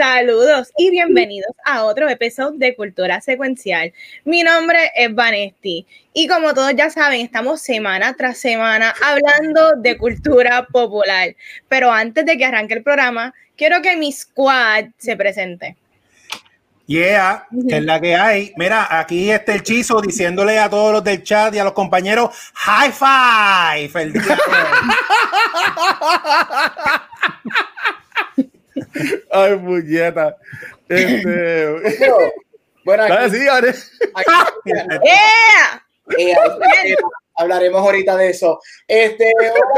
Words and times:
saludos 0.00 0.72
y 0.78 0.90
bienvenidos 0.90 1.52
a 1.62 1.84
otro 1.84 2.08
episodio 2.08 2.56
de 2.56 2.74
Cultura 2.74 3.20
Secuencial. 3.20 3.92
Mi 4.24 4.42
nombre 4.42 4.90
es 4.96 5.14
Vanesti 5.14 5.86
y 6.14 6.26
como 6.26 6.54
todos 6.54 6.72
ya 6.74 6.88
saben, 6.88 7.20
estamos 7.20 7.60
semana 7.60 8.16
tras 8.16 8.38
semana 8.38 8.94
hablando 9.04 9.72
de 9.76 9.98
cultura 9.98 10.66
popular. 10.72 11.36
Pero 11.68 11.92
antes 11.92 12.24
de 12.24 12.38
que 12.38 12.46
arranque 12.46 12.72
el 12.72 12.82
programa, 12.82 13.34
quiero 13.58 13.82
que 13.82 13.94
mi 13.98 14.10
squad 14.10 14.86
se 14.96 15.18
presente. 15.18 15.76
Yeah, 16.86 17.46
que 17.68 17.76
es 17.76 17.84
la 17.84 18.00
que 18.00 18.16
hay. 18.16 18.54
Mira, 18.56 18.98
aquí 18.98 19.30
está 19.30 19.54
el 19.54 19.62
Chizo 19.62 20.00
diciéndole 20.00 20.58
a 20.58 20.70
todos 20.70 20.94
los 20.94 21.04
del 21.04 21.22
chat 21.22 21.54
y 21.54 21.58
a 21.58 21.64
los 21.64 21.74
compañeros 21.74 22.30
high 22.54 22.90
five. 22.90 24.02
El 24.02 24.14
día 24.14 24.22
Ay, 29.32 29.56
puñeta. 29.56 30.36
Este. 30.88 31.76
Bueno, 32.84 33.02
aquí, 33.04 33.36
sí, 33.38 33.44
dale. 33.44 33.74
¡Yeah! 35.04 35.84
eh, 36.18 36.34
hablaremos 37.36 37.80
ahorita 37.80 38.16
de 38.16 38.30
eso. 38.30 38.58
Este, 38.88 39.32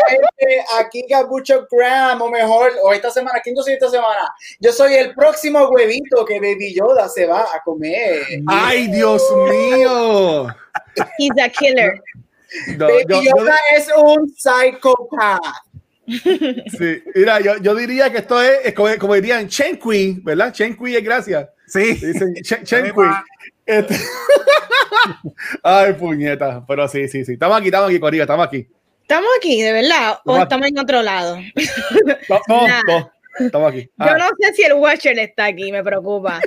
gente, 0.09 0.65
aquí 0.79 1.05
Gabucho 1.09 1.67
Graham, 1.71 2.23
o 2.23 2.31
mejor, 2.31 2.73
o 2.83 2.93
esta 2.93 3.11
semana, 3.11 3.41
¿quién 3.43 3.55
yo 3.57 3.63
soy 3.63 3.75
esta 3.75 3.91
semana? 3.91 4.33
Yo 4.61 4.73
soy 4.73 4.95
el 4.95 5.15
próximo 5.15 5.69
huevito 5.69 6.25
que 6.25 6.41
Baby 6.41 6.75
Yoda 6.75 7.09
se 7.09 7.27
va 7.27 7.43
a 7.43 7.61
comer. 7.65 8.23
Ay, 8.47 8.87
Dios 8.89 9.23
mío. 9.51 10.47
He's 11.19 11.31
a 11.43 11.49
killer. 11.51 12.01
No, 12.77 12.87
Baby 12.87 13.05
yo- 13.09 13.23
yo- 13.23 13.31
Yoda 13.37 13.57
es 13.77 13.89
un 13.97 14.33
psicópata. 14.37 15.41
sí, 16.79 17.03
mira, 17.15 17.41
yo, 17.41 17.57
yo 17.59 17.75
diría 17.75 18.11
que 18.11 18.19
esto 18.19 18.41
es, 18.43 18.59
es 18.65 18.75
como, 18.75 18.89
como 18.99 19.15
dirían 19.15 19.49
Chen 19.49 19.77
Kui, 19.77 20.21
¿verdad? 20.23 20.53
Chen 20.53 20.75
Kui 20.77 20.97
es 20.97 21.05
gracias. 21.05 21.49
Sí. 21.67 21.95
Dicen 21.95 22.35
Chen, 22.43 22.65
Chen 22.65 22.91
Kui. 22.91 23.07
Este- 23.67 23.97
Ay, 25.63 25.93
puñeta. 25.95 26.65
Pero 26.67 26.89
sí, 26.89 27.09
sí, 27.09 27.25
sí. 27.25 27.33
Estamos 27.33 27.57
aquí, 27.59 27.67
estamos 27.67 27.89
aquí, 27.89 27.99
Corillo, 28.01 28.23
estamos 28.25 28.47
aquí. 28.47 28.69
¿Estamos 29.03 29.29
aquí, 29.37 29.61
de 29.63 29.73
verdad? 29.73 30.19
¿O 30.25 30.39
Estamos 30.41 30.69
en 30.69 30.79
otro 30.79 31.03
lado? 31.03 31.37
No, 32.29 32.41
no, 32.49 32.67
Nah. 32.69 32.81
no, 32.87 33.13
estamos 33.41 33.71
aquí. 33.73 33.83
Yo 33.83 33.91
Ah, 33.99 34.17
no 34.19 34.29
sé 34.39 34.55
si 34.55 34.63
el 34.63 34.75
Watcher 34.75 35.19
está 35.19 35.47
aquí, 35.47 35.71
me 35.73 35.83
preocupa. 35.83 36.41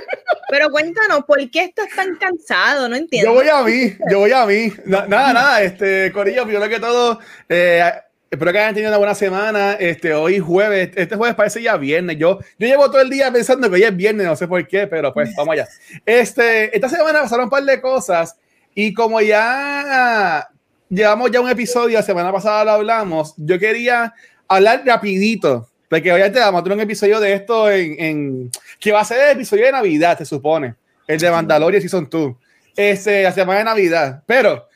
Pero 0.48 0.70
cuéntanos, 0.70 1.24
¿por 1.26 1.38
qué 1.50 1.64
estás 1.64 1.88
tan 1.94 2.16
cansado? 2.16 2.88
No 2.88 2.96
entiendo. 2.96 3.30
Yo 3.30 3.34
voy 3.34 3.48
a 3.48 3.62
mí, 3.62 3.96
yo 4.10 4.20
voy 4.20 4.32
a 4.32 4.46
mí. 4.46 4.72
Na- 4.86 5.06
nada, 5.06 5.32
nada, 5.32 5.62
este, 5.62 6.10
Corillo, 6.12 6.44
primero 6.44 6.68
que 6.68 6.80
todo, 6.80 7.20
eh, 7.48 7.82
espero 8.30 8.52
que 8.52 8.58
hayan 8.58 8.74
tenido 8.74 8.90
una 8.90 8.98
buena 8.98 9.14
semana. 9.14 9.72
Este, 9.74 10.12
hoy 10.14 10.38
jueves, 10.38 10.90
este 10.96 11.16
jueves 11.16 11.34
parece 11.36 11.62
ya 11.62 11.76
viernes. 11.76 12.16
Yo, 12.18 12.38
yo 12.58 12.66
llevo 12.66 12.90
todo 12.90 13.00
el 13.00 13.10
día 13.10 13.30
pensando 13.32 13.68
que 13.68 13.76
hoy 13.76 13.82
es 13.84 13.96
viernes, 13.96 14.26
no 14.26 14.36
sé 14.36 14.46
por 14.48 14.66
qué, 14.66 14.86
pero 14.86 15.12
pues 15.12 15.34
vamos 15.36 15.52
allá. 15.52 15.68
Este, 16.04 16.74
esta 16.74 16.88
semana 16.88 17.22
pasaron 17.22 17.44
un 17.44 17.50
par 17.50 17.62
de 17.64 17.80
cosas 17.80 18.36
y 18.74 18.92
como 18.92 19.20
ya 19.20 20.48
llevamos 20.88 21.30
ya 21.30 21.40
un 21.40 21.48
episodio, 21.50 21.98
la 21.98 22.02
semana 22.04 22.32
pasada 22.32 22.64
lo 22.64 22.70
hablamos, 22.72 23.34
yo 23.36 23.58
quería 23.58 24.12
hablar 24.48 24.82
rapidito. 24.84 25.68
Porque 25.88 26.12
obviamente 26.12 26.40
vamos 26.40 26.60
a 26.60 26.64
tener 26.64 26.76
un 26.78 26.82
episodio 26.82 27.20
de 27.20 27.32
esto 27.32 27.70
en, 27.70 27.94
en- 28.00 28.50
que 28.80 28.90
va 28.90 29.00
a 29.02 29.04
ser 29.04 29.20
el 29.28 29.36
episodio 29.36 29.66
de 29.66 29.72
Navidad, 29.72 30.18
se 30.18 30.24
supone. 30.24 30.74
El 31.06 31.20
de 31.20 31.30
Mandalorian 31.30 31.80
Season 31.80 32.08
2. 32.10 32.34
Este, 32.74 33.22
la 33.22 33.30
semana 33.30 33.60
de 33.60 33.64
Navidad. 33.66 34.22
Pero, 34.26 34.66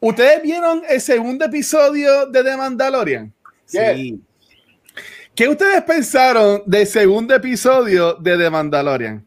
¿ustedes 0.00 0.42
vieron 0.42 0.82
el 0.88 1.00
segundo 1.00 1.44
episodio 1.44 2.26
de 2.26 2.44
The 2.44 2.56
Mandalorian? 2.56 3.32
Sí. 3.66 4.20
¿Qué 5.34 5.48
ustedes 5.48 5.82
pensaron 5.82 6.62
del 6.66 6.86
segundo 6.86 7.34
episodio 7.34 8.14
de 8.14 8.36
The 8.36 8.50
Mandalorian? 8.50 9.24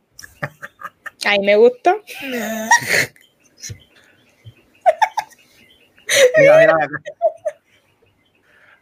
Ay, 1.23 1.39
me 1.39 1.55
gustó. 1.55 2.01
Mira, 6.37 6.57
mira, 6.57 6.75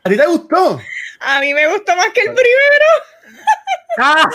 ¿A 0.03 0.09
ti 0.09 0.17
te 0.17 0.25
gustó? 0.25 0.81
A 1.19 1.39
mí 1.41 1.53
me 1.53 1.67
gustó 1.67 1.95
más 1.95 2.09
que 2.13 2.21
el 2.21 2.33
primero. 2.33 2.85
Ah. 3.97 4.29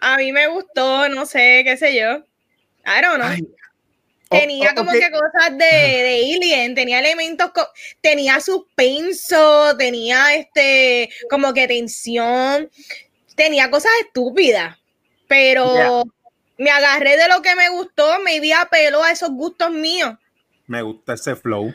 A 0.00 0.16
mí 0.16 0.30
me 0.30 0.46
gustó, 0.46 1.08
no 1.08 1.26
sé, 1.26 1.62
qué 1.64 1.76
sé 1.76 1.98
yo. 1.98 2.18
I 2.86 3.02
don't 3.02 3.16
know. 3.16 3.26
Ay, 3.26 3.42
tenía 4.28 4.68
o- 4.70 4.72
o- 4.72 4.74
como 4.76 4.92
que 4.92 5.10
cosas 5.10 5.50
de, 5.58 5.64
de 5.64 6.34
Alien, 6.36 6.74
tenía 6.74 6.98
elementos, 7.00 7.50
tenía 8.00 8.40
suspenso, 8.40 9.76
tenía 9.76 10.34
este, 10.34 11.08
como 11.30 11.52
que 11.52 11.66
tensión, 11.68 12.70
tenía 13.34 13.70
cosas 13.70 13.92
estúpidas, 14.04 14.76
pero 15.26 15.74
Yeah. 15.74 16.02
me 16.58 16.70
agarré 16.70 17.16
de 17.16 17.28
lo 17.28 17.40
que 17.42 17.54
me 17.56 17.68
gustó, 17.70 18.18
me 18.20 18.40
di 18.40 18.52
a 18.52 18.66
pelo 18.70 19.02
a 19.02 19.12
esos 19.12 19.30
gustos 19.30 19.70
míos. 19.70 20.14
Me 20.66 20.82
gusta 20.82 21.14
ese 21.14 21.34
flow. 21.36 21.72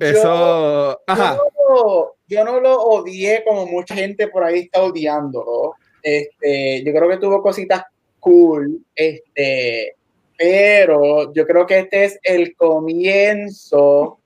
Eso. 0.00 1.00
Ajá. 1.06 1.36
Yo, 1.68 2.16
yo 2.26 2.44
no 2.44 2.58
lo 2.60 2.80
odié 2.80 3.44
como 3.44 3.66
mucha 3.66 3.94
gente 3.94 4.26
por 4.28 4.42
ahí 4.42 4.60
está 4.60 4.82
odiándolo. 4.82 5.74
Este, 6.02 6.82
yo 6.84 6.92
creo 6.92 7.08
que 7.10 7.18
tuvo 7.18 7.42
cositas 7.42 7.84
cool, 8.18 8.78
este, 8.94 9.94
pero 10.36 11.32
yo 11.32 11.46
creo 11.46 11.66
que 11.66 11.80
este 11.80 12.04
es 12.04 12.18
el 12.22 12.54
comienzo. 12.56 14.18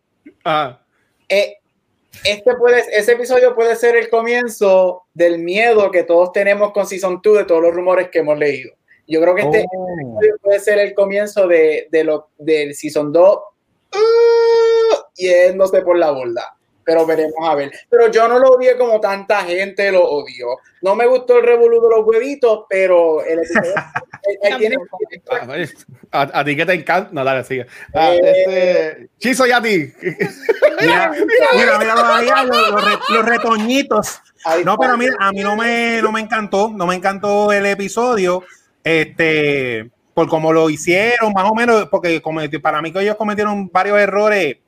Ajá. 0.44 0.82
Eh, 1.28 1.56
este 2.24 2.54
puede, 2.56 2.82
ese 2.92 3.12
episodio 3.12 3.54
puede 3.54 3.76
ser 3.76 3.96
el 3.96 4.08
comienzo 4.08 5.02
del 5.12 5.38
miedo 5.38 5.90
que 5.90 6.02
todos 6.02 6.32
tenemos 6.32 6.72
con 6.72 6.86
Season 6.86 7.20
2 7.22 7.38
de 7.38 7.44
todos 7.44 7.62
los 7.62 7.74
rumores 7.74 8.08
que 8.10 8.20
hemos 8.20 8.38
leído. 8.38 8.72
Yo 9.06 9.20
creo 9.20 9.34
que 9.34 9.42
este 9.42 9.64
Oh. 9.72 9.86
episodio 10.00 10.38
puede 10.42 10.60
ser 10.60 10.78
el 10.78 10.94
comienzo 10.94 11.46
de, 11.46 11.88
de 11.90 12.04
lo, 12.04 12.28
del 12.38 12.74
Season 12.74 13.12
2 13.12 13.36
uh, 13.36 14.96
yéndose 15.14 15.82
por 15.82 15.98
la 15.98 16.10
borda. 16.10 16.55
Pero 16.86 17.04
veremos 17.04 17.34
a 17.42 17.54
ver. 17.56 17.72
Pero 17.90 18.10
yo 18.12 18.28
no 18.28 18.38
lo 18.38 18.50
odié 18.52 18.78
como 18.78 19.00
tanta 19.00 19.42
gente 19.42 19.90
lo 19.90 20.04
odió. 20.08 20.46
No 20.82 20.94
me 20.94 21.04
gustó 21.06 21.36
el 21.38 21.44
revolú 21.44 21.82
de 21.82 21.88
los 21.96 22.06
huevitos, 22.06 22.64
pero 22.68 23.24
el 23.24 23.40
episodio 23.40 23.74
tiene, 24.58 24.76
Ah, 26.12 26.20
A, 26.32 26.40
a 26.40 26.44
ti 26.44 26.56
que 26.56 26.64
te 26.64 26.74
encanta. 26.74 27.10
No, 27.12 27.24
dale, 27.24 27.42
sigue. 27.42 27.66
Ah, 27.92 28.14
Eh. 28.14 28.20
este, 28.22 29.08
Chizo 29.18 29.46
y 29.48 29.50
a 29.50 29.60
ti. 29.60 29.92
Mira, 30.80 31.10
mira, 31.54 31.78
mira, 31.78 31.94
todavía 31.94 32.44
los, 32.44 32.70
los 32.70 32.84
re- 32.84 32.98
los 33.14 33.24
retoñitos. 33.26 34.20
No, 34.64 34.76
pero 34.78 34.96
mira, 34.96 35.16
a 35.18 35.32
mí 35.32 35.40
no 35.40 35.56
me, 35.56 36.00
no 36.02 36.12
me 36.12 36.20
encantó, 36.20 36.70
no 36.72 36.86
me 36.86 36.94
encantó 36.94 37.50
el 37.50 37.66
episodio, 37.66 38.44
este, 38.84 39.90
por 40.14 40.28
cómo 40.28 40.52
lo 40.52 40.70
hicieron, 40.70 41.32
más 41.32 41.50
o 41.50 41.54
menos, 41.54 41.88
porque 41.90 42.20
como 42.22 42.40
para 42.62 42.80
mí 42.82 42.92
que 42.92 43.00
ellos 43.00 43.16
cometieron 43.16 43.68
varios 43.72 43.98
errores 43.98 44.58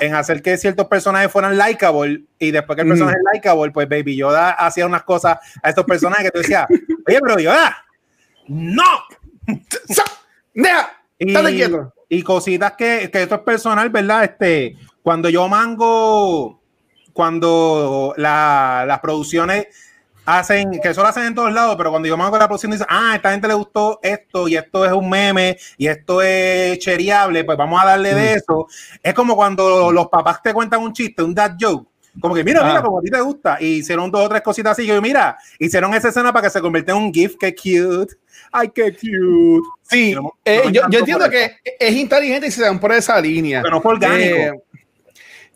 en 0.00 0.14
hacer 0.14 0.42
que 0.42 0.56
ciertos 0.58 0.86
personajes 0.88 1.30
fueran 1.30 1.56
likeable 1.56 2.24
y 2.38 2.50
después 2.50 2.74
que 2.76 2.82
el 2.82 2.88
Ujú. 2.88 2.92
personaje 2.98 3.18
es 3.18 3.32
likeable, 3.34 3.72
pues 3.72 3.88
Baby 3.88 4.16
Yoda 4.16 4.50
hacía 4.50 4.86
unas 4.86 5.04
cosas 5.04 5.38
a 5.62 5.68
estos 5.68 5.84
personajes 5.84 6.24
que 6.26 6.30
tú 6.32 6.38
decías, 6.38 6.66
oye, 7.06 7.20
pero 7.20 7.38
Yoda, 7.38 7.76
no. 8.48 8.82
Deja, 10.54 10.90
Y, 11.18 11.32
quieto. 11.56 11.92
y 12.08 12.22
cositas 12.22 12.72
que, 12.72 13.10
que 13.12 13.22
esto 13.22 13.34
es 13.36 13.40
personal, 13.42 13.88
¿verdad? 13.90 14.24
Este, 14.24 14.76
cuando 15.02 15.28
yo 15.28 15.48
mango, 15.48 16.60
cuando 17.12 18.14
la- 18.16 18.84
las 18.86 19.00
producciones 19.00 19.66
hacen, 20.26 20.80
que 20.82 20.88
eso 20.88 21.02
lo 21.02 21.08
hacen 21.08 21.24
en 21.24 21.34
todos 21.34 21.52
lados, 21.52 21.76
pero 21.76 21.90
cuando 21.90 22.08
yo 22.08 22.16
mango 22.16 22.38
la 22.38 22.46
producción 22.46 22.72
dice, 22.72 22.84
ah, 22.88 23.12
a 23.12 23.16
esta 23.16 23.30
gente 23.32 23.48
le 23.48 23.54
gustó 23.54 24.00
esto 24.02 24.48
y 24.48 24.56
esto 24.56 24.84
es 24.84 24.92
un 24.92 25.08
meme 25.08 25.56
y 25.76 25.86
esto 25.86 26.22
es 26.22 26.78
cheriable, 26.78 27.44
pues 27.44 27.58
vamos 27.58 27.82
a 27.82 27.86
darle 27.86 28.14
de 28.14 28.34
eso. 28.34 28.66
Es 29.02 29.14
como 29.14 29.36
cuando 29.36 29.92
los 29.92 30.08
papás 30.08 30.42
te 30.42 30.52
cuentan 30.54 30.80
un 30.82 30.92
chiste, 30.92 31.22
un 31.22 31.34
dad 31.34 31.52
joke. 31.60 31.88
Como 32.20 32.32
que, 32.32 32.44
mira, 32.44 32.62
mira, 32.62 32.78
Ah. 32.78 32.82
como 32.82 33.00
a 33.00 33.02
ti 33.02 33.10
te 33.10 33.20
gusta. 33.20 33.56
Y 33.60 33.78
hicieron 33.78 34.08
dos 34.08 34.24
o 34.24 34.28
tres 34.28 34.40
cositas 34.42 34.72
así. 34.72 34.86
Yo, 34.86 35.02
mira, 35.02 35.36
hicieron 35.58 35.92
esa 35.94 36.10
escena 36.10 36.32
para 36.32 36.44
que 36.46 36.50
se 36.50 36.60
convirtiera 36.60 36.96
en 36.96 37.06
un 37.06 37.12
GIF. 37.12 37.34
Qué 37.40 37.52
cute. 37.52 38.14
Ay, 38.52 38.68
qué 38.72 38.92
cute. 38.92 39.68
Sí, 39.82 40.14
No 40.14 40.22
me- 40.22 40.28
eh, 40.44 40.58
no 40.58 40.64
me 40.66 40.72
yo, 40.72 40.82
yo 40.90 40.98
entiendo 41.00 41.28
que 41.28 41.56
es 41.76 41.92
inteligente 41.92 42.46
y 42.46 42.50
se 42.52 42.62
dan 42.62 42.78
por 42.78 42.92
esa 42.92 43.20
línea. 43.20 43.62
Pero 43.62 43.74
no 43.74 43.80
fue 43.82 43.94
orgánico. 43.94 44.36
Eh, 44.36 44.52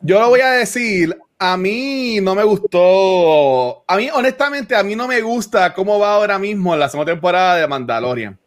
yo 0.01 0.19
lo 0.19 0.31
voy 0.31 0.41
a 0.41 0.51
decir, 0.51 1.17
a 1.39 1.57
mí 1.57 2.21
no 2.21 2.35
me 2.35 2.43
gustó, 2.43 3.85
a 3.87 3.97
mí 3.97 4.11
honestamente, 4.13 4.75
a 4.75 4.83
mí 4.83 4.97
no 4.97 5.07
me 5.07 5.21
gusta 5.21 5.73
cómo 5.73 5.99
va 5.99 6.15
ahora 6.15 6.39
mismo 6.39 6.75
la 6.75 6.89
segunda 6.89 7.13
temporada 7.13 7.57
de 7.57 7.69
Mandalorian. 7.69 8.39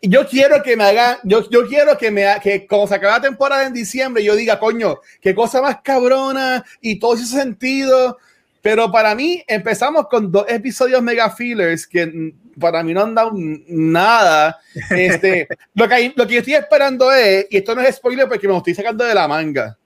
yo 0.00 0.26
quiero 0.26 0.62
que 0.62 0.76
me 0.76 0.84
hagan, 0.84 1.18
yo, 1.24 1.48
yo 1.50 1.66
quiero 1.66 1.98
que 1.98 2.10
me 2.10 2.26
que 2.42 2.66
como 2.66 2.86
se 2.86 2.94
acaba 2.94 3.14
la 3.14 3.22
temporada 3.22 3.66
en 3.66 3.74
diciembre, 3.74 4.24
yo 4.24 4.34
diga, 4.34 4.58
coño, 4.58 4.98
qué 5.20 5.34
cosa 5.34 5.60
más 5.60 5.80
cabrona 5.82 6.64
y 6.80 6.98
todo 6.98 7.14
ese 7.14 7.26
sentido. 7.26 8.18
Pero 8.62 8.92
para 8.92 9.14
mí 9.16 9.42
empezamos 9.48 10.06
con 10.08 10.30
dos 10.30 10.46
episodios 10.48 11.02
mega 11.02 11.30
fillers 11.30 11.84
que 11.84 12.32
para 12.60 12.84
mí 12.84 12.94
no 12.94 13.02
han 13.02 13.14
dado 13.14 13.32
nada. 13.34 14.60
Este, 14.90 15.48
lo, 15.74 15.88
que, 15.88 16.12
lo 16.14 16.26
que 16.26 16.34
yo 16.34 16.38
estoy 16.38 16.54
esperando 16.54 17.12
es, 17.12 17.46
y 17.50 17.56
esto 17.56 17.74
no 17.74 17.82
es 17.82 17.96
spoiler 17.96 18.28
porque 18.28 18.46
me 18.46 18.52
lo 18.52 18.58
estoy 18.58 18.74
sacando 18.74 19.04
de 19.04 19.14
la 19.14 19.26
manga, 19.26 19.76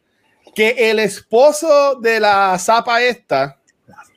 que 0.57 0.91
el 0.91 0.99
esposo 1.01 1.97
de 1.97 2.19
la 2.19 2.59
zapa 2.59 3.03
esta, 3.03 3.61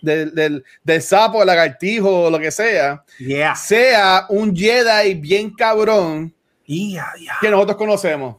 del, 0.01 0.33
del, 0.33 0.63
del 0.81 1.01
sapo, 1.01 1.43
lagartijo 1.43 2.23
o 2.23 2.29
lo 2.29 2.39
que 2.39 2.49
sea, 2.49 3.03
Yeah. 3.19 3.53
sea 3.55 4.25
un 4.29 4.55
Jedi 4.55 5.15
bien 5.15 5.53
cabrón 5.53 6.33
Yeah, 6.65 7.11
yeah. 7.19 7.37
que 7.41 7.49
nosotros 7.49 7.75
conocemos. 7.77 8.37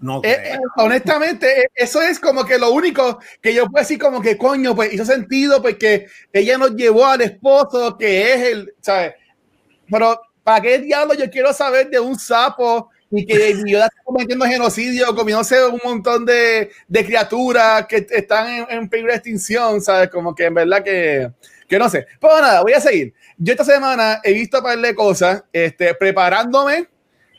No 0.00 0.22
Eh, 0.24 0.54
eh, 0.54 0.58
honestamente, 0.76 1.64
eh, 1.64 1.66
eso 1.74 2.00
es 2.00 2.18
como 2.18 2.46
que 2.46 2.58
lo 2.58 2.70
único 2.70 3.18
que 3.42 3.52
yo 3.52 3.66
puedo 3.66 3.82
decir 3.82 3.98
como 3.98 4.22
que 4.22 4.38
coño, 4.38 4.74
pues 4.74 4.92
hizo 4.94 5.04
sentido 5.04 5.60
porque 5.60 6.06
ella 6.32 6.56
nos 6.56 6.74
llevó 6.74 7.04
al 7.04 7.20
esposo 7.20 7.98
que 7.98 8.32
es 8.32 8.40
el, 8.42 8.74
¿sabes? 8.80 9.14
Pero 9.90 10.18
¿para 10.42 10.62
qué 10.62 10.78
diablo 10.78 11.12
yo 11.12 11.28
quiero 11.30 11.52
saber 11.52 11.90
de 11.90 12.00
un 12.00 12.18
sapo 12.18 12.90
y 13.16 13.26
que 13.26 13.54
Yoda 13.66 13.86
está 13.86 14.02
cometiendo 14.04 14.44
genocidio, 14.44 15.14
comiéndose 15.14 15.64
un 15.66 15.80
montón 15.84 16.24
de, 16.24 16.70
de 16.88 17.04
criaturas 17.04 17.86
que 17.86 18.06
están 18.10 18.48
en, 18.48 18.66
en 18.70 18.88
peligro 18.88 19.12
de 19.12 19.18
extinción, 19.18 19.80
¿sabes? 19.80 20.08
Como 20.10 20.34
que 20.34 20.44
en 20.44 20.54
verdad 20.54 20.82
que, 20.82 21.30
que 21.68 21.78
no 21.78 21.88
sé. 21.88 22.06
Pero 22.20 22.40
nada, 22.40 22.62
voy 22.62 22.72
a 22.72 22.80
seguir. 22.80 23.14
Yo 23.36 23.52
esta 23.52 23.64
semana 23.64 24.20
he 24.22 24.32
visto 24.32 24.58
un 24.58 24.64
par 24.64 24.78
de 24.78 24.94
cosas, 24.94 25.44
este, 25.52 25.94
preparándome 25.94 26.88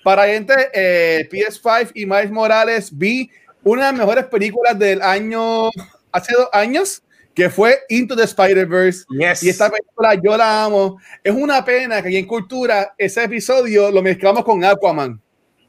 para 0.04 0.28
gente, 0.28 0.54
eh, 0.74 1.28
PS5 1.32 1.92
y 1.96 2.06
Miles 2.06 2.32
Morales, 2.32 2.96
vi 2.96 3.32
una 3.64 3.88
de 3.88 3.92
las 3.92 4.00
mejores 4.00 4.26
películas 4.26 4.78
del 4.78 5.02
año, 5.02 5.72
hace 6.12 6.36
dos 6.36 6.48
años, 6.54 7.02
que 7.34 7.50
fue 7.50 7.80
Into 7.90 8.16
the 8.16 8.24
Spider-Verse. 8.24 9.06
Yes. 9.10 9.44
Y 9.44 9.50
esta 9.50 9.70
película 9.70 10.14
yo 10.24 10.38
la 10.38 10.64
amo. 10.64 10.98
Es 11.24 11.34
una 11.34 11.66
pena 11.66 12.02
que 12.02 12.08
aquí 12.08 12.18
en 12.18 12.28
Cultura 12.28 12.94
ese 12.98 13.24
episodio 13.24 13.92
lo 13.92 14.02
mezclamos 14.02 14.46
con 14.46 14.64
Aquaman, 14.64 15.22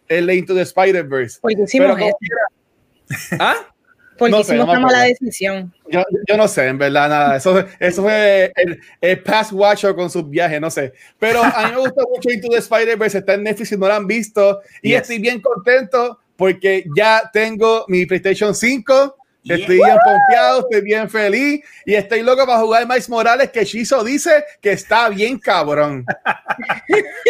el 0.09 0.31
Into 0.31 0.55
the 0.55 0.63
Spider-Verse. 0.63 1.39
Porque 1.41 1.63
hicimos 1.63 1.97
quiera- 1.97 2.15
¿Ah? 3.39 3.55
Porque 4.19 4.31
no 4.33 4.39
sé, 4.43 4.55
hicimos 4.55 4.67
no 4.67 4.73
me 4.73 4.79
una 4.79 4.87
mala 4.87 5.03
decisión. 5.05 5.75
Yo, 5.89 6.03
yo 6.27 6.37
no 6.39 6.49
sé, 6.49 6.67
en 6.69 6.79
verdad, 6.79 7.09
nada. 7.09 7.37
Eso, 7.37 7.63
eso 7.79 8.03
fue 8.03 8.51
el, 8.57 8.81
el 9.01 9.23
Past 9.23 9.53
Watcher 9.53 9.95
con 9.95 10.09
sus 10.09 10.29
viajes, 10.31 10.59
no 10.61 10.71
sé. 10.71 10.95
Pero 11.19 11.43
a 11.43 11.67
mí 11.69 11.75
me 11.75 11.81
gusta 11.81 12.03
mucho 12.11 12.31
Into 12.31 12.49
the 12.49 12.57
Spider-Verse, 12.59 13.19
está 13.19 13.35
en 13.35 13.43
Netflix 13.43 13.69
si 13.69 13.77
no 13.77 13.87
lo 13.87 13.93
han 13.95 14.07
visto. 14.07 14.61
Y 14.81 14.91
Yes. 14.91 15.03
estoy 15.03 15.19
bien 15.19 15.41
contento 15.43 16.19
porque 16.37 16.85
ya 16.97 17.29
tengo 17.33 17.85
mi 17.89 18.07
PlayStation 18.07 18.55
5. 18.55 19.17
Estoy 19.49 19.77
bien 19.77 19.97
pompeado, 20.05 20.61
estoy 20.61 20.81
bien 20.83 21.09
feliz 21.09 21.61
y 21.85 21.95
estoy 21.95 22.23
loco 22.23 22.45
para 22.47 22.59
jugar 22.59 22.87
Miles 22.87 23.09
Morales 23.09 23.51
que 23.51 23.65
Shizo 23.65 24.03
dice 24.03 24.45
que 24.61 24.73
está 24.73 25.09
bien 25.09 25.39
cabrón. 25.39 26.05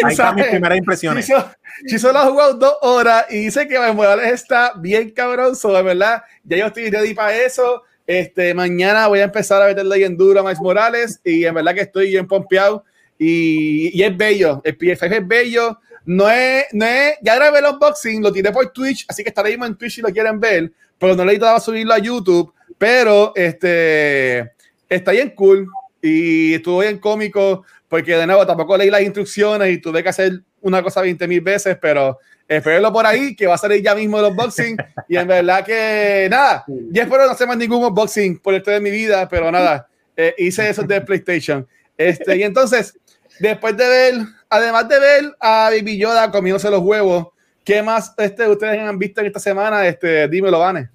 Ahí 0.03 0.11
están 0.11 0.35
mis 0.35 0.47
primeras 0.47 0.77
impresiones. 0.77 1.25
Chizo, 1.25 1.51
Chizo 1.87 2.11
lo 2.11 2.19
ha 2.19 2.25
jugado 2.25 2.53
dos 2.55 2.77
horas 2.81 3.25
y 3.29 3.45
dice 3.45 3.67
que 3.67 3.77
Miles 3.77 3.95
Morales 3.95 4.33
está 4.33 4.73
bien 4.77 5.11
cabrón. 5.11 5.53
De 5.53 5.81
verdad, 5.83 6.23
ya 6.43 6.57
yo 6.57 6.67
estoy 6.67 6.89
ready 6.89 7.13
para 7.13 7.35
eso. 7.35 7.83
Este, 8.05 8.53
mañana 8.53 9.07
voy 9.07 9.19
a 9.19 9.25
empezar 9.25 9.61
a 9.61 9.67
meterle 9.67 10.05
en 10.05 10.17
duro 10.17 10.39
a 10.39 10.43
Miles 10.43 10.59
Morales 10.59 11.19
y 11.23 11.45
en 11.45 11.53
verdad 11.53 11.75
que 11.75 11.81
estoy 11.81 12.09
bien 12.09 12.27
pompeado. 12.27 12.83
Y, 13.19 13.99
y 13.99 14.03
es 14.03 14.15
bello, 14.15 14.61
el 14.63 14.77
PS5 14.77 15.11
es 15.11 15.27
bello. 15.27 15.79
No 16.07 16.29
es, 16.29 16.65
no 16.71 16.85
es, 16.85 17.15
ya 17.21 17.35
grabé 17.35 17.59
el 17.59 17.65
unboxing, 17.65 18.23
lo 18.23 18.31
tiré 18.31 18.49
por 18.53 18.71
Twitch, 18.71 19.05
así 19.09 19.23
que 19.23 19.29
estaré 19.29 19.53
en 19.53 19.75
Twitch 19.75 19.95
si 19.95 20.01
lo 20.01 20.07
quieren 20.07 20.39
ver, 20.39 20.71
pero 20.99 21.15
no 21.15 21.25
le 21.25 21.33
intentado 21.33 21.59
subirlo 21.59 21.93
a 21.93 21.99
YouTube. 21.99 22.53
Pero 22.77 23.33
este 23.35 24.51
está 24.89 25.11
bien 25.11 25.31
cool 25.31 25.67
y 26.01 26.53
estuvo 26.53 26.79
bien 26.79 26.99
cómico 26.99 27.63
porque 27.87 28.15
de 28.15 28.27
nuevo 28.27 28.45
tampoco 28.45 28.77
leí 28.77 28.89
las 28.89 29.01
instrucciones 29.01 29.69
y 29.71 29.79
tuve 29.79 30.03
que 30.03 30.09
hacer 30.09 30.41
una 30.61 30.83
cosa 30.83 31.01
20 31.01 31.27
mil 31.27 31.41
veces, 31.41 31.77
pero 31.81 32.19
espérenlo 32.47 32.91
por 32.91 33.05
ahí 33.05 33.35
que 33.35 33.47
va 33.47 33.55
a 33.55 33.57
salir 33.57 33.81
ya 33.81 33.95
mismo 33.95 34.19
el 34.19 34.25
unboxing 34.25 34.77
y 35.07 35.17
en 35.17 35.27
verdad 35.27 35.65
que 35.65 36.27
nada, 36.29 36.65
ya 36.91 37.03
espero 37.03 37.25
no 37.25 37.31
hacer 37.31 37.47
más 37.47 37.57
ningún 37.57 37.83
unboxing 37.83 38.39
por 38.39 38.53
el 38.53 38.59
resto 38.59 38.71
de 38.71 38.81
mi 38.81 38.91
vida, 38.91 39.27
pero 39.27 39.51
nada, 39.51 39.87
eh, 40.15 40.33
hice 40.37 40.69
eso 40.69 40.83
de 40.83 41.01
PlayStation. 41.01 41.67
Este, 41.97 42.37
y 42.37 42.43
entonces, 42.43 42.97
después 43.39 43.75
de 43.75 43.87
ver, 43.87 44.13
además 44.49 44.87
de 44.87 44.99
ver 44.99 45.35
a 45.39 45.69
Baby 45.71 45.97
Yoda 45.97 46.31
comiéndose 46.31 46.69
los 46.69 46.81
huevos, 46.81 47.27
¿qué 47.67 47.83
más 47.83 48.13
este, 48.17 48.47
ustedes 48.47 48.79
han 48.79 48.97
visto 48.97 49.19
en 49.19 49.27
esta 49.27 49.41
semana? 49.41 49.85
Este, 49.85 50.27
dímelo, 50.29 50.59
Vane. 50.59 50.89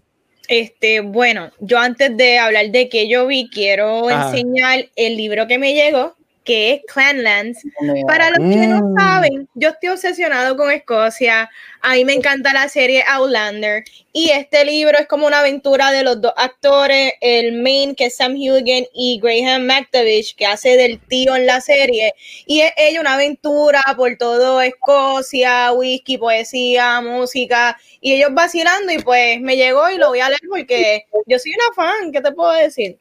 Este, 0.48 1.00
bueno, 1.00 1.50
yo 1.60 1.78
antes 1.78 2.16
de 2.16 2.38
hablar 2.38 2.70
de 2.70 2.88
que 2.88 3.08
yo 3.08 3.26
vi, 3.26 3.48
quiero 3.50 4.08
Ajá. 4.08 4.30
enseñar 4.30 4.86
el 4.96 5.16
libro 5.16 5.46
que 5.46 5.58
me 5.58 5.74
llegó, 5.74 6.16
que 6.44 6.72
es 6.72 6.80
Clanlands. 6.92 7.62
Para 8.06 8.30
los 8.30 8.38
que 8.38 8.66
no 8.66 8.94
saben, 8.98 9.48
yo 9.54 9.70
estoy 9.70 9.90
obsesionado 9.90 10.56
con 10.56 10.70
Escocia. 10.70 11.48
A 11.80 11.94
mí 11.94 12.04
me 12.04 12.14
encanta 12.14 12.52
la 12.52 12.68
serie 12.68 13.04
Outlander. 13.06 13.84
Y 14.12 14.30
este 14.30 14.64
libro 14.64 14.98
es 14.98 15.06
como 15.06 15.26
una 15.26 15.40
aventura 15.40 15.90
de 15.90 16.02
los 16.02 16.20
dos 16.20 16.32
actores, 16.36 17.14
el 17.20 17.52
main, 17.62 17.94
que 17.94 18.06
es 18.06 18.16
Sam 18.16 18.34
Hugan, 18.34 18.84
y 18.92 19.20
Graham 19.22 19.66
McTavish, 19.66 20.34
que 20.34 20.46
hace 20.46 20.76
del 20.76 21.00
tío 21.00 21.34
en 21.34 21.46
la 21.46 21.60
serie. 21.60 22.12
Y 22.46 22.60
es 22.60 22.72
ella 22.76 23.00
una 23.00 23.14
aventura 23.14 23.82
por 23.96 24.16
todo 24.16 24.60
Escocia, 24.60 25.72
whisky, 25.72 26.18
poesía, 26.18 27.00
música. 27.00 27.78
Y 28.00 28.14
ellos 28.14 28.30
vacilando. 28.32 28.92
Y 28.92 28.98
pues 28.98 29.40
me 29.40 29.56
llegó 29.56 29.88
y 29.90 29.98
lo 29.98 30.08
voy 30.08 30.20
a 30.20 30.28
leer 30.28 30.40
porque 30.48 31.06
yo 31.26 31.38
soy 31.38 31.52
una 31.54 31.74
fan. 31.74 32.12
¿Qué 32.12 32.20
te 32.20 32.32
puedo 32.32 32.52
decir? 32.52 32.98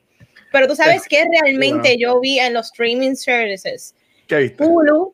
Pero 0.51 0.67
tú 0.67 0.75
sabes 0.75 1.07
que 1.07 1.23
realmente 1.25 1.97
yo 1.97 2.19
vi 2.19 2.39
en 2.39 2.53
los 2.53 2.67
streaming 2.67 3.15
services. 3.15 3.95
¿Qué 4.27 4.37
viste? 4.37 4.63
Hulu 4.63 5.13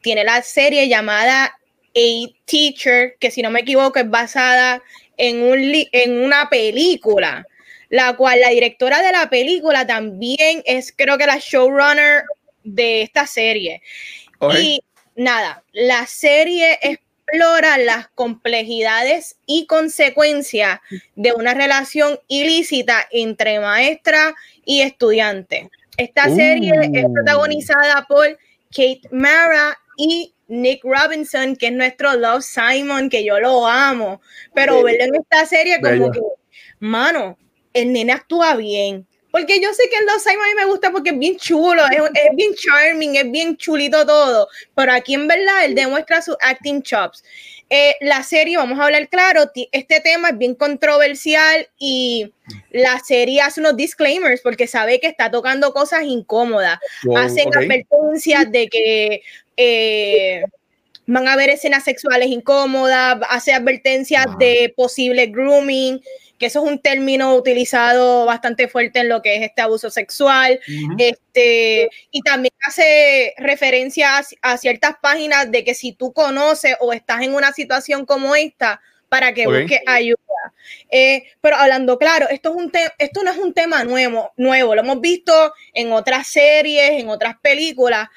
tiene 0.00 0.24
la 0.24 0.42
serie 0.42 0.88
llamada 0.88 1.44
A 1.46 2.28
Teacher, 2.44 3.16
que 3.18 3.30
si 3.30 3.42
no 3.42 3.50
me 3.50 3.60
equivoco 3.60 3.98
es 3.98 4.08
basada 4.08 4.82
en, 5.16 5.42
un 5.42 5.58
en 5.92 6.22
una 6.22 6.48
película, 6.48 7.46
la 7.88 8.16
cual 8.16 8.40
la 8.40 8.50
directora 8.50 9.02
de 9.02 9.12
la 9.12 9.28
película 9.28 9.86
también 9.86 10.62
es 10.64 10.92
creo 10.96 11.18
que 11.18 11.26
la 11.26 11.38
showrunner 11.38 12.24
de 12.62 13.02
esta 13.02 13.26
serie. 13.26 13.82
Y 14.58 14.80
nada, 15.16 15.64
la 15.72 16.06
serie 16.06 16.78
explora 17.26 17.78
las 17.78 18.08
complejidades 18.08 19.36
y 19.46 19.66
consecuencias 19.66 20.80
de 21.14 21.32
una 21.32 21.54
relación 21.54 22.18
ilícita 22.28 23.06
entre 23.10 23.58
maestra 23.60 24.34
y 24.64 24.82
estudiante. 24.82 25.70
Esta 25.96 26.28
serie 26.34 26.72
es 26.92 27.04
Uh. 27.04 27.12
protagonizada 27.12 28.04
por 28.08 28.38
Kate 28.70 29.02
Mara 29.10 29.76
y 29.96 30.34
Nick 30.48 30.84
Robinson, 30.84 31.56
que 31.56 31.66
es 31.66 31.72
nuestro 31.72 32.14
Love 32.14 32.44
Simon, 32.44 33.08
que 33.08 33.24
yo 33.24 33.40
lo 33.40 33.66
amo. 33.66 34.20
Pero 34.54 34.82
verlo 34.82 35.04
en 35.04 35.14
esta 35.16 35.46
serie 35.46 35.80
como 35.80 36.10
Bello. 36.10 36.12
que, 36.12 36.20
mano, 36.80 37.38
el 37.72 37.92
nene 37.92 38.12
actúa 38.12 38.54
bien. 38.56 39.06
Porque 39.36 39.60
yo 39.60 39.70
sé 39.74 39.82
que 39.90 39.96
el 39.96 40.08
Simon 40.18 40.44
a 40.44 40.48
mí 40.48 40.54
me 40.56 40.64
gusta 40.64 40.90
porque 40.90 41.10
es 41.10 41.18
bien 41.18 41.36
chulo, 41.36 41.82
es, 41.92 41.98
es 42.14 42.36
bien 42.36 42.54
charming, 42.54 43.16
es 43.16 43.30
bien 43.30 43.54
chulito 43.58 44.06
todo. 44.06 44.48
Pero 44.74 44.92
aquí 44.92 45.12
en 45.12 45.28
verdad 45.28 45.66
él 45.66 45.74
demuestra 45.74 46.22
sus 46.22 46.38
acting 46.40 46.80
chops. 46.80 47.22
Eh, 47.68 47.96
la 48.00 48.22
serie, 48.22 48.56
vamos 48.56 48.78
a 48.80 48.84
hablar 48.84 49.06
claro, 49.10 49.50
este 49.72 50.00
tema 50.00 50.30
es 50.30 50.38
bien 50.38 50.54
controversial 50.54 51.68
y 51.78 52.32
la 52.70 52.98
serie 53.00 53.42
hace 53.42 53.60
unos 53.60 53.76
disclaimers 53.76 54.40
porque 54.40 54.66
sabe 54.66 55.00
que 55.00 55.08
está 55.08 55.30
tocando 55.30 55.70
cosas 55.74 56.04
incómodas. 56.04 56.78
Wow, 57.04 57.18
Hacen 57.18 57.48
ok. 57.48 57.56
advertencias 57.56 58.50
de 58.50 58.68
que 58.68 59.22
eh, 59.58 60.44
van 61.06 61.28
a 61.28 61.34
haber 61.34 61.50
escenas 61.50 61.84
sexuales 61.84 62.28
incómodas, 62.28 63.18
hace 63.28 63.52
advertencias 63.52 64.24
Wow. 64.24 64.38
de 64.38 64.72
posible 64.74 65.26
grooming, 65.26 66.00
que 66.38 66.46
eso 66.46 66.64
es 66.64 66.70
un 66.70 66.78
término 66.80 67.34
utilizado 67.34 68.26
bastante 68.26 68.68
fuerte 68.68 69.00
en 69.00 69.08
lo 69.08 69.22
que 69.22 69.36
es 69.36 69.42
este 69.42 69.62
abuso 69.62 69.90
sexual. 69.90 70.60
Este, 70.98 71.88
y 72.10 72.20
también 72.22 72.52
hace 72.60 73.34
referencia 73.38 74.18
a, 74.18 74.24
a 74.42 74.58
ciertas 74.58 74.96
páginas 75.00 75.50
de 75.50 75.64
que 75.64 75.74
si 75.74 75.92
tú 75.92 76.12
conoces 76.12 76.76
o 76.80 76.92
estás 76.92 77.22
en 77.22 77.34
una 77.34 77.52
situación 77.52 78.04
como 78.04 78.34
esta, 78.36 78.80
para 79.08 79.32
que 79.32 79.46
Ok. 79.46 79.54
busques 79.54 79.80
ayuda. 79.86 80.16
Eh, 80.90 81.24
pero 81.40 81.56
hablando 81.56 81.98
claro, 81.98 82.28
esto, 82.28 82.50
es 82.50 82.56
un 82.56 82.72
esto 82.98 83.22
no 83.22 83.30
es 83.30 83.38
un 83.38 83.52
tema 83.54 83.84
nuevo, 83.84 84.32
nuevo, 84.36 84.74
lo 84.74 84.82
hemos 84.82 85.00
visto 85.00 85.52
en 85.72 85.92
otras 85.92 86.26
series, 86.28 87.00
en 87.00 87.08
otras 87.08 87.36
películas, 87.40 88.08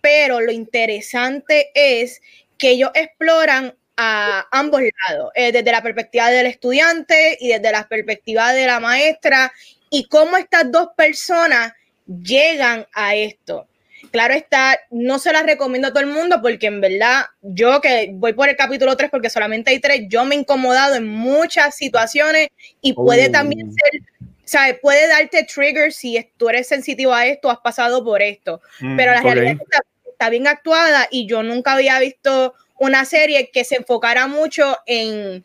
pero 0.00 0.40
lo 0.40 0.52
interesante 0.52 1.70
es 1.74 2.22
que 2.58 2.70
ellos 2.70 2.90
exploran 2.94 3.76
a 3.96 4.46
ambos 4.50 4.82
lados, 5.08 5.32
eh, 5.34 5.52
desde 5.52 5.72
la 5.72 5.82
perspectiva 5.82 6.30
del 6.30 6.46
estudiante 6.46 7.38
y 7.40 7.48
desde 7.48 7.72
la 7.72 7.88
perspectiva 7.88 8.52
de 8.52 8.66
la 8.66 8.80
maestra, 8.80 9.52
y 9.90 10.06
cómo 10.08 10.36
estas 10.36 10.70
dos 10.70 10.88
personas 10.96 11.72
llegan 12.06 12.86
a 12.92 13.14
esto. 13.14 13.66
Claro 14.12 14.34
está, 14.34 14.78
no 14.90 15.18
se 15.18 15.32
la 15.32 15.42
recomiendo 15.42 15.88
a 15.88 15.90
todo 15.90 16.00
el 16.00 16.06
mundo 16.10 16.40
porque 16.40 16.66
en 16.66 16.80
verdad 16.80 17.24
yo 17.40 17.80
que 17.80 18.10
voy 18.12 18.34
por 18.34 18.48
el 18.48 18.56
capítulo 18.56 18.96
3 18.96 19.10
porque 19.10 19.30
solamente 19.30 19.70
hay 19.70 19.80
3, 19.80 20.02
yo 20.08 20.24
me 20.24 20.34
he 20.34 20.38
incomodado 20.38 20.94
en 20.94 21.08
muchas 21.08 21.74
situaciones 21.74 22.48
y 22.80 22.92
puede 22.92 23.28
Oh. 23.28 23.32
también 23.32 23.72
ser, 23.72 24.00
¿sabes? 24.44 24.78
Puede 24.80 25.08
darte 25.08 25.44
trigger 25.44 25.92
si 25.92 26.30
tú 26.36 26.48
eres 26.48 26.68
sensitivo 26.68 27.12
a 27.12 27.26
esto, 27.26 27.50
has 27.50 27.58
pasado 27.58 28.04
por 28.04 28.22
esto. 28.22 28.60
Mm, 28.80 28.96
Pero 28.96 29.12
la 29.12 29.18
ok. 29.18 29.24
realidad 29.24 29.56
está, 29.60 29.82
está 30.08 30.30
bien 30.30 30.46
actuada 30.46 31.08
y 31.10 31.26
yo 31.26 31.42
nunca 31.42 31.72
había 31.72 31.98
visto 31.98 32.54
una 32.78 33.04
serie 33.04 33.50
que 33.50 33.64
se 33.64 33.76
enfocara 33.76 34.26
mucho 34.26 34.76
en, 34.86 35.44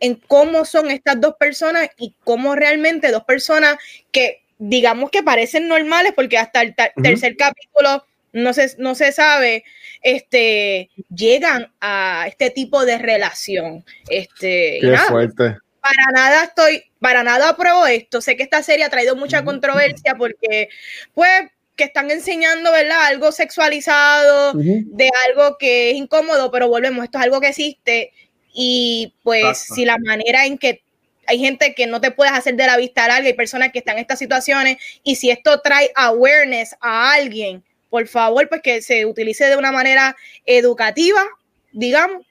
en 0.00 0.14
cómo 0.26 0.64
son 0.64 0.90
estas 0.90 1.20
dos 1.20 1.34
personas 1.38 1.88
y 1.98 2.14
cómo 2.24 2.54
realmente 2.54 3.10
dos 3.10 3.24
personas 3.24 3.76
que 4.10 4.42
digamos 4.58 5.10
que 5.10 5.22
parecen 5.22 5.68
normales 5.68 6.12
porque 6.14 6.38
hasta 6.38 6.62
el 6.62 6.74
tercer 7.02 7.36
capítulo 7.36 8.04
no 8.34 8.52
se, 8.52 8.74
no 8.78 8.94
se 8.94 9.12
sabe, 9.12 9.64
este, 10.02 10.90
llegan 11.08 11.72
a 11.80 12.26
este 12.28 12.50
tipo 12.50 12.84
de 12.84 12.98
relación. 12.98 13.84
Este, 14.08 14.78
Qué 14.80 14.88
nada, 14.88 15.08
fuerte. 15.08 15.56
para 15.80 16.06
nada 16.12 16.44
estoy, 16.44 16.82
para 16.98 17.22
nada 17.22 17.50
apruebo 17.50 17.86
esto. 17.86 18.20
Sé 18.20 18.36
que 18.36 18.42
esta 18.42 18.62
serie 18.62 18.84
ha 18.84 18.90
traído 18.90 19.14
mucha 19.14 19.44
controversia 19.44 20.16
porque, 20.16 20.68
pues, 21.14 21.44
que 21.76 21.84
están 21.84 22.10
enseñando, 22.10 22.70
¿verdad? 22.72 23.06
Algo 23.06 23.32
sexualizado, 23.32 24.52
de 24.54 25.10
algo 25.28 25.56
que 25.58 25.90
es 25.90 25.96
incómodo, 25.96 26.50
pero 26.50 26.68
volvemos, 26.68 27.04
esto 27.04 27.18
es 27.18 27.24
algo 27.24 27.40
que 27.40 27.48
existe. 27.48 28.12
Y 28.52 29.14
pues, 29.22 29.44
Exacto. 29.44 29.74
si 29.74 29.84
la 29.84 29.98
manera 29.98 30.46
en 30.46 30.58
que 30.58 30.82
hay 31.26 31.38
gente 31.38 31.74
que 31.74 31.86
no 31.86 32.00
te 32.00 32.10
puedes 32.10 32.32
hacer 32.32 32.54
de 32.54 32.66
la 32.66 32.76
vista 32.76 33.08
larga, 33.08 33.26
hay 33.26 33.32
personas 33.32 33.72
que 33.72 33.78
están 33.78 33.96
en 33.96 34.02
estas 34.02 34.18
situaciones, 34.18 34.76
y 35.02 35.16
si 35.16 35.30
esto 35.30 35.60
trae 35.60 35.90
awareness 35.94 36.76
a 36.80 37.12
alguien, 37.12 37.64
por 37.90 38.06
favor, 38.06 38.48
pues 38.48 38.60
que 38.62 38.82
se 38.82 39.06
utilice 39.06 39.46
de 39.46 39.56
una 39.56 39.72
manera 39.72 40.16
educativa, 40.46 41.24
digamos. 41.72 42.24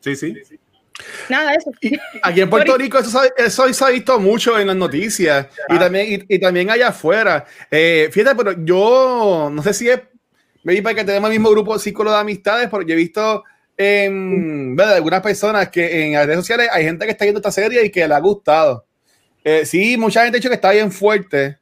Sí, 0.00 0.16
sí. 0.16 0.34
Nada 1.28 1.50
de 1.50 1.56
eso. 1.58 1.70
Aquí 2.22 2.40
en 2.40 2.48
Puerto 2.50 2.76
Rico 2.76 2.98
eso, 2.98 3.10
se- 3.10 3.32
eso 3.44 3.72
se 3.72 3.84
ha 3.84 3.88
visto 3.90 4.18
mucho 4.18 4.58
en 4.58 4.68
las 4.68 4.76
noticias 4.76 5.46
y 5.68 5.78
también, 5.78 6.24
y, 6.28 6.34
y 6.36 6.38
también 6.38 6.70
allá 6.70 6.88
afuera. 6.88 7.44
Eh, 7.70 8.08
fíjate, 8.12 8.34
pero 8.36 8.52
yo 8.64 9.48
no 9.52 9.62
sé 9.62 9.74
si 9.74 9.88
es, 9.88 10.00
me 10.62 10.72
di 10.72 10.80
para 10.80 10.94
que 10.94 11.04
tenemos 11.04 11.28
el 11.30 11.34
mismo 11.38 11.50
grupo 11.50 11.74
de 11.74 11.80
círculo 11.80 12.10
de 12.12 12.18
amistades, 12.18 12.68
pero 12.70 12.82
yo 12.82 12.94
he 12.94 12.96
visto 12.96 13.44
en 13.76 14.74
¿verdad? 14.74 14.94
algunas 14.96 15.20
personas 15.20 15.68
que 15.68 16.06
en 16.06 16.14
las 16.14 16.26
redes 16.26 16.40
sociales 16.40 16.68
hay 16.72 16.84
gente 16.84 17.04
que 17.04 17.10
está 17.12 17.24
viendo 17.24 17.40
esta 17.40 17.52
serie 17.52 17.84
y 17.84 17.90
que 17.90 18.08
le 18.08 18.14
ha 18.14 18.20
gustado. 18.20 18.86
Eh, 19.44 19.64
sí, 19.66 19.96
mucha 19.98 20.22
gente 20.24 20.36
ha 20.36 20.40
dicho 20.40 20.48
que 20.48 20.54
está 20.56 20.70
bien 20.72 20.90
fuerte. 20.90 21.58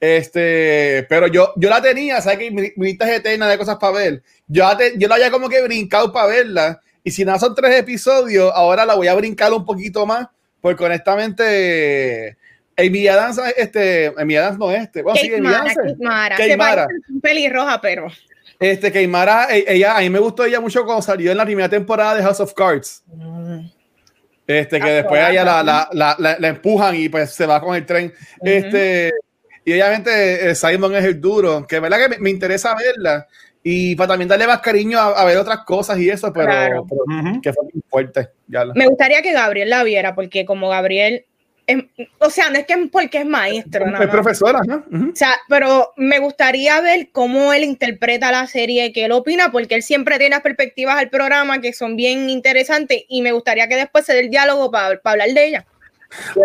Este, 0.00 1.04
pero 1.08 1.26
yo, 1.26 1.52
yo 1.56 1.68
la 1.68 1.82
tenía, 1.82 2.20
¿sabes? 2.20 2.38
Que 2.38 2.50
mi, 2.50 2.72
mi 2.76 2.86
lista 2.86 3.08
es 3.10 3.18
eterna 3.18 3.48
de 3.48 3.58
cosas 3.58 3.76
para 3.76 3.92
ver. 3.98 4.22
Yo 4.46 4.64
la, 4.64 4.76
te- 4.76 4.94
yo 4.96 5.08
la 5.08 5.16
había 5.16 5.30
como 5.30 5.48
que 5.48 5.60
brincado 5.62 6.12
para 6.12 6.28
verla. 6.28 6.80
Y 7.04 7.10
si 7.10 7.24
nada 7.24 7.38
son 7.38 7.54
tres 7.54 7.74
episodios, 7.78 8.50
ahora 8.54 8.84
la 8.84 8.94
voy 8.94 9.08
a 9.08 9.14
brincar 9.14 9.52
un 9.52 9.64
poquito 9.64 10.04
más. 10.06 10.26
Porque 10.60 10.84
honestamente, 10.84 12.36
Amy 12.76 13.06
Adams, 13.08 13.40
este, 13.56 14.12
Amy 14.18 14.36
Adams 14.36 14.58
no 14.58 14.70
este. 14.72 15.02
Bueno, 15.02 15.18
sí, 15.20 15.28
Kate 15.28 15.38
Amy 15.38 15.48
Mara. 15.48 15.74
Kate 15.74 15.96
Mara. 16.00 16.36
Kate 16.36 16.56
Mara. 16.56 16.88
pelirroja, 17.22 17.80
pero. 17.80 18.08
Este, 18.60 18.90
que 18.90 19.06
Mara, 19.06 19.46
e- 19.56 19.64
ella, 19.68 19.96
a 19.96 20.00
mí 20.00 20.10
me 20.10 20.18
gustó 20.18 20.44
ella 20.44 20.60
mucho 20.60 20.84
cuando 20.84 21.00
salió 21.02 21.30
en 21.30 21.36
la 21.36 21.44
primera 21.44 21.68
temporada 21.68 22.16
de 22.16 22.22
House 22.22 22.40
of 22.40 22.52
Cards. 22.54 23.04
Este, 24.46 24.80
que 24.80 24.90
Ah, 24.90 24.94
después 24.94 25.28
ella 25.30 25.44
la, 25.44 25.62
la, 25.62 25.88
la, 25.92 26.16
la- 26.18 26.36
la 26.38 26.48
empujan 26.48 26.96
y 26.96 27.08
pues 27.08 27.30
se 27.32 27.46
va 27.46 27.60
con 27.60 27.76
el 27.76 27.84
tren. 27.84 28.06
Ujú. 28.40 28.48
Este, 28.50 29.12
y 29.64 29.72
obviamente 29.72 30.50
eh, 30.50 30.54
Simon 30.54 30.96
es 30.96 31.04
el 31.04 31.20
duro, 31.20 31.66
que 31.66 31.76
es 31.76 31.82
verdad 31.82 31.98
que 31.98 32.08
me, 32.08 32.18
me 32.18 32.30
interesa 32.30 32.74
verla. 32.74 33.26
Y 33.62 33.96
para 33.96 34.08
también 34.08 34.28
darle 34.28 34.46
más 34.46 34.60
cariño 34.60 34.98
a, 34.98 35.20
a 35.20 35.24
ver 35.24 35.36
otras 35.36 35.58
cosas 35.64 35.98
y 35.98 36.08
eso, 36.08 36.32
pero, 36.32 36.46
Claro. 36.46 36.86
pero 36.88 37.02
Ujú. 37.20 37.40
que 37.40 37.52
fue 37.52 37.64
muy 37.64 37.82
fuerte. 37.88 38.28
Ya 38.46 38.64
la- 38.64 38.74
Me 38.74 38.86
gustaría 38.86 39.20
que 39.22 39.32
Gabriel 39.32 39.68
la 39.70 39.82
viera, 39.84 40.14
porque 40.14 40.44
como 40.46 40.68
Gabriel. 40.68 41.24
es- 41.66 41.84
o 42.20 42.30
sea, 42.30 42.48
no 42.48 42.56
es 42.58 42.64
que 42.64 42.72
es 42.72 42.78
porque 42.90 43.18
es 43.18 43.26
maestro, 43.26 43.86
no, 43.86 44.00
es 44.00 44.06
no. 44.06 44.10
profesora, 44.10 44.60
¿no? 44.66 44.84
Ujú. 44.90 45.10
O 45.12 45.14
sea, 45.16 45.34
pero 45.50 45.92
me 45.98 46.18
gustaría 46.18 46.80
ver 46.80 47.10
cómo 47.12 47.52
él 47.52 47.62
interpreta 47.62 48.32
la 48.32 48.46
serie, 48.46 48.90
qué 48.90 49.04
él 49.04 49.12
opina, 49.12 49.52
porque 49.52 49.74
él 49.74 49.82
siempre 49.82 50.16
tiene 50.16 50.30
las 50.36 50.40
perspectivas 50.40 50.96
al 50.96 51.10
programa 51.10 51.60
que 51.60 51.74
son 51.74 51.94
bien 51.94 52.30
interesantes 52.30 53.04
y 53.08 53.20
me 53.20 53.32
gustaría 53.32 53.68
que 53.68 53.76
después 53.76 54.06
se 54.06 54.14
dé 54.14 54.20
el 54.20 54.30
diálogo 54.30 54.70
para 54.70 54.98
hablar 55.04 55.28
de 55.28 55.44
ella. 55.46 55.66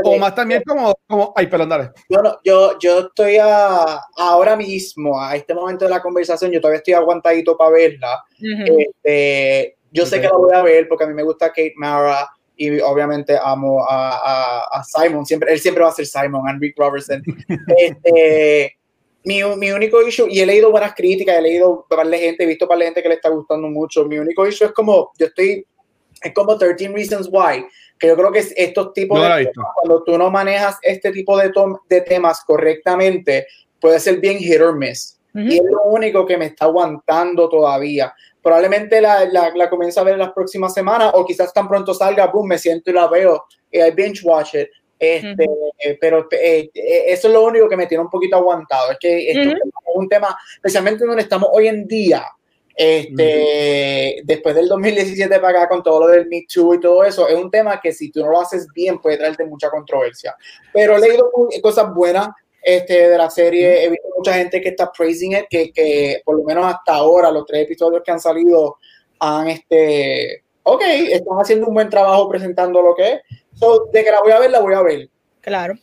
O 0.04 0.18
más 0.18 0.36
también 0.36 0.62
como, 0.66 0.94
como 1.08 1.34
ay, 1.36 1.48
perdón, 1.48 1.70
dale. 1.70 1.92
Yo, 2.10 2.22
no- 2.22 2.38
yo, 2.44 2.78
yo 2.80 3.00
estoy 3.00 3.38
a- 3.42 4.02
ahora 4.18 4.56
mismo, 4.56 5.20
a 5.22 5.36
este 5.36 5.54
momento 5.54 5.86
de 5.86 5.92
la 5.92 6.02
conversación, 6.02 6.52
yo 6.52 6.60
todavía 6.60 6.80
estoy 6.80 6.94
aguantadito 6.94 7.56
para 7.58 7.72
verla. 7.72 8.24
Ujú. 8.40 8.78
Este, 8.80 9.78
yo 9.92 10.06
sé 10.06 10.20
que 10.20 10.28
la 10.28 10.36
voy 10.38 10.54
a 10.54 10.62
ver 10.64 10.88
porque 10.88 11.04
a 11.06 11.08
mí 11.08 11.14
me 11.14 11.24
gusta 11.24 11.48
Kate 11.50 11.74
Mara 11.78 12.30
y 12.56 12.80
obviamente 12.82 13.38
amo 13.42 13.84
a, 13.88 14.12
a- 14.18 14.80
a 14.80 14.84
Simon. 14.84 15.26
Siempre, 15.26 15.54
él 15.54 15.60
siempre 15.60 15.84
va 15.84 15.90
a 15.90 15.94
ser 15.94 16.06
Simon, 16.06 16.48
and 16.48 16.62
Rick 16.62 16.78
Robertson. 16.78 17.22
este, 17.78 18.78
mi, 19.24 19.42
mi 19.58 19.72
único 19.72 20.02
issue, 20.06 20.28
y 20.30 20.40
he 20.42 20.46
leído 20.46 20.72
buenas 20.72 20.94
críticas, 20.94 21.38
he 21.38 21.42
leído 21.42 21.86
para 21.90 22.04
de 22.04 22.18
gente, 22.18 22.44
he 22.44 22.48
visto 22.48 22.68
para 22.68 22.80
de 22.80 22.86
gente 22.86 23.02
que 23.04 23.10
le 23.10 23.16
está 23.16 23.30
gustando 23.30 23.68
mucho. 23.70 24.06
Mi 24.06 24.18
único 24.20 24.46
issue 24.46 24.66
es 24.68 24.74
como, 24.74 25.12
yo 25.18 25.28
estoy, 25.28 25.66
es 26.22 26.34
como 26.34 26.58
13 26.58 26.90
Reasons 26.90 27.30
Why, 27.32 27.66
que 28.04 28.10
yo 28.10 28.18
creo 28.18 28.34
que 28.34 28.40
es 28.40 28.54
estos 28.58 28.92
tipos 28.92 29.18
No 29.18 29.34
de 29.34 29.46
visto. 29.46 29.62
cuando 29.76 30.04
tú 30.04 30.18
no 30.18 30.30
manejas 30.30 30.78
este 30.82 31.10
tipo 31.14 31.38
de, 31.38 31.54
de 31.88 32.02
temas 32.02 32.44
correctamente, 32.44 33.48
puede 33.80 33.98
ser 33.98 34.20
bien 34.20 34.40
hit 34.40 34.60
or 34.60 34.76
miss. 34.76 35.18
Ujú. 35.34 35.46
Y 35.46 35.56
es 35.56 35.64
lo 35.64 35.84
único 35.84 36.26
que 36.26 36.36
me 36.38 36.48
está 36.48 36.66
aguantando 36.66 37.48
todavía. 37.48 38.14
Probablemente 38.42 39.00
la, 39.00 39.24
la, 39.24 39.54
la 39.56 39.70
comienzo 39.70 40.02
a 40.02 40.04
ver 40.04 40.16
en 40.16 40.20
las 40.20 40.34
próximas 40.34 40.74
semanas 40.74 41.12
o 41.14 41.26
quizás 41.26 41.54
tan 41.54 41.66
pronto 41.70 41.94
salga, 41.94 42.28
boom, 42.28 42.50
me 42.50 42.58
siento 42.58 42.92
y 42.92 42.94
la 42.94 43.08
veo. 43.08 43.46
Y 43.72 43.80
I 43.80 43.92
binge 43.92 44.20
watch 44.24 44.56
it. 44.56 44.68
Este, 45.00 45.46
eh, 45.80 45.98
pero 46.00 46.28
eh, 46.32 46.70
eh, 46.74 47.04
eso 47.08 47.28
es 47.30 47.34
lo 47.34 47.46
único 47.46 47.70
que 47.70 47.78
me 47.78 47.88
tiene 47.88 48.04
un 48.04 48.10
poquito 48.10 48.36
aguantado. 48.36 48.92
Es 48.92 48.98
que 49.00 49.32
esto 49.32 49.48
Ujú. 49.48 49.52
es 49.52 49.62
un 49.96 50.10
tema, 50.10 50.38
especialmente 50.56 51.06
donde 51.06 51.22
estamos 51.22 51.48
hoy 51.54 51.68
en 51.70 51.88
día, 51.88 52.26
este, 52.76 54.22
después 54.24 54.56
del 54.56 54.68
2017 54.68 55.40
para 55.40 55.60
acá, 55.60 55.70
con 55.70 55.84
todo 55.84 56.02
lo 56.02 56.08
del 56.08 56.28
Me 56.28 56.46
Too 56.52 56.76
y 56.76 56.80
todo 56.80 57.04
eso, 57.04 57.28
es 57.28 57.36
un 57.36 57.52
tema 57.52 57.80
que 57.80 57.94
si 57.94 58.12
tú 58.12 58.22
no 58.22 58.32
lo 58.32 58.42
haces 58.42 58.68
bien 58.74 59.00
puede 59.00 59.18
traerte 59.18 59.46
mucha 59.46 59.70
controversia. 59.70 60.36
Pero 60.74 60.98
he 60.98 61.00
leído 61.00 61.32
cosas 61.62 61.94
buenas 61.94 62.30
este, 62.62 63.10
de 63.10 63.18
la 63.18 63.30
serie, 63.30 63.84
he 63.84 63.90
visto 63.90 64.08
mucha 64.18 64.34
gente 64.34 64.62
que 64.62 64.70
está 64.70 64.92
praising 64.92 65.34
it, 65.34 65.46
que, 65.50 65.72
que 65.72 66.22
por 66.26 66.38
lo 66.38 66.44
menos 66.44 66.66
hasta 66.66 66.94
ahora, 66.94 67.32
los 67.32 67.46
tres 67.46 67.64
episodios 67.64 68.02
que 68.04 68.12
han 68.12 68.20
salido, 68.20 68.78
han, 69.20 69.50
este, 69.50 70.44
ok, 70.64 70.82
están 70.82 71.38
haciendo 71.38 71.68
un 71.68 71.74
buen 71.74 71.90
trabajo 71.90 72.28
presentando 72.30 72.82
lo 72.82 72.96
que 72.96 73.14
es. 73.14 73.22
So, 73.56 73.86
de 73.92 74.04
que 74.04 74.12
la 74.12 74.22
voy 74.22 74.32
a 74.32 74.40
ver, 74.40 74.52
la 74.52 74.62
voy 74.62 74.74
a 74.74 74.82
ver. 74.82 75.10
Claro. 75.42 75.76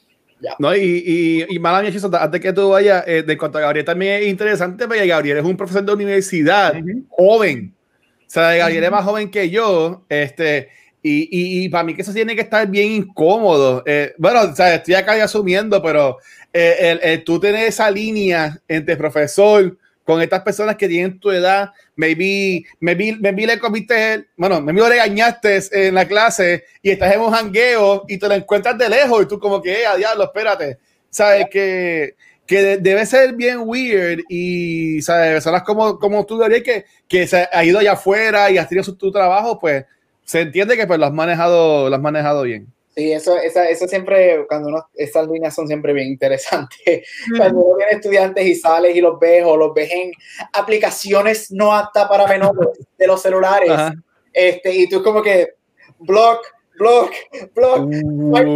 No, 0.59 0.75
y, 0.75 0.81
y, 1.07 1.47
y 1.49 1.59
mala 1.59 1.83
mía, 1.83 1.93
Chizo, 1.93 2.11
antes 2.15 2.41
que 2.41 2.53
tú 2.53 2.71
vayas, 2.71 3.05
eh, 3.07 3.23
de 3.23 3.37
cuanto 3.37 3.59
a 3.59 3.63
Gabriel 3.63 3.85
también 3.85 4.23
es 4.23 4.29
interesante, 4.29 4.87
porque 4.87 5.07
Gabriel 5.07 5.39
es 5.39 5.45
un 5.45 5.57
profesor 5.57 5.85
de 5.85 5.93
universidad, 5.93 6.75
Ujú. 6.77 7.05
joven. 7.11 7.75
O 8.21 8.23
sea, 8.27 8.55
Gabriel 8.55 8.85
es 8.85 8.91
más 8.91 9.05
joven 9.05 9.31
que 9.31 9.51
yo, 9.51 10.05
este, 10.09 10.69
y, 11.03 11.23
y, 11.23 11.65
y 11.65 11.69
para 11.69 11.85
mí 11.85 11.95
que 11.95 12.03
eso 12.03 12.13
tiene 12.13 12.35
que 12.35 12.43
estar 12.43 12.67
bien 12.69 12.93
incómodo. 12.93 13.83
Eh, 13.87 14.15
bueno, 14.19 14.43
o 14.43 14.55
sea, 14.55 14.75
estoy 14.77 14.95
acá 14.95 15.17
ya 15.17 15.25
asumiendo, 15.25 15.83
pero 15.83 16.19
eh, 16.53 16.77
el, 16.79 17.01
el 17.03 17.25
tú 17.25 17.41
tener 17.41 17.67
esa 17.67 17.91
línea 17.91 18.61
entre 18.69 18.97
profesor 18.97 19.77
con 20.11 20.21
estas 20.23 20.43
personas 20.43 20.77
que 20.77 20.89
tienen 20.89 21.21
tu 21.21 21.31
edad, 21.31 21.71
maybe, 21.95 22.65
maybe, 22.81 23.17
maybe 23.21 23.47
le 23.47 23.59
comiste, 23.59 24.27
bueno, 24.37 24.61
maybe 24.61 24.81
lo 24.81 24.89
regañaste 24.89 25.61
en 25.89 25.95
la 25.95 26.07
clase 26.07 26.65
y 26.83 26.91
estás 26.91 27.15
en 27.15 27.21
un 27.21 27.31
jangueo 27.31 28.05
y 28.09 28.19
te 28.19 28.27
lo 28.29 28.35
encuentras 28.35 28.77
de 28.77 28.89
lejos 28.89 29.23
y 29.23 29.29
tú 29.29 29.39
como 29.39 29.63
que, 29.63 29.83
eh, 29.83 29.87
a 29.87 29.97
diablo, 29.97 30.25
espérate. 30.25 30.79
Sabes 31.09 31.47
que, 31.51 32.17
que 32.47 32.63
de- 32.63 32.77
debe 32.79 33.07
ser 33.07 33.35
bien 33.35 33.59
weird 33.65 34.21
y, 34.29 35.01
sabes, 35.03 35.33
personas 35.35 35.63
como, 35.63 35.99
como 35.99 36.27
tú, 36.27 36.39
Gabriel, 36.39 36.63
que, 36.63 36.85
que 37.07 37.27
se 37.27 37.49
ha 37.53 37.65
ido 37.65 37.79
allá 37.79 37.93
afuera 37.93 38.51
y 38.51 38.59
has 38.59 38.69
tenido 38.69 38.83
su, 38.85 38.97
tu 38.97 39.13
trabajo, 39.13 39.59
pues 39.59 39.85
se 40.25 40.41
entiende 40.41 40.77
que 40.77 40.87
pues 40.87 40.99
lo 40.99 41.07
has 41.07 41.13
manejado, 41.13 41.89
lo 41.89 41.95
has 41.95 42.03
manejado 42.03 42.43
bien. 42.43 42.67
Sí, 42.97 43.13
eso, 43.13 43.37
esa, 43.39 43.69
eso 43.69 43.87
siempre, 43.87 44.45
cuando 44.49 44.69
uno, 44.69 44.85
esas 44.95 45.29
líneas 45.29 45.55
son 45.55 45.67
siempre 45.69 45.93
bien 45.93 46.09
interesantes. 46.09 47.07
Cuando 47.37 47.61
uno 47.61 47.77
tiene 47.77 47.93
estudiantes 47.93 48.45
y 48.45 48.55
sales 48.57 48.97
y 48.97 49.01
los 49.01 49.19
ves 49.19 49.45
o 49.47 49.57
los 49.57 49.73
ves 49.73 49.91
en 49.93 50.11
aplicaciones 50.53 51.51
no 51.53 51.73
aptas 51.75 52.09
para 52.09 52.27
menores 52.27 52.69
de 52.99 53.07
los 53.07 53.23
celulares, 53.23 53.71
Ajá. 53.71 53.95
este, 54.33 54.75
y 54.75 54.89
tú 54.89 55.03
como 55.05 55.23
que 55.23 55.55
block, 56.01 56.45
block, 56.79 57.13
block, 57.55 57.79
Uh, 57.79 58.35
right 58.35 58.49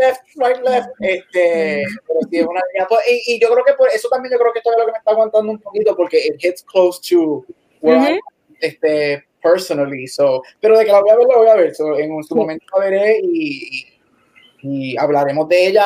left, 0.00 0.22
right 0.36 0.62
left, 0.64 0.88
este, 1.00 1.82
pero 2.06 2.20
sí, 2.30 2.38
es 2.38 2.46
una 2.46 2.60
línea, 2.72 2.86
y, 3.10 3.34
y 3.34 3.40
yo 3.40 3.48
creo 3.52 3.64
que 3.64 3.72
por 3.74 3.88
eso 3.90 4.08
también 4.08 4.32
yo 4.32 4.38
creo 4.38 4.52
que 4.52 4.58
esto 4.60 4.70
es 4.70 4.78
lo 4.78 4.86
que 4.86 4.92
me 4.92 4.98
está 4.98 5.10
aguantando 5.10 5.50
un 5.52 5.58
poquito 5.58 5.96
porque 5.96 6.18
it 6.18 6.44
hits 6.44 6.62
close 6.62 7.00
to 7.08 7.44
where 7.80 8.14
I- 8.14 8.20
este, 8.60 9.24
personally, 9.42 10.06
so, 10.06 10.42
pero 10.60 10.76
de 10.78 10.84
que 10.84 10.92
la 10.92 11.00
voy 11.00 11.10
a 11.10 11.16
ver, 11.16 11.26
la 11.28 11.36
voy 11.36 11.48
a 11.48 11.54
ver, 11.54 11.74
so, 11.74 11.96
en 11.98 12.22
su 12.22 12.28
Sí. 12.28 12.34
momento 12.34 12.64
la 12.74 12.84
veré 12.84 13.20
y, 13.22 13.86
y, 14.62 14.92
y 14.92 14.96
hablaremos 14.98 15.48
de 15.48 15.68
ella 15.68 15.84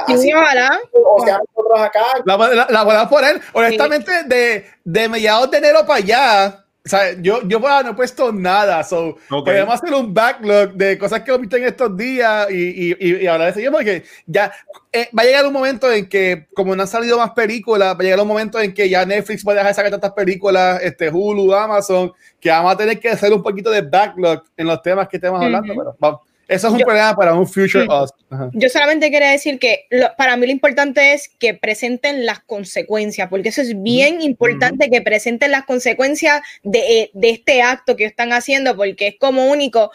a- 0.00 0.06
Sí, 0.06 0.12
así, 0.14 0.32
ojalá. 0.34 0.80
o 0.92 1.24
sea, 1.24 1.38
nosotros 1.54 1.80
acá. 1.80 2.04
La, 2.24 2.36
la, 2.36 2.66
la 2.70 2.84
podemos 2.84 3.08
poner, 3.08 3.40
honestamente, 3.52 4.12
de, 4.26 4.64
de 4.84 5.08
mediados 5.08 5.50
de 5.50 5.58
enero 5.58 5.80
para 5.86 5.98
allá. 5.98 6.61
O 6.84 6.88
sea, 6.88 7.12
yo, 7.20 7.42
yo 7.46 7.60
no 7.60 7.90
he 7.90 7.94
puesto 7.94 8.32
nada. 8.32 8.82
So, 8.82 9.16
Ok. 9.30 9.44
Podemos 9.44 9.74
hacer 9.74 9.94
un 9.94 10.12
backlog 10.12 10.72
de 10.72 10.98
cosas 10.98 11.20
que 11.20 11.30
hemos 11.30 11.40
visto 11.40 11.56
en 11.56 11.64
estos 11.64 11.96
días 11.96 12.50
y, 12.50 12.90
y, 12.90 12.96
y, 12.98 13.22
y 13.22 13.26
hablar 13.28 13.54
de 13.54 13.62
eso. 13.62 13.72
Porque 13.72 14.02
ya 14.26 14.52
eh, 14.92 15.08
va 15.16 15.22
a 15.22 15.26
llegar 15.26 15.46
un 15.46 15.52
momento 15.52 15.90
en 15.92 16.08
que, 16.08 16.48
como 16.54 16.74
no 16.74 16.82
han 16.82 16.88
salido 16.88 17.18
más 17.18 17.30
películas, 17.30 17.94
va 17.94 18.00
a 18.00 18.02
llegar 18.02 18.20
un 18.20 18.26
momento 18.26 18.58
en 18.60 18.74
que 18.74 18.88
ya 18.88 19.06
Netflix 19.06 19.44
puede 19.44 19.58
dejar 19.58 19.70
de 19.70 19.74
sacar 19.74 19.90
tantas 19.92 20.12
películas, 20.12 20.82
este, 20.82 21.08
Hulu, 21.08 21.54
Amazon, 21.54 22.12
que 22.40 22.50
vamos 22.50 22.72
a 22.72 22.76
tener 22.76 22.98
que 22.98 23.10
hacer 23.10 23.32
un 23.32 23.42
poquito 23.42 23.70
de 23.70 23.82
backlog 23.82 24.42
en 24.56 24.66
los 24.66 24.82
temas 24.82 25.06
que 25.08 25.18
estemos 25.18 25.40
hablando. 25.40 25.72
Ujú. 25.72 25.80
Pero 25.82 25.96
vamos, 26.00 26.20
eso 26.48 26.66
es 26.66 26.72
un 26.72 26.78
Yo- 26.80 26.84
problema 26.86 27.14
para 27.16 27.34
un 27.34 27.46
Future 27.46 27.84
Ujú. 27.84 28.02
Us. 28.04 28.10
Ajá. 28.30 28.50
Yo 28.52 28.68
solamente 28.68 29.10
quería 29.10 29.30
decir 29.30 29.58
que 29.58 29.86
lo- 29.90 30.14
para 30.16 30.36
mí 30.36 30.46
lo 30.46 30.52
importante 30.52 31.14
es 31.14 31.28
que 31.38 31.54
presenten 31.54 32.26
las 32.26 32.40
consecuencias, 32.40 33.28
porque 33.28 33.48
eso 33.50 33.62
es 33.62 33.80
bien 33.82 34.20
importante 34.20 34.90
que 34.90 35.00
presenten 35.02 35.50
las 35.50 35.64
consecuencias 35.64 36.42
de, 36.62 36.78
eh, 37.02 37.10
de 37.14 37.30
este 37.30 37.62
acto 37.62 37.96
que 37.96 38.04
están 38.04 38.32
haciendo, 38.32 38.76
porque 38.76 39.08
es 39.08 39.14
como 39.18 39.46
único, 39.46 39.90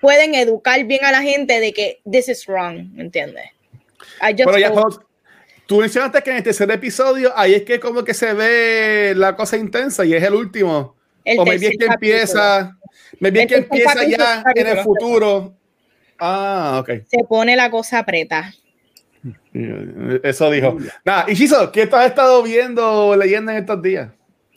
pueden 0.00 0.34
educar 0.34 0.82
bien 0.84 1.04
a 1.04 1.12
la 1.12 1.22
gente 1.22 1.60
de 1.60 1.72
que 1.72 2.00
this 2.10 2.28
is 2.28 2.46
wrong, 2.46 2.92
¿me 2.94 3.02
entiendes? 3.02 3.44
Just 4.20 4.44
Pero 4.44 4.58
ya 4.58 4.70
cuando- 4.70 5.04
tú 5.66 5.78
mencionaste 5.80 6.20
que 6.22 6.30
en 6.30 6.36
el 6.36 6.42
tercer 6.42 6.70
episodio 6.70 7.32
ahí 7.36 7.54
es 7.54 7.62
que 7.62 7.80
como 7.80 8.04
que 8.04 8.12
se 8.14 8.34
ve 8.34 9.14
la 9.16 9.34
cosa 9.34 9.56
intensa 9.56 10.04
y 10.04 10.12
es 10.14 10.22
el 10.22 10.34
último. 10.34 10.94
el 11.24 11.38
o 11.38 11.44
me 11.46 11.58
que 11.58 11.66
capítulo. 11.68 11.92
empieza, 11.94 12.76
me 13.18 13.32
que 13.32 13.54
empieza 13.54 13.94
capítulo, 13.94 14.16
ya 14.18 14.42
en 14.54 14.66
el 14.66 14.76
capítulo. 14.76 14.82
futuro. 14.82 15.54
Ah, 16.18 16.78
ok. 16.80 16.90
se 17.06 17.24
pone 17.28 17.56
la 17.56 17.70
cosa 17.70 18.04
preta. 18.04 18.52
Eso 20.22 20.50
dijo. 20.50 20.76
Nada, 21.04 21.26
y 21.28 21.34
Shizo, 21.34 21.72
¿qué 21.72 21.86
tú 21.86 21.96
has 21.96 22.06
estado 22.06 22.42
viendo 22.42 23.08
o 23.08 23.16
leyendo 23.16 23.52
en 23.52 23.58
estos 23.58 23.80
días? 23.80 24.10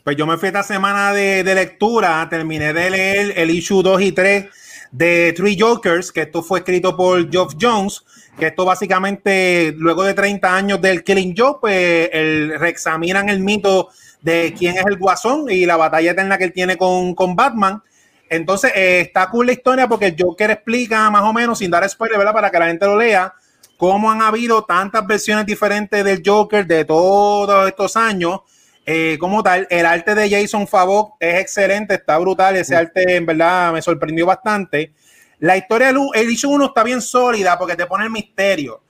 Pues 0.04 0.18
yo 0.18 0.26
me 0.26 0.38
fui 0.38 0.48
esta 0.48 0.64
semana 0.64 1.14
de, 1.14 1.44
de 1.44 1.56
lectura, 1.56 2.28
terminé 2.30 2.74
de 2.74 2.90
leer 2.90 3.34
el 3.36 3.50
issue 3.50 3.84
2 3.84 4.02
y 4.02 4.12
3 4.12 4.46
de 4.92 5.34
Three 5.36 5.58
Jokers, 5.60 6.12
que 6.12 6.22
esto 6.22 6.42
fue 6.42 6.60
escrito 6.60 6.96
por 6.96 7.30
Geoff 7.30 7.56
Jones, 7.60 8.04
que 8.40 8.48
esto 8.48 8.66
básicamente, 8.66 9.74
luego 9.78 10.04
de 10.04 10.14
30 10.14 10.56
años 10.56 10.82
del 10.82 11.04
Killing 11.04 11.36
Joke, 11.38 11.60
pues 11.62 12.10
el, 12.14 12.58
reexaminan 12.60 13.30
el 13.30 13.40
mito 13.40 13.90
de 14.22 14.54
quién 14.58 14.78
es 14.78 14.86
el 14.86 14.98
guasón 14.98 15.50
y 15.50 15.66
la 15.66 15.78
batalla 15.78 16.12
eterna 16.12 16.38
que 16.38 16.46
él 16.46 16.54
tiene 16.54 16.78
con, 16.78 17.16
con 17.16 17.36
Batman. 17.36 17.82
Entonces, 18.30 18.72
eh, 18.76 19.02
está 19.02 19.30
cool 19.30 19.48
la 19.48 19.54
historia 19.54 19.88
porque 19.88 20.08
el 20.08 20.16
Joker 20.18 20.52
explica 20.52 21.10
más 21.10 21.24
o 21.24 21.34
menos, 21.34 21.60
sin 21.60 21.72
dar 21.72 21.88
spoiler, 21.90 22.18
¿verdad? 22.18 22.34
Para 22.34 22.50
que 22.50 22.60
la 22.60 22.68
gente 22.68 22.86
lo 22.86 22.98
lea, 22.98 23.34
cómo 23.78 24.12
han 24.12 24.22
habido 24.22 24.64
tantas 24.64 25.06
versiones 25.06 25.46
diferentes 25.46 26.04
del 26.04 26.22
Joker 26.26 26.66
de 26.66 26.86
todos 26.86 27.68
estos 27.68 27.96
años. 27.96 28.42
Eh, 28.86 29.18
como 29.20 29.44
tal, 29.44 29.68
el 29.70 29.86
arte 29.86 30.16
de 30.16 30.30
Jason 30.30 30.68
Favok 30.68 31.16
es 31.20 31.42
excelente, 31.42 31.96
está 31.96 32.18
brutal. 32.18 32.56
Ese 32.56 32.76
arte, 32.76 33.18
en 33.18 33.26
verdad, 33.26 33.74
me 33.74 33.82
sorprendió 33.82 34.26
bastante. 34.26 34.94
La 35.40 35.56
historia 35.56 35.88
del 35.88 36.00
el 36.16 36.32
issue 36.32 36.50
1 36.50 36.66
está 36.66 36.84
bien 36.84 37.02
sólida 37.02 37.58
porque 37.60 37.76
te 37.76 37.86
pone 37.86 38.06
el 38.06 38.10
misterio. 38.10 38.82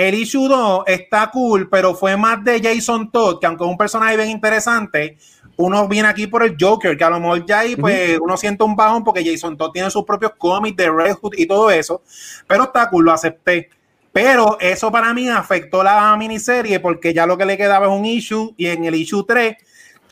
El 0.00 0.14
issue 0.14 0.48
2 0.48 0.84
está 0.86 1.30
cool, 1.30 1.68
pero 1.68 1.94
fue 1.94 2.16
más 2.16 2.42
de 2.42 2.58
Jason 2.58 3.10
Todd, 3.10 3.38
que 3.38 3.46
aunque 3.46 3.64
es 3.64 3.70
un 3.70 3.76
personaje 3.76 4.16
bien 4.16 4.30
interesante, 4.30 5.18
uno 5.56 5.86
viene 5.88 6.08
aquí 6.08 6.26
por 6.26 6.42
el 6.42 6.56
Joker, 6.58 6.96
que 6.96 7.04
a 7.04 7.10
lo 7.10 7.20
mejor 7.20 7.44
ya 7.44 7.58
ahí 7.58 7.76
pues 7.76 8.18
uno 8.18 8.34
siente 8.38 8.64
un 8.64 8.74
bajón 8.74 9.04
porque 9.04 9.22
Jason 9.22 9.58
Todd 9.58 9.72
tiene 9.72 9.90
sus 9.90 10.04
propios 10.04 10.32
cómics 10.38 10.74
de 10.78 10.90
Red 10.90 11.16
Hood 11.16 11.34
y 11.36 11.44
todo 11.44 11.70
eso, 11.70 12.00
pero 12.46 12.64
está 12.64 12.88
cool, 12.88 13.04
lo 13.04 13.12
acepté. 13.12 13.68
Pero 14.10 14.56
eso 14.58 14.90
para 14.90 15.12
mí 15.12 15.28
afectó 15.28 15.82
la 15.82 16.16
miniserie 16.16 16.80
porque 16.80 17.12
ya 17.12 17.26
lo 17.26 17.36
que 17.36 17.44
le 17.44 17.58
quedaba 17.58 17.84
es 17.84 17.92
un 17.92 18.06
issue 18.06 18.54
y 18.56 18.68
en 18.68 18.86
el 18.86 18.94
issue 18.94 19.26
3 19.28 19.54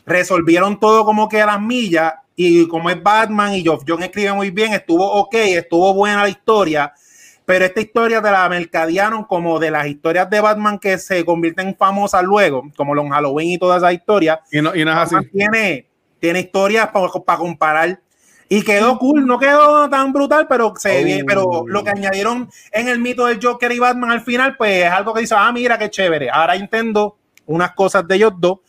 resolvieron 0.05 0.79
todo 0.79 1.03
como 1.03 1.27
que 1.27 1.41
a 1.41 1.47
las 1.47 1.59
millas 1.59 2.13
y 2.35 2.67
como 2.67 2.91
es 2.91 3.01
Batman 3.01 3.55
y 3.55 3.63
Geoff 3.63 3.85
John 3.87 4.03
escribe 4.03 4.33
muy 4.33 4.51
bien, 4.51 4.71
estuvo 4.71 5.11
ok, 5.13 5.33
estuvo 5.33 5.95
buena 5.95 6.21
la 6.21 6.29
historia, 6.29 6.93
pero 7.49 7.65
esta 7.65 7.81
historia 7.81 8.21
te 8.21 8.29
la 8.29 8.47
mercadearon 8.47 9.23
como 9.23 9.57
de 9.57 9.71
las 9.71 9.87
historias 9.87 10.29
de 10.29 10.39
Batman 10.39 10.77
que 10.77 10.99
se 10.99 11.25
convierten 11.25 11.75
famosas 11.75 12.23
luego, 12.23 12.69
como 12.77 12.93
los 12.93 13.09
Halloween 13.09 13.49
y 13.49 13.57
todas 13.57 13.81
esas 13.81 13.93
historias. 13.93 14.37
Y 14.51 14.61
no, 14.61 14.75
y 14.75 14.85
no 14.85 14.91
es 14.91 14.97
así. 14.97 15.15
Batman 15.15 15.31
tiene, 15.33 15.87
tiene 16.19 16.41
historias 16.41 16.89
para 16.89 17.37
comparar. 17.39 17.99
Y 18.49 18.61
quedó 18.61 18.99
cool, 18.99 19.25
no 19.25 19.39
quedó 19.39 19.89
tan 19.89 20.13
brutal, 20.13 20.45
pero 20.47 20.75
se 20.77 21.01
Oh. 21.01 21.03
bien. 21.03 21.25
Pero 21.25 21.63
lo 21.65 21.83
que 21.83 21.89
añadieron 21.89 22.51
en 22.71 22.87
el 22.87 22.99
mito 22.99 23.25
del 23.25 23.39
Joker 23.41 23.71
y 23.71 23.79
Batman 23.79 24.11
al 24.11 24.21
final, 24.21 24.55
pues 24.55 24.83
es 24.85 24.91
algo 24.91 25.11
que 25.15 25.21
dice, 25.21 25.33
ah, 25.35 25.51
mira 25.51 25.79
qué 25.79 25.89
chévere. 25.89 26.29
Ahora 26.29 26.55
entiendo 26.55 27.17
unas 27.47 27.71
cosas 27.71 28.07
de 28.07 28.15
ellos 28.15 28.33
dos. 28.37 28.59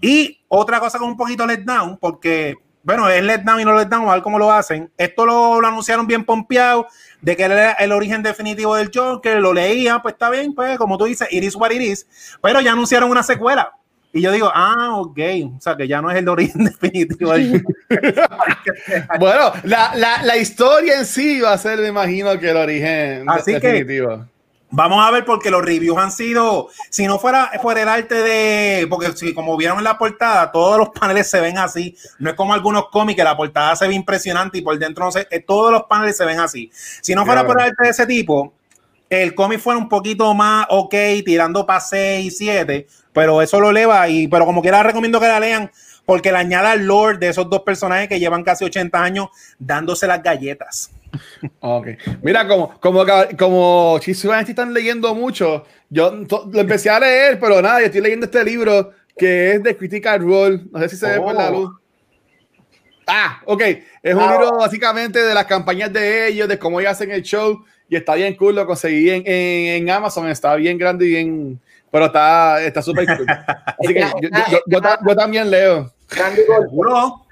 Y 0.00 0.40
otra 0.48 0.80
cosa 0.80 0.98
con 0.98 1.08
un 1.10 1.18
poquito 1.18 1.44
let 1.44 1.64
down, 1.66 1.98
porque, 1.98 2.54
bueno, 2.82 3.08
es 3.08 3.22
let 3.22 3.40
down 3.40 3.60
y 3.60 3.64
no 3.64 3.76
let 3.76 3.86
down, 3.86 4.08
a 4.08 4.14
ver 4.14 4.22
cómo 4.22 4.38
lo 4.38 4.50
hacen. 4.52 4.90
Esto 4.96 5.24
lo, 5.26 5.60
lo 5.60 5.66
anunciaron 5.68 6.06
bien 6.06 6.24
pompeado, 6.24 6.86
de 7.20 7.36
que 7.36 7.42
era 7.44 7.72
el 7.72 7.92
origen 7.92 8.22
definitivo 8.22 8.74
del 8.76 8.90
Joker, 8.92 9.40
lo 9.40 9.52
leía, 9.52 10.00
pues 10.02 10.14
está 10.14 10.30
bien, 10.30 10.54
pues 10.54 10.76
como 10.78 10.98
tú 10.98 11.04
dices, 11.04 11.28
it 11.30 11.44
is 11.44 11.54
what 11.54 11.70
it 11.70 11.80
is. 11.80 12.06
Pero 12.42 12.60
ya 12.60 12.72
anunciaron 12.72 13.10
una 13.10 13.22
secuela. 13.22 13.72
Y 14.14 14.20
yo 14.20 14.30
digo, 14.30 14.50
ah, 14.54 14.96
ok, 14.96 15.18
o 15.56 15.60
sea 15.60 15.74
que 15.74 15.88
ya 15.88 16.02
no 16.02 16.10
es 16.10 16.18
el 16.18 16.28
origen 16.28 16.64
definitivo 16.80 17.32
del 17.32 17.62
Joker. 17.62 18.28
Bueno, 19.18 19.52
la, 19.64 19.92
la, 19.94 20.22
la 20.22 20.36
historia 20.36 20.98
en 20.98 21.06
sí 21.06 21.40
va 21.40 21.52
a 21.52 21.58
ser, 21.58 21.78
me 21.78 21.88
imagino, 21.88 22.38
que 22.38 22.50
el 22.50 22.56
origen 22.56 23.28
Así 23.28 23.52
que- 23.58 23.68
definitivo. 23.68 24.26
Vamos 24.74 25.06
a 25.06 25.10
ver 25.10 25.26
porque 25.26 25.50
los 25.50 25.62
reviews 25.62 25.98
han 25.98 26.10
sido, 26.10 26.70
si 26.88 27.06
no 27.06 27.18
fuera 27.18 27.50
por 27.60 27.78
el 27.78 27.86
arte 27.88 28.14
de, 28.14 28.86
porque 28.88 29.12
si 29.14 29.34
como 29.34 29.54
vieron 29.54 29.76
en 29.76 29.84
la 29.84 29.98
portada, 29.98 30.50
todos 30.50 30.78
los 30.78 30.88
paneles 30.88 31.28
se 31.28 31.42
ven 31.42 31.58
así, 31.58 31.94
no 32.18 32.30
es 32.30 32.36
como 32.36 32.54
algunos 32.54 32.88
cómics 32.88 33.18
que 33.18 33.24
la 33.24 33.36
portada 33.36 33.76
se 33.76 33.86
ve 33.86 33.94
impresionante 33.94 34.56
y 34.56 34.62
por 34.62 34.78
dentro 34.78 35.04
no 35.04 35.12
sé, 35.12 35.28
eh, 35.30 35.40
todos 35.40 35.70
los 35.70 35.82
paneles 35.84 36.16
se 36.16 36.24
ven 36.24 36.40
así. 36.40 36.70
Si 36.72 37.14
no 37.14 37.26
fuera 37.26 37.42
Claro. 37.42 37.52
por 37.52 37.62
el 37.62 37.68
arte 37.68 37.84
de 37.84 37.90
ese 37.90 38.06
tipo, 38.06 38.54
el 39.10 39.34
cómic 39.34 39.60
fuera 39.60 39.78
un 39.78 39.90
poquito 39.90 40.32
más 40.32 40.66
ok, 40.70 40.94
tirando 41.22 41.66
para 41.66 41.80
6 41.80 42.24
y 42.24 42.30
7, 42.30 42.86
pero 43.12 43.42
eso 43.42 43.60
lo 43.60 43.68
eleva 43.68 44.08
y, 44.08 44.26
pero 44.26 44.46
como 44.46 44.62
quiera 44.62 44.82
recomiendo 44.82 45.20
que 45.20 45.28
la 45.28 45.38
lean 45.38 45.70
porque 46.06 46.32
le 46.32 46.38
añada 46.38 46.72
el 46.72 46.86
lore 46.86 47.18
de 47.18 47.28
esos 47.28 47.48
dos 47.50 47.60
personajes 47.60 48.08
que 48.08 48.18
llevan 48.18 48.42
casi 48.42 48.64
80 48.64 49.02
años 49.02 49.28
dándose 49.58 50.06
las 50.06 50.22
galletas. 50.22 50.90
Ok. 51.60 51.86
Mira, 52.22 52.46
como, 52.48 52.78
como, 52.80 53.04
como 53.38 53.98
Chisu 54.00 54.26
y 54.26 54.30
Vanesti 54.30 54.52
están 54.52 54.72
leyendo 54.72 55.14
mucho, 55.14 55.64
yo 55.90 56.26
to- 56.26 56.48
lo 56.52 56.60
empecé 56.60 56.90
a 56.90 57.00
leer, 57.00 57.38
pero 57.38 57.60
nada, 57.60 57.80
yo 57.80 57.86
estoy 57.86 58.00
leyendo 58.00 58.26
este 58.26 58.44
libro 58.44 58.92
que 59.16 59.52
es 59.52 59.62
de 59.62 59.76
Critical 59.76 60.20
Role. 60.20 60.62
No 60.70 60.78
sé 60.80 60.88
si 60.90 60.96
se 60.96 61.08
ve 61.10 61.18
por 61.20 61.34
la 61.34 61.50
Oh. 61.50 61.52
luz. 61.60 61.70
Ah, 63.06 63.40
ok. 63.46 63.62
Es 64.02 64.14
un 64.14 64.20
Ah. 64.22 64.32
libro 64.32 64.56
básicamente 64.58 65.20
de 65.22 65.34
las 65.34 65.44
campañas 65.46 65.92
de 65.92 66.28
ellos, 66.28 66.48
de 66.48 66.58
cómo 66.58 66.80
ellos 66.80 66.92
hacen 66.92 67.10
el 67.10 67.22
show. 67.22 67.64
Y 67.88 67.96
está 67.96 68.14
bien 68.14 68.34
cool, 68.36 68.54
lo 68.54 68.66
conseguí 68.66 69.10
en, 69.10 69.22
en, 69.26 69.82
en 69.82 69.90
Amazon. 69.90 70.28
Está 70.28 70.54
bien 70.56 70.78
grande 70.78 71.04
y 71.06 71.08
bien. 71.08 71.60
Pero 71.90 72.06
está 72.06 72.62
está 72.62 72.80
súper 72.80 73.04
cool. 73.06 73.26
Así 73.78 73.92
que 73.92 74.00
yo, 74.66 74.78
yo 75.06 75.14
también 75.16 75.50
leo. 75.50 75.92
Seguro. 76.14 77.26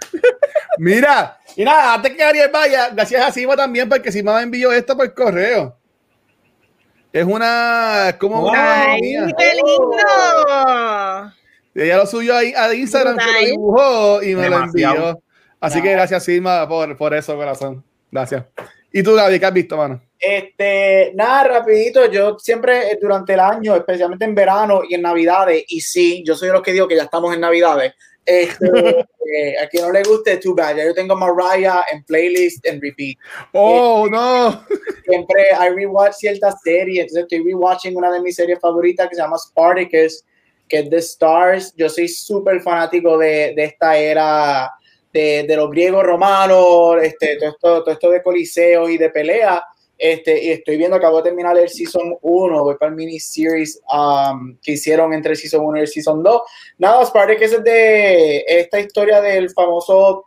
Mira, 0.79 1.39
y 1.57 1.65
nada, 1.65 1.95
antes 1.95 2.15
que 2.15 2.23
Ariel 2.23 2.51
vaya, 2.53 2.89
gracias 2.91 3.23
a 3.23 3.31
Sima 3.33 3.57
también, 3.57 3.89
porque 3.89 4.11
Sima 4.13 4.37
me 4.37 4.43
envió 4.43 4.73
esto 4.73 4.97
por 4.97 5.13
correo. 5.15 5.77
Es 7.13 7.25
una. 7.25 8.11
es 8.11 8.15
como 8.17 8.49
una. 8.49 8.85
¡Ay, 8.93 9.01
mía. 9.03 9.27
qué 9.37 9.53
lindo! 9.55 11.33
Ella 11.75 11.97
lo 11.99 12.07
subió 12.07 12.37
ahí 12.37 12.53
a 12.57 12.73
Instagram, 12.75 13.17
que 13.17 13.25
lo 13.25 13.47
dibujó 13.47 14.23
y 14.23 14.35
me 14.35 14.49
lo 14.49 14.59
envió. 14.59 15.21
Así 15.61 15.79
No. 15.79 15.83
que 15.85 15.93
gracias, 15.93 16.25
Sima, 16.25 16.69
por, 16.69 16.97
por 16.97 17.15
eso, 17.15 17.37
corazón. 17.37 17.85
Gracias. 18.11 18.45
¿Y 18.93 19.03
tú, 19.03 19.15
Gaby, 19.15 19.39
qué 19.39 19.47
has 19.47 19.53
visto, 19.53 19.77
mano? 19.77 20.01
Este, 20.19 21.13
nada, 21.15 21.45
rapidito, 21.45 22.11
yo 22.11 22.39
siempre 22.39 22.91
eh, 22.93 22.99
durante 23.01 23.35
el 23.35 23.41
año, 23.41 23.77
especialmente 23.77 24.25
en 24.25 24.35
verano 24.35 24.83
y 24.89 24.95
en 24.95 25.03
Navidades, 25.03 25.65
y 25.69 25.81
sí, 25.81 26.23
yo 26.27 26.35
soy 26.35 26.49
de 26.49 26.55
los 26.55 26.63
que 26.63 26.73
digo 26.73 26.89
que 26.89 26.97
ya 26.97 27.05
estamos 27.05 27.33
en 27.33 27.41
Navidades, 27.41 27.95
este, 28.25 29.07
eh, 29.35 29.59
a 29.59 29.69
quien 29.69 29.85
no 29.85 29.93
le 29.93 30.03
guste, 30.03 30.37
too 30.39 30.55
bad, 30.55 30.77
ya 30.77 30.85
yo 30.85 30.95
tengo 30.95 31.17
Mariah 31.17 31.85
en 31.93 32.05
playlist, 32.05 32.67
en 32.67 32.81
repeat. 32.81 33.17
¡Oh, 33.53 34.07
no! 34.11 34.65
Siempre 35.07 35.47
I 35.53 35.71
rewatch 35.75 36.15
ciertas 36.15 36.61
series, 36.63 37.01
entonces 37.01 37.23
estoy 37.23 37.45
rewatching 37.45 37.97
una 37.97 38.13
de 38.13 38.21
mis 38.21 38.37
series 38.37 38.59
favoritas 38.61 39.09
que 39.09 39.17
se 39.17 39.23
llama 39.23 39.39
Spartacus, 39.39 40.25
que 40.69 40.79
es 40.79 40.91
The 40.91 40.97
Stars. 40.99 41.75
Yo 41.77 41.89
soy 41.89 42.09
súper 42.09 42.61
fanático 42.61 43.19
de, 43.19 43.55
de 43.57 43.65
esta 43.65 43.97
era 43.97 44.71
de, 45.13 45.43
de 45.43 45.57
los 45.57 45.71
griegos 45.71 46.05
romanos, 46.05 46.97
este, 47.03 47.37
todo, 47.39 47.51
esto, 47.51 47.83
todo 47.83 47.93
esto 47.93 48.11
de 48.11 48.23
coliseo 48.23 48.89
y 48.89 48.97
de 48.97 49.11
pelea. 49.11 49.65
Este, 50.03 50.43
y 50.43 50.51
estoy 50.51 50.79
viendo, 50.79 50.97
acabo 50.97 51.19
de 51.19 51.25
terminar 51.25 51.59
el 51.59 51.69
Season 51.69 52.17
1, 52.23 52.65
voy 52.65 52.77
para 52.79 52.89
el 52.89 52.97
miniseries 52.97 53.83
um, 53.93 54.57
que 54.63 54.73
hicieron 54.73 55.13
entre 55.13 55.33
el 55.33 55.37
Season 55.37 55.63
1 55.63 55.77
y 55.77 55.81
el 55.83 55.89
Season 55.89 56.23
2. 56.23 56.43
Nada, 56.79 57.05
Spartacus 57.05 57.53
es 57.53 57.63
de 57.63 58.45
esta 58.49 58.81
historia 58.81 59.21
del 59.21 59.51
famoso 59.51 60.25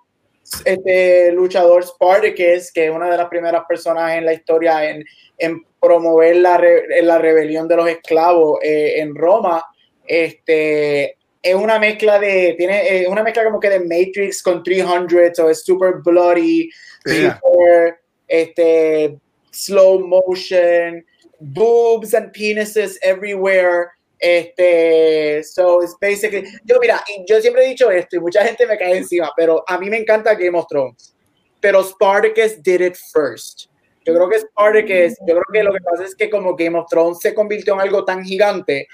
este 0.64 1.32
luchador 1.32 1.84
Spartacus, 1.84 2.72
que 2.72 2.86
es 2.86 2.92
una 2.92 3.10
de 3.10 3.18
las 3.18 3.30
primeras 3.30 3.64
personas 3.68 4.16
en 4.16 4.26
la 4.26 4.34
historia 4.34 4.88
en, 4.88 5.04
en 5.40 5.64
promover 5.82 6.36
la, 6.36 6.58
re- 6.58 7.02
la 7.02 7.18
rebelión 7.18 7.68
de 7.68 7.76
los 7.76 7.90
esclavos 7.90 8.60
eh, 8.62 9.00
en 9.00 9.16
Roma. 9.16 9.66
Este, 10.06 11.18
es 11.42 11.56
una 11.56 11.80
mezcla 11.80 12.20
de, 12.20 12.54
tiene 12.60 13.04
eh, 13.04 13.08
una 13.08 13.24
mezcla 13.24 13.44
como 13.44 13.60
que 13.60 13.70
de 13.72 13.80
Matrix 13.80 14.44
con 14.44 14.62
300, 14.62 15.40
o 15.40 15.50
es 15.50 15.64
super 15.64 15.96
bloody, 16.04 16.70
super, 17.04 18.02
este, 18.28 19.18
slow 19.54 20.00
motion, 20.00 21.04
boobs 21.40 22.14
and 22.14 22.34
penises 22.34 22.98
everywhere. 23.04 23.94
Este, 24.20 25.44
so 25.44 25.82
it's 25.82 25.96
basically, 26.00 26.48
yo 26.64 26.78
mira, 26.80 27.04
yo 27.28 27.42
siempre 27.42 27.66
he 27.66 27.70
dicho 27.70 27.90
esto 27.92 28.16
y 28.16 28.20
mucha 28.20 28.44
gente 28.46 28.66
me 28.66 28.78
cae 28.78 28.98
encima, 28.98 29.32
pero 29.36 29.64
a 29.68 29.78
mí 29.78 29.90
me 29.90 29.98
encanta 29.98 30.34
Game 30.36 30.58
of 30.58 30.66
Thrones. 30.68 31.14
Pero 31.60 31.84
Spartacus 31.84 32.62
did 32.62 32.82
it 32.82 32.96
first. 32.96 33.68
Yo 34.06 34.14
creo 34.14 34.30
que 34.30 34.40
Spartacus, 34.40 35.18
yo 35.28 35.36
creo 35.36 35.44
que 35.52 35.64
lo 35.64 35.74
que 35.74 35.80
pasa 35.82 36.04
es 36.04 36.16
que 36.16 36.30
como 36.30 36.56
Game 36.56 36.78
of 36.78 36.88
Thrones 36.90 37.20
se 37.20 37.34
convirtió 37.34 37.74
en 37.76 37.82
algo 37.82 38.04
tan 38.04 38.24
gigante, 38.24 38.88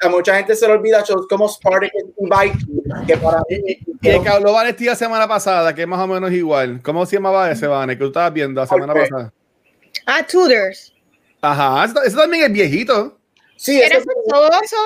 a, 0.00 0.08
mucha, 0.08 0.36
gente 0.36 0.54
se 0.54 0.66
le 0.66 0.74
olvida 0.74 1.02
shows 1.02 1.26
como 1.28 1.48
Spartacus 1.48 2.04
y 2.18 2.24
Viking, 2.24 3.06
que 3.06 3.16
para 3.16 3.42
mí... 3.48 3.78
Y 4.02 4.08
el 4.08 4.22
que 4.22 4.28
habló 4.28 4.52
Vanesti 4.52 4.84
la 4.84 4.94
semana 4.94 5.26
pasada, 5.26 5.74
que 5.74 5.82
es 5.82 5.88
más 5.88 6.00
o 6.00 6.06
menos 6.06 6.30
igual. 6.30 6.80
¿Cómo 6.82 7.06
se 7.06 7.16
llamaba 7.16 7.50
ese, 7.50 7.66
Vane, 7.66 7.94
que 7.94 8.00
tú 8.00 8.06
estabas 8.06 8.32
viendo 8.32 8.60
la 8.60 8.66
semana 8.66 8.94
pasada? 8.94 9.32
Ah, 10.06 10.26
Tudors. 10.26 10.92
Ajá, 11.40 11.84
eso, 12.04 12.16
también 12.16 12.44
es 12.44 12.52
viejito. 12.52 13.18
Sí, 13.56 13.80
eso, 13.80 13.98
eso? 13.98 14.76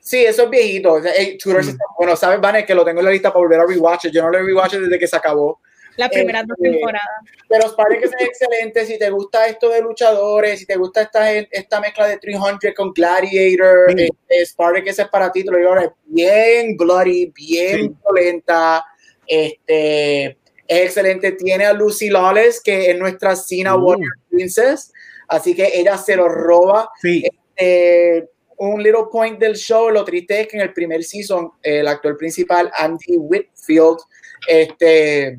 Sí, 0.00 0.24
eso 0.24 0.44
es 0.44 0.50
viejito. 0.50 1.00
Tudors 1.42 1.74
mm. 1.74 1.78
bueno, 1.98 2.16
sabes, 2.16 2.40
Vane, 2.40 2.64
que 2.64 2.74
lo 2.74 2.84
tengo 2.84 3.00
en 3.00 3.06
la 3.06 3.12
lista 3.12 3.30
para 3.32 3.40
volver 3.40 3.60
a 3.60 3.66
rewatch. 3.66 4.06
Yo 4.06 4.22
no 4.22 4.30
lo 4.30 4.38
he 4.38 4.42
rewatched 4.42 4.80
desde 4.80 4.98
que 4.98 5.06
se 5.06 5.16
acabó. 5.16 5.60
La 5.96 6.08
primera 6.08 6.42
dos 6.42 6.56
este, 6.58 6.70
temporadas. 6.70 7.08
Pero 7.48 7.68
Spartacus 7.68 8.10
es 8.18 8.26
excelente. 8.26 8.84
Si 8.84 8.98
te 8.98 9.10
gusta 9.10 9.46
esto 9.46 9.68
de 9.70 9.80
luchadores, 9.80 10.58
si 10.58 10.66
te 10.66 10.76
gusta 10.76 11.02
esta, 11.02 11.32
esta 11.32 11.80
mezcla 11.80 12.08
de 12.08 12.18
300 12.18 12.72
con 12.76 12.92
Gladiator, 12.92 13.94
sí. 13.96 14.08
este, 14.28 14.46
Spartacus 14.46 14.98
es 14.98 15.08
para 15.08 15.30
ti, 15.30 15.44
te 15.44 15.50
lo 15.50 15.58
digo 15.58 15.70
ahora, 15.70 15.84
es 15.84 15.90
bien 16.04 16.76
bloody, 16.76 17.32
bien 17.34 17.96
violenta. 18.02 18.84
Este, 19.26 20.38
es 20.66 20.86
excelente. 20.86 21.32
Tiene 21.32 21.64
a 21.66 21.72
Lucy 21.72 22.10
Lawless, 22.10 22.60
que 22.60 22.90
es 22.90 22.98
nuestra 22.98 23.36
Cena 23.36 23.76
uh. 23.76 23.80
Warrior 23.80 24.12
Princess. 24.30 24.92
Así 25.28 25.54
que 25.54 25.70
ella 25.74 25.96
se 25.98 26.16
lo 26.16 26.28
roba. 26.28 26.90
Sí. 27.00 27.24
Este, 27.24 28.28
un 28.58 28.82
little 28.82 29.04
point 29.10 29.38
del 29.38 29.54
show, 29.54 29.90
lo 29.90 30.04
triste 30.04 30.42
es 30.42 30.48
que 30.48 30.56
en 30.56 30.62
el 30.62 30.72
primer 30.72 31.02
season, 31.02 31.50
el 31.62 31.86
actor 31.88 32.16
principal, 32.16 32.70
Andy 32.76 33.16
Whitfield, 33.16 33.98
este, 34.46 35.38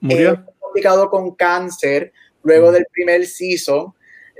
Murió. 0.00 0.44
complicado 0.58 1.10
con 1.10 1.34
cáncer 1.34 2.12
luego 2.42 2.70
mm. 2.70 2.72
del 2.72 2.86
primer 2.90 3.26
season. 3.26 3.92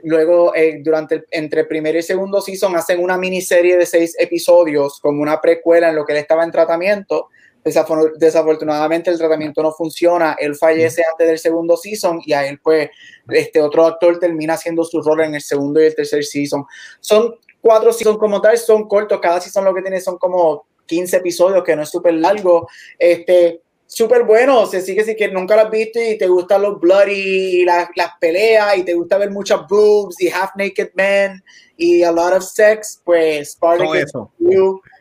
Luego, 0.05 0.53
eh, 0.55 0.81
durante 0.83 1.17
el, 1.17 1.27
entre 1.31 1.61
el 1.61 1.69
primer 1.69 1.95
y 1.95 2.03
segundo 2.03 2.41
season, 2.41 2.75
hacen 2.75 3.01
una 3.01 3.17
miniserie 3.17 3.77
de 3.77 3.87
seis 3.87 4.17
episodios 4.19 4.99
como 5.01 5.23
una 5.23 5.41
precuela 5.41 5.91
en 5.91 5.97
lo 5.97 6.05
que 6.05 6.13
él 6.13 6.19
estaba 6.19 6.43
en 6.43 6.51
tratamiento. 6.51 7.29
Desafortunadamente 7.65 9.11
el 9.11 9.19
tratamiento 9.19 9.63
no 9.63 9.73
funciona, 9.73 10.37
él 10.39 10.55
fallece 10.57 11.03
antes 11.11 11.29
del 11.29 11.39
segundo 11.39 11.77
season 11.77 12.21
y 12.25 12.33
a 12.33 12.47
él 12.47 12.59
pues 12.63 12.91
este 13.29 13.61
otro 13.61 13.87
actor 13.87 14.19
termina 14.19 14.55
haciendo 14.55 14.85
su 14.85 15.01
rol 15.01 15.23
en 15.23 15.35
el 15.37 15.43
segundo 15.43 15.81
y 15.81 15.87
el 15.87 15.95
tercer 15.95 16.25
season. 16.25 16.65
Son 17.01 17.35
cuatro 17.61 17.93
seasons 17.93 18.19
como 18.19 18.41
tal, 18.41 18.59
son 18.59 18.89
cortos, 18.89 19.21
cada 19.21 19.41
season 19.41 19.65
lo 19.65 19.75
que 19.75 19.83
tiene 19.83 20.01
son 20.01 20.19
como 20.19 20.67
15 20.87 21.19
episodios, 21.19 21.65
que 21.65 21.77
no 21.77 21.83
es 21.83 21.89
súper 21.89 22.15
largo. 22.15 22.69
Este, 22.99 23.63
súper 23.87 24.25
bueno. 24.25 24.67
se 24.67 24.81
sigue 24.81 25.05
si 25.05 25.15
que 25.15 25.29
nunca 25.29 25.55
lo 25.55 25.63
has 25.63 25.71
visto 25.71 26.01
y 26.01 26.19
te 26.19 26.27
gustan 26.27 26.63
los 26.63 26.81
bloody 26.81 27.61
y 27.61 27.65
las, 27.65 27.89
las 27.95 28.11
peleas 28.21 28.77
y 28.77 28.83
te 28.83 28.95
gusta 28.95 29.19
ver 29.19 29.31
muchas 29.31 29.67
boobs 29.69 30.21
y 30.21 30.29
half 30.29 30.51
naked 30.57 30.91
men 30.95 31.43
y 31.77 32.03
a 32.03 32.13
lot 32.13 32.33
of 32.35 32.45
sex, 32.45 33.01
pues. 33.05 33.59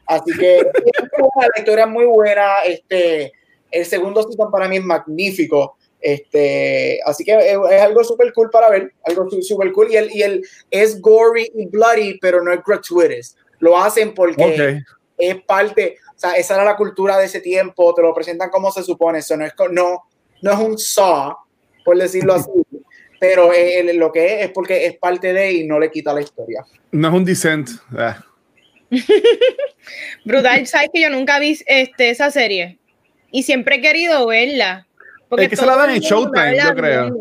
Así 0.06 0.32
que 0.38 0.64
la 0.64 1.60
historia 1.60 1.86
es 1.86 1.90
muy 1.90 2.06
buena. 2.06 2.60
Este, 2.66 3.32
el 3.72 3.86
segundo 3.86 4.24
season 4.24 4.52
para 4.52 4.68
mí 4.68 4.78
es 4.78 4.84
magnífico. 4.84 5.78
Este, 6.02 7.00
así 7.06 7.24
que 7.24 7.38
es, 7.38 7.82
algo 7.82 8.04
súper 8.04 8.34
cool 8.34 8.50
para 8.50 8.70
ver, 8.70 8.92
algo 9.06 9.30
súper 9.42 9.72
cool. 9.72 9.92
Y 9.92 9.98
el, 9.98 10.12
y 10.16 10.24
el 10.24 10.44
es 10.70 11.00
gory 11.00 11.52
y 11.56 11.68
bloody, 11.68 12.18
pero 12.20 12.44
no 12.44 12.52
es 12.52 12.60
gratuitous. 12.66 13.36
Lo 13.60 13.78
hacen 13.78 14.14
porque 14.14 14.82
es 15.18 15.44
parte, 15.44 15.98
o 16.16 16.20
sea, 16.20 16.34
esa 16.34 16.56
era 16.56 16.66
la 16.66 16.76
cultura 16.76 17.18
de 17.18 17.26
ese 17.26 17.40
tiempo, 17.40 17.94
te 17.94 18.02
lo 18.02 18.14
presentan 18.14 18.50
como 18.50 18.72
se 18.72 18.82
supone, 18.82 19.20
eso 19.20 19.38
no 19.38 19.46
es, 19.46 19.54
no, 19.72 20.04
no 20.42 20.52
es 20.52 20.58
un 20.58 20.78
saw, 20.80 21.36
por 21.86 21.96
decirlo 21.96 22.34
así, 22.34 22.50
pero 23.20 23.52
lo 23.94 24.12
que 24.12 24.26
es 24.26 24.46
es 24.46 24.52
porque 24.52 24.88
es 24.88 24.98
parte 24.98 25.32
de 25.32 25.54
y 25.54 25.68
no 25.68 25.80
le 25.80 25.92
quita 25.92 26.12
la 26.12 26.22
historia. 26.22 26.66
No 26.92 27.08
es 27.08 27.14
un 27.14 27.24
descent. 27.24 27.70
Ah. 27.96 28.26
Brutal, 30.26 30.66
sabes 30.68 30.90
que 30.94 31.02
yo 31.02 31.10
nunca 31.10 31.40
vi 31.40 31.58
este, 31.66 32.10
esa 32.10 32.32
serie 32.32 32.78
y 33.32 33.44
siempre 33.44 33.78
he 33.78 33.82
querido 33.82 34.28
verla. 34.28 34.88
Porque 35.30 35.46
es 35.46 35.50
que 35.50 35.56
se 35.56 35.66
la 35.66 35.76
dan 35.76 35.92
en 35.92 36.00
Showtime, 36.02 36.58
yo 36.58 36.76
creo. 36.76 37.18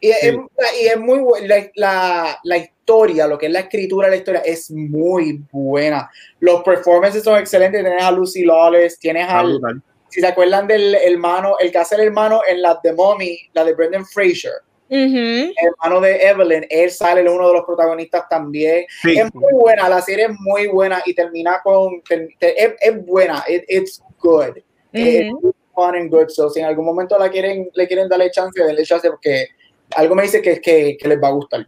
Y, 0.00 0.10
es, 0.10 0.36
y 0.80 0.86
es 0.86 0.98
muy 0.98 1.18
buena. 1.18 1.54
La, 1.74 2.38
la, 2.44 2.56
historia, 2.56 3.26
lo 3.26 3.36
que 3.36 3.46
es 3.46 3.52
la 3.52 3.60
escritura 3.60 4.06
de 4.06 4.10
la 4.12 4.16
historia, 4.18 4.42
es 4.44 4.70
muy 4.70 5.42
buena. 5.50 6.08
Los 6.38 6.62
performances 6.62 7.24
son 7.24 7.38
excelentes. 7.38 7.82
Tienes 7.82 8.02
a 8.02 8.10
Lucy 8.12 8.44
Lawless, 8.44 8.98
tienes 8.98 9.26
ah, 9.28 9.40
al. 9.40 9.60
Si 10.08 10.20
se 10.20 10.26
acuerdan 10.26 10.66
del 10.66 10.94
hermano, 10.94 11.56
el 11.58 11.72
que 11.72 11.78
hace 11.78 11.96
el 11.96 12.02
hermano 12.02 12.42
en 12.48 12.62
la 12.62 12.78
de 12.82 12.92
Mommy, 12.92 13.38
la 13.52 13.64
de 13.64 13.74
Brendan 13.74 14.06
Fraser. 14.06 14.52
El 14.88 15.54
hermano 15.56 16.00
de 16.00 16.16
Evelyn, 16.16 16.66
él 16.70 16.90
sale 16.90 17.28
uno 17.28 17.48
de 17.48 17.54
los 17.54 17.64
protagonistas 17.64 18.28
también. 18.28 18.86
Es 19.04 19.34
muy 19.34 19.52
buena, 19.52 19.88
la 19.88 20.00
serie 20.00 20.26
es 20.26 20.36
muy 20.38 20.66
buena 20.68 21.02
y 21.04 21.14
termina 21.14 21.60
con. 21.62 22.02
es, 22.08 22.74
es, 22.80 23.06
buena, 23.06 23.44
it's 23.48 24.02
good. 24.20 24.58
Es 24.92 25.30
fun 25.74 25.94
and 25.94 26.10
good. 26.10 26.28
So, 26.28 26.50
si 26.50 26.60
en 26.60 26.66
algún 26.66 26.84
momento 26.84 27.18
la 27.18 27.30
quieren, 27.30 27.70
le 27.74 27.86
quieren 27.86 28.08
darle 28.08 28.30
chance, 28.30 28.62
denle 28.62 28.84
chance 28.84 29.08
porque 29.08 29.48
algo 29.94 30.14
me 30.14 30.22
dice 30.22 30.42
que, 30.42 30.60
que, 30.60 30.96
que 30.98 31.08
les 31.08 31.22
va 31.22 31.28
a 31.28 31.32
gustar. 31.32 31.66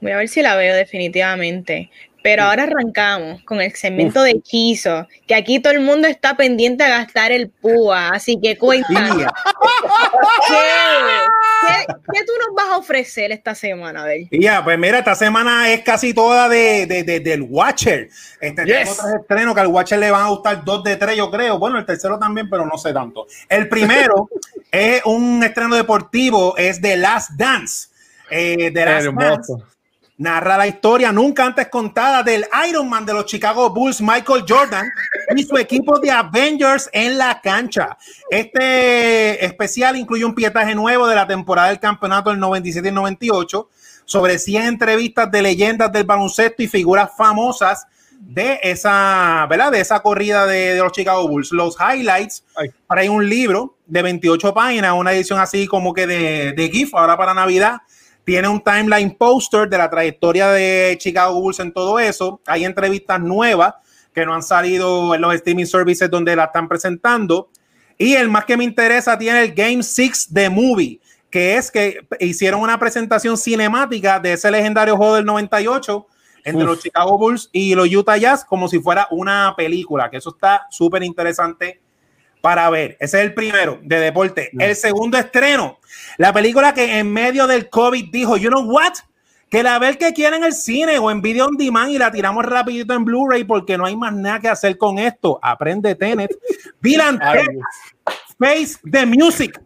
Voy 0.00 0.12
a 0.12 0.18
ver 0.18 0.28
si 0.28 0.42
la 0.42 0.56
veo 0.56 0.74
definitivamente. 0.74 1.90
Pero 2.26 2.42
ahora 2.42 2.64
arrancamos 2.64 3.40
con 3.44 3.60
el 3.60 3.72
segmento 3.76 4.20
de 4.20 4.32
hechizo, 4.32 5.06
que 5.28 5.34
aquí 5.36 5.60
todo 5.60 5.72
el 5.72 5.78
mundo 5.78 6.08
está 6.08 6.36
pendiente 6.36 6.82
a 6.82 6.88
gastar 6.88 7.30
el 7.30 7.50
púa, 7.50 8.08
así 8.08 8.36
que 8.42 8.58
cuéntame. 8.58 9.26
¿Qué, 10.48 11.94
¿Qué, 12.12 12.24
tú 12.24 12.32
nos 12.44 12.52
vas 12.56 12.72
a 12.72 12.78
ofrecer 12.78 13.30
esta 13.30 13.54
semana, 13.54 14.02
Abel? 14.02 14.26
Ya, 14.32 14.64
pues 14.64 14.76
mira, 14.76 14.98
esta 14.98 15.14
semana 15.14 15.70
es 15.70 15.82
casi 15.82 16.12
toda 16.12 16.48
de, 16.48 16.86
de, 16.86 17.20
del 17.20 17.42
Watcher. 17.42 18.08
Este 18.40 18.64
yes. 18.64 18.96
tres 18.96 19.14
estrenos 19.20 19.54
que 19.54 19.60
al 19.60 19.68
Watcher 19.68 20.00
le 20.00 20.10
van 20.10 20.22
a 20.22 20.30
gustar 20.30 20.64
dos 20.64 20.82
de 20.82 20.96
tres, 20.96 21.16
yo 21.16 21.30
creo. 21.30 21.60
Bueno, 21.60 21.78
el 21.78 21.86
tercero 21.86 22.18
también, 22.18 22.50
pero 22.50 22.66
no 22.66 22.76
sé 22.76 22.92
tanto. 22.92 23.28
El 23.48 23.68
primero 23.68 24.28
es 24.72 25.00
un 25.04 25.44
estreno 25.44 25.76
deportivo, 25.76 26.56
es 26.56 26.80
The 26.80 26.96
Last 26.96 27.34
Dance. 27.36 27.86
Eh, 28.28 28.72
The 28.72 28.84
Last 28.84 29.06
Dance 29.12 29.75
narra 30.18 30.56
la 30.56 30.66
historia 30.66 31.12
nunca 31.12 31.44
antes 31.44 31.68
contada 31.68 32.22
del 32.22 32.46
Iron 32.68 32.88
Man 32.88 33.04
de 33.04 33.12
los 33.12 33.26
Chicago 33.26 33.70
Bulls, 33.70 34.00
Michael 34.00 34.44
Jordan, 34.48 34.88
y 35.34 35.42
su 35.44 35.56
equipo 35.58 35.98
de 35.98 36.10
Avengers 36.10 36.88
en 36.92 37.18
la 37.18 37.40
cancha. 37.40 37.96
Este 38.30 39.44
especial 39.44 39.96
incluye 39.96 40.24
un 40.24 40.34
pietaje 40.34 40.74
nuevo 40.74 41.06
de 41.06 41.16
la 41.16 41.26
temporada 41.26 41.68
del 41.68 41.80
campeonato 41.80 42.30
del 42.30 42.40
97 42.40 42.88
y 42.88 42.92
98, 42.92 43.68
sobre 44.04 44.38
100 44.38 44.62
entrevistas 44.62 45.30
de 45.30 45.42
leyendas 45.42 45.92
del 45.92 46.04
baloncesto 46.04 46.62
y 46.62 46.68
figuras 46.68 47.10
famosas 47.16 47.86
de 48.18 48.58
esa, 48.62 49.46
¿verdad? 49.50 49.72
De 49.72 49.80
esa 49.80 50.00
corrida 50.00 50.46
de, 50.46 50.78
los 50.78 50.92
Chicago 50.92 51.28
Bulls. 51.28 51.52
Los 51.52 51.76
highlights, 51.78 52.44
para 52.86 53.08
un 53.10 53.28
libro 53.28 53.76
de 53.86 54.02
28 54.02 54.54
páginas, 54.54 54.94
una 54.94 55.12
edición 55.12 55.38
así 55.38 55.66
como 55.66 55.92
que 55.92 56.06
de, 56.06 56.52
de 56.52 56.70
GIF, 56.70 56.94
ahora 56.94 57.16
para 57.16 57.34
Navidad, 57.34 57.78
tiene 58.26 58.48
un 58.48 58.60
timeline 58.60 59.16
poster 59.16 59.68
de 59.68 59.78
la 59.78 59.88
trayectoria 59.88 60.48
de 60.48 60.96
Chicago 60.98 61.40
Bulls 61.40 61.60
en 61.60 61.72
todo 61.72 62.00
eso. 62.00 62.40
Hay 62.46 62.64
entrevistas 62.64 63.20
nuevas 63.20 63.74
que 64.12 64.26
no 64.26 64.34
han 64.34 64.42
salido 64.42 65.14
en 65.14 65.20
los 65.20 65.32
streaming 65.36 65.64
services 65.64 66.10
donde 66.10 66.34
la 66.34 66.46
están 66.46 66.66
presentando. 66.66 67.50
Y 67.96 68.14
el 68.14 68.28
más 68.28 68.44
que 68.44 68.56
me 68.56 68.64
interesa 68.64 69.16
tiene 69.16 69.44
el 69.44 69.54
Game 69.54 69.80
6 69.80 70.34
de 70.34 70.50
Movie, 70.50 71.00
que 71.30 71.56
es 71.56 71.70
que 71.70 72.04
hicieron 72.18 72.62
una 72.62 72.80
presentación 72.80 73.38
cinemática 73.38 74.18
de 74.18 74.32
ese 74.32 74.50
legendario 74.50 74.96
juego 74.96 75.14
del 75.14 75.24
98 75.24 76.04
entre 76.42 76.64
los 76.64 76.80
Chicago 76.80 77.16
Bulls 77.18 77.48
y 77.52 77.76
los 77.76 77.88
Utah 77.94 78.16
Jazz 78.16 78.44
como 78.44 78.66
si 78.66 78.80
fuera 78.80 79.06
una 79.12 79.54
película, 79.56 80.10
que 80.10 80.16
eso 80.16 80.30
está 80.30 80.66
súper 80.68 81.04
interesante 81.04 81.80
para 82.40 82.68
ver. 82.70 82.96
Ese 83.00 83.18
es 83.18 83.24
el 83.24 83.34
primero 83.34 83.78
de 83.82 83.98
deporte. 84.00 84.50
El 84.58 84.76
segundo 84.76 85.18
estreno, 85.18 85.78
la 86.18 86.32
película 86.32 86.74
que 86.74 86.98
en 86.98 87.12
medio 87.12 87.46
del 87.46 87.68
COVID 87.68 88.10
dijo, 88.10 88.36
you 88.36 88.48
know 88.48 88.64
what? 88.64 88.94
Que 89.48 89.62
la 89.62 89.78
ver 89.78 89.96
que 89.96 90.12
quieren 90.12 90.40
en 90.40 90.46
el 90.46 90.52
cine 90.52 90.98
o 90.98 91.10
en 91.10 91.22
video 91.22 91.46
on 91.46 91.56
demand 91.56 91.90
y 91.90 91.98
la 91.98 92.10
tiramos 92.10 92.44
rapidito 92.44 92.94
en 92.94 93.04
Blu-ray 93.04 93.44
porque 93.44 93.78
no 93.78 93.86
hay 93.86 93.96
más 93.96 94.12
nada 94.12 94.40
que 94.40 94.48
hacer 94.48 94.76
con 94.76 94.98
esto. 94.98 95.38
Aprende 95.40 95.94
Tenet. 95.94 96.36
Bill 96.80 97.00
Face 98.38 98.78
the 98.90 99.06
Music. 99.06 99.60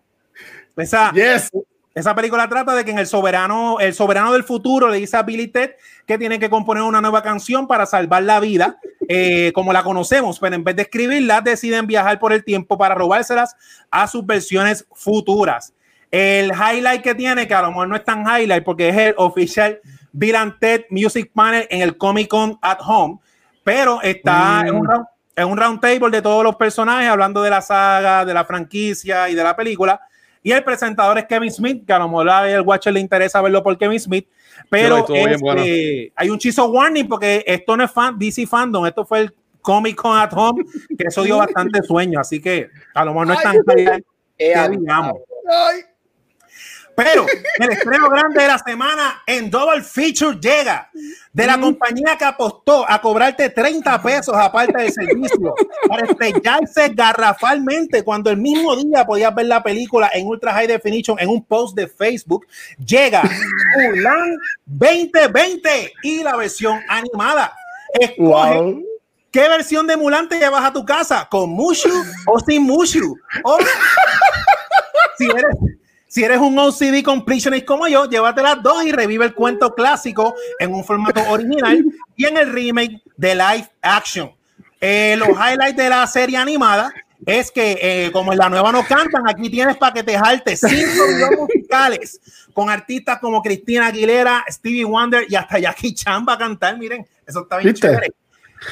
Esa, 0.77 1.13
yes. 1.13 1.51
Esa 1.95 2.15
película 2.15 2.49
trata 2.49 2.75
de 2.75 2.85
que 2.85 2.93
en 2.93 2.99
el 2.99 3.07
soberano, 3.07 3.81
el 3.81 3.95
soberano 3.95 4.33
del 4.33 4.45
futuro 4.45 4.89
le 4.89 4.99
dice 4.99 5.17
a 5.17 5.23
Billy 5.23 5.49
Ted 5.49 5.73
que 6.07 6.19
tiene 6.19 6.39
que 6.39 6.49
componer 6.49 6.85
una 6.85 7.01
nueva 7.01 7.23
canción 7.23 7.67
para 7.67 7.85
salvar 7.85 8.23
la 8.23 8.39
vida, 8.39 8.79
eh, 9.09 9.51
como 9.55 9.73
la 9.73 9.83
conocemos, 9.83 10.39
pero 10.39 10.55
en 10.55 10.63
vez 10.63 10.77
de 10.77 10.83
escribirla, 10.83 11.41
deciden 11.41 11.89
viajar 11.89 12.21
por 12.21 12.33
el 12.33 12.45
tiempo 12.45 12.79
para 12.79 12.95
robárselas 12.95 13.57
a 13.91 14.07
sus 14.07 14.25
versiones 14.25 14.87
futuras. 14.93 15.73
El 16.13 16.53
highlight 16.53 17.03
que 17.03 17.15
tiene, 17.15 17.49
que 17.49 17.55
a 17.55 17.63
lo 17.63 17.69
mejor 17.69 17.89
no 17.89 17.97
es 17.97 18.05
tan 18.05 18.25
highlight 18.25 18.65
porque 18.65 18.89
es 18.89 18.97
el 18.97 19.15
oficial 19.17 19.81
Bill 20.13 20.37
and 20.37 20.59
Ted 20.59 20.85
Music 20.91 21.31
Panel 21.35 21.67
en 21.71 21.83
el 21.83 21.97
Comic 21.97 22.29
Con 22.29 22.59
at 22.63 22.79
Home, 22.87 23.19
pero 23.65 24.01
está 24.03 24.63
en, 24.67 24.75
un 24.75 24.87
round, 24.87 25.07
en 25.37 25.49
un 25.49 25.59
round 25.59 25.81
table 25.81 26.11
de 26.11 26.23
todos 26.23 26.45
los 26.45 26.57
personajes 26.57 27.09
hablando 27.09 27.43
de 27.43 27.51
la 27.51 27.63
saga, 27.63 28.25
de 28.25 28.35
la 28.35 28.45
franquicia 28.45 29.29
y 29.29 29.35
de 29.35 29.43
la 29.43 29.57
película. 29.57 30.01
Y 30.43 30.53
el 30.53 30.65
presentador 30.65 31.19
es 31.19 31.27
Kevin 31.27 31.51
Smith, 31.51 31.85
que 31.87 31.93
a 31.93 31.99
lo 31.99 32.09
mejor 32.09 32.31
a 32.31 32.51
el 32.51 32.63
Watcher 32.63 32.93
le 32.93 33.01
interesa 33.01 33.43
verlo 33.43 33.63
por 33.63 33.77
Kevin 33.77 34.01
Smith. 34.01 34.27
Pero 34.69 35.07
este, 35.09 36.13
hay 36.15 36.31
un 36.31 36.39
chizo 36.39 36.71
warning 36.71 37.09
porque 37.09 37.45
esto 37.47 37.77
no 37.77 37.85
es 37.85 37.91
fan, 37.91 38.19
DC 38.19 38.47
Fandom, 38.47 38.87
esto 38.87 39.05
fue 39.05 39.21
el 39.21 39.35
Comic 39.61 39.97
Con 39.97 40.17
at 40.17 40.33
Home, 40.35 40.65
que 40.97 41.05
eso 41.07 41.23
dio 41.23 41.39
bastante 41.39 41.83
sueño. 41.83 42.21
Así 42.21 42.41
que 42.41 42.69
a 42.95 43.05
lo 43.05 43.13
mejor 43.13 43.27
no 43.27 43.33
es 43.35 43.43
tan. 43.43 43.57
digamos. 44.71 45.21
Pero 47.03 47.25
el 47.59 47.71
estreno 47.71 48.11
grande 48.11 48.43
de 48.43 48.49
la 48.49 48.59
semana 48.59 49.23
en 49.27 49.51
Double 49.51 49.83
Feature 49.83 50.39
llega 50.39 50.91
de 51.33 51.47
la 51.47 51.59
compañía 51.59 52.17
que 52.19 52.27
apostó 52.27 52.85
a 52.87 53.01
cobrarte 53.01 53.49
30 53.49 54.03
pesos 54.03 54.35
aparte 54.37 54.83
del 54.83 54.93
servicio 54.93 55.55
para 55.89 56.05
estrellarse 56.05 56.91
garrafalmente 56.91 58.03
cuando 58.03 58.31
el 58.31 58.37
mismo 58.37 58.77
día 58.77 59.07
podías 59.07 59.35
ver 59.35 59.47
la 59.47 59.63
película 59.63 60.11
en 60.13 60.27
Ultra 60.27 60.53
High 60.53 60.67
Definition 60.67 61.19
en 61.19 61.31
un 61.31 61.43
post 61.43 61.75
de 61.75 61.89
Facebook. 61.89 62.47
Llega 62.85 63.23
Mulan 63.79 64.37
2020 64.67 65.93
y 66.03 66.23
la 66.23 66.37
versión 66.37 66.81
animada. 66.87 67.55
Escoge 67.99 68.85
¿Qué 69.31 69.49
versión 69.49 69.87
de 69.87 69.97
Mulan 69.97 70.29
te 70.29 70.39
llevas 70.39 70.65
a 70.65 70.73
tu 70.73 70.85
casa? 70.85 71.27
¿Con 71.31 71.51
Mushu 71.51 72.05
o 72.27 72.41
sin 72.41 72.65
Mushu? 72.65 73.17
O 73.45 73.59
si 75.17 75.25
eres 75.27 75.57
si 76.11 76.25
eres 76.25 76.39
un 76.39 76.59
OCD 76.59 77.05
completionist 77.05 77.65
como 77.65 77.87
yo, 77.87 78.11
llévate 78.11 78.43
las 78.43 78.61
dos 78.61 78.85
y 78.85 78.91
revive 78.91 79.27
el 79.27 79.33
cuento 79.33 79.77
clásico 79.77 80.35
en 80.59 80.75
un 80.75 80.85
formato 80.85 81.23
original 81.31 81.85
y 82.17 82.25
en 82.25 82.37
el 82.37 82.53
remake 82.53 83.01
de 83.17 83.37
live 83.37 83.71
action. 83.81 84.33
Eh, 84.81 85.15
los 85.17 85.29
highlights 85.29 85.77
de 85.77 85.89
la 85.89 86.05
serie 86.09 86.37
animada 86.37 86.93
es 87.25 87.53
que, 87.53 87.79
eh, 87.81 88.11
como 88.11 88.33
en 88.33 88.39
la 88.39 88.49
nueva 88.49 88.73
no 88.73 88.85
cantan, 88.85 89.29
aquí 89.29 89.49
tienes 89.51 89.77
para 89.77 89.95
que 89.95 90.03
te 90.03 90.19
jalte 90.19 90.57
cinco 90.57 90.73
videos 91.09 91.31
musicales 91.39 92.21
con 92.53 92.69
artistas 92.71 93.21
como 93.21 93.41
Cristina 93.41 93.87
Aguilera, 93.87 94.45
Stevie 94.49 94.85
Wonder 94.85 95.27
y 95.29 95.37
hasta 95.37 95.61
Jackie 95.61 95.95
Chan 95.95 96.27
va 96.29 96.33
a 96.33 96.39
cantar. 96.39 96.77
Miren, 96.77 97.07
eso 97.25 97.43
está 97.43 97.59
bien 97.59 97.73
chévere. 97.73 98.13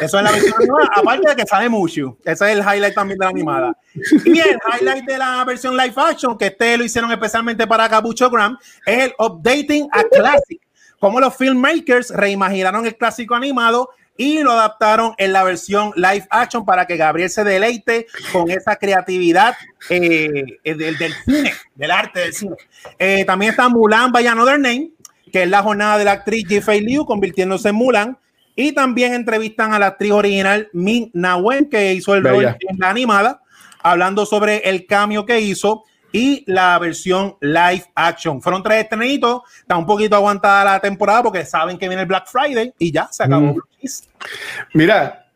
Eso 0.00 0.18
es 0.18 0.24
la 0.24 0.30
versión 0.30 0.54
animada, 0.58 0.90
aparte 0.94 1.28
de 1.30 1.36
que 1.36 1.46
sale 1.46 1.68
Mushu. 1.68 2.16
Ese 2.24 2.52
es 2.52 2.58
el 2.58 2.58
highlight 2.58 2.94
también 2.94 3.18
de 3.18 3.24
la 3.24 3.30
animada. 3.30 3.76
Y 4.24 4.38
el 4.38 4.58
highlight 4.72 5.04
de 5.04 5.18
la 5.18 5.44
versión 5.44 5.76
live 5.76 5.94
action, 5.96 6.36
que 6.36 6.46
este 6.46 6.76
lo 6.76 6.84
hicieron 6.84 7.10
especialmente 7.10 7.66
para 7.66 7.88
Capucho 7.88 8.30
Gram, 8.30 8.58
es 8.84 9.04
el 9.06 9.14
Updating 9.18 9.88
a 9.92 10.04
Classic. 10.04 10.60
Como 11.00 11.20
los 11.20 11.36
filmmakers 11.36 12.10
reimaginaron 12.10 12.84
el 12.84 12.96
clásico 12.96 13.34
animado 13.34 13.90
y 14.16 14.42
lo 14.42 14.50
adaptaron 14.50 15.14
en 15.16 15.32
la 15.32 15.44
versión 15.44 15.92
live 15.94 16.26
action 16.28 16.64
para 16.64 16.86
que 16.86 16.96
Gabriel 16.96 17.30
se 17.30 17.44
deleite 17.44 18.08
con 18.32 18.50
esa 18.50 18.76
creatividad 18.76 19.54
eh, 19.88 20.58
del, 20.64 20.98
del, 20.98 21.14
cine, 21.24 21.54
del 21.76 21.90
arte 21.92 22.20
del 22.20 22.34
cine. 22.34 22.56
Eh, 22.98 23.24
también 23.24 23.52
está 23.52 23.68
Mulan 23.68 24.10
by 24.10 24.26
Another 24.26 24.58
Name, 24.58 24.90
que 25.32 25.44
es 25.44 25.48
la 25.48 25.62
jornada 25.62 25.98
de 25.98 26.04
la 26.04 26.12
actriz 26.12 26.46
Ji 26.48 26.60
Liu 26.80 27.06
convirtiéndose 27.06 27.68
en 27.68 27.76
Mulan 27.76 28.18
y 28.60 28.72
también 28.72 29.14
entrevistan 29.14 29.72
a 29.72 29.78
la 29.78 29.86
actriz 29.86 30.10
original 30.10 30.68
Min 30.72 31.12
Na 31.14 31.36
Wen, 31.36 31.70
que 31.70 31.94
hizo 31.94 32.16
el 32.16 32.24
rol 32.24 32.44
en 32.44 32.76
la 32.76 32.90
animada, 32.90 33.40
hablando 33.84 34.26
sobre 34.26 34.68
el 34.68 34.84
cambio 34.84 35.24
que 35.24 35.38
hizo 35.38 35.84
y 36.10 36.42
la 36.48 36.76
versión 36.80 37.36
live 37.40 37.84
action. 37.94 38.42
Fueron 38.42 38.64
tres 38.64 38.82
estrenitos, 38.82 39.42
está 39.60 39.76
un 39.76 39.86
poquito 39.86 40.16
aguantada 40.16 40.64
la 40.64 40.80
temporada 40.80 41.22
porque 41.22 41.44
saben 41.44 41.78
que 41.78 41.86
viene 41.86 42.02
el 42.02 42.08
Black 42.08 42.26
Friday 42.26 42.74
y 42.80 42.90
ya 42.90 43.08
se 43.12 43.22
acabó. 43.22 43.54
Mm. 43.54 43.60
Mira, 44.74 45.26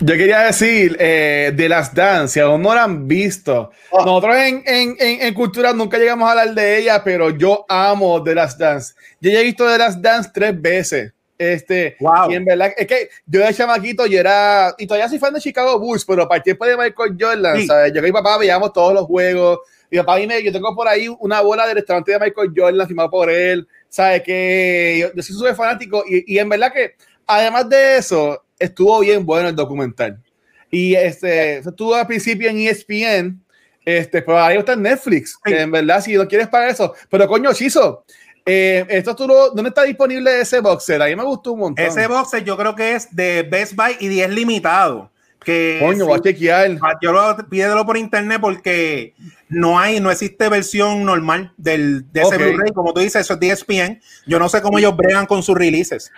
yo 0.00 0.14
quería 0.14 0.40
decir 0.40 0.98
eh, 1.00 1.54
de 1.56 1.68
las 1.70 1.94
Dance, 1.94 2.34
si 2.34 2.40
aún 2.40 2.60
no 2.60 2.74
la 2.74 2.84
han 2.84 3.08
visto. 3.08 3.70
Oh. 3.88 4.04
Nosotros 4.04 4.36
en, 4.36 4.62
en, 4.66 4.96
en, 4.98 5.32
Cultura 5.32 5.72
nunca 5.72 5.96
llegamos 5.96 6.28
a 6.28 6.32
hablar 6.32 6.54
de 6.54 6.78
ella, 6.80 7.02
pero 7.02 7.30
yo 7.30 7.64
amo 7.70 8.20
de 8.20 8.34
las 8.34 8.58
Dance. 8.58 8.92
Yo 9.18 9.30
ya 9.30 9.40
he 9.40 9.44
visto 9.44 9.66
de 9.66 9.78
las 9.78 10.02
Dance 10.02 10.30
tres 10.34 10.60
veces. 10.60 11.14
Este, 11.38 11.96
wow. 12.00 12.30
y 12.30 12.34
en 12.34 12.44
verdad, 12.44 12.72
es 12.76 12.86
que 12.86 13.10
yo 13.26 13.40
de 13.40 13.52
chamaquito 13.52 14.06
y 14.06 14.16
era, 14.16 14.74
y 14.78 14.86
todavía 14.86 15.08
soy 15.08 15.18
fan 15.18 15.34
de 15.34 15.40
Chicago 15.40 15.78
Bulls, 15.78 16.04
pero 16.04 16.26
para 16.26 16.38
el 16.38 16.42
tiempo 16.42 16.64
de 16.64 16.76
Michael 16.76 17.16
Jordan, 17.18 17.60
sí. 17.60 17.66
¿sabes? 17.66 17.92
Yo 17.92 18.00
con 18.00 18.04
mi 18.04 18.12
papá 18.12 18.38
veíamos 18.38 18.72
todos 18.72 18.94
los 18.94 19.04
juegos, 19.04 19.60
y 19.90 19.98
papá 19.98 20.20
y 20.20 20.26
me, 20.26 20.42
yo 20.42 20.50
tengo 20.50 20.74
por 20.74 20.88
ahí 20.88 21.08
una 21.20 21.42
bola 21.42 21.66
del 21.66 21.76
restaurante 21.76 22.12
de 22.12 22.18
Michael 22.18 22.52
Jordan 22.56 22.86
firmado 22.86 23.10
por 23.10 23.30
él, 23.30 23.68
¿sabes? 23.88 24.22
Que 24.22 24.98
yo, 25.00 25.08
yo 25.14 25.22
soy 25.22 25.36
súper 25.36 25.54
fanático, 25.54 26.04
y, 26.08 26.34
y, 26.34 26.38
en 26.38 26.48
verdad 26.48 26.72
que, 26.72 26.94
además 27.26 27.68
de 27.68 27.98
eso, 27.98 28.44
estuvo 28.58 29.00
bien 29.00 29.24
bueno 29.26 29.48
el 29.48 29.56
documental. 29.56 30.22
Y 30.70 30.94
este, 30.94 31.58
estuvo 31.58 31.94
al 31.94 32.06
principio 32.06 32.48
en 32.48 32.58
ESPN, 32.58 33.40
este, 33.84 34.20
pero 34.22 34.40
ahí 34.40 34.56
está 34.56 34.72
en 34.72 34.82
Netflix, 34.82 35.38
sí. 35.44 35.52
que 35.52 35.60
en 35.60 35.70
verdad, 35.70 36.00
si 36.00 36.14
no 36.14 36.26
quieres 36.26 36.48
pagar 36.48 36.70
eso, 36.70 36.94
pero 37.08 37.28
coño, 37.28 37.52
Chizo, 37.52 38.04
eh, 38.46 38.86
esto 38.88 39.16
tú 39.16 39.26
lo, 39.26 39.50
¿Dónde 39.50 39.70
está 39.70 39.82
disponible 39.82 40.40
ese 40.40 40.60
boxer? 40.60 41.02
A 41.02 41.06
mí 41.06 41.16
me 41.16 41.24
gustó 41.24 41.52
un 41.52 41.60
montón. 41.60 41.84
Ese 41.84 42.06
boxer 42.06 42.44
yo 42.44 42.56
creo 42.56 42.76
que 42.76 42.94
es 42.94 43.14
de 43.14 43.42
Best 43.42 43.74
Buy 43.74 43.96
y 43.98 44.06
10 44.06 44.30
limitado. 44.30 45.10
Que 45.44 45.78
Coño, 45.80 46.04
sí, 46.04 46.10
va 46.10 46.16
a 46.16 46.20
chequear. 46.20 46.70
Yo 47.02 47.12
lo 47.12 47.36
pídelo 47.48 47.84
por 47.84 47.96
internet 47.96 48.38
porque 48.40 49.14
no 49.48 49.78
hay, 49.78 50.00
no 50.00 50.10
existe 50.10 50.48
versión 50.48 51.04
normal 51.04 51.52
del, 51.56 52.10
de 52.12 52.22
ese 52.22 52.34
okay. 52.34 52.52
Blu-ray. 52.52 52.72
Como 52.72 52.92
tú 52.92 53.00
dices, 53.00 53.22
eso 53.22 53.34
es 53.34 53.40
DSPN. 53.40 54.00
Yo 54.26 54.38
no 54.38 54.48
sé 54.48 54.60
cómo 54.62 54.78
ellos 54.78 54.96
bregan 54.96 55.26
con 55.26 55.42
sus 55.42 55.56
releases. 55.56 56.10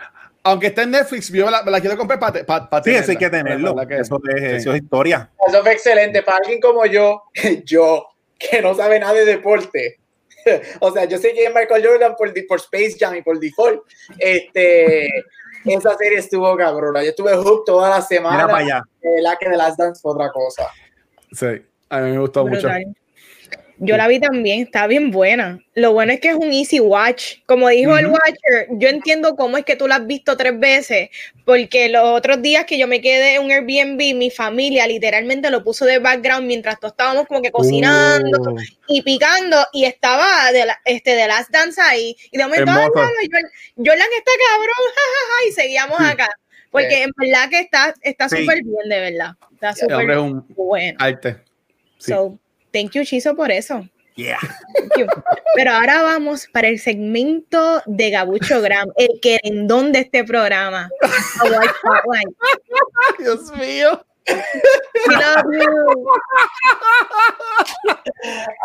Aunque 0.43 0.69
esté 0.69 0.83
en 0.83 0.93
Netflix, 0.93 1.31
yo 1.31 1.51
la, 1.51 1.63
la 1.63 1.81
quiero 1.81 1.99
comprar 1.99 2.19
para 2.19 2.45
pa, 2.45 2.71
pa 2.71 2.83
Sí, 2.83 2.91
eso 2.91 3.11
hay 3.11 3.19
que 3.19 3.29
tenerlo. 3.29 3.75
Que, 3.87 3.99
eso, 3.99 4.21
es, 4.35 4.41
sí. 4.41 4.47
eso 4.57 4.73
es 4.73 4.83
historia. 4.83 5.31
Eso 5.47 5.63
fue 5.63 5.73
excelente. 5.73 6.23
Para 6.23 6.39
alguien 6.39 6.61
como 6.61 6.87
yo, 6.87 7.25
yo, 7.65 8.07
que 8.39 8.63
no 8.63 8.75
sabe 8.75 8.99
nada 8.99 9.15
de 9.15 9.27
deporte, 9.27 9.98
o 10.81 10.93
sea, 10.93 11.05
yo 11.05 11.19
sé 11.19 11.33
que 11.33 11.45
es 11.45 11.55
Michael 11.55 11.87
Jordan 11.87 12.15
por, 12.17 12.33
por 12.47 12.59
Space 12.59 12.97
Jam 12.99 13.17
y 13.17 13.23
por 13.23 13.39
default. 13.39 13.83
Este, 14.19 15.09
esa 15.65 15.97
serie 15.97 16.19
estuvo 16.19 16.57
cabrona. 16.57 17.03
Yo 17.03 17.11
estuve 17.11 17.35
hooked 17.35 17.65
toda 17.67 17.91
la 17.91 18.03
semana. 18.03 18.37
Mira 18.37 18.47
para 18.49 18.65
allá. 18.65 18.83
Eh, 19.03 19.21
la 19.21 19.37
que 19.37 19.49
de 19.49 19.57
las 19.57 19.77
Dance 19.77 20.01
fue 20.01 20.13
otra 20.13 20.31
cosa. 20.31 20.69
Sí, 21.33 21.63
a 21.89 22.01
mí 22.01 22.13
me 22.13 22.19
gustó 22.19 22.47
mucho. 22.47 22.69
Yo 23.81 23.97
la 23.97 24.09
vi 24.09 24.19
también, 24.19 24.63
está 24.63 24.87
bien 24.87 25.11
buena. 25.11 25.61
Lo 25.75 25.93
bueno 25.93 26.13
es 26.13 26.21
que 26.21 26.29
es 26.29 26.35
un 26.35 26.53
easy 26.53 26.81
watch. 26.81 27.37
Como 27.47 27.69
dijo 27.69 27.93
uh 27.93 27.95
-huh. 27.95 27.99
el 28.01 28.07
Watcher, 28.07 28.69
yo 28.73 28.89
entiendo 28.89 29.37
cómo 29.37 29.57
es 29.57 29.65
que 29.65 29.77
tú 29.77 29.87
la 29.87 29.97
has 29.97 30.07
visto 30.07 30.37
tres 30.37 30.59
veces, 30.59 31.11
porque 31.45 31.89
los 31.89 32.05
otros 32.05 32.43
días 32.43 32.65
que 32.65 32.77
yo 32.77 32.89
me 32.89 33.01
quedé 33.01 33.37
en 33.37 33.43
un 33.43 33.51
Airbnb, 33.53 34.17
mi 34.17 34.31
familia 34.31 34.87
literalmente 34.87 35.51
lo 35.51 35.63
puso 35.63 35.85
de 35.85 36.01
background 36.01 36.47
mientras 36.47 36.81
todos 36.81 36.93
estábamos 36.93 37.27
como 37.27 37.41
que 37.41 37.53
cocinando 37.53 38.53
uh. 38.53 38.57
y 38.89 39.03
picando, 39.03 39.57
y 39.73 39.85
estaba 39.85 40.51
de, 40.53 40.67
la, 40.67 40.79
este, 40.85 41.15
de 41.15 41.29
Last 41.29 41.51
Dance 41.51 41.81
ahí. 41.81 42.17
Y 42.33 42.39
de 42.39 42.45
momento, 42.45 42.73
ay, 42.73 42.89
bueno, 42.93 43.49
Jordan 43.77 44.09
está 44.17 44.33
cabrón, 44.51 44.85
jajaja, 44.97 45.49
y 45.49 45.53
seguíamos 45.53 45.99
sí. 45.99 46.05
acá. 46.05 46.29
Porque 46.71 46.97
sí. 46.97 47.03
en 47.03 47.13
verdad 47.17 47.49
que 47.49 47.61
está 48.03 48.29
súper 48.29 48.59
sí. 48.59 48.65
bien, 48.65 48.89
de 48.89 49.01
verdad. 49.01 49.31
Está 49.53 49.75
súper 49.75 50.19
bueno. 50.57 50.97
Arte. 51.01 51.39
Sí. 51.99 52.13
So, 52.13 52.39
Thank 52.73 52.93
you, 52.93 53.05
Chizo, 53.05 53.35
por 53.35 53.51
eso. 53.51 53.85
Yeah. 54.19 54.39
Pero 55.55 55.71
ahora 55.71 56.03
vamos 56.03 56.49
para 56.53 56.67
el 56.67 56.81
segmento 56.81 57.81
de 57.87 58.11
Gabucho 58.11 58.61
Gram, 58.61 58.89
el 58.97 59.21
querendón 59.23 59.93
de 59.93 60.01
este 60.01 60.25
programa. 60.25 60.91
Dios 63.19 63.53
mío. 63.57 64.05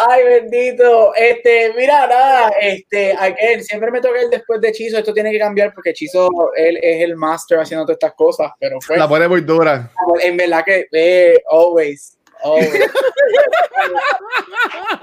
Ay, 0.09 0.23
bendito. 0.23 1.13
Este, 1.15 1.73
mira, 1.77 2.07
nada, 2.07 2.51
este, 2.59 3.13
again, 3.13 3.63
siempre 3.63 3.91
me 3.91 4.01
toca 4.01 4.19
el 4.19 4.29
después 4.29 4.59
de 4.59 4.71
Chizo. 4.71 4.97
Esto 4.97 5.13
tiene 5.13 5.31
que 5.31 5.39
cambiar 5.39 5.73
porque 5.73 5.93
Chizo 5.93 6.29
él 6.55 6.79
es 6.81 7.03
el 7.03 7.15
master 7.15 7.59
haciendo 7.59 7.85
todas 7.85 7.97
estas 7.97 8.13
cosas. 8.13 8.51
Pero 8.59 8.81
fue, 8.81 8.97
la 8.97 9.07
pone 9.07 9.27
muy 9.27 9.41
dura. 9.41 9.89
En 10.19 10.35
verdad 10.35 10.63
que, 10.65 10.87
eh, 10.91 11.41
always. 11.49 12.17
Oh. 12.43 12.59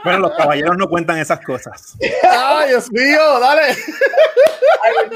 bueno, 0.04 0.18
los 0.20 0.32
caballeros 0.36 0.76
no 0.76 0.88
cuentan 0.88 1.18
esas 1.18 1.40
cosas. 1.44 1.96
¡Ay, 2.22 2.68
Dios 2.68 2.90
mío! 2.92 3.40
¡Dale! 3.40 3.62
Ay, 4.82 5.10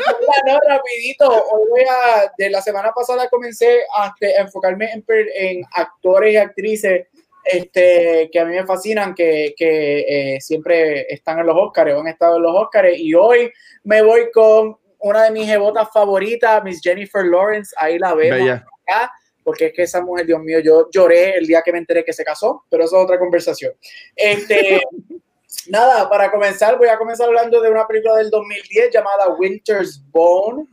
no, 0.46 0.58
rapidito. 0.66 1.28
Hoy 1.28 1.68
voy 1.70 1.82
a, 1.82 2.32
de 2.38 2.50
la 2.50 2.62
semana 2.62 2.92
pasada 2.92 3.28
comencé 3.28 3.82
a, 3.96 4.06
a 4.06 4.14
enfocarme 4.40 4.90
en, 4.92 5.04
en, 5.08 5.64
actores 5.72 6.32
y 6.32 6.36
actrices 6.36 7.06
este, 7.44 8.30
que 8.32 8.40
a 8.40 8.44
mí 8.44 8.56
me 8.56 8.66
fascinan, 8.66 9.14
que, 9.14 9.54
que 9.56 10.34
eh, 10.36 10.40
siempre 10.40 11.12
están 11.12 11.38
en 11.38 11.46
los 11.46 11.56
Oscars, 11.56 11.92
han 11.92 12.08
estado 12.08 12.36
en 12.36 12.42
los 12.42 12.56
Oscars, 12.56 12.96
y 12.96 13.14
hoy 13.14 13.52
me 13.82 14.02
voy 14.02 14.30
con 14.32 14.78
una 14.98 15.24
de 15.24 15.30
mis 15.30 15.46
jebotas 15.46 15.88
favoritas, 15.92 16.64
Miss 16.64 16.80
Jennifer 16.82 17.24
Lawrence, 17.24 17.74
ahí 17.78 17.98
la 17.98 18.14
vemos 18.14 18.62
acá, 18.86 19.12
porque 19.44 19.66
es 19.66 19.72
que 19.74 19.82
esa 19.82 20.00
mujer, 20.00 20.26
Dios 20.26 20.40
mío, 20.40 20.58
yo 20.60 20.88
lloré 20.90 21.36
el 21.36 21.46
día 21.46 21.62
que 21.62 21.70
me 21.70 21.78
enteré 21.78 22.04
que 22.04 22.12
se 22.12 22.24
casó, 22.24 22.64
pero 22.70 22.84
eso 22.84 22.96
es 22.96 23.04
otra 23.04 23.18
conversación. 23.18 23.72
Este, 24.16 24.80
nada, 25.68 26.08
para 26.08 26.30
comenzar, 26.30 26.78
voy 26.78 26.88
a 26.88 26.96
comenzar 26.96 27.28
hablando 27.28 27.60
de 27.60 27.70
una 27.70 27.86
película 27.86 28.16
del 28.16 28.30
2010 28.30 28.90
llamada 28.92 29.28
Winter's 29.38 30.02
Bone. 30.10 30.66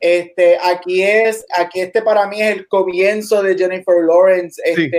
Este, 0.00 0.58
aquí 0.62 1.02
es, 1.02 1.44
aquí 1.56 1.80
este 1.80 2.02
para 2.02 2.26
mí 2.26 2.40
es 2.42 2.56
el 2.56 2.68
comienzo 2.68 3.42
de 3.42 3.56
Jennifer 3.56 4.02
Lawrence 4.02 4.60
este, 4.64 4.98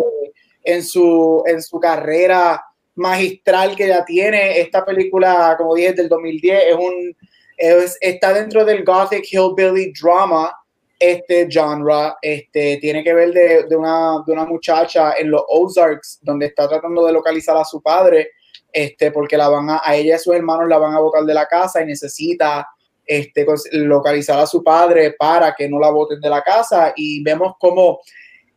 en, 0.63 0.83
su, 0.83 1.43
en 1.47 1.61
su 1.61 1.79
carrera 1.79 2.63
magistral 2.95 3.75
que 3.75 3.87
ya 3.87 4.05
tiene. 4.05 4.59
Esta 4.59 4.85
película, 4.85 5.55
como 5.57 5.75
dije, 5.75 5.93
del 5.93 6.09
2010, 6.09 6.63
es 6.69 6.75
un, 6.75 7.17
es, 7.57 7.97
está 8.01 8.33
dentro 8.33 8.63
del 8.63 8.83
Gothic 8.83 9.25
Hillbilly 9.31 9.93
Drama 9.99 10.55
este 10.99 11.47
genre, 11.49 12.13
este, 12.21 12.77
tiene 12.77 13.03
que 13.03 13.13
ver 13.13 13.31
de, 13.31 13.63
de, 13.63 13.75
una, 13.75 14.23
de 14.25 14.33
una 14.33 14.45
muchacha 14.45 15.13
en 15.17 15.31
los 15.31 15.43
Ozarks, 15.47 16.19
donde 16.21 16.47
está 16.47 16.67
tratando 16.67 17.05
de 17.05 17.13
localizar 17.13 17.57
a 17.57 17.65
su 17.65 17.81
padre 17.81 18.29
este, 18.75 19.11
porque 19.11 19.37
la 19.37 19.47
van 19.47 19.69
a, 19.69 19.81
a 19.83 19.95
ella 19.95 20.09
y 20.09 20.11
a 20.11 20.19
sus 20.19 20.35
hermanos 20.35 20.67
la 20.67 20.77
van 20.77 20.93
a 20.93 20.99
botar 20.99 21.23
de 21.23 21.33
la 21.33 21.47
casa 21.47 21.81
y 21.81 21.85
necesita 21.85 22.67
este, 23.05 23.45
localizar 23.71 24.37
a 24.37 24.45
su 24.45 24.61
padre 24.61 25.15
para 25.17 25.55
que 25.55 25.69
no 25.69 25.79
la 25.79 25.89
boten 25.89 26.19
de 26.19 26.29
la 26.29 26.41
casa 26.41 26.91
y 26.93 27.23
vemos 27.23 27.53
cómo 27.57 28.01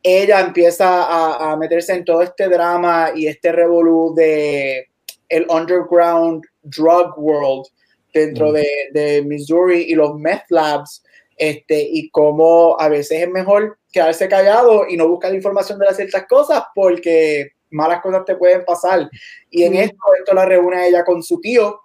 ella 0.02 0.40
empieza 0.40 1.04
a, 1.04 1.52
a 1.52 1.56
meterse 1.56 1.92
en 1.92 2.04
todo 2.04 2.22
este 2.22 2.48
drama 2.48 3.12
y 3.14 3.28
este 3.28 3.52
revolú 3.52 4.12
de 4.16 4.88
el 5.28 5.46
underground 5.50 6.44
drug 6.62 7.16
world 7.16 7.66
dentro 8.12 8.50
mm. 8.50 8.54
de, 8.54 8.68
de, 8.92 9.22
Missouri 9.22 9.82
y 9.88 9.94
los 9.94 10.16
meth 10.16 10.50
labs 10.50 11.04
este, 11.38 11.80
y 11.80 12.10
cómo 12.10 12.76
a 12.78 12.88
veces 12.88 13.22
es 13.22 13.28
mejor 13.30 13.78
quedarse 13.92 14.28
callado 14.28 14.86
y 14.88 14.96
no 14.96 15.08
buscar 15.08 15.34
información 15.34 15.78
de 15.78 15.86
las 15.86 15.96
ciertas 15.96 16.26
cosas 16.26 16.64
porque 16.74 17.52
malas 17.70 18.02
cosas 18.02 18.24
te 18.24 18.36
pueden 18.36 18.64
pasar. 18.64 19.08
Y 19.50 19.62
en 19.62 19.76
esto, 19.76 19.98
esto 20.18 20.34
la 20.34 20.44
reúne 20.44 20.88
ella 20.88 21.04
con 21.04 21.22
su 21.22 21.40
tío, 21.40 21.80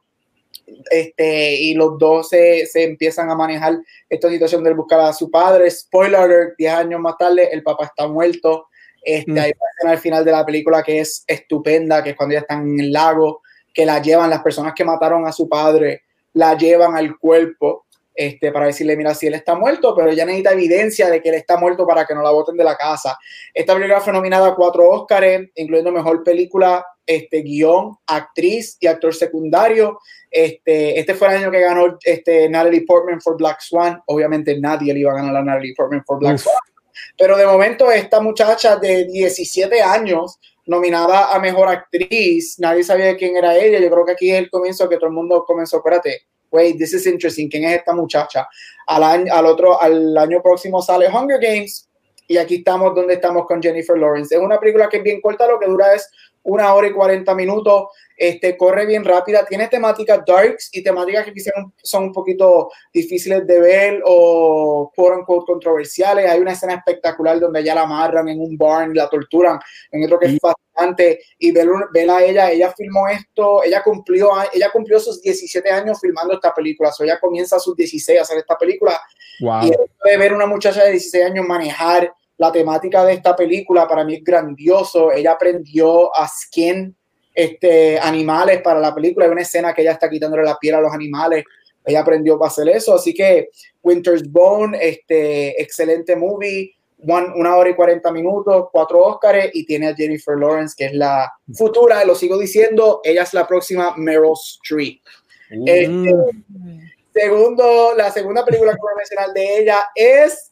este, 0.89 1.55
y 1.55 1.73
los 1.73 1.97
dos 1.97 2.29
se, 2.29 2.65
se, 2.65 2.83
empiezan 2.83 3.29
a 3.29 3.35
manejar 3.35 3.79
esta 4.09 4.29
situación 4.29 4.63
de 4.63 4.73
buscar 4.73 4.99
a 5.01 5.13
su 5.13 5.29
padre. 5.29 5.69
Spoiler 5.69 6.19
alert, 6.19 6.53
10 6.57 6.73
años 6.73 6.99
más 6.99 7.17
tarde, 7.17 7.49
el 7.51 7.63
papá 7.63 7.85
está 7.85 8.07
muerto. 8.07 8.67
Este, 9.03 9.31
mm. 9.31 9.37
Hay 9.37 9.51
una 9.51 9.69
escena 9.71 9.91
al 9.91 9.97
final 9.99 10.25
de 10.25 10.31
la 10.31 10.45
película 10.45 10.81
que 10.81 10.99
es 10.99 11.23
estupenda, 11.27 12.03
que 12.03 12.11
es 12.11 12.15
cuando 12.15 12.33
ya 12.33 12.39
están 12.39 12.67
en 12.67 12.79
el 12.79 12.91
lago, 12.91 13.41
que 13.73 13.85
la 13.85 14.01
llevan, 14.01 14.29
las 14.29 14.41
personas 14.41 14.73
que 14.73 14.85
mataron 14.85 15.25
a 15.27 15.31
su 15.31 15.49
padre, 15.49 16.03
la 16.33 16.57
llevan 16.57 16.95
al 16.95 17.17
cuerpo 17.17 17.82
este, 18.15 18.51
para 18.51 18.67
decirle, 18.67 18.95
mira, 18.95 19.13
si 19.13 19.27
él 19.27 19.33
está 19.33 19.55
muerto, 19.55 19.95
pero 19.95 20.09
ella 20.09 20.25
necesita 20.25 20.51
evidencia 20.51 21.09
de 21.09 21.21
que 21.21 21.29
él 21.29 21.35
está 21.35 21.57
muerto 21.57 21.85
para 21.85 22.05
que 22.05 22.13
no 22.13 22.21
la 22.21 22.31
voten 22.31 22.55
de 22.55 22.63
la 22.63 22.75
casa. 22.75 23.17
Esta 23.53 23.73
película 23.73 24.01
fue 24.01 24.13
nominada 24.13 24.49
a 24.49 24.55
cuatro 24.55 24.89
Óscares, 24.89 25.49
incluyendo 25.55 25.91
Mejor 25.91 26.23
Película, 26.23 26.85
este, 27.05 27.41
guion, 27.41 27.97
actriz 28.07 28.77
y 28.79 28.87
actor 28.87 29.13
secundario. 29.13 29.99
Este, 30.29 30.99
este 30.99 31.13
fue 31.15 31.27
el 31.29 31.37
año 31.37 31.51
que 31.51 31.59
ganó 31.59 31.97
este, 32.03 32.49
Natalie 32.49 32.85
Portman 32.85 33.19
por 33.23 33.37
Black 33.37 33.61
Swan. 33.61 34.01
Obviamente 34.07 34.59
nadie 34.59 34.93
le 34.93 35.01
iba 35.01 35.11
a 35.11 35.15
ganar 35.15 35.35
a 35.35 35.43
Natalie 35.43 35.73
Portman 35.75 36.03
por 36.05 36.19
Black 36.19 36.37
Swan. 36.37 36.55
Pero 37.17 37.37
de 37.37 37.45
momento 37.45 37.91
esta 37.91 38.19
muchacha 38.19 38.77
de 38.77 39.05
17 39.05 39.81
años, 39.81 40.39
nominada 40.65 41.33
a 41.33 41.39
Mejor 41.39 41.67
Actriz, 41.67 42.57
nadie 42.59 42.83
sabía 42.83 43.15
quién 43.17 43.35
era 43.35 43.55
ella. 43.57 43.79
Yo 43.79 43.89
creo 43.89 44.05
que 44.05 44.11
aquí 44.13 44.31
es 44.31 44.39
el 44.39 44.49
comienzo 44.49 44.87
que 44.87 44.97
todo 44.97 45.07
el 45.07 45.13
mundo 45.13 45.43
comenzó, 45.45 45.77
espérate, 45.77 46.27
wait, 46.53 46.77
this 46.77 46.93
is 46.93 47.05
interesting, 47.07 47.49
¿quién 47.49 47.65
es 47.65 47.79
esta 47.79 47.93
muchacha? 47.93 48.47
Al 48.87 49.03
año, 49.03 49.33
al 49.33 49.45
otro, 49.47 49.81
al 49.81 50.17
año 50.17 50.41
próximo 50.41 50.81
sale 50.81 51.09
Hunger 51.09 51.39
Games 51.41 51.89
y 52.27 52.37
aquí 52.37 52.55
estamos 52.55 52.95
donde 52.95 53.15
estamos 53.15 53.45
con 53.47 53.61
Jennifer 53.61 53.97
Lawrence. 53.97 54.33
Es 54.33 54.41
una 54.41 54.59
película 54.59 54.87
que 54.87 54.97
es 54.97 55.03
bien 55.03 55.19
corta, 55.19 55.47
lo 55.47 55.59
que 55.59 55.65
dura 55.65 55.93
es 55.93 56.09
una 56.43 56.73
hora 56.73 56.87
y 56.87 56.91
40 56.91 57.33
minutos, 57.35 57.85
este, 58.17 58.57
corre 58.57 58.85
bien 58.85 59.03
rápida, 59.03 59.45
tiene 59.45 59.67
temáticas 59.67 60.21
darks 60.25 60.69
y 60.73 60.83
temáticas 60.83 61.25
que 61.25 61.33
quizás 61.33 61.53
son 61.81 62.03
un 62.03 62.11
poquito 62.11 62.69
difíciles 62.93 63.47
de 63.47 63.59
ver 63.59 64.01
o 64.05 64.91
quote 64.95 65.17
unquote 65.17 65.45
controversiales. 65.45 66.29
Hay 66.29 66.39
una 66.39 66.51
escena 66.51 66.75
espectacular 66.75 67.39
donde 67.39 67.63
ya 67.63 67.73
la 67.73 67.83
amarran 67.83 68.27
en 68.27 68.41
un 68.41 68.57
barn, 68.57 68.93
la 68.93 69.09
torturan, 69.09 69.57
en 69.91 70.03
otro 70.03 70.19
que 70.19 70.27
es 70.27 70.37
fascinante 70.73 71.19
y 71.37 71.51
ver, 71.51 71.67
a 72.09 72.23
ella, 72.23 72.51
ella 72.51 72.73
filmó 72.75 73.07
esto, 73.07 73.63
ella 73.63 73.81
cumplió, 73.83 74.29
ella 74.53 74.69
cumplió 74.71 74.99
sus 74.99 75.21
17 75.21 75.69
años 75.69 75.99
filmando 76.01 76.33
esta 76.33 76.53
película, 76.53 76.91
o 76.97 77.03
ella 77.03 77.19
comienza 77.19 77.57
a 77.57 77.59
sus 77.59 77.75
16 77.75 78.19
a 78.19 78.21
hacer 78.21 78.37
esta 78.37 78.57
película 78.57 78.99
y 79.63 79.69
de 79.69 80.17
ver 80.17 80.33
una 80.33 80.45
muchacha 80.45 80.83
de 80.83 80.91
16 80.91 81.25
años 81.25 81.45
manejar 81.47 82.13
la 82.37 82.51
temática 82.51 83.05
de 83.05 83.13
esta 83.13 83.35
película 83.35 83.87
para 83.87 84.03
mí 84.03 84.15
es 84.15 84.23
grandioso. 84.23 85.11
Ella 85.11 85.33
aprendió 85.33 86.15
a 86.15 86.27
skin 86.27 86.95
este, 87.33 87.99
animales 87.99 88.61
para 88.61 88.79
la 88.79 88.93
película. 88.93 89.25
Hay 89.25 89.31
una 89.31 89.41
escena 89.41 89.73
que 89.73 89.81
ella 89.81 89.93
está 89.93 90.09
quitándole 90.09 90.43
la 90.43 90.57
piel 90.57 90.75
a 90.75 90.81
los 90.81 90.91
animales. 90.91 91.43
Ella 91.85 92.01
aprendió 92.01 92.37
para 92.37 92.49
hacer 92.49 92.67
eso. 92.69 92.95
Así 92.95 93.13
que 93.13 93.49
Winter's 93.81 94.29
Bone, 94.29 94.77
este, 94.81 95.61
excelente 95.61 96.15
movie. 96.15 96.75
Una 97.05 97.55
hora 97.55 97.69
y 97.69 97.75
40 97.75 98.11
minutos, 98.11 98.67
cuatro 98.71 98.99
Oscars 98.99 99.49
y 99.53 99.65
tiene 99.65 99.87
a 99.87 99.95
Jennifer 99.95 100.37
Lawrence, 100.37 100.75
que 100.77 100.85
es 100.85 100.93
la 100.93 101.31
futura, 101.53 102.03
lo 102.05 102.15
sigo 102.15 102.37
diciendo, 102.37 103.01
ella 103.03 103.23
es 103.23 103.33
la 103.33 103.47
próxima 103.47 103.93
Meryl 103.97 104.33
Streep. 104.33 105.01
Mm. 105.51 105.67
Este, 105.67 106.15
segundo, 107.13 107.93
la 107.95 108.11
segunda 108.11 108.45
película 108.45 108.71
que 108.71 108.79
voy 108.81 108.93
a 108.93 108.97
mencionar 108.97 109.33
de 109.33 109.57
ella 109.59 109.79
es 109.95 110.51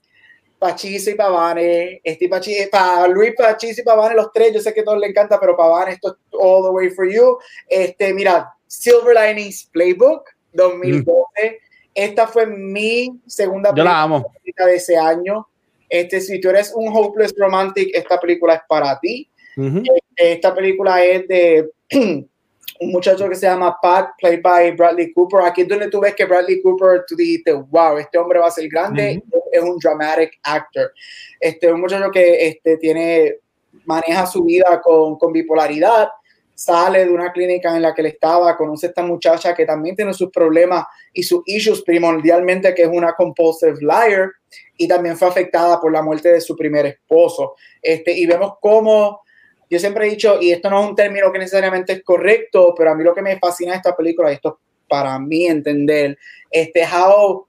Pachisi 0.59 1.11
y 1.11 1.15
Pavane, 1.15 2.01
este 2.03 2.29
Pachi, 2.29 2.67
para 2.71 3.07
Luis 3.07 3.33
Pachisi 3.35 3.81
y 3.81 3.83
Pavane, 3.83 4.15
los 4.15 4.31
tres, 4.31 4.53
yo 4.53 4.61
sé 4.61 4.73
que 4.73 4.81
a 4.81 4.83
todos 4.83 4.99
les 4.99 5.09
encanta, 5.09 5.39
pero 5.39 5.57
Pavane, 5.57 5.93
esto 5.93 6.09
es 6.09 6.15
all 6.33 6.63
the 6.63 6.69
way 6.69 6.89
for 6.91 7.09
you. 7.09 7.39
Este, 7.67 8.13
mira, 8.13 8.53
Silver 8.67 9.15
Linings 9.15 9.67
Playbook 9.71 10.29
2012. 10.53 11.13
Mm. 11.15 11.71
Esta 11.93 12.27
fue 12.27 12.45
mi 12.45 13.19
segunda 13.25 13.73
película 13.73 14.67
de 14.67 14.75
ese 14.75 14.95
año. 14.95 15.47
Este, 15.91 16.21
si 16.21 16.39
tú 16.39 16.49
eres 16.49 16.71
un 16.73 16.87
hopeless 16.87 17.33
romantic, 17.37 17.89
esta 17.93 18.17
película 18.17 18.55
es 18.55 18.61
para 18.67 18.97
ti. 18.97 19.29
Este, 19.57 20.31
esta 20.31 20.55
película 20.55 21.03
es 21.03 21.27
de 21.27 21.69
un 22.79 22.91
muchacho 22.91 23.27
que 23.27 23.35
se 23.35 23.45
llama 23.45 23.77
Pat, 23.81 24.11
played 24.17 24.41
by 24.41 24.71
Bradley 24.71 25.11
Cooper. 25.11 25.41
Aquí 25.41 25.63
es 25.63 25.67
donde 25.67 25.89
tú 25.89 25.99
ves 25.99 26.15
que 26.15 26.23
Bradley 26.23 26.61
Cooper, 26.61 27.03
tú 27.05 27.17
dijiste, 27.17 27.51
wow, 27.51 27.97
este 27.97 28.17
hombre 28.17 28.39
va 28.39 28.47
a 28.47 28.51
ser 28.51 28.69
grande, 28.69 29.21
es 29.51 29.61
un 29.61 29.77
dramatic 29.79 30.39
actor. 30.43 30.93
Este, 31.41 31.71
un 31.73 31.81
muchacho 31.81 32.09
que 32.09 32.47
este, 32.47 32.77
tiene, 32.77 33.35
maneja 33.83 34.25
su 34.25 34.45
vida 34.45 34.79
con, 34.81 35.17
con 35.17 35.33
bipolaridad, 35.33 36.07
sale 36.63 37.05
de 37.05 37.11
una 37.11 37.31
clínica 37.31 37.75
en 37.75 37.81
la 37.81 37.93
que 37.93 38.01
él 38.01 38.07
estaba, 38.07 38.55
conoce 38.55 38.87
a 38.87 38.89
esta 38.89 39.03
muchacha 39.03 39.53
que 39.53 39.65
también 39.65 39.95
tiene 39.95 40.13
sus 40.13 40.29
problemas 40.29 40.85
y 41.13 41.23
sus 41.23 41.41
issues 41.45 41.81
primordialmente, 41.83 42.73
que 42.73 42.83
es 42.83 42.89
una 42.91 43.13
compulsive 43.13 43.77
liar, 43.81 44.31
y 44.77 44.87
también 44.87 45.17
fue 45.17 45.27
afectada 45.27 45.79
por 45.79 45.91
la 45.91 46.01
muerte 46.01 46.31
de 46.31 46.41
su 46.41 46.55
primer 46.55 46.85
esposo. 46.85 47.55
Este, 47.81 48.11
y 48.11 48.25
vemos 48.25 48.53
cómo 48.59 49.21
yo 49.71 49.79
siempre 49.79 50.05
he 50.05 50.09
dicho, 50.09 50.37
y 50.41 50.51
esto 50.51 50.69
no 50.69 50.83
es 50.83 50.89
un 50.89 50.95
término 50.97 51.31
que 51.31 51.39
necesariamente 51.39 51.93
es 51.93 52.03
correcto, 52.03 52.75
pero 52.77 52.91
a 52.91 52.95
mí 52.95 53.05
lo 53.05 53.15
que 53.15 53.21
me 53.21 53.39
fascina 53.39 53.71
de 53.71 53.77
esta 53.77 53.95
película, 53.95 54.29
y 54.29 54.35
esto 54.35 54.59
para 54.89 55.17
mí 55.17 55.47
entender, 55.47 56.17
este, 56.51 56.83
how 56.83 57.47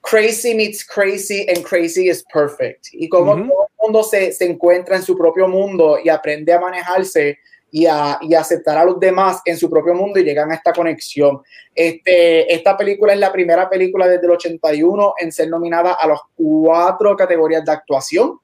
crazy 0.00 0.54
meets 0.54 0.84
crazy 0.84 1.44
and 1.48 1.64
crazy 1.64 2.08
is 2.08 2.24
perfect. 2.32 2.86
Y 2.92 3.08
como 3.08 3.32
todo 3.32 3.42
el 3.42 3.82
mundo 3.82 4.02
se, 4.04 4.30
se, 4.30 4.44
encuentra 4.44 4.94
en 4.94 5.02
su 5.02 5.18
propio 5.18 5.48
mundo 5.48 5.98
y 6.02 6.08
aprende 6.08 6.52
a 6.52 6.60
manejarse 6.60 7.38
y 7.70 7.86
a, 7.86 8.18
y 8.22 8.34
aceptar 8.34 8.78
a 8.78 8.84
los 8.84 8.98
demás 8.98 9.40
en 9.44 9.56
su 9.56 9.68
propio 9.68 9.94
mundo 9.94 10.18
y 10.18 10.24
llegan 10.24 10.50
a 10.50 10.54
esta 10.54 10.72
conexión. 10.72 11.42
Este, 11.74 12.52
esta 12.52 12.76
película 12.76 13.12
es 13.12 13.20
la 13.20 13.32
primera 13.32 13.68
película 13.68 14.06
desde 14.06 14.24
el 14.26 14.32
81 14.32 15.14
en 15.18 15.32
ser 15.32 15.48
nominada 15.48 15.94
a 15.94 16.06
las 16.08 16.20
cuatro 16.34 17.16
categorías 17.16 17.64
de 17.64 17.72
actuación. 17.72 18.38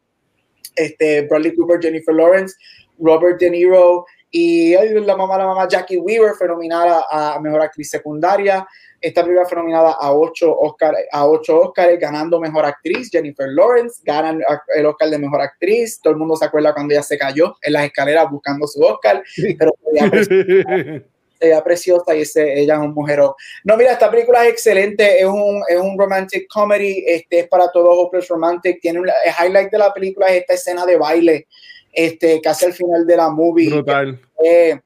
Este, 0.76 1.22
Bradley 1.22 1.54
Cooper, 1.54 1.80
Jennifer 1.80 2.14
Lawrence, 2.14 2.56
Robert 2.98 3.40
De 3.40 3.50
Niro 3.50 4.04
y 4.36 4.72
la 4.72 5.16
mamá, 5.16 5.38
la 5.38 5.46
mamá 5.46 5.68
Jackie 5.68 5.96
Weaver 5.96 6.34
fue 6.34 6.48
nominada 6.48 7.04
a 7.08 7.38
Mejor 7.38 7.62
Actriz 7.62 7.88
Secundaria. 7.88 8.66
Esta 9.00 9.22
película 9.22 9.46
fue 9.46 9.58
nominada 9.58 9.92
a 9.92 10.12
ocho 10.12 10.58
Oscar, 10.58 10.92
a 11.12 11.28
ocho 11.28 11.60
Oscars, 11.60 12.00
ganando 12.00 12.40
Mejor 12.40 12.64
Actriz. 12.64 13.10
Jennifer 13.12 13.46
Lawrence 13.48 14.02
gana 14.02 14.37
el 14.74 14.87
Oscar 14.87 15.08
de 15.10 15.18
Mejor 15.18 15.40
Actriz. 15.40 16.00
Todo 16.02 16.14
el 16.14 16.18
mundo 16.18 16.35
se 16.35 16.46
acuerda 16.46 16.74
cuando 16.74 16.92
ella 16.92 17.04
se 17.04 17.16
cayó 17.16 17.54
en 17.62 17.74
las 17.74 17.85
escaleras 17.85 18.28
buscando 18.28 18.66
su 18.66 18.82
Oscar, 18.82 19.22
pero 19.56 19.70
ella 21.38 21.62
preciosa 21.62 22.16
y 22.16 22.22
ese, 22.22 22.58
ella 22.58 22.74
es 22.74 22.80
un 22.80 22.92
mujerón. 22.92 23.35
No, 23.62 23.76
mira, 23.76 23.92
esta 23.92 24.10
película 24.10 24.44
es 24.44 24.50
excelente, 24.50 25.20
es 25.20 25.26
un, 25.26 25.62
es 25.68 25.78
un 25.78 25.96
romantic 25.96 26.48
comedy, 26.48 27.04
este 27.06 27.38
es 27.38 27.48
para 27.48 27.70
todos 27.70 27.88
Hopeless 27.88 28.26
Romantic, 28.26 28.80
tiene 28.80 28.98
un, 28.98 29.08
el 29.08 29.46
highlight 29.46 29.70
de 29.70 29.78
la 29.78 29.94
película 29.94 30.26
es 30.26 30.40
esta 30.40 30.54
escena 30.54 30.85
de 30.85 30.96
baile 30.96 31.46
este, 31.94 32.40
casi 32.40 32.66
al 32.66 32.72
final 32.72 33.06
de 33.06 33.16
la 33.16 33.30
movie. 33.30 33.70
Brutal. 33.70 34.20
Eh, 34.44 34.80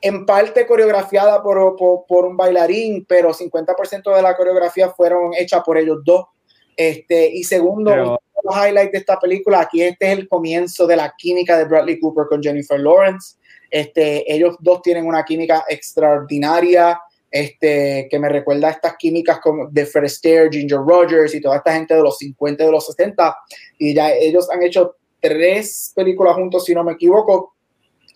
en 0.00 0.24
parte 0.24 0.66
coreografiada 0.66 1.42
por, 1.42 1.76
por, 1.76 2.06
por 2.06 2.24
un 2.24 2.36
bailarín, 2.36 3.04
pero 3.08 3.32
50% 3.32 4.14
de 4.14 4.22
la 4.22 4.36
coreografía 4.36 4.90
fueron 4.90 5.32
hechas 5.34 5.62
por 5.64 5.76
ellos 5.78 5.98
dos. 6.04 6.26
Este, 6.76 7.28
y 7.28 7.42
segundo, 7.42 7.90
Pero- 7.90 8.20
los 8.44 8.54
highlights 8.54 8.92
de 8.92 8.98
esta 8.98 9.18
película, 9.18 9.60
aquí 9.60 9.82
este 9.82 10.12
es 10.12 10.18
el 10.18 10.28
comienzo 10.28 10.86
de 10.86 10.94
la 10.96 11.12
química 11.18 11.58
de 11.58 11.64
Bradley 11.64 11.98
Cooper 11.98 12.26
con 12.28 12.40
Jennifer 12.40 12.78
Lawrence. 12.78 13.36
Este, 13.68 14.32
ellos 14.32 14.56
dos 14.60 14.80
tienen 14.82 15.04
una 15.06 15.24
química 15.24 15.64
extraordinaria, 15.68 17.00
este, 17.30 18.06
que 18.10 18.18
me 18.18 18.28
recuerda 18.28 18.68
a 18.68 18.70
estas 18.70 18.96
químicas 18.96 19.40
como 19.40 19.66
de 19.68 19.84
Fred 19.84 20.04
Astaire, 20.04 20.48
Ginger 20.50 20.78
Rogers 20.78 21.34
y 21.34 21.40
toda 21.40 21.56
esta 21.56 21.74
gente 21.74 21.94
de 21.94 22.02
los 22.02 22.16
50 22.18 22.62
y 22.62 22.66
de 22.66 22.72
los 22.72 22.86
60. 22.86 23.36
Y 23.78 23.94
ya 23.94 24.12
ellos 24.12 24.48
han 24.50 24.62
hecho 24.62 24.96
tres 25.20 25.92
películas 25.94 26.34
juntos, 26.34 26.64
si 26.64 26.74
no 26.74 26.84
me 26.84 26.92
equivoco. 26.92 27.54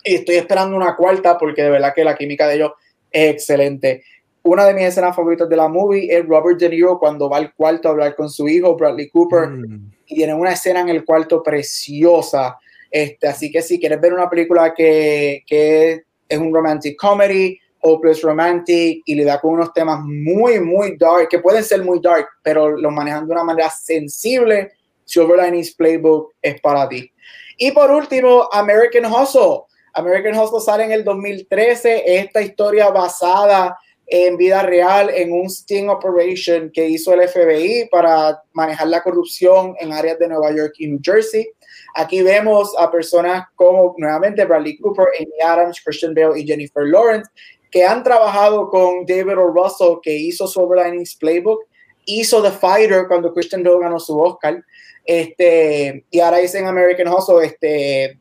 Y 0.05 0.17
estoy 0.17 0.37
esperando 0.37 0.77
una 0.77 0.97
cuarta 0.97 1.39
porque 1.39 1.63
de 1.63 1.71
verdad 1.71 1.93
que 1.95 2.05
la 2.05 2.17
química 2.17 2.49
de 2.49 2.55
ellos 2.57 2.73
es 3.11 3.35
excelente. 3.35 4.03
Una 4.45 4.67
de 4.67 4.75
mis 4.75 4.85
escenas 4.85 5.15
favoritas 5.15 5.49
de 5.49 5.57
la 5.57 5.69
movie 5.69 6.13
es 6.13 6.27
Robert 6.27 6.59
De 6.59 6.69
Niro 6.69 6.99
cuando 6.99 7.31
va 7.31 7.37
al 7.37 7.55
cuarto 7.55 7.87
a 7.89 7.93
hablar 7.93 8.17
con 8.17 8.29
su 8.29 8.49
hijo, 8.49 8.77
Bradley 8.77 9.09
Cooper 9.09 9.49
Mm. 9.49 9.93
y 10.07 10.15
tienen 10.17 10.37
una 10.37 10.53
escena 10.53 10.81
en 10.81 10.89
el 10.89 11.05
cuarto 11.05 11.43
preciosa. 11.43 12.59
Este, 12.91 13.29
así 13.29 13.51
que 13.53 13.63
si 13.63 13.79
quieres 13.79 14.01
ver 14.01 14.13
una 14.13 14.29
película 14.29 14.75
que, 14.75 15.43
que 15.47 16.03
es 16.29 16.39
un 16.39 16.53
romantic 16.53 16.97
comedy, 16.99 17.59
hopeless 17.81 18.23
romantic 18.23 19.03
y 19.05 19.15
le 19.15 19.25
da 19.25 19.41
con 19.41 19.55
unos 19.55 19.73
temas 19.73 20.01
muy, 20.05 20.61
muy 20.61 20.97
dark, 20.97 21.29
que 21.29 21.39
pueden 21.39 21.65
ser 21.65 21.85
muy 21.85 22.01
dark, 22.01 22.27
pero 22.43 22.77
los 22.77 22.93
manejan 22.93 23.27
de 23.27 23.33
una 23.33 23.45
manera 23.45 23.71
sensible, 23.71 24.73
Silver 25.13 25.45
Linings 25.45 25.75
Playbook 25.75 26.33
es 26.41 26.61
para 26.61 26.89
ti. 26.89 27.13
Y 27.59 27.71
por 27.73 27.91
último, 27.91 28.49
American 28.53 29.05
Hustle. 29.05 29.65
American 29.95 30.39
Hustle 30.39 30.61
sale 30.61 30.85
en 30.85 30.93
el 30.93 31.05
2013, 31.05 32.03
esta 32.07 32.41
historia 32.41 32.89
basada 32.89 33.77
en 34.07 34.37
vida 34.37 34.63
real 34.63 35.11
en 35.11 35.33
un 35.33 35.49
sting 35.49 35.89
operation 35.89 36.71
que 36.73 36.89
hizo 36.89 37.13
el 37.13 37.29
FBI 37.29 37.89
para 37.91 38.43
manejar 38.53 38.89
la 38.89 39.03
corrupción 39.03 39.75
en 39.79 39.93
áreas 39.93 40.19
de 40.19 40.29
Nueva 40.29 40.51
York 40.55 40.75
y 40.79 40.87
New 40.87 41.01
Jersey. 41.03 41.47
Aquí 41.95 42.23
vemos 42.23 42.75
a 42.79 42.91
personas 42.91 43.45
como 43.55 43.95
nuevamente 43.99 44.45
Bradley 44.45 44.79
Cooper, 44.79 45.07
Amy 45.19 45.41
Adams, 45.45 45.81
Christian 45.85 46.15
Bale 46.15 46.41
y 46.41 46.47
Jennifer 46.47 46.87
Lawrence, 46.87 47.31
que 47.71 47.85
han 47.85 48.03
trabajado 48.03 48.69
con 48.71 49.05
David 49.07 49.39
O. 49.39 49.49
Russell, 49.49 49.99
que 50.03 50.15
hizo 50.15 50.47
Silver 50.47 50.85
Linings 50.85 51.17
Playbook, 51.17 51.65
hizo 52.05 52.43
The 52.43 52.51
Fighter 52.51 53.07
cuando 53.09 53.33
Christian 53.33 53.63
Bale 53.63 53.81
ganó 53.81 53.99
su 53.99 54.19
Oscar, 54.19 54.63
este, 55.05 56.05
y 56.11 56.21
ahora 56.21 56.39
dicen 56.39 56.67
American 56.67 57.09
Hustle, 57.09 57.45
este, 57.45 58.21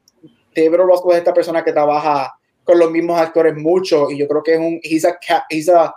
David. 0.55 0.75
Russell 0.75 1.11
es 1.11 1.17
esta 1.17 1.34
persona 1.34 1.63
que 1.63 1.71
trabaja 1.71 2.34
con 2.63 2.77
los 2.77 2.91
mismos 2.91 3.19
actores 3.19 3.55
mucho 3.55 4.11
y 4.11 4.17
yo 4.17 4.27
creo 4.27 4.43
que 4.43 4.53
es 4.53 4.59
un 4.59 4.79
he's 4.84 5.05
a, 5.05 5.17
he's 5.49 5.69
a 5.69 5.93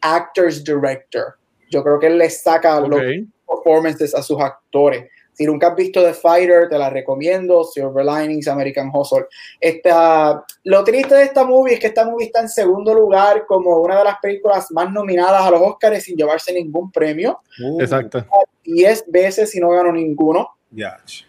actors 0.00 0.62
director. 0.62 1.36
Yo 1.70 1.82
creo 1.82 1.98
que 1.98 2.08
él 2.08 2.18
le 2.18 2.28
saca 2.28 2.80
los 2.80 3.00
Ok. 3.00 3.28
performances 3.46 4.14
a 4.14 4.22
sus 4.22 4.40
actores. 4.40 5.08
Si 5.34 5.46
nunca 5.46 5.68
has 5.68 5.76
visto 5.76 6.04
The 6.04 6.12
Fighter, 6.12 6.68
te 6.68 6.76
la 6.76 6.90
recomiendo. 6.90 7.64
Silver 7.64 8.04
Linings, 8.04 8.46
American 8.48 8.90
Hustle. 8.92 9.24
Esta, 9.58 10.44
lo 10.64 10.84
triste 10.84 11.14
de 11.14 11.22
esta 11.22 11.44
movie 11.44 11.74
es 11.74 11.80
que 11.80 11.86
esta 11.86 12.04
movie 12.04 12.26
está 12.26 12.40
en 12.40 12.50
segundo 12.50 12.92
lugar 12.92 13.46
como 13.46 13.78
una 13.78 13.98
de 13.98 14.04
las 14.04 14.18
películas 14.20 14.70
más 14.72 14.92
nominadas 14.92 15.42
a 15.42 15.50
los 15.50 15.62
Oscars 15.62 16.02
sin 16.02 16.16
llevarse 16.16 16.52
ningún 16.52 16.92
premio. 16.92 17.40
Uh, 17.62 17.80
Exacto. 17.80 18.26
Diez 18.64 19.04
veces 19.06 19.54
y 19.54 19.60
no 19.60 19.70
ganó 19.70 19.92
ninguno. 19.92 20.50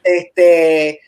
Este, 0.04 1.02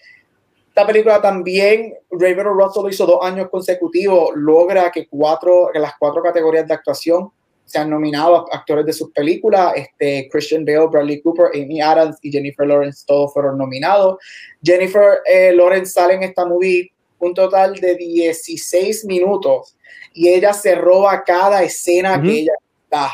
esta 0.68 0.86
película 0.86 1.22
también, 1.22 1.94
Raven 2.12 2.46
Russell 2.46 2.84
lo 2.84 2.90
hizo 2.90 3.06
dos 3.06 3.20
años 3.24 3.50
consecutivos, 3.50 4.32
logra 4.36 4.92
que 4.92 5.08
cuatro, 5.08 5.70
que 5.72 5.80
las 5.80 5.94
cuatro 5.98 6.22
categorías 6.22 6.68
de 6.68 6.74
actuación 6.74 7.32
sean 7.64 7.90
nominados 7.90 8.46
actores 8.52 8.86
de 8.86 8.94
sus 8.94 9.12
películas. 9.12 9.74
Este, 9.76 10.28
Christian 10.30 10.66
Bale, 10.66 10.88
Bradley 10.88 11.22
Cooper, 11.22 11.48
Amy 11.54 11.82
Adams 11.82 12.18
y 12.22 12.32
Jennifer 12.32 12.68
Lawrence, 12.68 13.04
todos 13.08 13.34
fueron 13.34 13.58
nominados. 13.58 14.18
Jennifer 14.62 15.20
eh, 15.26 15.54
Lawrence 15.54 15.92
sale 15.92 16.16
en 16.16 16.24
esta 16.24 16.46
movie 16.46 16.92
un 17.20 17.34
total 17.34 17.76
de 17.76 17.96
16 17.96 19.06
minutos 19.06 19.76
y 20.14 20.30
ella 20.30 20.54
se 20.54 20.76
roba 20.76 21.24
cada 21.24 21.64
escena 21.64 22.22
que 22.22 22.40
ella 22.40 22.54
está. 22.84 23.12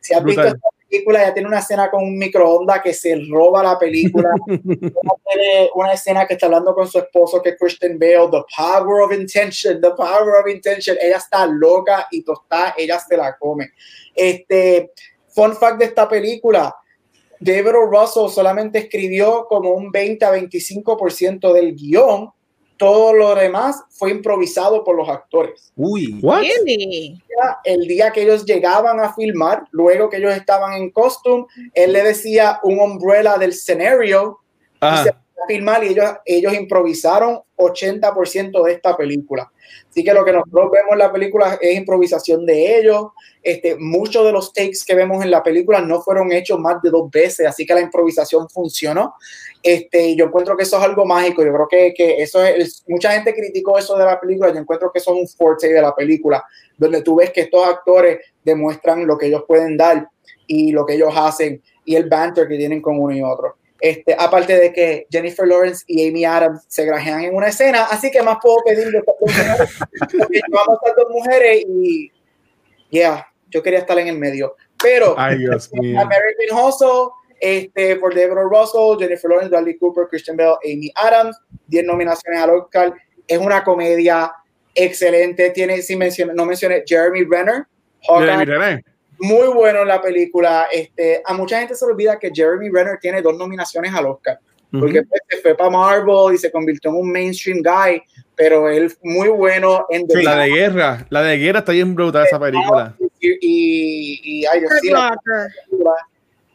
Si 0.00 0.14
has 0.14 0.22
Brutal. 0.22 0.44
visto 0.44 0.56
esta 0.56 0.68
película, 0.94 1.22
ella 1.22 1.34
tiene 1.34 1.48
una 1.48 1.58
escena 1.58 1.90
con 1.90 2.04
un 2.04 2.16
microondas 2.16 2.80
que 2.80 2.94
se 2.94 3.20
roba 3.28 3.62
la 3.62 3.78
película. 3.78 4.30
Tiene 4.46 5.70
una 5.74 5.92
escena 5.92 6.26
que 6.26 6.34
está 6.34 6.46
hablando 6.46 6.74
con 6.74 6.86
su 6.86 6.98
esposo, 6.98 7.42
que 7.42 7.50
es 7.50 7.56
Christian 7.58 7.98
Bale, 7.98 8.28
The 8.30 8.42
Power 8.56 9.02
of 9.02 9.12
Intention, 9.12 9.80
The 9.80 9.90
Power 9.90 10.40
of 10.40 10.48
Intention. 10.48 10.96
Ella 11.00 11.16
está 11.16 11.46
loca 11.46 12.06
y 12.10 12.22
tostada, 12.22 12.74
ella 12.78 12.98
se 12.98 13.16
la 13.16 13.36
come. 13.36 13.72
Este, 14.14 14.92
fun 15.28 15.56
fact 15.56 15.78
de 15.78 15.86
esta 15.86 16.08
película, 16.08 16.74
David 17.40 17.74
O. 17.74 17.86
Russell 17.86 18.28
solamente 18.28 18.78
escribió 18.78 19.46
como 19.48 19.70
un 19.72 19.90
20 19.90 20.24
a 20.24 20.32
25% 20.32 21.52
del 21.52 21.74
guion. 21.74 22.30
Todo 22.76 23.12
lo 23.12 23.34
demás 23.34 23.82
fue 23.90 24.10
improvisado 24.10 24.82
por 24.82 24.96
los 24.96 25.08
actores 25.08 25.72
Uy. 25.76 26.18
What? 26.22 26.42
El 27.64 27.86
día 27.86 28.10
que 28.10 28.22
ellos 28.22 28.44
llegaban 28.44 29.00
a 29.00 29.12
filmar, 29.14 29.64
luego 29.70 30.08
que 30.08 30.16
ellos 30.16 30.34
estaban 30.34 30.74
en 30.74 30.90
costume, 30.90 31.46
él 31.72 31.92
le 31.92 32.02
decía 32.02 32.60
un 32.62 32.78
umbrella 32.80 33.36
del 33.38 33.50
escenario 33.50 34.40
y 34.74 34.76
Ah, 34.80 35.02
se 35.02 35.23
filmar 35.46 35.84
y 35.84 35.88
ellos, 35.88 36.12
ellos 36.24 36.54
improvisaron 36.54 37.40
80% 37.56 38.64
de 38.64 38.72
esta 38.72 38.96
película. 38.96 39.50
Así 39.88 40.02
que 40.02 40.12
lo 40.12 40.24
que 40.24 40.32
nosotros 40.32 40.70
vemos 40.72 40.92
en 40.92 40.98
la 40.98 41.12
película 41.12 41.58
es 41.60 41.76
improvisación 41.76 42.44
de 42.44 42.78
ellos. 42.78 43.08
Este, 43.42 43.76
muchos 43.76 44.24
de 44.24 44.32
los 44.32 44.52
takes 44.52 44.78
que 44.86 44.94
vemos 44.94 45.22
en 45.22 45.30
la 45.30 45.42
película 45.42 45.80
no 45.80 46.00
fueron 46.00 46.32
hechos 46.32 46.58
más 46.58 46.80
de 46.82 46.90
dos 46.90 47.10
veces, 47.10 47.46
así 47.46 47.64
que 47.64 47.74
la 47.74 47.80
improvisación 47.80 48.48
funcionó. 48.48 49.14
Este, 49.62 50.16
yo 50.16 50.26
encuentro 50.26 50.56
que 50.56 50.64
eso 50.64 50.78
es 50.78 50.82
algo 50.82 51.04
mágico. 51.04 51.44
Yo 51.44 51.52
creo 51.52 51.68
que, 51.68 51.94
que 51.94 52.22
eso 52.22 52.42
es, 52.42 52.82
mucha 52.88 53.12
gente 53.12 53.34
criticó 53.34 53.78
eso 53.78 53.96
de 53.96 54.04
la 54.04 54.20
película. 54.20 54.52
Yo 54.52 54.58
encuentro 54.58 54.90
que 54.92 54.98
eso 54.98 55.14
es 55.14 55.20
un 55.20 55.28
forte 55.28 55.72
de 55.72 55.80
la 55.80 55.94
película, 55.94 56.44
donde 56.76 57.02
tú 57.02 57.16
ves 57.16 57.30
que 57.30 57.42
estos 57.42 57.64
actores 57.66 58.18
demuestran 58.44 59.06
lo 59.06 59.16
que 59.16 59.26
ellos 59.26 59.44
pueden 59.46 59.76
dar 59.76 60.08
y 60.46 60.72
lo 60.72 60.84
que 60.84 60.94
ellos 60.94 61.12
hacen 61.14 61.62
y 61.84 61.94
el 61.94 62.08
banter 62.08 62.48
que 62.48 62.56
tienen 62.56 62.82
con 62.82 62.98
uno 62.98 63.14
y 63.14 63.22
otro. 63.22 63.56
Este, 63.84 64.16
aparte 64.18 64.58
de 64.58 64.72
que 64.72 65.06
Jennifer 65.10 65.46
Lawrence 65.46 65.84
y 65.86 66.08
Amy 66.08 66.24
Adams 66.24 66.64
se 66.68 66.86
grajean 66.86 67.20
en 67.22 67.34
una 67.34 67.48
escena, 67.48 67.84
así 67.90 68.10
que 68.10 68.22
más 68.22 68.38
puedo 68.40 68.56
pedir 68.64 68.90
de 68.90 68.96
a 68.96 69.02
estas 69.02 70.96
dos 70.96 71.10
mujeres 71.10 71.64
y, 71.68 72.10
yeah, 72.88 73.26
yo 73.50 73.62
quería 73.62 73.80
estar 73.80 73.98
en 73.98 74.08
el 74.08 74.16
medio. 74.18 74.56
Pero 74.82 75.14
ay, 75.18 75.36
Dios 75.36 75.70
mío. 75.74 76.00
American 76.00 76.58
Hustle, 76.58 77.10
este, 77.38 77.96
por 77.96 78.14
O. 78.16 78.48
Russell, 78.48 78.98
Jennifer 78.98 79.28
Lawrence, 79.28 79.50
Bradley 79.50 79.76
Cooper, 79.76 80.06
Christian 80.08 80.38
Bale, 80.38 80.56
Amy 80.64 80.90
Adams, 80.94 81.38
10 81.66 81.84
nominaciones 81.84 82.40
al 82.40 82.50
Oscar. 82.56 82.94
Es 83.28 83.36
una 83.36 83.62
comedia 83.62 84.32
excelente. 84.74 85.50
Tiene, 85.50 85.82
si 85.82 85.94
mencioné, 85.94 86.32
no 86.32 86.46
mencioné, 86.46 86.84
Jeremy 86.86 87.26
Renner, 87.30 87.66
Hawkeye, 88.08 88.28
Jeremy 88.28 88.44
Renner. 88.46 88.84
Muy 89.18 89.48
bueno 89.48 89.82
en 89.82 89.88
la 89.88 90.00
película. 90.00 90.66
Este, 90.72 91.22
a 91.24 91.32
mucha 91.34 91.58
gente 91.58 91.74
se 91.74 91.84
le 91.86 91.92
olvida 91.92 92.18
que 92.18 92.30
Jeremy 92.34 92.68
Renner 92.70 92.98
tiene 93.00 93.22
dos 93.22 93.36
nominaciones 93.36 93.94
al 93.94 94.06
Oscar, 94.06 94.38
porque 94.70 95.00
Ujú. 95.00 95.08
pues, 95.08 95.20
se 95.28 95.36
fue 95.38 95.56
para 95.56 95.70
Marvel 95.70 96.34
y 96.34 96.38
se 96.38 96.50
convirtió 96.50 96.90
en 96.90 96.96
un 96.96 97.10
mainstream 97.12 97.58
guy, 97.62 98.02
pero 98.34 98.68
él 98.68 98.92
muy 99.02 99.28
bueno 99.28 99.86
en 99.90 100.06
The 100.08 100.22
La 100.22 100.36
de 100.38 100.48
guerra, 100.50 101.06
la 101.10 101.22
de 101.22 101.36
guerra 101.38 101.58
está 101.60 101.72
bien 101.72 101.94
brutal 101.94 102.26
esa 102.26 102.38
película. 102.40 102.94
y, 103.20 103.28
y, 103.40 104.20
y 104.40 104.46
ay, 104.46 104.60
Dios, 104.60 104.72
sí, 104.82 104.90
la 104.90 105.10
Locker. 105.10 105.52
película 105.70 105.94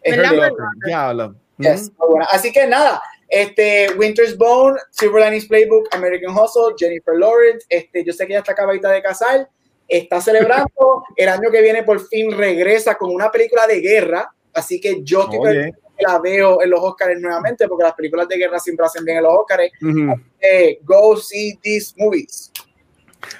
es 0.01 0.18
¿Verdad, 0.18 0.32
Hurt 0.34 0.41
Hurt 0.41 0.49
Locker. 0.60 0.66
Diablo. 0.86 1.36
Yes, 1.57 1.91
muy 1.97 2.07
buena. 2.10 2.26
Así 2.32 2.51
que 2.53 2.68
nada, 2.68 3.01
este 3.28 3.88
Winter's 3.97 4.38
Bone, 4.38 4.78
Silver 4.91 5.24
Linings 5.26 5.45
Playbook, 5.47 5.88
American 5.93 6.32
Hustle, 6.36 6.74
Jennifer 6.78 7.18
Lawrence, 7.18 7.66
este, 7.70 8.03
yo 8.03 8.14
sé 8.14 8.26
que 8.26 8.34
ella 8.34 8.39
está 8.39 8.53
acabadita 8.53 8.89
de 8.91 9.01
casar, 9.01 9.49
está 9.89 10.21
celebrando, 10.21 11.03
el 11.15 11.27
año 11.29 11.49
que 11.51 11.61
viene 11.61 11.83
por 11.83 11.99
fin 12.07 12.31
regresa 12.31 12.95
con 12.95 13.11
una 13.13 13.31
película 13.31 13.65
de 13.67 13.81
guerra, 13.81 14.31
así 14.53 14.79
que 14.79 15.01
yo 15.03 15.21
estoy 15.23 15.71
que 15.97 16.05
la 16.07 16.17
veo 16.19 16.61
en 16.61 16.69
los 16.69 16.79
Oscars 16.79 17.19
nuevamente, 17.19 17.67
porque 17.67 17.83
las 17.83 17.93
películas 17.93 18.25
de 18.29 18.37
guerra 18.37 18.57
siempre 18.59 18.85
hacen 18.85 19.03
bien 19.03 19.17
en 19.17 19.23
los 19.23 19.33
Oscars. 19.33 19.69
Ujú. 19.81 20.13
Eh, 20.39 20.79
go 20.83 21.17
see 21.17 21.57
these 21.61 21.93
movies. 21.97 22.51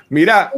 Mira, 0.10 0.52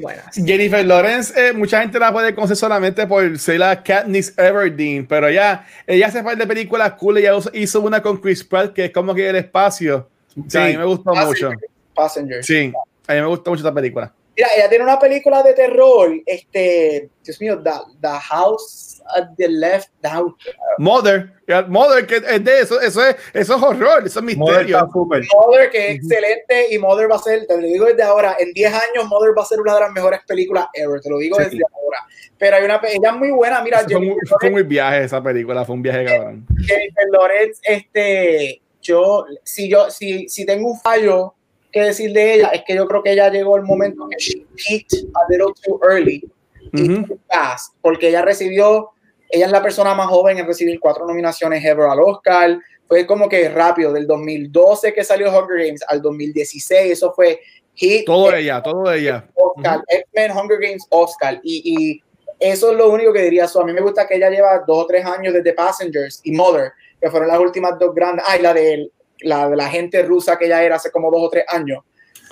buenas. 0.00 0.34
Jennifer 0.34 0.84
Lawrence, 0.84 1.32
eh, 1.36 1.52
mucha 1.52 1.80
gente 1.80 1.98
la 1.98 2.12
puede 2.12 2.34
conocer 2.34 2.56
solamente 2.56 3.06
por 3.06 3.38
ser 3.38 3.60
la 3.60 3.80
Katniss 3.82 4.36
Everdeen, 4.36 5.06
pero 5.06 5.30
ya, 5.30 5.64
ella 5.86 6.08
hace 6.08 6.22
parte 6.24 6.40
de 6.40 6.46
películas 6.46 6.94
cool, 6.94 7.18
ella 7.18 7.36
hizo- 7.36 7.50
hizo 7.52 7.80
una 7.82 8.02
con 8.02 8.16
Chris 8.16 8.42
Pratt 8.42 8.72
que 8.72 8.86
es 8.86 8.90
como 8.90 9.14
que 9.14 9.28
el 9.28 9.36
espacio. 9.36 10.08
Sí, 10.34 10.42
Sí. 10.48 10.58
a 10.58 10.64
mí 10.66 10.76
me 10.76 10.84
gustó 10.86 11.14
mucho. 11.14 11.50
Passenger. 11.50 11.58
Passenger. 11.94 12.44
Sí, 12.44 12.72
a 13.06 13.14
mí 13.14 13.20
me 13.20 13.26
gustó 13.26 13.50
mucho 13.50 13.60
esta 13.60 13.72
película. 13.74 14.12
Mira, 14.36 14.48
ella 14.56 14.68
tiene 14.68 14.84
una 14.84 14.98
película 14.98 15.42
de 15.42 15.52
terror, 15.54 16.12
este, 16.26 17.08
Dios 17.22 17.40
mío, 17.40 17.62
The, 17.62 17.70
the 18.00 18.08
House 18.28 19.00
at 19.16 19.28
the 19.36 19.48
Left, 19.48 19.90
house, 20.02 20.34
Mother, 20.78 21.30
Mother, 21.68 22.06
que 22.06 22.16
es 22.16 22.42
de 22.44 22.60
eso, 22.60 22.80
eso 22.80 23.04
es, 23.04 23.16
eso 23.32 23.56
es 23.56 23.62
horror, 23.62 24.04
eso 24.06 24.18
es 24.20 24.36
Mother 24.36 24.64
misterio. 24.64 24.88
súper. 24.92 25.22
Mother, 25.32 25.70
que 25.70 25.88
es 25.90 25.96
excelente, 25.96 26.74
y 26.74 26.78
Mother 26.78 27.10
va 27.10 27.16
a 27.16 27.18
ser, 27.20 27.46
te 27.46 27.54
lo 27.60 27.66
digo 27.66 27.84
desde 27.86 28.02
ahora, 28.02 28.36
en 28.38 28.52
10 28.52 28.72
años 28.72 29.06
Mother 29.08 29.30
va 29.38 29.42
a 29.42 29.46
ser 29.46 29.60
una 29.60 29.74
de 29.74 29.80
las 29.80 29.92
mejores 29.92 30.20
películas 30.26 30.66
ever, 30.74 31.00
te 31.00 31.10
lo 31.10 31.18
digo 31.18 31.36
Sí. 31.36 31.44
desde 31.44 31.58
ahora. 31.72 31.98
Pero 32.36 32.56
hay 32.56 32.64
una, 32.64 32.80
ella 32.88 33.10
es 33.10 33.16
muy 33.16 33.30
buena, 33.30 33.62
mira, 33.62 33.78
Eso 33.80 33.88
fue, 33.90 33.98
muy, 34.00 34.08
Jennifer 34.08 34.36
fue 34.40 34.50
muy 34.50 34.62
viaje 34.64 35.04
esa 35.04 35.22
película, 35.22 35.64
fue 35.64 35.74
un 35.76 35.82
viaje 35.82 36.04
cabrón. 36.06 36.46
Jennifer 36.66 37.04
Lawrence, 37.12 37.60
este, 37.62 38.60
yo, 38.82 39.24
si 39.44 39.68
yo, 39.70 39.90
si, 39.90 40.28
si 40.28 40.44
tengo 40.44 40.68
un 40.70 40.80
fallo 40.80 41.34
que 41.74 41.82
decir 41.82 42.12
de 42.12 42.34
ella, 42.34 42.48
es 42.48 42.62
que 42.64 42.74
yo 42.74 42.86
creo 42.86 43.02
que 43.02 43.12
ella 43.12 43.28
llegó 43.28 43.56
el 43.56 43.64
momento 43.64 44.08
que 44.08 44.16
she 44.16 44.46
peaked 44.56 45.08
a 45.14 45.28
little 45.28 45.52
too 45.62 45.78
early 45.86 46.24
y 46.72 46.90
Ujú. 46.90 47.06
too 47.06 47.18
fast, 47.28 47.74
porque 47.82 48.08
ella 48.08 48.22
recibió, 48.22 48.90
ella 49.28 49.46
es 49.46 49.52
la 49.52 49.62
persona 49.62 49.94
más 49.94 50.06
joven 50.06 50.38
en 50.38 50.46
recibir 50.46 50.78
cuatro 50.80 51.06
nominaciones 51.06 51.62
ever 51.64 51.86
al 51.86 52.00
Oscar, 52.00 52.58
fue 52.86 53.06
como 53.06 53.28
que 53.28 53.48
rápido, 53.48 53.92
del 53.92 54.06
2012 54.06 54.92
que 54.92 55.04
salió 55.04 55.28
Hunger 55.30 55.66
Games 55.66 55.82
al 55.88 56.00
2016, 56.00 56.92
eso 56.92 57.12
fue 57.12 57.40
hit, 57.74 58.06
Todo 58.06 58.32
ella, 58.32 58.62
todo 58.62 58.92
ella. 58.92 59.28
Oscar, 59.34 59.82
X-Men, 59.88 60.30
Hunger 60.30 60.58
Games, 60.60 60.86
Oscar. 60.90 61.40
Y, 61.42 61.62
y 61.64 62.02
eso 62.38 62.70
es 62.72 62.76
lo 62.76 62.90
único 62.90 63.12
que 63.12 63.22
diría. 63.22 63.48
So, 63.48 63.62
a 63.62 63.64
mí 63.64 63.72
me 63.72 63.80
gusta 63.80 64.06
que 64.06 64.16
ella 64.16 64.30
lleva 64.30 64.62
dos 64.66 64.84
o 64.84 64.86
tres 64.86 65.04
años 65.04 65.32
desde 65.34 65.52
Passengers 65.54 66.20
y 66.24 66.32
Mother, 66.32 66.72
que 67.00 67.10
fueron 67.10 67.28
las 67.28 67.38
últimas 67.40 67.78
dos 67.78 67.94
grandes. 67.94 68.24
Ay, 68.28 68.42
la 68.42 68.52
de 68.52 68.90
la, 69.20 69.48
de 69.48 69.56
la 69.56 69.68
gente 69.68 70.02
rusa 70.02 70.36
que 70.38 70.46
ella 70.46 70.62
era 70.62 70.76
hace 70.76 70.90
como 70.90 71.10
dos 71.10 71.22
o 71.24 71.30
tres 71.30 71.44
años. 71.48 71.82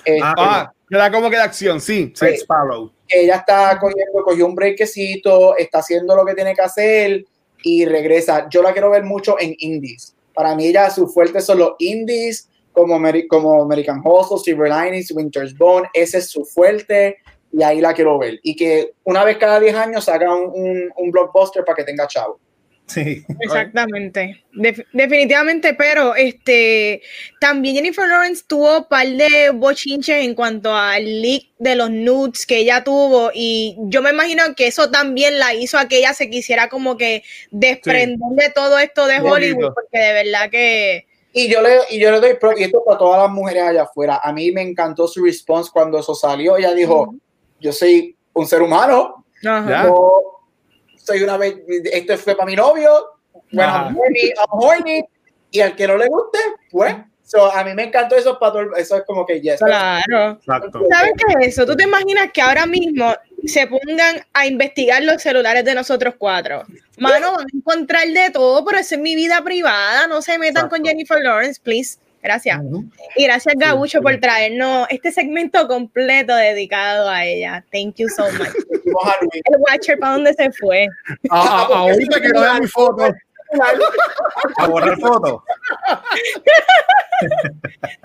Este, 0.05 0.19
Ah, 0.21 0.33
Ah, 0.37 0.73
que 0.89 0.97
da 0.97 1.11
como 1.11 1.29
que 1.29 1.37
de 1.37 1.41
acción, 1.41 1.79
sí. 1.81 2.13
Sparrow. 2.15 2.91
ella 3.07 3.35
está 3.37 3.79
cogiendo, 3.79 4.23
cogió 4.23 4.45
un 4.45 4.55
breakcito, 4.55 5.55
está 5.57 5.79
haciendo 5.79 6.15
lo 6.15 6.25
que 6.25 6.33
tiene 6.35 6.53
que 6.53 6.61
hacer 6.61 7.25
y 7.63 7.85
regresa. 7.85 8.47
Yo 8.49 8.61
la 8.61 8.73
quiero 8.73 8.89
ver 8.91 9.03
mucho 9.03 9.37
en 9.39 9.55
indies. 9.59 10.15
Para 10.33 10.55
mí 10.55 10.67
ella, 10.67 10.89
su 10.89 11.07
fuerte 11.07 11.39
son 11.41 11.59
los 11.59 11.73
indies, 11.79 12.49
como, 12.71 12.95
Ameri- 12.97 13.27
como 13.27 13.61
American 13.61 14.01
Hustle, 14.03 14.39
Silver 14.39 14.71
Linings, 14.71 15.11
Winter's 15.11 15.55
Bone, 15.57 15.87
ese 15.93 16.17
es 16.17 16.29
su 16.29 16.43
fuerte 16.43 17.17
y 17.51 17.61
ahí 17.61 17.79
la 17.81 17.93
quiero 17.93 18.17
ver. 18.17 18.39
Y 18.43 18.55
que 18.55 18.93
una 19.03 19.23
vez 19.23 19.37
cada 19.37 19.59
10 19.59 19.75
años 19.75 20.05
saca 20.05 20.33
un, 20.33 20.49
un, 20.53 20.91
un 20.97 21.11
blockbuster 21.11 21.63
para 21.63 21.75
que 21.77 21.83
tenga 21.83 22.07
chavo. 22.07 22.39
Sí. 22.85 23.23
Exactamente, 23.39 24.43
Def- 24.51 24.85
definitivamente, 24.91 25.73
pero 25.73 26.15
este 26.15 27.01
también 27.39 27.75
Jennifer 27.75 28.07
Lawrence 28.07 28.43
tuvo 28.45 28.79
un 28.79 28.87
par 28.87 29.07
de 29.07 29.51
bochinches 29.51 30.23
en 30.23 30.35
cuanto 30.35 30.75
al 30.75 31.03
leak 31.21 31.43
de 31.59 31.75
los 31.75 31.89
nudes 31.89 32.45
que 32.45 32.57
ella 32.57 32.83
tuvo 32.83 33.31
y 33.33 33.77
yo 33.83 34.01
me 34.01 34.11
imagino 34.11 34.43
que 34.55 34.67
eso 34.67 34.91
también 34.91 35.39
la 35.39 35.53
hizo 35.55 35.77
a 35.77 35.87
que 35.87 35.99
ella 35.99 36.13
se 36.13 36.29
quisiera 36.29 36.67
como 36.69 36.97
que 36.97 37.23
desprender 37.51 38.17
de 38.31 38.49
todo 38.53 38.77
esto 38.77 39.07
de 39.07 39.19
Hollywood 39.31 39.73
porque 39.73 39.97
de 39.99 40.13
verdad 40.13 40.49
que 40.51 41.07
Y 41.31 41.49
yo 41.49 41.61
le, 41.61 41.77
y 41.89 41.99
yo 41.99 42.11
le 42.11 42.19
doy 42.19 42.33
pro, 42.35 42.51
y 42.57 42.63
esto 42.63 42.83
para 42.85 42.97
todas 42.99 43.21
las 43.23 43.31
mujeres 43.31 43.63
allá 43.63 43.83
afuera. 43.83 44.19
A 44.21 44.31
mí 44.33 44.51
me 44.51 44.61
encantó 44.61 45.07
su 45.07 45.23
response 45.23 45.71
cuando 45.73 45.97
eso 45.97 46.13
salió. 46.13 46.57
Ella 46.57 46.73
dijo, 46.75 47.15
yo 47.59 47.71
soy 47.71 48.15
un 48.33 48.45
ser 48.45 48.61
humano, 48.61 49.25
ajá. 49.43 49.91
Soy 51.03 51.21
una 51.21 51.37
vez, 51.37 51.55
esto 51.67 52.17
fue 52.17 52.35
para 52.35 52.45
mi 52.45 52.55
novio, 52.55 53.19
bueno. 53.51 53.73
I'm 53.73 53.97
horny, 53.97 54.29
I'm 54.29 54.47
horny, 54.49 55.05
y 55.51 55.59
al 55.59 55.75
que 55.75 55.87
no 55.87 55.97
le 55.97 56.07
guste, 56.07 56.39
pues, 56.71 56.95
so, 57.23 57.51
a 57.51 57.63
mí 57.63 57.73
me 57.73 57.83
encantó 57.83 58.15
eso, 58.15 58.39
para 58.39 58.65
eso 58.77 58.95
es 58.95 59.03
como 59.05 59.25
que 59.25 59.41
yes. 59.41 59.59
claro. 59.59 60.31
Exacto. 60.31 60.81
¿Sabes 60.89 61.11
qué 61.17 61.33
es 61.39 61.47
eso? 61.49 61.65
¿Tú 61.65 61.75
te 61.75 61.83
imaginas 61.83 62.31
que 62.33 62.41
ahora 62.41 62.65
mismo 62.65 63.13
se 63.45 63.67
pongan 63.67 64.25
a 64.33 64.47
investigar 64.47 65.03
los 65.03 65.21
celulares 65.21 65.65
de 65.65 65.75
nosotros 65.75 66.15
cuatro? 66.17 66.63
Mano, 66.97 67.33
van 67.33 67.45
a 67.45 67.57
encontrar 67.57 68.07
de 68.07 68.29
todo, 68.31 68.63
pero 68.63 68.77
esa 68.77 68.95
es 68.95 69.01
mi 69.01 69.15
vida 69.15 69.43
privada. 69.43 70.07
No 70.07 70.21
se 70.21 70.37
metan 70.37 70.69
con. 70.69 70.83
Jennifer 70.83 71.21
Lawrence, 71.21 71.59
please. 71.61 71.97
Gracias. 72.23 72.61
Y 73.17 73.25
gracias, 73.25 73.53
Gabucho, 73.57 74.01
por 74.01 74.17
traernos 74.17 74.87
este 74.89 75.11
segmento 75.11 75.67
completo 75.67 76.33
dedicado 76.33 77.09
a 77.09 77.25
ella. 77.25 77.65
Thank 77.69 77.95
you 77.97 78.07
so 78.07 78.23
much. 78.31 78.47
El 79.45 79.57
Watcher, 79.59 79.99
¿para 79.99 80.13
dónde 80.13 80.33
se 80.33 80.49
fue? 80.53 80.87
Ahorita 81.29 82.21
que 82.21 82.29
no 82.29 82.39
vean 82.39 82.61
mi 82.61 82.67
foto. 82.67 83.13
A 84.57 84.67
borrar 84.67 84.97
fotos. 84.99 85.43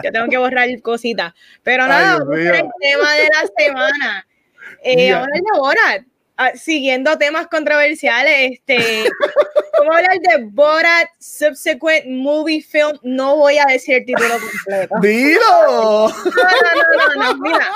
Yo 0.02 0.12
tengo 0.12 0.28
que 0.28 0.36
borrar 0.36 0.68
cositas. 0.82 1.32
Pero 1.62 1.84
Ay, 1.84 1.88
nada, 1.88 2.16
Dios 2.16 2.26
vamos 2.26 2.38
el 2.38 2.70
tema 2.80 3.14
de 3.14 3.28
la 3.32 3.46
semana. 3.56 4.26
Eh. 4.82 5.12
Ahora 5.12 5.32
de 5.32 5.58
Borat, 5.58 6.02
Ah, 6.40 6.52
siguiendo 6.54 7.18
temas 7.18 7.48
controversiales, 7.48 8.52
este, 8.52 8.78
a 9.90 9.96
hablar 9.96 10.20
de 10.20 10.44
Borat 10.44 11.08
Subsequent 11.18 12.06
Movie 12.06 12.62
Film. 12.62 12.96
No 13.02 13.36
voy 13.36 13.58
a 13.58 13.64
decir 13.64 13.96
el 13.96 14.04
título 14.04 14.34
completo. 14.38 14.94
¡Dilo! 15.02 15.40
No, 15.40 16.08
no, 16.14 17.14
no, 17.14 17.14
no, 17.16 17.34
no, 17.34 17.38
mira. 17.38 17.68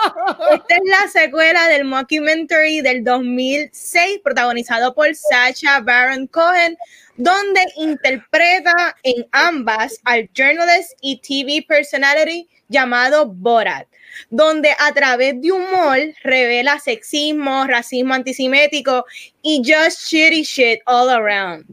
Esta 0.53 0.75
es 0.77 0.81
la 0.85 1.09
secuela 1.09 1.67
del 1.67 1.85
mockumentary 1.85 2.83
del 2.83 3.03
2006, 3.03 4.21
protagonizado 4.23 4.95
por 4.95 5.13
Sacha 5.13 5.81
Baron 5.81 6.29
Cohen, 6.29 6.77
donde 7.17 7.61
interpreta 7.77 8.97
en 9.03 9.27
ambas 9.33 9.99
al 10.05 10.31
journalist 10.35 10.93
y 11.01 11.21
TV 11.21 11.65
personality 11.67 12.49
llamado 12.69 13.27
Borat, 13.27 13.89
donde 14.31 14.71
a 14.79 14.93
través 14.93 15.41
de 15.41 15.53
humor 15.53 15.99
revela 16.23 16.79
sexismo, 16.79 17.67
racismo 17.67 18.15
antisemético 18.15 19.05
y 19.43 19.63
just 19.65 20.09
shitty 20.09 20.43
shit 20.43 20.81
all 20.87 21.09
around. 21.09 21.65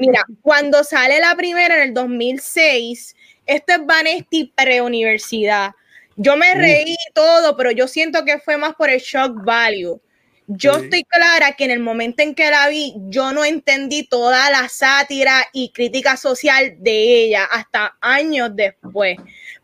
Mira, 0.00 0.24
cuando 0.42 0.84
sale 0.84 1.20
la 1.20 1.34
primera 1.36 1.76
en 1.76 1.88
el 1.88 1.94
2006, 1.94 3.14
esto 3.46 3.72
es 3.72 3.86
Vanesti 3.86 4.52
pre-universidad. 4.56 5.72
Yo 6.16 6.36
me 6.36 6.52
reí 6.54 6.96
todo, 7.14 7.56
pero 7.56 7.70
yo 7.70 7.86
siento 7.86 8.24
que 8.24 8.38
fue 8.40 8.56
más 8.56 8.74
por 8.74 8.90
el 8.90 9.00
shock 9.00 9.44
value. 9.44 10.00
Yo 10.48 10.74
Sí. 10.74 10.84
estoy 10.84 11.04
clara 11.04 11.52
que 11.52 11.64
en 11.64 11.70
el 11.70 11.78
momento 11.80 12.22
en 12.22 12.34
que 12.34 12.50
la 12.50 12.68
vi, 12.68 12.94
yo 13.08 13.32
no 13.32 13.44
entendí 13.44 14.08
toda 14.08 14.50
la 14.50 14.68
sátira 14.68 15.46
y 15.52 15.70
crítica 15.72 16.16
social 16.16 16.74
de 16.78 17.24
ella 17.24 17.44
hasta 17.44 17.96
años 18.00 18.50
después. 18.54 19.18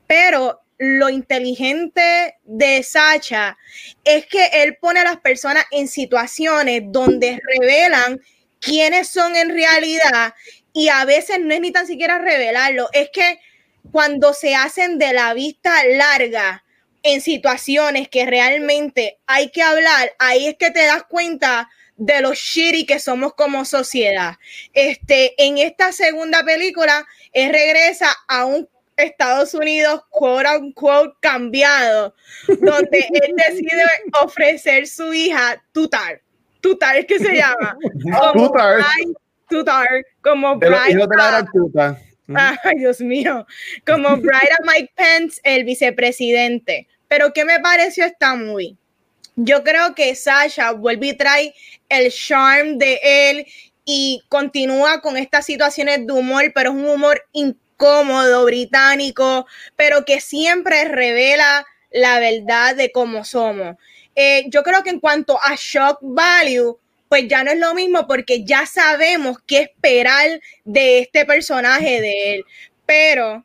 Pero 0.06 0.60
lo 0.78 1.08
inteligente 1.08 2.36
de 2.44 2.82
Sacha 2.82 3.56
es 4.04 4.26
que 4.26 4.46
él 4.54 4.76
pone 4.80 5.00
a 5.00 5.04
las 5.04 5.18
personas 5.18 5.64
en 5.70 5.88
situaciones 5.88 6.82
donde 6.86 7.40
revelan 7.58 8.20
quiénes 8.60 9.08
son 9.08 9.36
en 9.36 9.50
realidad 9.50 10.34
y 10.72 10.88
a 10.88 11.04
veces 11.04 11.38
no 11.40 11.54
es 11.54 11.60
ni 11.60 11.70
tan 11.70 11.86
siquiera 11.86 12.18
revelarlo, 12.18 12.88
es 12.92 13.10
que 13.12 13.38
cuando 13.92 14.34
se 14.34 14.54
hacen 14.54 14.98
de 14.98 15.12
la 15.12 15.34
vista 15.34 15.84
larga 15.84 16.64
en 17.02 17.20
situaciones 17.20 18.08
que 18.08 18.26
realmente 18.26 19.18
hay 19.26 19.50
que 19.50 19.62
hablar, 19.62 20.14
ahí 20.18 20.46
es 20.46 20.56
que 20.56 20.70
te 20.70 20.84
das 20.84 21.04
cuenta 21.04 21.70
de 21.96 22.20
lo 22.20 22.34
shitty 22.34 22.86
que 22.86 22.98
somos 22.98 23.34
como 23.34 23.64
sociedad. 23.64 24.36
Este, 24.72 25.34
en 25.38 25.58
esta 25.58 25.92
segunda 25.92 26.42
película, 26.44 27.06
él 27.32 27.52
regresa 27.52 28.12
a 28.26 28.46
un 28.46 28.68
Estados 28.96 29.54
Unidos, 29.54 30.02
quote 30.10 30.48
unquote, 30.58 31.14
cambiado, 31.20 32.14
donde 32.46 32.98
él 33.12 33.34
decide 33.48 33.82
ofrecer 34.22 34.86
su 34.86 35.12
hija 35.12 35.62
Tutar. 35.72 36.20
Tutar 36.60 36.96
es 36.96 37.06
que 37.06 37.18
se 37.18 37.34
llama. 37.36 37.76
Como 38.32 38.48
Tutar. 38.48 38.78
bride- 38.78 39.14
Tutar, 39.48 39.88
como 40.22 40.58
la 40.60 40.84
a-. 40.84 40.88
Ay, 42.64 42.78
Dios 42.78 43.00
mío. 43.00 43.46
Como 43.86 44.16
bride 44.16 44.50
a 44.58 44.62
Mike 44.64 44.92
Pence, 44.96 45.40
el 45.44 45.64
vicepresidente. 45.64 46.88
Pero 47.08 47.32
¿qué 47.34 47.44
me 47.44 47.60
pareció 47.60 48.06
esta 48.06 48.34
movie? 48.34 48.76
Yo 49.36 49.62
creo 49.62 49.94
que 49.94 50.14
Sasha 50.14 50.72
vuelve 50.72 51.08
y 51.08 51.16
trae 51.16 51.54
el 51.88 52.10
charm 52.10 52.78
de 52.78 52.98
él 53.02 53.46
y 53.84 54.22
continúa 54.28 55.00
con 55.02 55.16
estas 55.18 55.44
situaciones 55.44 56.06
de 56.06 56.12
humor, 56.12 56.50
pero 56.54 56.70
es 56.70 56.76
un 56.76 56.88
humor 56.88 57.22
incómodo, 57.74 58.44
británico, 58.44 59.46
pero 59.76 60.04
que 60.04 60.20
siempre 60.20 60.84
revela 60.84 61.66
la 61.90 62.18
verdad 62.18 62.76
de 62.76 62.92
cómo 62.92 63.24
somos. 63.24 63.76
Eh, 64.14 64.44
yo 64.48 64.62
creo 64.62 64.82
que 64.82 64.90
en 64.90 65.00
cuanto 65.00 65.38
a 65.42 65.54
shock 65.56 65.98
value, 66.00 66.78
pues 67.08 67.28
ya 67.28 67.44
no 67.44 67.50
es 67.50 67.58
lo 67.58 67.74
mismo 67.74 68.06
porque 68.06 68.44
ya 68.44 68.66
sabemos 68.66 69.38
qué 69.46 69.58
esperar 69.62 70.40
de 70.64 71.00
este 71.00 71.24
personaje 71.24 72.00
de 72.00 72.34
él. 72.34 72.44
Pero 72.86 73.44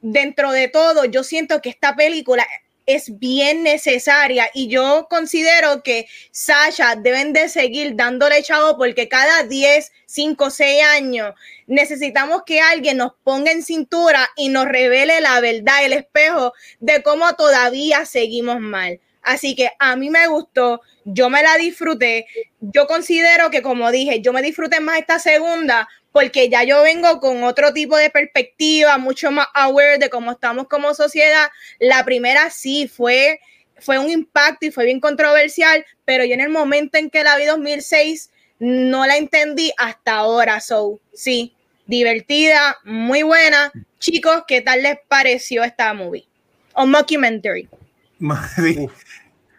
dentro 0.00 0.52
de 0.52 0.68
todo, 0.68 1.04
yo 1.04 1.24
siento 1.24 1.60
que 1.60 1.70
esta 1.70 1.94
película 1.94 2.46
es 2.86 3.18
bien 3.18 3.62
necesaria 3.62 4.50
y 4.54 4.68
yo 4.68 5.06
considero 5.08 5.82
que 5.82 6.06
Sasha 6.30 6.96
deben 6.96 7.32
de 7.32 7.48
seguir 7.48 7.96
dándole 7.96 8.42
chavo 8.42 8.76
porque 8.76 9.08
cada 9.08 9.44
10, 9.44 9.92
5, 10.06 10.50
6 10.50 10.82
años 10.84 11.34
necesitamos 11.66 12.42
que 12.44 12.60
alguien 12.60 12.98
nos 12.98 13.12
ponga 13.22 13.52
en 13.52 13.62
cintura 13.62 14.28
y 14.36 14.48
nos 14.48 14.66
revele 14.66 15.20
la 15.20 15.40
verdad, 15.40 15.84
el 15.84 15.92
espejo 15.92 16.52
de 16.80 17.02
cómo 17.02 17.34
todavía 17.34 18.04
seguimos 18.04 18.60
mal. 18.60 19.00
Así 19.22 19.54
que 19.54 19.70
a 19.78 19.94
mí 19.94 20.10
me 20.10 20.26
gustó, 20.26 20.80
yo 21.04 21.30
me 21.30 21.42
la 21.42 21.56
disfruté. 21.56 22.26
Yo 22.60 22.86
considero 22.86 23.50
que, 23.50 23.62
como 23.62 23.90
dije, 23.92 24.20
yo 24.20 24.32
me 24.32 24.42
disfruté 24.42 24.80
más 24.80 24.98
esta 24.98 25.20
segunda 25.20 25.88
porque 26.12 26.48
ya 26.48 26.62
yo 26.62 26.82
vengo 26.82 27.18
con 27.20 27.42
otro 27.42 27.72
tipo 27.72 27.96
de 27.96 28.10
perspectiva, 28.10 28.98
mucho 28.98 29.30
más 29.30 29.48
aware 29.54 29.98
de 29.98 30.10
cómo 30.10 30.32
estamos 30.32 30.68
como 30.68 30.94
sociedad. 30.94 31.48
La 31.78 32.04
primera 32.04 32.50
sí 32.50 32.86
fue, 32.86 33.40
fue 33.78 33.98
un 33.98 34.10
impacto 34.10 34.66
y 34.66 34.70
fue 34.70 34.84
bien 34.84 35.00
controversial, 35.00 35.84
pero 36.04 36.24
yo 36.24 36.34
en 36.34 36.40
el 36.40 36.50
momento 36.50 36.98
en 36.98 37.10
que 37.10 37.24
la 37.24 37.36
vi 37.36 37.46
2006 37.46 38.30
no 38.58 39.06
la 39.06 39.16
entendí 39.16 39.72
hasta 39.78 40.16
ahora. 40.16 40.60
So, 40.60 41.00
sí, 41.14 41.54
divertida, 41.86 42.76
muy 42.84 43.22
buena. 43.22 43.72
Chicos, 43.98 44.44
¿qué 44.46 44.60
tal 44.60 44.82
les 44.82 44.98
pareció 45.08 45.64
esta 45.64 45.92
movie? 45.94 46.28
O 46.74 46.86
mockumentary. 46.86 47.68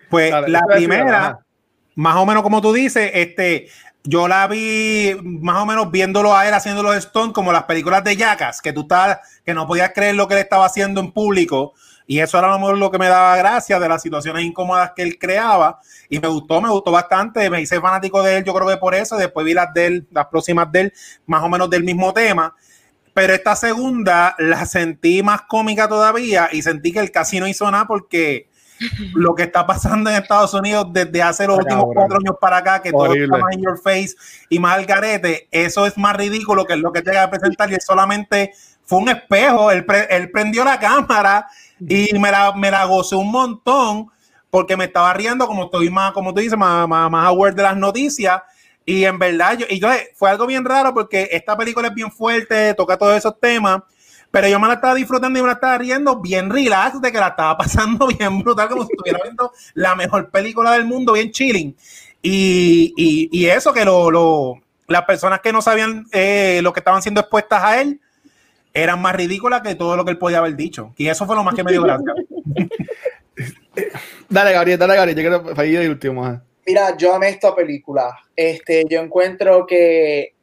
Pues 0.09 0.31
la 0.47 0.61
primera, 0.67 1.39
más 1.95 2.15
o 2.17 2.25
menos 2.27 2.43
como 2.43 2.61
tú 2.61 2.71
dices, 2.71 3.09
este, 3.15 3.67
yo 4.03 4.27
la 4.27 4.47
vi 4.47 5.15
más 5.23 5.61
o 5.61 5.65
menos 5.65 5.89
viéndolo 5.89 6.35
a 6.35 6.47
él 6.47 6.53
haciendo 6.53 6.83
los 6.83 6.95
Stones 6.97 7.33
como 7.33 7.53
las 7.53 7.63
películas 7.63 8.03
de 8.03 8.17
Jackass, 8.17 8.61
que 8.61 8.73
tú 8.73 8.81
estabas, 8.81 9.19
que 9.45 9.53
no 9.53 9.65
podías 9.65 9.91
creer 9.93 10.15
lo 10.15 10.27
que 10.27 10.33
él 10.33 10.41
estaba 10.41 10.65
haciendo 10.65 10.99
en 10.99 11.11
público. 11.11 11.73
Y 12.05 12.19
eso 12.19 12.37
era 12.37 12.57
lo, 12.57 12.75
lo 12.75 12.91
que 12.91 12.97
me 12.97 13.07
daba 13.07 13.37
gracia 13.37 13.79
de 13.79 13.87
las 13.87 14.01
situaciones 14.01 14.43
incómodas 14.43 14.91
que 14.93 15.03
él 15.03 15.17
creaba. 15.17 15.79
Y 16.09 16.19
me 16.19 16.27
gustó, 16.27 16.59
me 16.59 16.69
gustó 16.69 16.91
bastante. 16.91 17.49
Me 17.49 17.61
hice 17.61 17.79
fanático 17.79 18.21
de 18.21 18.37
él, 18.37 18.43
yo 18.43 18.53
creo 18.53 18.67
que 18.67 18.75
por 18.75 18.93
eso. 18.93 19.15
Después 19.15 19.45
vi 19.45 19.53
las 19.53 19.73
de 19.73 19.85
él, 19.85 20.07
las 20.11 20.25
próximas 20.25 20.69
de 20.69 20.81
él, 20.81 20.93
más 21.25 21.41
o 21.41 21.47
menos 21.47 21.69
del 21.69 21.85
mismo 21.85 22.13
tema. 22.13 22.53
Pero 23.13 23.33
esta 23.33 23.55
segunda 23.55 24.35
la 24.37 24.65
sentí 24.65 25.23
más 25.23 25.43
cómica 25.43 25.87
todavía 25.87 26.49
y 26.51 26.61
sentí 26.61 26.91
que 26.91 26.99
el 26.99 27.11
casi 27.11 27.39
no 27.39 27.47
hizo 27.47 27.71
nada 27.71 27.85
porque 27.85 28.49
lo 29.13 29.35
que 29.35 29.43
está 29.43 29.65
pasando 29.65 30.09
en 30.09 30.17
Estados 30.17 30.53
Unidos 30.53 30.87
desde 30.91 31.21
hace 31.21 31.47
los 31.47 31.57
últimos 31.57 31.85
cuatro 31.93 32.17
años 32.17 32.35
para 32.39 32.57
acá, 32.57 32.81
que 32.81 32.91
todo 32.91 33.13
está 33.13 33.37
más 33.37 33.53
in 33.55 33.61
your 33.63 33.79
face 33.79 34.15
y 34.49 34.59
más 34.59 34.77
al 34.77 34.85
garete, 34.85 35.47
eso 35.51 35.85
es 35.85 35.97
más 35.97 36.15
ridículo 36.15 36.65
que 36.65 36.73
es 36.73 36.79
lo 36.79 36.91
que 36.91 37.01
llega 37.01 37.23
a 37.23 37.29
presentar 37.29 37.71
y 37.71 37.75
es 37.75 37.85
solamente 37.85 38.53
fue 38.85 38.99
un 38.99 39.09
espejo, 39.09 39.71
él, 39.71 39.85
él 40.09 40.31
prendió 40.31 40.63
la 40.63 40.79
cámara 40.79 41.47
y 41.79 42.17
me 42.19 42.31
la, 42.31 42.53
me 42.53 42.69
la 42.69 42.85
gocé 42.85 43.15
un 43.15 43.31
montón 43.31 44.09
porque 44.49 44.77
me 44.77 44.85
estaba 44.85 45.13
riendo 45.13 45.47
como 45.47 45.65
estoy 45.65 45.89
más, 45.89 46.11
como 46.11 46.33
tú 46.33 46.41
dices, 46.41 46.57
más, 46.57 46.87
más, 46.87 47.09
más 47.09 47.27
aware 47.27 47.55
de 47.55 47.63
las 47.63 47.75
noticias. 47.75 48.39
Y 48.85 49.05
en 49.05 49.17
verdad, 49.17 49.57
yo, 49.57 49.65
y 49.69 49.79
yo, 49.79 49.89
fue 50.13 50.29
algo 50.29 50.45
bien 50.45 50.63
raro 50.63 50.93
porque 50.93 51.29
esta 51.31 51.57
película 51.57 51.87
es 51.87 51.93
bien 51.95 52.11
fuerte, 52.11 52.73
toca 52.75 52.97
todos 52.97 53.15
esos 53.15 53.39
temas 53.39 53.81
pero 54.33 54.47
yo 54.47 54.59
me 54.59 54.67
la 54.67 54.73
estaba 54.73 54.95
disfrutando 54.95 55.37
y 55.37 55.43
me 55.43 55.47
la 55.47 55.53
estaba 55.53 55.77
riendo 55.77 56.19
bien 56.19 56.49
relax 56.49 56.99
de 56.99 57.11
que 57.11 57.19
la 57.19 57.27
estaba 57.27 57.55
pasando 57.55 58.07
bien 58.17 58.39
brutal, 58.39 58.67
como 58.67 58.83
si 58.83 58.91
estuviera 58.91 59.19
viendo 59.21 59.53
la 59.75 59.93
mejor 59.95 60.31
película 60.31 60.71
del 60.71 60.85
mundo, 60.85 61.13
bien 61.13 61.29
chilling. 61.29 61.75
Y, 62.23 62.95
y, 62.97 63.29
y 63.31 63.45
eso 63.45 63.71
que 63.71 63.85
lo, 63.85 64.09
lo, 64.09 64.59
las 64.87 65.03
personas 65.03 65.39
que 65.39 65.53
no 65.53 65.61
sabían 65.61 66.07
eh, 66.11 66.61
lo 66.63 66.73
que 66.73 66.79
estaban 66.79 67.03
siendo 67.03 67.21
expuestas 67.21 67.63
a 67.63 67.79
él 67.79 68.01
eran 68.73 68.99
más 68.99 69.15
ridículas 69.15 69.61
que 69.61 69.75
todo 69.75 69.95
lo 69.95 70.03
que 70.03 70.09
él 70.09 70.17
podía 70.17 70.39
haber 70.39 70.55
dicho. 70.55 70.95
Y 70.97 71.09
eso 71.09 71.27
fue 71.27 71.35
lo 71.35 71.43
más 71.43 71.53
que 71.53 71.63
me 71.63 71.71
dio 71.71 71.83
gracia. 71.83 72.11
dale, 74.29 74.51
Gabriel, 74.51 74.79
dale, 74.79 74.95
Gabriel. 74.95 75.15
Yo 75.15 75.21
quiero 75.21 75.55
fallir 75.55 75.79
el 75.79 75.91
último. 75.91 76.41
Mira, 76.65 76.97
yo 76.97 77.13
amé 77.13 77.29
esta 77.29 77.53
película. 77.53 78.17
Este, 78.35 78.83
yo 78.89 78.99
encuentro 78.99 79.67
que 79.67 80.33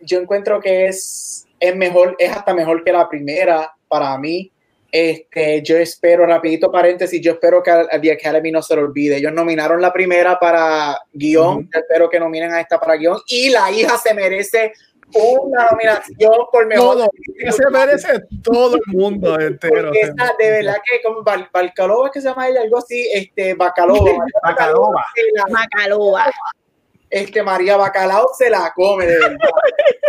yo 0.00 0.18
encuentro 0.18 0.60
que 0.60 0.86
es 0.86 1.47
es 1.60 1.76
mejor, 1.76 2.16
es 2.18 2.30
hasta 2.30 2.54
mejor 2.54 2.84
que 2.84 2.92
la 2.92 3.08
primera 3.08 3.72
para 3.88 4.16
mí. 4.18 4.50
Este, 4.90 5.62
yo 5.62 5.76
espero, 5.76 6.24
rapidito 6.24 6.72
paréntesis, 6.72 7.20
yo 7.20 7.32
espero 7.32 7.62
que 7.62 7.70
a 7.70 8.00
The 8.00 8.12
Academy 8.12 8.50
no 8.50 8.62
se 8.62 8.74
lo 8.74 8.82
olvide. 8.82 9.16
Ellos 9.16 9.32
nominaron 9.32 9.82
la 9.82 9.92
primera 9.92 10.38
para 10.38 10.98
guion, 11.12 11.68
espero 11.72 12.08
que 12.08 12.18
nominen 12.18 12.52
a 12.52 12.60
esta 12.60 12.80
para 12.80 12.96
guion. 12.96 13.18
Y 13.26 13.50
la 13.50 13.70
hija 13.70 13.98
se 13.98 14.14
merece 14.14 14.72
una 15.14 15.68
nominación 15.70 16.32
por 16.50 16.66
mejor. 16.66 16.96
Todo, 16.96 17.10
se 17.50 17.70
merece 17.70 18.08
todo 18.42 18.76
el 18.76 18.94
mundo 18.94 19.38
entero. 19.38 19.92
Esa, 19.92 20.34
de 20.38 20.50
verdad 20.50 20.76
que 20.84 21.02
como 21.02 21.22
Balcalova, 21.22 22.10
que 22.10 22.20
se 22.20 22.28
llama 22.28 22.48
ella, 22.48 22.62
algo 22.62 22.78
así, 22.78 23.08
este, 23.12 23.54
Bacalova. 23.54 24.10
Bacalova. 24.42 25.04
Bacalova 25.50 26.30
este 27.10 27.42
María 27.42 27.76
Bacalao 27.76 28.28
se 28.36 28.50
la 28.50 28.72
come 28.74 29.06
de 29.06 29.18
verdad. 29.18 29.38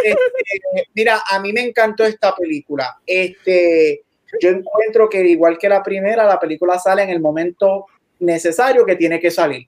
Este, 0.01 0.87
mira, 0.93 1.21
a 1.29 1.41
mí 1.41 1.51
me 1.51 1.59
encantó 1.59 2.05
esta 2.05 2.33
película. 2.33 2.99
Este, 3.05 4.03
yo 4.39 4.49
encuentro 4.49 5.09
que 5.09 5.21
igual 5.27 5.57
que 5.57 5.67
la 5.67 5.83
primera, 5.83 6.23
la 6.23 6.39
película 6.39 6.79
sale 6.79 7.03
en 7.03 7.09
el 7.09 7.19
momento 7.19 7.87
necesario 8.19 8.85
que 8.85 8.95
tiene 8.95 9.19
que 9.19 9.29
salir. 9.29 9.67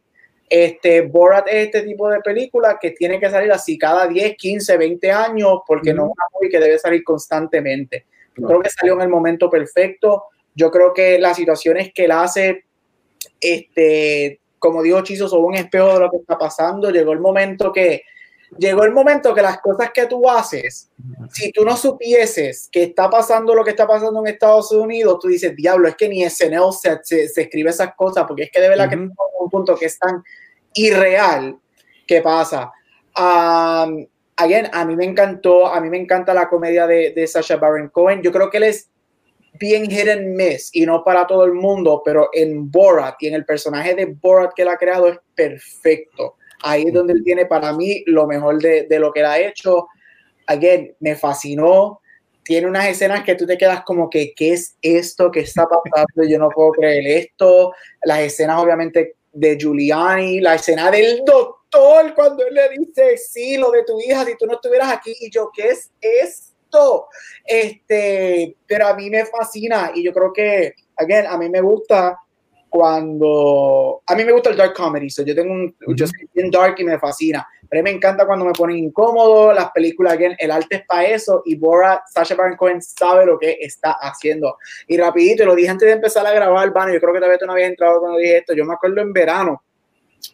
Este, 0.50 1.02
Borat 1.02 1.48
es 1.48 1.66
este 1.68 1.82
tipo 1.84 2.10
de 2.10 2.20
película 2.20 2.78
que 2.80 2.92
tiene 2.92 3.20
que 3.20 3.30
salir 3.30 3.52
así 3.52 3.78
cada 3.78 4.06
10, 4.06 4.36
15, 4.36 4.78
20 4.78 5.12
años, 5.12 5.60
porque 5.66 5.94
no 5.94 6.04
es 6.04 6.12
una 6.12 6.26
movie 6.34 6.50
que 6.50 6.60
debe 6.60 6.78
salir 6.78 7.04
constantemente. 7.04 8.06
Creo 8.34 8.62
que 8.62 8.70
salió 8.70 8.96
en 8.96 9.02
el 9.02 9.10
momento 9.10 9.50
perfecto. 9.50 10.26
Yo 10.54 10.70
creo 10.70 10.94
que 10.94 11.20
las 11.20 11.38
situaciones 11.38 11.94
que 11.94 12.06
él 12.06 12.12
hace, 12.12 12.66
este, 13.40 14.41
como 14.62 14.84
dijo 14.84 15.02
Chizo, 15.02 15.28
son 15.28 15.44
un 15.44 15.56
espejo 15.56 15.96
de 15.96 16.00
lo 16.02 16.12
que 16.12 16.18
está 16.18 16.38
pasando. 16.38 16.92
Llegó 16.92 17.14
el 17.14 17.20
momento 17.20 17.74
que, 17.74 18.04
llegó 18.60 18.84
el 18.84 18.92
momento 18.92 19.34
que 19.34 19.42
las 19.42 19.60
cosas 19.60 19.90
que 19.92 20.06
tú 20.06 20.30
haces, 20.30 20.92
si 21.32 21.52
tú 21.52 21.66
no 21.66 21.76
supieses 21.76 22.70
que 22.72 22.84
está 22.84 23.10
pasando 23.10 23.56
lo 23.56 23.64
que 23.64 23.72
está 23.72 23.88
pasando 23.88 24.20
en 24.20 24.34
Estados 24.34 24.72
Unidos, 24.72 25.18
tú 25.20 25.30
dices, 25.30 25.56
diablo, 25.56 25.88
es 25.88 25.96
que 25.96 26.08
ni 26.08 26.24
SNL 26.30 26.72
se, 26.80 27.00
se, 27.02 27.28
se 27.28 27.42
escribe 27.42 27.72
esas 27.72 27.96
cosas, 27.96 28.26
porque 28.28 28.44
es 28.44 28.52
que 28.52 28.62
de 28.62 28.70
verdad 28.70 28.88
que 28.88 28.96
es 28.96 29.02
un 29.02 29.50
punto 29.50 29.76
que 29.76 29.86
es 29.86 29.98
tan 29.98 30.24
irreal 30.76 31.58
que 32.06 32.22
pasa. 32.22 32.72
Um, 33.18 34.06
again, 34.36 34.70
a 34.72 34.86
mí 34.86 34.96
me 34.96 35.06
encantó, 35.06 35.66
a 35.66 35.82
mí 35.82 35.90
me 35.90 35.98
encanta 35.98 36.36
la 36.36 36.48
comedia 36.48 36.86
de, 36.86 37.14
de 37.16 37.26
Sasha 37.26 37.56
Baron 37.56 37.90
Cohen. 37.90 38.22
Yo 38.22 38.32
creo 38.32 38.52
que 38.52 38.58
él 38.58 38.64
es 38.64 38.91
bien 39.62 39.90
hit 39.90 40.10
and 40.10 40.36
miss 40.36 40.72
y 40.74 40.86
no 40.86 41.04
para 41.04 41.28
todo 41.28 41.46
el 41.46 41.54
mundo, 41.54 42.02
pero 42.04 42.30
en 42.34 42.70
Borat 42.70 43.16
y 43.20 43.28
en 43.28 43.36
el 43.36 43.46
personaje 43.46 43.94
de 43.94 44.06
Borat 44.06 44.54
que 44.54 44.64
él 44.64 44.68
ha 44.68 44.78
creado 44.78 45.08
es 45.08 45.20
perfecto. 45.36 46.36
Ahí 46.64 46.86
es 46.88 46.94
donde 46.94 47.14
él 47.14 47.24
tiene 47.24 47.46
para 47.46 47.72
mí 47.72 48.04
lo 48.08 48.28
mejor 48.28 48.62
de, 48.62 48.88
de 48.90 49.00
lo 49.00 49.14
que 49.14 49.22
él 49.22 49.28
ha 49.28 49.40
hecho. 49.40 49.88
Again, 50.48 50.96
me 51.00 51.16
fascinó. 51.16 52.02
Tiene 52.44 52.68
unas 52.68 52.88
escenas 52.88 53.24
que 53.24 53.36
tú 53.36 53.46
te 53.46 53.58
quedas 53.58 53.84
como 53.84 54.10
que, 54.10 54.34
¿qué 54.36 54.54
es 54.54 54.76
esto 54.82 55.32
que 55.32 55.42
está 55.42 55.68
pasando? 55.68 56.28
Yo 56.28 56.40
no 56.40 56.50
puedo 56.50 56.72
creer 56.72 57.06
esto. 57.08 57.74
Las 58.04 58.22
escenas, 58.22 58.60
obviamente, 58.60 59.16
de 59.32 59.58
Giuliani, 59.58 60.42
la 60.42 60.56
escena 60.56 60.90
del 60.92 61.24
doctor 61.24 62.14
cuando 62.16 62.46
él 62.46 62.54
le 62.54 62.70
dice, 62.70 63.18
sí, 63.18 63.58
lo 63.58 63.72
de 63.72 63.84
tu 63.84 64.00
hija, 64.02 64.26
si 64.26 64.36
tú 64.38 64.46
no 64.46 64.54
estuvieras 64.54 64.92
aquí. 64.92 65.16
Y 65.22 65.30
yo, 65.30 65.52
¿qué 65.56 65.70
es 65.70 65.92
esto? 66.02 66.51
Este, 67.46 68.56
pero 68.66 68.88
a 68.88 68.96
mí 68.96 69.10
me 69.10 69.26
fascina 69.26 69.92
y 69.94 70.04
yo 70.04 70.14
creo 70.14 70.32
que, 70.34 70.74
again, 70.98 71.26
a 71.28 71.38
mí 71.38 71.50
me 71.50 71.62
gusta 71.62 72.18
cuando 72.72 74.02
a 74.06 74.16
mí 74.16 74.24
me 74.24 74.32
gusta 74.32 74.50
el 74.50 74.56
dark 74.56 74.74
comedy, 74.74 75.10
so 75.10 75.24
yo 75.24 75.36
tengo 75.36 75.52
un 75.52 75.76
yo 75.94 76.08
soy 76.08 76.30
bien 76.34 76.50
dark 76.50 76.76
y 76.80 76.86
me 76.86 76.98
fascina, 76.98 77.46
pero 77.68 77.82
a 77.82 77.84
mí 77.84 77.92
me 77.92 77.98
encanta 77.98 78.26
cuando 78.26 78.46
me 78.46 78.54
ponen 78.54 78.78
incómodo, 78.78 79.52
las 79.52 79.72
películas, 79.72 80.14
again, 80.14 80.38
el 80.40 80.52
arte 80.52 80.78
es 80.78 80.86
para 80.86 81.04
eso 81.06 81.42
y 81.46 81.56
Bora, 81.56 82.02
Sasha 82.10 82.34
Baron 82.34 82.56
Cohen 82.56 82.82
sabe 82.82 83.26
lo 83.26 83.38
que 83.38 83.58
está 83.60 83.92
haciendo. 84.00 84.58
Y 84.88 84.96
rapidito, 84.96 85.44
lo 85.44 85.54
dije 85.54 85.68
antes 85.68 85.86
de 85.86 85.96
empezar 85.96 86.26
a 86.26 86.32
grabar, 86.32 86.72
Vano, 86.72 86.94
yo 86.94 87.02
creo 87.02 87.12
que 87.12 87.20
todavía 87.20 87.38
tú 87.38 87.46
no 87.46 87.52
habías 87.52 87.72
entrado 87.72 88.00
cuando 88.00 88.18
dije 88.18 88.38
esto, 88.38 88.54
yo 88.54 88.64
me 88.64 88.74
acuerdo 88.74 89.02
en 89.02 89.12
verano, 89.12 89.64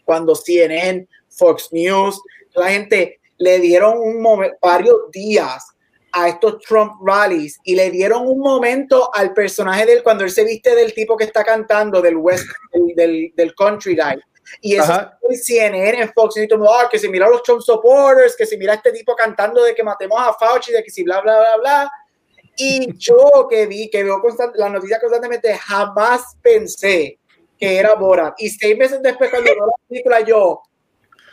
cuando 0.05 0.35
CNN, 0.35 1.07
Fox 1.29 1.69
News, 1.71 2.21
la 2.53 2.67
gente 2.67 3.19
le 3.39 3.57
dieron 3.57 3.97
un 3.97 4.21
momento, 4.21 4.57
varios 4.61 5.09
días 5.11 5.65
a 6.17 6.29
estos 6.29 6.59
Trump 6.59 6.93
rallies 7.05 7.59
y 7.63 7.75
le 7.75 7.91
dieron 7.91 8.27
un 8.27 8.39
momento 8.39 9.09
al 9.13 9.33
personaje 9.33 9.85
de 9.85 9.93
él 9.93 10.03
cuando 10.03 10.23
él 10.23 10.31
se 10.31 10.43
viste 10.43 10.73
del 10.73 10.93
tipo 10.93 11.15
que 11.15 11.25
está 11.25 11.43
cantando 11.43 12.01
del 12.01 12.17
West, 12.17 12.47
del, 12.95 13.31
del, 13.35 13.55
country 13.55 13.95
guy. 13.95 14.19
Y 14.61 14.75
eso 14.75 15.11
es 15.29 15.45
CNN, 15.45 16.01
en 16.01 16.11
Fox, 16.13 16.37
y 16.37 16.47
todo 16.47 16.73
ah, 16.73 16.87
que 16.89 16.97
si 16.97 17.09
mira 17.09 17.27
a 17.27 17.29
los 17.29 17.43
Trump 17.43 17.61
supporters, 17.61 18.35
que 18.35 18.45
si 18.45 18.57
mira 18.57 18.73
a 18.73 18.75
este 18.77 18.91
tipo 18.91 19.15
cantando 19.15 19.61
de 19.63 19.75
que 19.75 19.83
matemos 19.83 20.19
a 20.19 20.33
Fauci, 20.33 20.71
de 20.71 20.83
que 20.83 20.89
si 20.89 21.03
bla, 21.03 21.21
bla, 21.21 21.37
bla, 21.37 21.57
bla. 21.57 21.91
Y 22.57 22.97
yo 22.97 23.47
que 23.49 23.67
vi, 23.67 23.89
que 23.89 24.03
veo 24.03 24.21
la 24.55 24.69
noticia 24.69 24.99
constantemente, 24.99 25.55
jamás 25.55 26.35
pensé 26.41 27.19
que 27.59 27.77
era 27.77 27.93
Borat. 27.93 28.33
Y 28.39 28.49
seis 28.49 28.75
meses 28.77 29.01
después, 29.03 29.29
cuando 29.29 29.51
veo 29.51 29.65
la 29.65 29.87
película, 29.87 30.21
yo, 30.21 30.61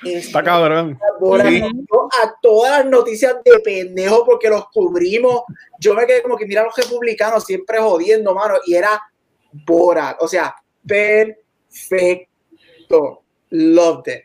Está 0.03 0.43
cabrón. 0.43 0.99
A 1.01 2.35
todas 2.41 2.79
las 2.79 2.87
noticias 2.87 3.37
de 3.45 3.59
pendejo 3.61 4.25
porque 4.25 4.49
los 4.49 4.69
cubrimos. 4.71 5.43
Yo 5.79 5.95
me 5.95 6.07
quedé 6.07 6.23
como 6.23 6.37
que 6.37 6.47
mira 6.47 6.63
a 6.63 6.65
los 6.65 6.77
republicanos 6.77 7.45
siempre 7.45 7.79
jodiendo, 7.79 8.35
mano. 8.35 8.57
Y 8.67 8.75
era 8.75 9.01
Borat. 9.53 10.17
O 10.21 10.29
sea, 10.29 10.55
perfecto. 10.87 12.29
Loved 13.51 14.13
it. 14.13 14.25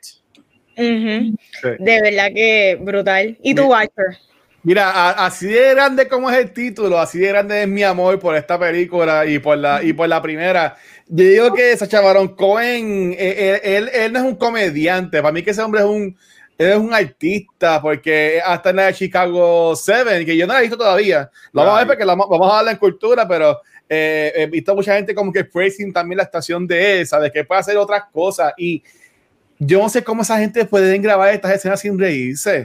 De 0.75 2.01
verdad 2.01 2.29
que 2.33 2.77
brutal. 2.81 3.37
¿Y 3.41 3.53
tu 3.53 3.63
Viper? 3.63 4.17
Mira, 4.63 5.11
así 5.11 5.47
de 5.47 5.73
grande 5.73 6.07
como 6.09 6.29
es 6.29 6.37
el 6.37 6.51
título, 6.51 6.99
así 6.99 7.17
de 7.17 7.29
grande 7.29 7.61
es 7.61 7.67
mi 7.67 7.81
amor 7.81 8.19
por 8.19 8.35
esta 8.35 8.59
película 8.59 9.25
y 9.25 9.39
por 9.39 9.57
la, 9.57 9.81
y 9.81 9.93
por 9.93 10.09
la 10.09 10.21
primera. 10.21 10.75
Yo 11.11 11.25
digo 11.25 11.53
que 11.53 11.75
Sacha 11.75 12.01
Baron 12.01 12.35
Cohen, 12.35 13.13
eh, 13.13 13.17
eh, 13.19 13.61
él, 13.63 13.89
él, 13.91 14.13
no 14.13 14.19
es 14.19 14.25
un 14.25 14.35
comediante, 14.35 15.21
para 15.21 15.31
mí 15.31 15.41
que 15.41 15.49
ese 15.49 15.61
hombre 15.61 15.81
es 15.81 15.87
un, 15.87 16.15
es 16.55 16.75
un 16.77 16.93
artista, 16.93 17.81
porque 17.81 18.39
hasta 18.45 18.69
en 18.69 18.75
la 18.75 18.85
de 18.85 18.93
Chicago 18.93 19.75
7, 19.75 20.23
que 20.23 20.37
yo 20.37 20.45
no 20.45 20.53
la 20.53 20.59
he 20.59 20.63
visto 20.63 20.77
todavía, 20.77 21.31
lo 21.51 21.63
vamos 21.63 21.75
a 21.75 21.77
ver 21.79 21.87
porque 21.87 22.05
la, 22.05 22.13
vamos 22.13 22.53
a 22.53 22.59
hablar 22.59 22.73
en 22.73 22.79
cultura, 22.79 23.27
pero 23.27 23.59
eh, 23.89 24.31
he 24.35 24.45
visto 24.45 24.75
mucha 24.75 24.95
gente 24.95 25.15
como 25.15 25.33
que 25.33 25.43
praising 25.43 25.91
también 25.91 26.17
la 26.17 26.23
estación 26.23 26.67
de 26.67 27.01
esa, 27.01 27.19
de 27.19 27.31
que 27.31 27.43
puede 27.43 27.61
hacer 27.61 27.75
otras 27.77 28.03
cosas. 28.11 28.53
Y 28.55 28.83
yo 29.57 29.79
no 29.79 29.89
sé 29.89 30.03
cómo 30.03 30.21
esa 30.21 30.37
gente 30.37 30.63
puede 30.65 30.95
grabar 30.99 31.33
estas 31.33 31.53
escenas 31.53 31.79
sin 31.79 31.97
reírse. 31.97 32.63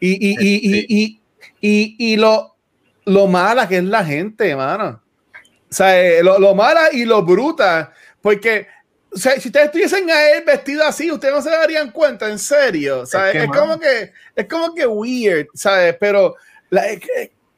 Y, 0.00 0.30
y, 0.30 0.36
y, 0.40 0.86
y, 0.88 1.20
y, 1.60 1.96
y 1.98 2.16
lo, 2.16 2.56
lo 3.04 3.28
mala 3.28 3.68
que 3.68 3.76
es 3.76 3.84
la 3.84 4.04
gente, 4.04 4.56
mano. 4.56 5.03
Sea, 5.74 6.00
eh, 6.00 6.22
lo, 6.22 6.38
lo 6.38 6.54
mala 6.54 6.88
y 6.92 7.04
lo 7.04 7.22
bruta, 7.22 7.92
porque 8.20 8.66
o 9.14 9.16
sea, 9.16 9.38
si 9.38 9.48
ustedes 9.48 9.66
estuviesen 9.66 10.10
a 10.10 10.30
él 10.30 10.42
vestido 10.44 10.84
así, 10.84 11.10
ustedes 11.10 11.34
no 11.34 11.40
se 11.40 11.50
darían 11.50 11.92
cuenta, 11.92 12.28
en 12.28 12.38
serio. 12.38 13.06
¿sabes? 13.06 13.36
Es, 13.36 13.46
como 13.48 13.78
que, 13.78 14.12
es 14.34 14.48
como 14.48 14.74
que 14.74 14.86
weird, 14.86 15.46
¿sabes? 15.54 15.96
Pero 16.00 16.34
la, 16.70 16.88
es, 16.88 17.00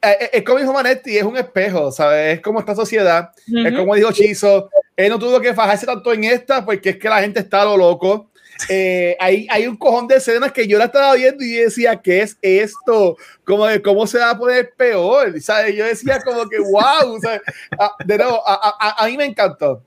es, 0.01 0.43
como 0.43 0.59
dijo 0.59 0.71
Manetti, 0.71 1.17
es 1.17 1.23
un 1.23 1.35
espejo, 1.35 1.91
¿sabes? 1.91 2.35
Es 2.35 2.41
como 2.41 2.59
esta 2.59 2.75
sociedad, 2.75 3.31
es 3.47 3.75
como 3.75 3.95
dijo 3.95 4.11
Chizo, 4.11 4.69
él 4.95 5.09
no 5.09 5.17
tuvo 5.17 5.41
que 5.41 5.53
fajarse 5.55 5.87
tanto 5.87 6.13
en 6.13 6.25
esta 6.25 6.63
porque 6.63 6.91
es 6.91 6.97
que 6.97 7.09
la 7.09 7.21
gente 7.21 7.39
está 7.39 7.63
a 7.63 7.65
lo 7.65 7.77
loco. 7.77 8.29
Eh, 8.69 9.15
hay, 9.19 9.47
hay, 9.49 9.67
un 9.67 9.75
cojón 9.77 10.07
de 10.07 10.15
escenas 10.15 10.51
que 10.51 10.67
yo 10.67 10.77
la 10.77 10.85
estaba 10.85 11.13
viendo 11.15 11.43
y 11.43 11.51
decía, 11.53 11.95
¿qué 12.01 12.21
es 12.21 12.37
esto? 12.41 13.17
Como 13.43 13.65
de 13.65 13.81
cómo 13.81 14.07
se 14.07 14.19
va 14.19 14.31
a 14.31 14.37
poner 14.37 14.73
peor, 14.75 15.39
¿sabes? 15.41 15.75
Yo 15.75 15.85
decía 15.85 16.21
como 16.23 16.47
que, 16.49 16.59
wow, 16.59 17.19
¿sabes? 17.21 17.41
Ah, 17.79 17.91
de 18.03 18.17
nuevo, 18.17 18.41
a, 18.47 18.75
a, 18.79 19.03
a, 19.03 19.07
mí 19.07 19.17
me 19.17 19.25
encantó. 19.25 19.83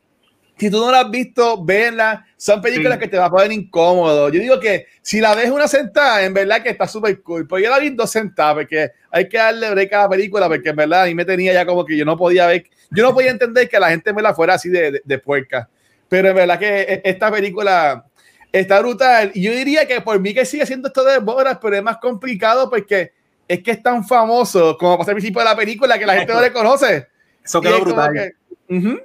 Si 0.56 0.70
tú 0.70 0.78
no 0.78 0.90
la 0.90 1.00
has 1.00 1.10
visto, 1.10 1.64
venla. 1.64 2.26
Son 2.36 2.60
películas 2.60 2.98
que 2.98 3.08
te 3.08 3.16
van 3.16 3.28
a 3.28 3.30
poner 3.30 3.50
incómodo. 3.50 4.28
Yo 4.28 4.40
digo 4.40 4.60
que 4.60 4.86
si 5.00 5.18
la 5.18 5.34
ves 5.34 5.50
una 5.50 5.66
sentada, 5.66 6.22
en 6.22 6.34
verdad 6.34 6.62
que 6.62 6.68
está 6.68 6.86
súper 6.86 7.22
cool. 7.22 7.48
Pero 7.48 7.60
yo 7.60 7.70
la 7.70 7.78
vi 7.78 7.88
dos 7.90 8.10
sentadas 8.10 8.54
porque 8.54 8.90
hay 9.10 9.26
que 9.26 9.38
darle 9.38 9.70
break 9.70 9.92
a 9.94 10.02
la 10.02 10.08
película 10.10 10.48
porque 10.48 10.68
en 10.68 10.76
verdad 10.76 11.04
a 11.04 11.06
mí 11.06 11.14
me 11.14 11.24
tenía 11.24 11.54
ya 11.54 11.64
como 11.64 11.82
que 11.86 11.96
yo 11.96 12.04
no 12.04 12.14
podía 12.14 12.46
ver, 12.46 12.66
yo 12.90 13.02
no 13.02 13.14
podía 13.14 13.30
entender 13.30 13.70
que 13.70 13.80
la 13.80 13.88
gente 13.88 14.12
me 14.12 14.20
la 14.20 14.34
fuera 14.34 14.54
así 14.54 14.68
de, 14.68 14.92
de, 14.92 15.02
de 15.02 15.18
puerca. 15.18 15.66
Pero 16.10 16.28
en 16.28 16.34
verdad 16.34 16.58
que 16.58 16.80
e, 16.80 17.02
esta 17.04 17.30
película 17.30 18.04
está 18.52 18.80
brutal. 18.80 19.30
Y 19.34 19.42
yo 19.42 19.52
diría 19.52 19.86
que 19.86 20.00
por 20.00 20.18
mí 20.20 20.34
que 20.34 20.44
sigue 20.44 20.66
siendo 20.66 20.88
esto 20.88 21.04
de 21.04 21.18
Boras, 21.18 21.58
pero 21.60 21.76
es 21.76 21.82
más 21.82 21.98
complicado 21.98 22.68
porque 22.68 23.12
es 23.46 23.62
que 23.62 23.72
es 23.72 23.82
tan 23.82 24.06
famoso 24.06 24.76
como 24.78 24.98
para 24.98 25.10
el 25.10 25.16
principio 25.16 25.40
de 25.40 25.44
la 25.44 25.56
película 25.56 25.98
que 25.98 26.06
la 26.06 26.14
gente 26.14 26.32
no 26.32 26.40
le 26.40 26.52
conoce. 26.52 27.08
Eso 27.44 27.60
quedó 27.60 27.80
brutal. 27.80 28.12
Que, 28.12 28.32
uh 28.74 28.78
-huh. 28.78 29.02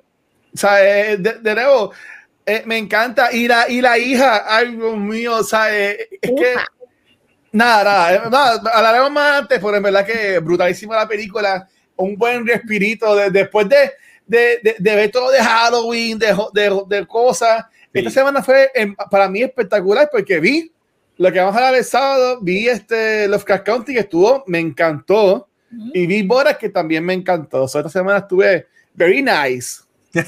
O 0.54 0.58
sea, 0.58 1.12
eh, 1.12 1.18
de, 1.18 1.34
de, 1.34 1.56
nuevo, 1.56 1.92
eh, 2.46 2.64
me 2.66 2.78
encanta. 2.78 3.32
Y 3.34 3.48
la, 3.48 3.70
y 3.70 3.82
la 3.82 3.98
hija, 3.98 4.46
ay, 4.48 4.76
Dios 4.76 4.98
mío, 4.98 5.38
o 5.38 5.44
sea, 5.44 5.76
eh, 5.76 6.08
es 6.22 6.32
que. 6.32 6.56
Nada, 7.52 7.86
nada, 7.86 8.30
nada, 8.30 8.72
hablaremos 8.74 9.12
más 9.12 9.42
antes, 9.42 9.60
pero 9.60 9.78
en 9.78 9.84
verdad 9.84 10.06
que 10.06 10.40
brutalísima 10.40 10.96
la 10.96 11.08
película. 11.08 11.68
Un 11.96 12.18
buen 12.18 12.46
respirito 12.46 13.16
de, 13.16 13.30
después 13.32 13.70
de, 13.70 13.94
de, 14.28 14.76
de, 14.78 14.96
ver 14.96 15.10
todo 15.10 15.32
de 15.32 15.42
Halloween, 15.42 16.20
de, 16.20 16.36
de 16.88 17.08
cosas 17.08 17.66
esta 18.00 18.10
semana 18.12 18.44
fue 18.44 18.70
para 19.10 19.30
mí 19.30 19.42
espectacular 19.42 20.10
porque 20.12 20.40
vi 20.40 20.72
lo 21.18 21.32
que 21.32 21.40
vamos 21.40 21.56
a 21.56 21.60
hablar 21.60 21.76
el 21.76 21.84
sábado, 21.86 22.40
vi 22.42 22.68
este 22.68 23.28
Lovecraft 23.28 23.66
County 23.66 23.94
que 23.94 24.00
estuvo, 24.00 24.44
me 24.48 24.60
encantó, 24.60 25.34
uh 25.36 25.76
-huh. 25.76 25.92
y 25.94 26.08
vi 26.08 26.24
Boras 26.24 26.58
que 26.58 26.70
también 26.70 27.06
me 27.06 27.14
encantó. 27.14 27.68
So, 27.68 27.80
esta 27.80 27.90
semana 27.90 28.20
estuve 28.20 28.68
very 28.94 29.22
nice. 29.22 29.86
Sí. 30.14 30.22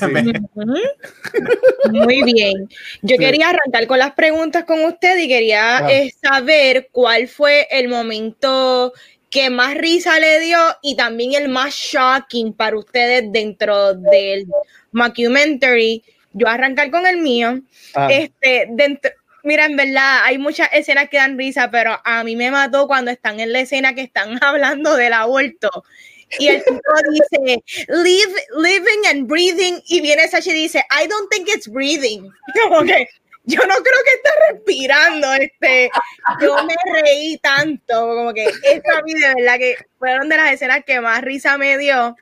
Muy 1.92 2.24
bien. 2.24 2.68
Yo 3.02 3.16
sí. 3.16 3.18
quería 3.18 3.50
arrancar 3.50 3.88
con 3.88 4.00
las 4.00 4.12
preguntas 4.14 4.66
con 4.66 4.84
usted 4.84 5.18
y 5.18 5.28
quería 5.30 5.78
ah. 5.78 5.92
eh, 5.92 6.14
saber 6.22 6.90
cuál 6.92 7.30
fue 7.30 7.68
el 7.72 7.88
momento 7.88 8.92
que 9.30 9.50
más 9.50 9.76
risa 9.76 10.20
le 10.20 10.40
dio 10.42 10.58
y 10.82 10.96
también 10.96 11.42
el 11.42 11.50
más 11.50 11.74
shocking 11.74 12.54
para 12.54 12.78
ustedes 12.78 13.32
dentro 13.32 13.94
del 13.94 14.48
documentary 14.92 16.04
yo 16.38 16.48
arrancar 16.48 16.92
con 16.92 17.06
el 17.06 17.18
mío. 17.18 17.60
Ah. 17.94 18.08
Este, 18.12 18.68
dentro, 18.70 19.12
mira, 19.44 19.66
en 19.66 19.76
verdad, 19.76 20.24
hay 20.24 20.38
muchas 20.38 20.70
escenas 20.74 21.10
que 21.10 21.18
dan 21.18 21.38
risa, 21.38 21.72
pero 21.72 22.00
a 22.04 22.24
mí 22.24 22.36
me 22.36 22.52
mató 22.52 22.88
cuando 22.88 23.12
están 23.12 23.40
en 23.40 23.54
la 23.54 23.62
escena 23.62 23.96
que 23.96 24.02
están 24.02 24.38
hablando 24.44 24.96
del 24.96 25.14
aborto. 25.14 25.70
Y 26.40 26.48
el 26.48 26.62
tipo 26.64 26.82
dice, 27.12 27.64
Live, 27.88 28.36
living 28.58 29.08
and 29.10 29.28
breathing, 29.28 29.82
y 29.88 30.02
viene 30.02 30.28
Sachi 30.28 30.50
y 30.50 30.54
dice, 30.54 30.84
I 30.92 31.08
don't 31.08 31.30
think 31.32 31.48
it's 31.48 31.70
breathing. 31.70 32.30
Como 32.64 32.84
que, 32.84 33.08
yo 33.46 33.62
no 33.62 33.76
creo 33.76 34.04
que 34.04 34.12
esté 34.16 34.30
respirando, 34.52 35.34
este, 35.36 35.90
yo 36.42 36.58
me 36.66 36.76
reí 37.02 37.38
tanto, 37.38 38.06
como 38.06 38.34
que 38.34 38.44
esa 38.44 38.98
a 38.98 39.02
mí 39.04 39.14
de 39.14 39.36
verdad 39.36 39.58
que 39.58 39.78
fueron 39.98 40.28
de 40.28 40.36
las 40.36 40.52
escenas 40.52 40.84
que 40.86 41.00
más 41.00 41.22
risa 41.22 41.58
me 41.58 41.78
dio. 41.78 42.14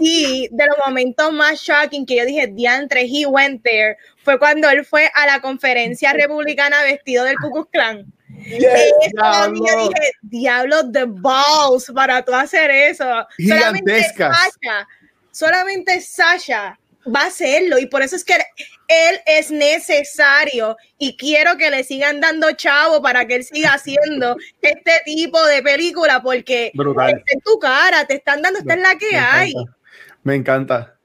Y 0.00 0.48
de 0.50 0.66
los 0.66 0.76
momentos 0.86 1.32
más 1.32 1.60
shocking 1.60 2.06
que 2.06 2.16
yo 2.16 2.24
dije, 2.24 2.46
diantre, 2.46 3.02
he 3.02 3.26
went 3.26 3.62
there, 3.62 3.96
fue 4.22 4.38
cuando 4.38 4.68
él 4.70 4.84
fue 4.84 5.10
a 5.14 5.26
la 5.26 5.40
conferencia 5.40 6.12
republicana 6.12 6.82
vestido 6.82 7.24
del 7.24 7.36
Ku 7.36 7.50
Klux 7.50 7.70
Klan. 7.70 8.06
Yes, 8.44 8.62
eso, 9.02 9.54
yo 9.54 9.88
dije, 9.88 10.12
diablo, 10.22 10.90
the 10.90 11.04
balls 11.06 11.90
para 11.94 12.24
tú 12.24 12.34
hacer 12.34 12.70
eso. 12.70 13.04
Solamente 13.38 14.02
Sasha, 14.16 14.88
solamente 15.30 16.00
Sasha 16.00 16.78
va 17.06 17.22
a 17.22 17.26
hacerlo 17.26 17.78
y 17.78 17.86
por 17.86 18.02
eso 18.02 18.16
es 18.16 18.24
que 18.24 18.34
él 18.34 19.20
es 19.26 19.50
necesario 19.50 20.76
y 20.98 21.16
quiero 21.16 21.56
que 21.56 21.70
le 21.70 21.84
sigan 21.84 22.20
dando 22.20 22.52
chavo 22.52 23.02
para 23.02 23.26
que 23.26 23.36
él 23.36 23.44
siga 23.44 23.74
haciendo 23.74 24.36
este 24.62 24.92
tipo 25.04 25.44
de 25.46 25.62
película 25.62 26.22
porque 26.22 26.70
Brutal. 26.74 27.10
está 27.10 27.32
en 27.32 27.40
tu 27.40 27.58
cara, 27.58 28.06
te 28.06 28.14
están 28.14 28.42
dando, 28.42 28.60
esta 28.60 28.74
es 28.74 28.80
la 28.80 28.96
que 28.96 29.10
me 29.12 29.18
hay. 29.18 29.50
Encanta. 29.50 29.76
Me 30.22 30.34
encanta. 30.34 30.96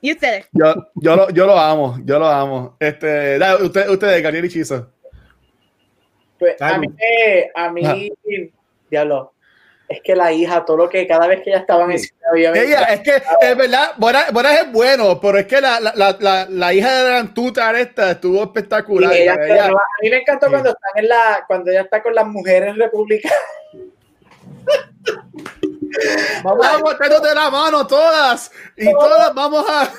¿Y 0.00 0.12
ustedes? 0.12 0.46
Yo, 0.52 0.74
yo, 0.94 1.16
lo, 1.16 1.30
yo 1.30 1.46
lo 1.46 1.58
amo, 1.58 1.98
yo 2.04 2.18
lo 2.18 2.26
amo. 2.26 2.76
Este, 2.78 3.38
usted, 3.60 3.88
ustedes, 3.88 4.22
Gabriel 4.22 4.44
y 4.44 4.48
Chizo. 4.50 4.92
Pues 6.38 6.60
a 6.60 6.78
mí, 6.78 6.86
a 7.54 7.70
mí, 7.70 7.82
ah. 7.84 7.96
diablo, 8.90 9.32
es 9.88 10.00
que 10.02 10.16
la 10.16 10.32
hija, 10.32 10.64
todo 10.64 10.76
lo 10.76 10.88
que 10.88 11.06
cada 11.06 11.26
vez 11.26 11.42
que 11.42 11.50
ella 11.50 11.60
estaba 11.60 11.84
en 11.84 11.92
el 11.92 12.00
Ella, 12.56 12.82
es 12.84 13.00
que 13.00 13.22
es 13.40 13.56
verdad, 13.56 13.92
Boras, 13.96 14.32
Boras 14.32 14.60
es 14.60 14.72
bueno, 14.72 15.20
pero 15.20 15.38
es 15.38 15.46
que 15.46 15.60
la, 15.60 15.78
la, 15.78 16.16
la, 16.18 16.46
la 16.48 16.74
hija 16.74 17.02
de 17.02 17.10
la 17.10 17.18
Antuta 17.18 17.78
esta 17.78 18.12
estuvo 18.12 18.42
espectacular. 18.42 19.12
Ella, 19.12 19.36
ella, 19.44 19.66
a 19.66 20.02
mí 20.02 20.10
me 20.10 20.16
encantó 20.18 20.46
sí. 20.46 20.52
cuando 20.52 20.70
están 20.70 20.90
en 20.96 21.08
la, 21.08 21.44
cuando 21.46 21.70
ella 21.70 21.82
está 21.82 22.02
con 22.02 22.14
las 22.14 22.26
mujeres 22.26 22.76
republicanas. 22.76 23.38
vamos 26.42 26.66
a 26.66 26.78
botarnos 26.78 27.22
de 27.22 27.34
la 27.34 27.50
mano 27.50 27.86
todas 27.86 28.50
y 28.76 28.90
todo, 28.90 29.08
todas 29.08 29.34
vamos 29.34 29.64
a. 29.68 29.92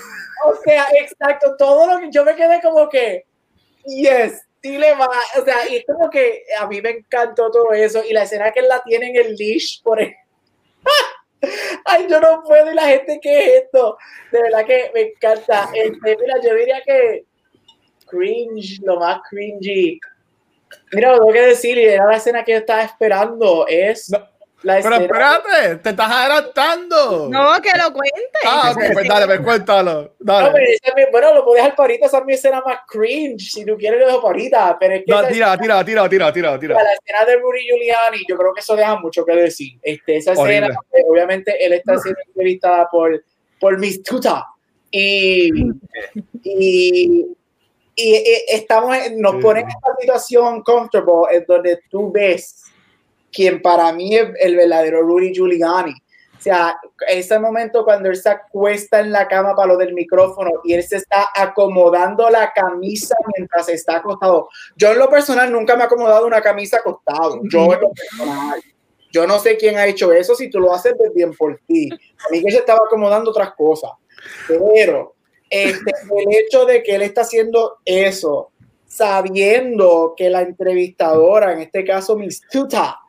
O 0.46 0.56
sea, 0.64 0.86
exacto, 1.00 1.56
todo 1.58 1.88
lo 1.94 2.00
que 2.00 2.12
yo 2.12 2.24
me 2.26 2.36
quedé 2.36 2.62
como 2.62 2.90
que, 2.90 3.26
yes, 3.86 4.47
sí 4.68 5.40
o 5.40 5.46
sea, 5.46 5.70
y 5.70 5.84
como 5.86 6.10
que 6.10 6.44
a 6.60 6.68
mí 6.68 6.82
me 6.82 6.92
encantó 6.92 7.50
todo 7.52 7.72
eso 7.74 8.04
y 8.08 8.14
la 8.14 8.24
escena 8.24 8.52
que 8.52 8.62
la 8.62 8.82
tiene 8.84 9.10
en 9.10 9.16
el 9.18 9.36
leash 9.36 9.82
por 9.84 10.02
el... 10.02 10.14
Ay, 11.86 12.08
yo 12.10 12.20
no 12.20 12.44
puedo 12.44 12.72
y 12.72 12.76
la 12.76 12.88
gente 12.88 13.20
que 13.22 13.40
es 13.40 13.64
esto, 13.64 13.98
de 14.32 14.42
verdad 14.42 14.66
que 14.66 14.92
me 14.94 15.02
encanta. 15.02 15.70
Este, 15.74 16.18
mira, 16.18 16.36
yo 16.44 16.56
diría 16.56 16.82
que 16.86 17.26
cringe, 18.08 18.80
lo 18.84 19.00
más 19.00 19.22
cringy. 19.30 20.00
Mira, 20.94 21.12
lo 21.12 21.20
tengo 21.20 21.34
que 21.34 21.42
decir, 21.42 21.78
y 21.78 21.86
era 21.86 22.06
la 22.06 22.18
escena 22.18 22.44
que 22.44 22.54
yo 22.54 22.58
estaba 22.60 22.84
esperando, 22.84 23.66
es... 23.68 24.12
la 24.64 24.80
Pero 24.82 24.96
espérate, 24.96 25.76
te 25.84 25.90
estás 25.92 26.12
adelantando. 26.12 27.30
No, 27.30 27.62
que 27.62 27.70
lo 27.78 27.94
cuente. 27.94 28.40
Ah, 28.44 28.72
ok, 28.72 28.94
pues 28.94 29.08
dale, 29.08 29.26
pues 29.28 29.40
cuéntalo. 29.42 30.16
Dale. 30.20 30.50
No, 30.50 30.54
pero 30.96 31.08
bueno, 31.12 31.34
lo 31.36 31.44
puedo 31.44 31.58
dejar 31.58 31.76
para 31.76 31.90
ahorita, 31.90 32.08
esa 32.08 32.18
es 32.18 32.26
mi 32.26 32.34
escena 32.34 32.62
más 32.66 32.80
cringe. 32.88 33.52
Si 33.52 33.64
tú 33.64 33.78
quieres, 33.78 34.00
lo 34.00 34.08
dejo 34.08 34.22
para 34.22 34.34
ahorita. 34.34 34.78
Pero 34.80 34.96
es 34.96 35.04
que 35.06 35.12
no, 35.12 35.18
tira, 35.28 35.54
escena, 35.54 35.58
tira, 35.58 35.86
tira, 35.86 36.10
tira, 36.10 36.34
tira, 36.34 36.60
tira. 36.60 36.74
La 36.74 36.94
escena 36.94 37.26
de 37.26 37.38
Rudy 37.38 37.68
Giuliani, 37.68 38.26
yo 38.28 38.36
creo 38.36 38.54
que 38.54 38.62
eso 38.62 38.76
deja 38.76 38.96
mucho 39.00 39.24
que 39.24 39.36
decir. 39.36 39.78
Este, 39.84 40.18
esa 40.18 40.32
escena, 40.32 40.68
Horrible. 40.68 41.06
obviamente, 41.08 41.64
él 41.64 41.74
está 41.74 41.96
siendo 42.00 42.20
entrevistada 42.26 42.90
por, 42.90 43.24
por 43.60 43.78
Miss 43.78 44.02
Tuta. 44.02 44.48
Y, 44.90 45.52
y, 45.54 45.76
y, 46.44 47.36
y, 47.96 48.24
estamos, 48.48 48.98
nos 49.18 49.34
sí. 49.34 49.40
ponen 49.40 49.64
en 49.66 49.70
esta 49.70 49.96
situación 50.00 50.64
comfortable 50.64 51.38
en 51.38 51.46
donde 51.46 51.80
tú 51.92 52.12
ves 52.12 52.64
quien 53.38 53.62
para 53.62 53.94
mí 53.94 54.16
es 54.16 54.30
el 54.40 54.56
verdadero 54.56 55.04
Rudy 55.04 55.32
Giuliani. 55.32 55.92
O 55.92 56.42
sea, 56.42 56.80
ese 57.08 57.38
momento 57.38 57.84
cuando 57.84 58.10
él 58.10 58.16
se 58.16 58.30
acuesta 58.30 59.00
en 59.00 59.12
la 59.12 59.28
cama 59.28 59.56
para 59.56 59.68
lo 59.68 59.78
del 59.78 59.94
micrófono 59.94 60.50
y 60.64 60.74
él 60.74 60.84
se 60.84 60.98
está 60.98 61.28
acomodando 61.36 62.28
la 62.32 62.52
camisa 62.52 63.14
mientras 63.36 63.70
está 63.70 63.98
acostado. 63.98 64.50
Yo 64.76 64.92
en 64.92 64.98
lo 64.98 65.08
personal 65.08 65.52
nunca 65.52 65.76
me 65.76 65.84
he 65.84 65.86
acomodado 65.86 66.26
una 66.26 66.42
camisa 66.42 66.78
acostado. 66.78 67.40
Yo 67.44 67.74
en 67.74 67.82
lo 67.82 67.92
personal. 67.92 68.60
Yo 69.12 69.28
no 69.28 69.38
sé 69.38 69.56
quién 69.56 69.78
ha 69.78 69.86
hecho 69.86 70.12
eso, 70.12 70.34
si 70.34 70.50
tú 70.50 70.60
lo 70.60 70.74
haces 70.74 70.96
pues 70.98 71.14
bien 71.14 71.32
por 71.36 71.60
ti. 71.68 71.90
A 71.92 72.32
mí 72.32 72.44
que 72.44 72.52
se 72.52 72.58
estaba 72.58 72.80
acomodando 72.88 73.30
otras 73.30 73.54
cosas. 73.54 73.92
Pero 74.48 75.14
este, 75.48 75.92
el 76.18 76.36
hecho 76.36 76.66
de 76.66 76.82
que 76.82 76.96
él 76.96 77.04
está 77.04 77.22
haciendo 77.22 77.78
eso, 77.86 78.50
sabiendo 78.88 80.16
que 80.18 80.32
la 80.32 80.42
entrevistadora, 80.42 81.54
en 81.54 81.60
este 81.60 81.86
caso 81.86 82.16
Miss 82.16 82.42
Tuta, 82.52 83.00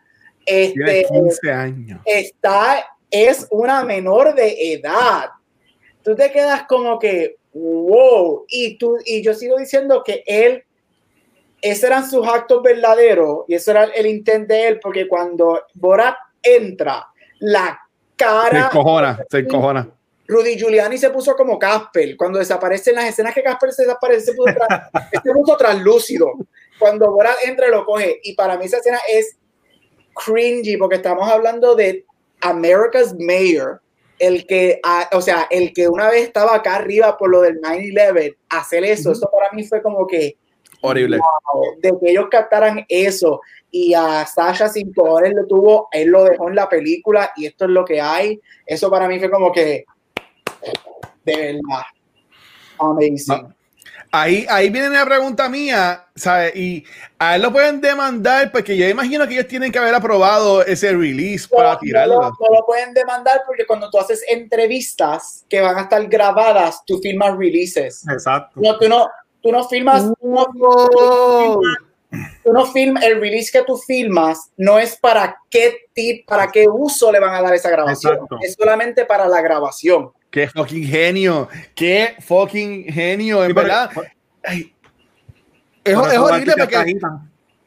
este, 0.48 1.06
15 1.08 1.52
años. 1.52 2.00
está, 2.04 2.86
es 3.10 3.46
una 3.50 3.84
menor 3.84 4.34
de 4.34 4.72
edad. 4.72 5.30
Tú 6.02 6.14
te 6.14 6.30
quedas 6.30 6.64
como 6.64 6.98
que, 6.98 7.36
wow, 7.52 8.44
y, 8.48 8.78
tú, 8.78 8.96
y 9.04 9.22
yo 9.22 9.34
sigo 9.34 9.58
diciendo 9.58 10.02
que 10.04 10.22
él, 10.26 10.64
esos 11.60 11.84
eran 11.84 12.08
sus 12.08 12.26
actos 12.26 12.62
verdaderos 12.62 13.44
y 13.48 13.54
eso 13.54 13.72
era 13.72 13.84
el 13.84 14.06
intento 14.06 14.54
de 14.54 14.68
él, 14.68 14.80
porque 14.80 15.08
cuando 15.08 15.62
Borat 15.74 16.16
entra, 16.42 17.06
la 17.40 17.78
cara... 18.16 18.60
Se 18.60 18.66
encojona, 18.66 19.24
se 19.30 19.38
encojona. 19.38 19.90
Rudy 20.28 20.58
Giuliani 20.58 20.98
se 20.98 21.08
puso 21.08 21.34
como 21.34 21.58
Casper. 21.58 22.14
Cuando 22.16 22.38
desaparecen 22.38 22.94
las 22.94 23.06
escenas 23.06 23.34
que 23.34 23.42
Casper 23.42 23.72
se 23.72 23.82
desaparece, 23.82 24.26
se 24.26 24.34
puso, 24.34 24.52
se 25.24 25.32
puso 25.32 25.56
translúcido. 25.56 26.32
Cuando 26.78 27.10
Borat 27.10 27.36
entra, 27.44 27.68
lo 27.68 27.84
coge. 27.86 28.20
Y 28.22 28.34
para 28.34 28.58
mí 28.58 28.66
esa 28.66 28.76
escena 28.76 28.98
es 29.10 29.37
cringy 30.24 30.76
porque 30.76 30.96
estamos 30.96 31.28
hablando 31.28 31.74
de 31.74 32.04
America's 32.40 33.14
Mayor, 33.18 33.80
el 34.18 34.46
que, 34.46 34.80
a, 34.82 35.08
o 35.12 35.20
sea, 35.20 35.46
el 35.50 35.72
que 35.72 35.88
una 35.88 36.10
vez 36.10 36.24
estaba 36.24 36.54
acá 36.54 36.76
arriba 36.76 37.16
por 37.16 37.30
lo 37.30 37.40
del 37.42 37.60
9-11, 37.60 38.36
hacer 38.48 38.84
eso, 38.84 39.12
eso 39.12 39.30
para 39.30 39.52
mí 39.52 39.64
fue 39.64 39.82
como 39.82 40.06
que 40.06 40.36
horrible. 40.80 41.18
Wow, 41.18 41.76
de 41.80 41.92
que 42.00 42.10
ellos 42.10 42.26
captaran 42.30 42.84
eso 42.88 43.40
y 43.70 43.94
a 43.94 44.24
Sasha 44.26 44.68
sin 44.68 44.92
poder 44.92 45.32
lo 45.34 45.46
tuvo, 45.46 45.88
él 45.92 46.08
lo 46.08 46.24
dejó 46.24 46.48
en 46.48 46.54
la 46.54 46.68
película 46.68 47.32
y 47.36 47.46
esto 47.46 47.64
es 47.64 47.70
lo 47.70 47.84
que 47.84 48.00
hay. 48.00 48.40
Eso 48.66 48.90
para 48.90 49.08
mí 49.08 49.18
fue 49.18 49.30
como 49.30 49.52
que 49.52 49.84
de 51.24 51.36
verdad 51.36 51.82
amazing. 52.78 53.54
No. 54.12 54.18
Ahí, 54.18 54.46
ahí 54.48 54.70
viene 54.70 54.90
la 54.90 55.04
pregunta 55.04 55.48
mía, 55.48 56.06
¿sabes? 56.14 56.56
Y 56.56 56.84
a 57.18 57.36
él 57.36 57.42
lo 57.42 57.52
pueden 57.52 57.80
demandar 57.80 58.50
porque 58.50 58.76
yo 58.76 58.88
imagino 58.88 59.26
que 59.26 59.34
ellos 59.34 59.48
tienen 59.48 59.70
que 59.70 59.78
haber 59.78 59.94
aprobado 59.94 60.64
ese 60.64 60.92
release 60.92 61.46
no, 61.50 61.58
para 61.58 61.78
tirarlo. 61.78 62.14
No, 62.14 62.30
no, 62.30 62.56
lo 62.58 62.66
pueden 62.66 62.94
demandar 62.94 63.42
porque 63.46 63.66
cuando 63.66 63.90
tú 63.90 63.98
haces 63.98 64.24
entrevistas 64.28 65.44
que 65.48 65.60
van 65.60 65.76
a 65.76 65.82
estar 65.82 66.06
grabadas, 66.06 66.82
tú 66.86 66.98
firmas 67.00 67.36
releases. 67.36 68.06
Exacto. 68.08 68.60
No, 68.62 68.78
tú 68.78 68.88
no, 68.88 69.08
tú 69.42 69.52
no 69.52 69.68
firmas. 69.68 70.04
No, 70.22 70.46
tú 72.42 72.52
no 72.52 72.66
filmas, 72.66 73.04
el 73.04 73.20
release 73.20 73.50
que 73.52 73.62
tú 73.64 73.76
filmas 73.76 74.50
no 74.56 74.78
es 74.78 74.96
para 74.96 75.36
qué 75.50 75.76
tip, 75.92 76.26
para 76.26 76.50
qué 76.50 76.66
uso 76.66 77.12
le 77.12 77.20
van 77.20 77.34
a 77.34 77.42
dar 77.42 77.54
esa 77.54 77.70
grabación. 77.70 78.14
Exacto. 78.14 78.38
Es 78.40 78.54
solamente 78.58 79.04
para 79.04 79.28
la 79.28 79.42
grabación. 79.42 80.12
Qué 80.30 80.48
fucking 80.48 80.84
genio, 80.86 81.48
qué 81.74 82.16
fucking 82.20 82.84
genio, 82.92 83.42
en 83.42 83.48
Sí, 83.48 83.54
pero- 83.54 83.66
verdad. 83.66 83.90
Ay, 84.44 84.72
es, 85.84 85.96
horrible 85.96 86.52
porque 86.58 86.96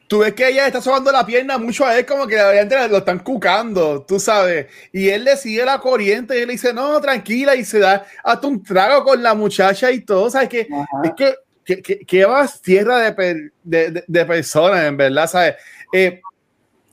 tú 0.06 0.18
ves 0.20 0.32
que 0.34 0.46
ella 0.48 0.66
está 0.66 0.80
sobando 0.80 1.10
la 1.10 1.26
pierna 1.26 1.58
mucho 1.58 1.84
a 1.86 1.98
él, 1.98 2.06
como 2.06 2.26
que 2.26 2.36
la 2.36 2.52
gente 2.52 2.88
lo 2.88 2.98
están 2.98 3.18
cucando, 3.20 4.02
tú 4.02 4.20
sabes. 4.20 4.66
Y 4.92 5.08
él 5.08 5.24
le 5.24 5.36
sigue 5.36 5.64
la 5.64 5.78
corriente 5.80 6.36
y 6.38 6.42
él 6.42 6.46
le 6.48 6.52
dice, 6.52 6.72
no, 6.72 7.00
tranquila, 7.00 7.56
y 7.56 7.64
se 7.64 7.78
da 7.80 8.04
hasta 8.22 8.46
un 8.46 8.62
trago 8.62 9.02
con 9.04 9.22
la 9.22 9.34
muchacha 9.34 9.90
y 9.90 10.00
todo. 10.02 10.30
¿Sabes? 10.30 10.48
Que, 10.50 10.68
Ajá. 10.72 10.86
es 11.04 11.12
que, 11.16 11.34
que, 11.64 11.82
que, 11.82 11.98
que 12.06 12.24
vas 12.26 12.60
tierra 12.62 12.98
de, 13.00 13.12
per- 13.12 13.52
de, 13.64 13.90
de, 13.90 14.04
de 14.06 14.24
personas, 14.26 14.84
en 14.84 14.96
verdad, 14.96 15.26
¿sabes? 15.26 15.54
Eh, 15.92 16.20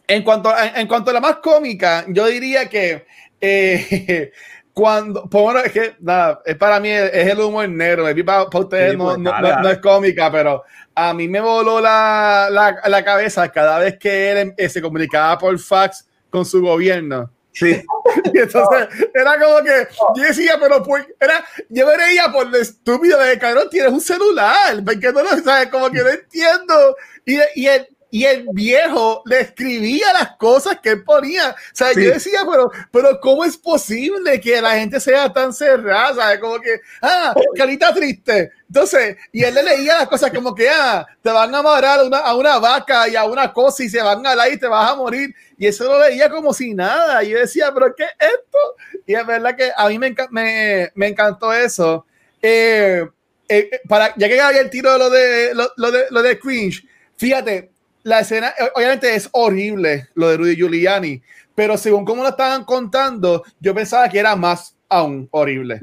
en, 0.08 0.24
cuanto, 0.24 0.52
en, 0.58 0.78
en 0.78 0.88
cuanto 0.88 1.12
a 1.12 1.14
la 1.14 1.22
más 1.22 1.36
cómica, 1.38 2.06
yo 2.08 2.26
diría 2.26 2.68
que 2.70 3.06
eh, 3.42 4.32
cuando, 4.80 5.24
pues 5.30 5.44
bueno, 5.44 5.60
es 5.60 5.72
que 5.74 5.96
nada, 6.00 6.42
es 6.46 6.56
para 6.56 6.80
mí 6.80 6.90
es 6.90 7.28
el 7.28 7.40
humor 7.42 7.68
negro, 7.68 8.06
para, 8.26 8.46
para 8.50 8.64
ustedes 8.64 8.92
Sí, 8.92 8.98
no, 8.98 9.04
pues, 9.06 9.18
no, 9.20 9.42
no- 9.42 9.62
no 9.62 9.70
es 9.70 9.78
cómica, 9.80 10.32
pero 10.32 10.64
a 10.96 11.14
mí 11.14 11.28
me 11.28 11.42
voló 11.42 11.82
la, 11.82 12.48
la, 12.50 12.78
la 12.88 13.04
cabeza 13.04 13.50
cada 13.50 13.80
vez 13.80 13.98
que 14.00 14.32
él 14.32 14.54
eh, 14.56 14.70
se 14.70 14.82
comunicaba 14.82 15.38
por 15.38 15.60
fax 15.60 16.08
con 16.30 16.46
su 16.46 16.62
gobierno. 16.62 17.30
Sí. 17.52 17.82
Y 18.34 18.40
entonces 18.40 18.88
era 19.14 19.38
como 19.40 19.62
que 19.64 19.88
yo 20.16 20.24
decía, 20.24 20.58
pero 20.60 20.82
pues, 20.82 21.06
era, 21.20 21.46
yo 21.70 21.86
me 21.86 21.96
reía 21.96 22.32
por 22.32 22.48
lo 22.48 22.58
estúpido 22.58 23.20
de 23.20 23.38
cabrón, 23.38 23.68
tienes 23.70 23.92
un 23.92 24.02
celular, 24.02 24.82
porque 24.84 25.12
no 25.12 25.22
lo 25.22 25.38
sabes, 25.44 25.68
como 25.68 25.92
que 25.92 26.00
no 26.02 26.10
entiendo. 26.10 26.96
Y, 27.26 27.38
y, 27.56 27.68
el, 27.68 27.88
y 28.12 28.26
el 28.26 28.48
viejo 28.54 29.22
le 29.26 29.42
escribía 29.42 30.12
las 30.14 30.36
cosas 30.38 30.80
que 30.82 30.90
él 30.90 31.04
ponía. 31.04 31.52
O 31.52 31.56
sea, 31.76 31.90
Sí. 31.94 32.04
yo 32.04 32.12
decía, 32.12 32.40
pero, 32.50 32.72
pero 32.92 33.20
¿cómo 33.20 33.46
es 33.46 33.56
posible 33.58 34.40
que 34.42 34.62
la 34.62 34.72
gente 34.76 35.00
sea 35.00 35.32
tan 35.32 35.54
cerrada? 35.54 36.16
¿Sabes? 36.16 36.40
Como 36.40 36.60
que, 36.60 36.80
ah, 37.02 37.36
carita 37.56 37.94
triste. 37.94 38.52
Entonces, 38.68 39.18
y 39.32 39.44
él 39.44 39.54
le 39.54 39.64
leía 39.64 39.98
las 39.98 40.08
cosas 40.08 40.32
como 40.32 40.56
que, 40.56 40.68
ah, 40.70 41.06
te 41.22 41.30
van 41.32 41.54
a 41.54 41.60
amarrar 41.60 42.00
a 42.00 42.04
una, 42.04 42.18
a 42.20 42.36
una 42.36 42.58
vaca 42.60 43.08
y 43.08 43.16
a 43.16 43.26
una 43.26 43.54
cosa 43.54 43.84
y 43.84 43.90
se 43.90 44.02
van 44.02 44.26
a 44.26 44.36
la 44.36 44.50
y 44.50 44.58
te 44.58 44.68
vas 44.68 44.92
a 44.92 44.96
morir. 44.96 45.34
Y 45.58 45.68
eso 45.68 45.84
lo 45.86 46.00
leía 46.08 46.30
como 46.30 46.54
si 46.54 46.74
nada. 46.74 47.24
Y 47.24 47.30
yo 47.30 47.40
decía, 47.40 47.72
pero 47.74 47.94
¿qué 47.96 48.04
es 48.04 48.10
esto? 48.20 49.02
Y 49.06 49.14
es 49.16 49.26
verdad 49.26 49.56
que 49.56 49.72
a 49.76 49.88
mí 49.88 50.00
me, 50.00 50.16
enca- 50.16 50.30
me, 50.32 50.92
me 50.96 51.08
encantó 51.08 51.54
eso. 51.54 52.06
Eh, 52.42 53.06
eh, 53.48 53.70
para, 53.88 54.14
ya 54.16 54.28
que 54.28 54.40
había 54.40 54.62
el 54.62 54.70
tiro 54.70 54.92
de 54.94 54.98
lo 55.00 55.10
de, 55.10 55.54
lo, 55.56 55.72
lo 55.78 55.92
de 55.92 56.06
lo 56.12 56.22
de 56.22 56.40
cringe, 56.40 56.86
fíjate, 57.18 57.72
la 58.04 58.20
escena, 58.20 58.54
eh, 58.60 58.70
obviamente 58.76 59.14
es 59.16 59.30
horrible 59.32 60.08
lo 60.14 60.30
de 60.30 60.38
Rudy 60.38 60.56
Giuliani, 60.56 61.22
pero 61.56 61.78
según 61.78 62.06
cómo 62.06 62.24
lo 62.24 62.30
estaban 62.30 62.64
contando, 62.64 63.44
yo 63.60 63.74
pensaba 63.76 64.08
que 64.10 64.20
era 64.20 64.36
más 64.36 64.76
aún 64.88 65.28
horrible. 65.32 65.82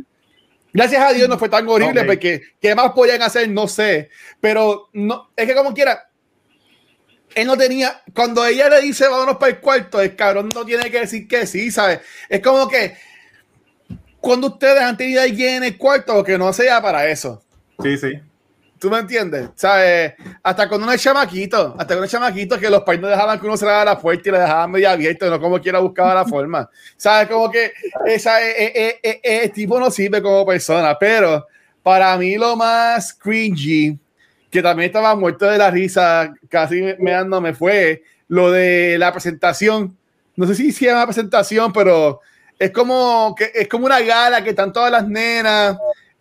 Gracias 0.73 1.03
a 1.03 1.13
Dios 1.13 1.29
no 1.29 1.39
fue 1.39 1.49
tan 1.49 1.67
horrible, 1.69 2.01
Ok. 2.01 2.07
porque 2.07 2.43
qué 2.61 2.75
más 2.75 2.93
podían 2.93 3.23
hacer, 3.23 3.49
no 3.49 3.67
sé. 3.67 4.11
Pero 4.41 4.89
no, 4.93 5.31
es 5.35 5.47
que 5.47 5.55
como 5.55 5.73
quiera, 5.73 6.11
él 7.35 7.47
no 7.47 7.57
tenía, 7.57 8.03
cuando 8.15 8.45
ella 8.45 8.69
le 8.69 8.83
dice 8.83 9.09
vámonos 9.09 9.37
para 9.37 9.53
el 9.53 9.61
cuarto, 9.61 10.01
el 10.01 10.15
cabrón 10.17 10.49
no 10.55 10.65
tiene 10.65 10.91
que 10.91 11.01
decir 11.01 11.29
que 11.29 11.47
sí, 11.47 11.71
¿sabes? 11.71 12.01
Es 12.29 12.41
como 12.41 12.69
que 12.69 12.95
cuando 14.21 14.49
ustedes 14.49 14.81
han 14.81 14.97
tenido 14.97 15.23
alguien 15.23 15.57
en 15.57 15.65
el 15.65 15.77
cuarto, 15.79 16.25
que 16.25 16.37
no 16.37 16.53
sea 16.53 16.83
para 16.83 17.09
eso. 17.09 17.43
Sí, 17.83 17.97
sí. 17.97 18.13
¿Tú 18.79 18.91
me 18.91 18.99
entiendes? 18.99 19.49
¿Sabes? 19.55 20.15
Hasta 20.43 20.69
cuando 20.69 20.87
uno 20.87 20.93
es 20.93 21.03
chamaquito, 21.03 21.75
hasta 21.79 21.87
cuando 21.87 22.05
es 22.05 22.11
chamaquito 22.11 22.59
que 22.59 22.69
los 22.69 22.83
pais 22.83 23.01
no 23.01 23.09
dejaban 23.09 23.41
que 23.41 23.47
uno 23.47 23.57
cerrara 23.57 23.85
la 23.85 23.99
puerta 23.99 24.29
y 24.29 24.33
le 24.33 24.39
dejaban 24.39 24.71
medio 24.71 24.91
abierto, 24.91 25.31
no 25.31 25.41
como 25.41 25.61
quiera 25.61 25.79
buscaba 25.79 26.15
la 26.15 26.25
forma. 26.27 26.69
¿Sabes? 26.97 27.29
Como 27.29 27.51
que 27.51 27.73
esa, 28.07 28.43
eh, 28.43 28.73
eh, 28.75 29.01
eh, 29.03 29.21
eh, 29.23 29.49
tipo 29.49 29.81
no 29.81 29.91
sirve 29.91 30.21
como 30.21 30.45
persona, 30.45 30.97
pero 30.99 31.47
para 31.83 32.17
mí 32.19 32.37
lo 32.37 32.55
más 32.55 33.15
cringy, 33.15 33.99
que 34.51 34.63
también 34.63 34.89
estaba 34.89 35.15
muerto 35.15 35.47
de 35.47 35.59
la 35.59 35.71
risa, 35.71 36.35
casi 36.49 36.83
me, 36.83 36.97
me 36.99 37.41
me 37.41 37.55
fue 37.55 38.03
lo 38.29 38.51
de 38.51 38.99
la 38.99 39.13
presentación. 39.13 39.97
No 40.35 40.47
sé 40.47 40.55
si 40.55 40.73
se 40.73 40.87
llama 40.87 41.07
presentación, 41.07 41.73
pero 41.73 42.21
es 42.59 42.71
como 42.71 43.35
que 43.37 43.51
es 43.55 43.69
como 43.69 43.87
una 43.87 44.01
gala 44.01 44.43
que 44.43 44.51
están 44.51 44.73
todas 44.73 44.91
las 44.91 45.07
nenas, 45.09 45.77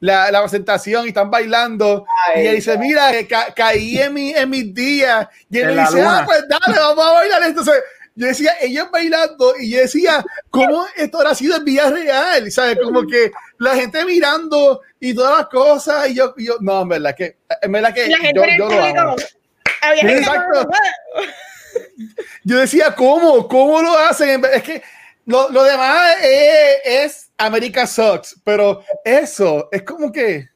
la, 0.05 0.31
la 0.31 0.41
presentación 0.41 1.05
y 1.05 1.09
están 1.09 1.29
bailando. 1.31 2.05
y 2.35 2.39
ella 2.41 2.51
dice, 2.53 2.77
mira, 2.77 3.11
ca- 3.27 3.53
caí 3.55 3.97
en, 3.99 4.13
mi, 4.13 4.31
en 4.31 4.49
mis 4.49 4.73
días. 4.73 5.27
Y 5.49 5.59
él 5.59 5.77
dice, 5.77 5.97
luna. 5.97 6.19
ah, 6.19 6.25
pues 6.25 6.43
dale, 6.47 6.79
vamos 6.79 7.05
a 7.05 7.11
bailar. 7.13 7.43
Entonces, 7.43 7.75
yo 8.17 8.27
decía, 8.27 8.53
ellos 8.61 8.89
bailando, 8.91 9.55
y 9.59 9.71
yo 9.71 9.79
decía, 9.79 10.23
¿cómo 10.49 10.85
esto 10.95 11.17
habrá 11.17 11.35
sido 11.35 11.57
en 11.57 11.65
vida 11.65 11.89
real? 11.89 12.49
¿Sabes? 12.49 12.77
Como 12.81 13.05
que 13.05 13.31
la 13.57 13.75
gente 13.75 14.05
mirando 14.05 14.81
y 15.01 15.13
todas 15.13 15.39
las 15.39 15.47
cosas, 15.47 16.07
y 16.09 16.15
yo, 16.15 16.33
y 16.37 16.45
yo 16.45 16.55
no, 16.61 16.83
en 16.83 16.87
verdad 16.89 17.13
que, 17.15 17.37
en 17.61 17.71
verdad 17.73 17.93
que 17.93 18.07
La 18.07 18.17
gente 18.17 18.39
yo, 18.57 18.69
yo 18.69 18.69
lo 18.69 18.83
amo. 19.01 19.15
había 19.81 20.01
gente 20.01 20.17
exacto. 20.19 20.69
Yo 22.43 22.59
decía, 22.59 22.95
¿cómo? 22.95 23.47
¿Cómo 23.47 23.81
lo 23.81 23.97
hacen? 23.99 24.43
Es 24.53 24.63
que 24.63 24.81
lo, 25.25 25.49
lo 25.49 25.63
demás 25.63 26.15
es, 26.23 26.77
es 26.85 27.24
America 27.37 27.85
Sucks, 27.85 28.39
pero 28.43 28.81
eso 29.03 29.67
es 29.71 29.83
como 29.83 30.11
que, 30.11 30.49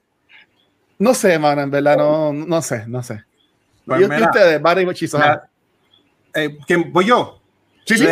no 0.97 1.13
sé, 1.13 1.37
mano, 1.37 1.61
en 1.61 1.71
verdad, 1.71 1.97
no, 1.97 2.33
no 2.33 2.61
sé, 2.61 2.85
no 2.87 3.03
sé. 3.03 3.23
Pues 3.85 4.01
y, 4.01 4.03
y 4.03 4.07
mira, 4.07 4.27
ustedes, 4.27 4.61
Barry 4.61 4.85
mira, 4.85 5.49
eh, 6.33 6.57
¿quién- 6.67 6.91
¿Voy 6.93 7.05
yo? 7.05 7.41
Sí, 7.85 7.97
sí. 7.97 8.07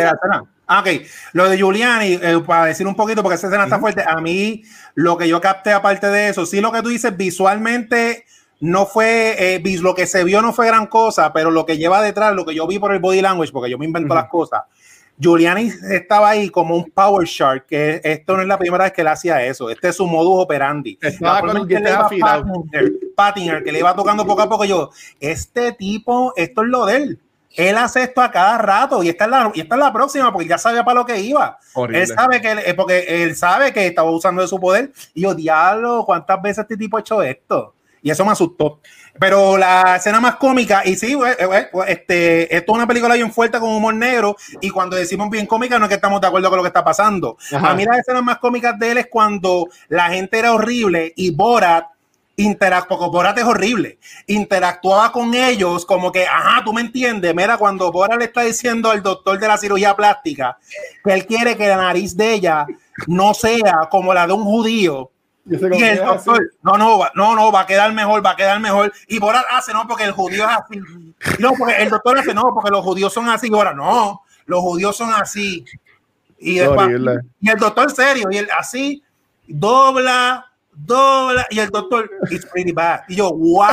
Ah, 0.70 0.80
ok. 0.80 0.88
Lo 1.32 1.48
de 1.48 1.56
Giuliani, 1.56 2.18
eh, 2.20 2.42
para 2.46 2.66
decir 2.66 2.86
un 2.86 2.94
poquito, 2.94 3.22
porque 3.22 3.36
esa 3.36 3.46
escena 3.46 3.64
está 3.64 3.78
fuerte. 3.78 4.04
A 4.06 4.20
mí, 4.20 4.62
lo 4.94 5.16
que 5.16 5.26
yo 5.26 5.40
capté 5.40 5.72
aparte 5.72 6.08
de 6.08 6.28
eso, 6.28 6.44
sí, 6.44 6.60
lo 6.60 6.70
que 6.70 6.82
tú 6.82 6.90
dices 6.90 7.16
visualmente 7.16 8.26
no 8.60 8.84
fue, 8.84 9.54
eh, 9.54 9.62
lo 9.80 9.94
que 9.94 10.06
se 10.06 10.24
vio 10.24 10.42
no 10.42 10.52
fue 10.52 10.66
gran 10.66 10.88
cosa, 10.88 11.32
pero 11.32 11.50
lo 11.50 11.64
que 11.64 11.78
lleva 11.78 12.02
detrás, 12.02 12.34
lo 12.34 12.44
que 12.44 12.54
yo 12.54 12.66
vi 12.66 12.78
por 12.78 12.92
el 12.92 12.98
body 12.98 13.22
language, 13.22 13.52
porque 13.52 13.70
yo 13.70 13.78
me 13.78 13.86
invento 13.86 14.12
Ujú. 14.12 14.20
las 14.20 14.28
cosas. 14.28 14.62
Giuliani 15.18 15.70
estaba 15.90 16.30
ahí 16.30 16.48
como 16.48 16.76
un 16.76 16.90
power 16.90 17.26
shark, 17.26 17.66
que 17.66 18.00
esto 18.04 18.36
no 18.36 18.42
es 18.42 18.48
la 18.48 18.58
primera 18.58 18.84
vez 18.84 18.92
que 18.92 19.00
él 19.00 19.08
hacía 19.08 19.42
eso. 19.44 19.68
Este 19.70 19.88
es 19.88 19.96
su 19.96 20.06
modus 20.06 20.44
operandi. 20.44 20.96
Estaba 21.02 21.40
con 21.40 21.56
en 21.62 21.68
que 21.68 21.74
le 21.80 21.90
iba. 21.90 22.08
Pattinger, 22.38 22.92
Pattinger, 23.16 23.64
que 23.64 23.72
le 23.72 23.78
iba 23.80 23.94
tocando 23.96 24.24
poco 24.26 24.42
a 24.42 24.48
poco, 24.48 24.64
yo, 24.64 24.90
este 25.18 25.72
tipo, 25.72 26.32
esto 26.36 26.62
es 26.62 26.68
lo 26.68 26.86
de 26.86 26.96
él. 26.96 27.20
Él 27.56 27.76
hace 27.76 28.02
esto 28.02 28.20
a 28.20 28.30
cada 28.30 28.58
rato 28.58 29.02
y 29.02 29.08
esta 29.08 29.24
es 29.24 29.30
la, 29.30 29.50
y 29.54 29.60
esta 29.62 29.74
es 29.74 29.78
la 29.80 29.92
próxima 29.92 30.32
porque 30.32 30.46
ya 30.46 30.58
sabía 30.58 30.84
para 30.84 31.00
lo 31.00 31.06
que 31.06 31.18
iba. 31.18 31.58
Horrible. 31.74 32.02
Él 32.02 32.06
sabe 32.08 32.40
que 32.40 32.50
él- 32.52 32.58
eh, 32.64 32.74
porque 32.74 33.24
él 33.24 33.34
sabe 33.34 33.72
que 33.72 33.86
estaba 33.86 34.10
usando 34.10 34.42
de 34.42 34.46
su 34.48 34.60
poder 34.60 34.92
y 35.14 35.22
yo, 35.22 35.34
diablo, 35.34 36.04
¿cuántas 36.06 36.40
veces 36.40 36.58
este 36.58 36.76
tipo 36.76 36.96
ha 36.96 37.00
hecho 37.00 37.22
esto? 37.22 37.74
Y 38.02 38.10
eso 38.10 38.24
me 38.24 38.32
asustó. 38.32 38.80
Pero 39.18 39.56
la 39.56 39.96
escena 39.96 40.20
más 40.20 40.36
cómica, 40.36 40.82
y 40.84 40.94
sí, 40.94 41.14
eh, 41.14 41.36
eh, 41.38 41.48
eh, 41.52 41.68
este, 41.88 42.56
esto 42.56 42.72
es 42.72 42.76
una 42.76 42.86
película 42.86 43.14
bien 43.14 43.32
fuerte 43.32 43.58
con 43.58 43.70
humor 43.70 43.94
negro, 43.94 44.36
y 44.60 44.70
cuando 44.70 44.96
decimos 44.96 45.28
bien 45.30 45.46
cómica 45.46 45.78
no 45.78 45.86
es 45.86 45.88
que 45.88 45.96
estamos 45.96 46.20
de 46.20 46.28
acuerdo 46.28 46.48
con 46.48 46.58
lo 46.58 46.62
que 46.62 46.68
está 46.68 46.84
pasando. 46.84 47.36
Ajá. 47.52 47.70
A 47.70 47.74
mí 47.74 47.84
las 47.84 47.98
escenas 47.98 48.22
más 48.22 48.38
cómicas 48.38 48.78
de 48.78 48.92
él 48.92 48.98
es 48.98 49.06
cuando 49.08 49.68
la 49.88 50.08
gente 50.08 50.38
era 50.38 50.52
horrible 50.52 51.12
y 51.16 51.32
Borat 51.32 51.86
interactuó, 52.38 52.98
porque 52.98 53.10
Borat 53.10 53.38
es 53.38 53.44
horrible, 53.44 53.98
interactuaba 54.28 55.10
con 55.10 55.34
ellos 55.34 55.84
como 55.84 56.12
que, 56.12 56.24
ajá, 56.24 56.62
tú 56.64 56.72
me 56.72 56.80
entiendes, 56.80 57.34
mira, 57.34 57.58
cuando 57.58 57.90
Borat 57.90 58.18
le 58.18 58.26
está 58.26 58.42
diciendo 58.42 58.90
al 58.90 59.02
doctor 59.02 59.38
de 59.38 59.48
la 59.48 59.58
cirugía 59.58 59.96
plástica 59.96 60.56
que 61.04 61.12
él 61.12 61.26
quiere 61.26 61.56
que 61.56 61.66
la 61.66 61.76
nariz 61.76 62.16
de 62.16 62.34
ella 62.34 62.66
no 63.08 63.34
sea 63.34 63.88
como 63.90 64.14
la 64.14 64.28
de 64.28 64.32
un 64.34 64.44
judío, 64.44 65.10
y 65.48 65.82
el 65.82 65.98
doctor, 65.98 66.50
no, 66.62 66.72
no, 66.76 66.98
va- 66.98 67.12
no, 67.14 67.34
no, 67.34 67.50
va 67.50 67.60
a 67.60 67.66
quedar 67.66 67.92
mejor, 67.92 68.24
va 68.24 68.30
a 68.32 68.36
quedar 68.36 68.60
mejor. 68.60 68.92
Y 69.06 69.18
Borat 69.18 69.44
hace, 69.50 69.72
no, 69.72 69.86
porque 69.88 70.04
el 70.04 70.12
judío 70.12 70.44
es 70.44 70.50
así. 70.56 70.80
No, 71.38 71.52
porque 71.58 71.76
el 71.76 71.88
doctor 71.88 72.18
hace, 72.18 72.34
no, 72.34 72.52
porque 72.54 72.70
los 72.70 72.84
judíos 72.84 73.12
son 73.12 73.28
así. 73.28 73.48
Y 73.50 73.54
ahora, 73.54 73.72
no, 73.72 74.22
los 74.46 74.60
judíos 74.60 74.96
son 74.96 75.12
así. 75.12 75.64
Y, 76.38 76.58
después, 76.58 76.86
Horrible. 76.86 77.20
y 77.40 77.50
el 77.50 77.58
doctor 77.58 77.90
serio, 77.90 78.28
y 78.30 78.36
el 78.36 78.48
así, 78.56 79.02
dobla, 79.46 80.46
dobla, 80.72 81.46
y 81.50 81.58
el 81.58 81.68
doctor, 81.70 82.08
it's 82.30 82.46
pretty 82.46 82.72
bad. 82.72 83.00
Y 83.08 83.16
yo, 83.16 83.32
wow, 83.32 83.66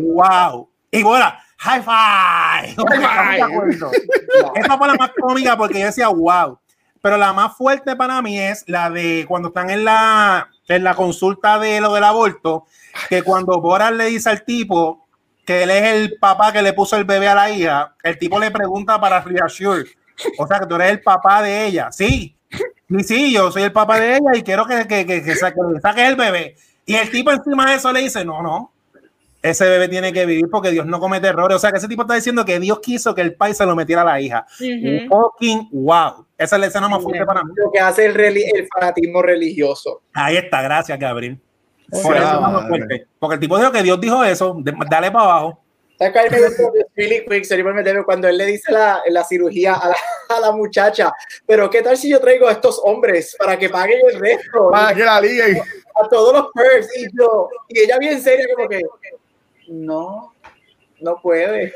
wow. 0.00 0.68
Y 0.90 1.02
ahora, 1.02 1.42
high 1.58 1.82
five. 1.82 2.74
De 3.36 3.42
acuerdo. 3.42 3.90
Esa 4.54 4.78
fue 4.78 4.88
la 4.88 4.94
más 4.94 5.10
cómica 5.18 5.56
porque 5.56 5.80
yo 5.80 5.86
decía, 5.86 6.08
wow. 6.08 6.58
Pero 7.04 7.18
la 7.18 7.34
más 7.34 7.54
fuerte 7.54 7.96
para 7.96 8.22
mí 8.22 8.40
es 8.40 8.64
la 8.66 8.88
de 8.88 9.26
cuando 9.28 9.48
están 9.48 9.68
en 9.68 9.84
la, 9.84 10.48
en 10.68 10.82
la 10.82 10.94
consulta 10.94 11.58
de 11.58 11.78
lo 11.78 11.92
del 11.92 12.02
aborto, 12.02 12.64
que 13.10 13.22
cuando 13.22 13.60
Boras 13.60 13.92
le 13.92 14.06
dice 14.06 14.30
al 14.30 14.42
tipo 14.42 15.06
que 15.44 15.64
él 15.64 15.70
es 15.70 15.82
el 15.82 16.16
papá 16.18 16.50
que 16.50 16.62
le 16.62 16.72
puso 16.72 16.96
el 16.96 17.04
bebé 17.04 17.28
a 17.28 17.34
la 17.34 17.50
hija, 17.50 17.94
el 18.02 18.18
tipo 18.18 18.38
le 18.38 18.50
pregunta 18.50 18.98
para 18.98 19.20
reassure. 19.20 19.84
O 20.38 20.46
sea, 20.46 20.60
que 20.60 20.66
tú 20.66 20.76
eres 20.76 20.92
el 20.92 21.02
papá 21.02 21.42
de 21.42 21.66
ella. 21.66 21.92
Sí, 21.92 22.38
sí, 22.88 23.04
sí, 23.04 23.32
yo 23.34 23.52
soy 23.52 23.64
el 23.64 23.72
papá 23.72 24.00
de 24.00 24.16
ella 24.16 24.30
y 24.34 24.42
quiero 24.42 24.64
que, 24.64 24.88
que, 24.88 25.04
que, 25.04 25.22
que 25.22 25.36
saque, 25.36 25.60
que 25.74 25.80
saque 25.82 26.06
el 26.06 26.16
bebé. 26.16 26.56
Y 26.86 26.94
el 26.94 27.10
tipo 27.10 27.30
encima 27.32 27.68
de 27.68 27.76
eso 27.76 27.92
le 27.92 28.00
dice, 28.00 28.24
no, 28.24 28.40
no, 28.42 28.72
ese 29.44 29.68
bebé 29.68 29.88
tiene 29.88 30.10
que 30.10 30.24
vivir 30.24 30.48
porque 30.50 30.70
Dios 30.70 30.86
no 30.86 30.98
comete 30.98 31.26
errores. 31.28 31.56
O 31.56 31.58
sea, 31.58 31.70
que 31.70 31.76
ese 31.76 31.86
tipo 31.86 32.02
está 32.02 32.14
diciendo 32.14 32.44
que 32.46 32.58
Dios 32.58 32.80
quiso 32.80 33.14
que 33.14 33.20
el 33.20 33.34
país 33.34 33.56
se 33.58 33.66
lo 33.66 33.76
metiera 33.76 34.00
a 34.00 34.04
la 34.06 34.20
hija. 34.20 34.46
Ujú. 34.58 35.08
Fucking 35.08 35.68
wow. 35.70 36.26
Esa 36.38 36.56
es 36.56 36.60
la 36.60 36.66
escena 36.66 36.88
más 36.88 37.02
fuerte 37.02 37.24
para 37.26 37.44
mí. 37.44 37.52
Lo 37.54 37.70
que 37.70 37.78
hace 37.78 38.06
el, 38.06 38.14
reli- 38.14 38.50
el 38.54 38.66
fanatismo 38.74 39.20
religioso. 39.20 40.00
Ahí 40.14 40.38
está, 40.38 40.62
gracias, 40.62 40.98
Gabriel. 40.98 41.38
Por 41.90 42.16
eso 42.16 42.40
más 42.40 42.68
fuerte. 42.68 43.06
Porque 43.18 43.34
el 43.34 43.40
tipo 43.40 43.58
dijo 43.58 43.70
que 43.70 43.82
Dios 43.82 44.00
dijo 44.00 44.24
eso, 44.24 44.56
de- 44.60 44.72
dale 44.90 45.10
para 45.10 45.24
abajo. 45.24 45.60
¿Sabes 45.98 46.12
mí 47.56 47.62
me 47.62 47.72
meterme 47.72 48.02
cuando 48.02 48.26
él 48.26 48.36
le 48.36 48.46
dice 48.46 48.72
la, 48.72 49.00
la 49.10 49.22
cirugía 49.24 49.74
a 49.74 49.90
la, 49.90 49.96
a 50.36 50.40
la 50.40 50.50
muchacha, 50.52 51.12
pero 51.46 51.70
¿qué 51.70 51.82
tal 51.82 51.96
si 51.96 52.10
yo 52.10 52.18
traigo 52.18 52.48
a 52.48 52.52
estos 52.52 52.80
hombres 52.82 53.36
para 53.38 53.56
que 53.56 53.68
paguen 53.68 53.98
el 54.12 54.18
resto? 54.18 54.70
Para 54.72 54.92
que 54.92 55.04
la 55.04 55.20
liguen. 55.20 55.58
a 55.94 56.08
todos 56.08 56.32
los 56.32 56.46
perks 56.52 56.88
y 56.98 57.06
yo 57.16 57.48
y 57.68 57.78
ella 57.78 57.98
bien 57.98 58.20
seria 58.20 58.44
como 58.56 58.68
que 58.68 58.80
no 59.68 60.34
no 61.00 61.20
puede 61.20 61.74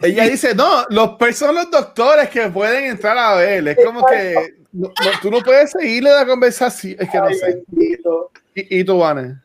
Ella 0.00 0.24
dice, 0.28 0.54
no, 0.54 0.84
los 0.90 1.16
son 1.36 1.54
los 1.54 1.70
doctores 1.70 2.28
que 2.30 2.48
pueden 2.48 2.84
entrar 2.84 3.18
a 3.18 3.34
ver. 3.34 3.66
Es 3.68 3.76
como 3.84 4.06
que 4.06 4.54
no- 4.72 4.88
no, 4.88 5.10
tú 5.20 5.30
no 5.30 5.40
puedes 5.40 5.72
seguirle 5.72 6.10
la 6.10 6.24
conversación. 6.24 6.96
Es 7.00 7.10
que 7.10 7.18
no 7.18 7.26
Ay, 7.26 7.34
sé. 7.34 7.62
bendito. 7.68 8.30
Y, 8.54 8.80
y 8.80 8.84
tú, 8.84 8.98
Vane. 8.98 9.36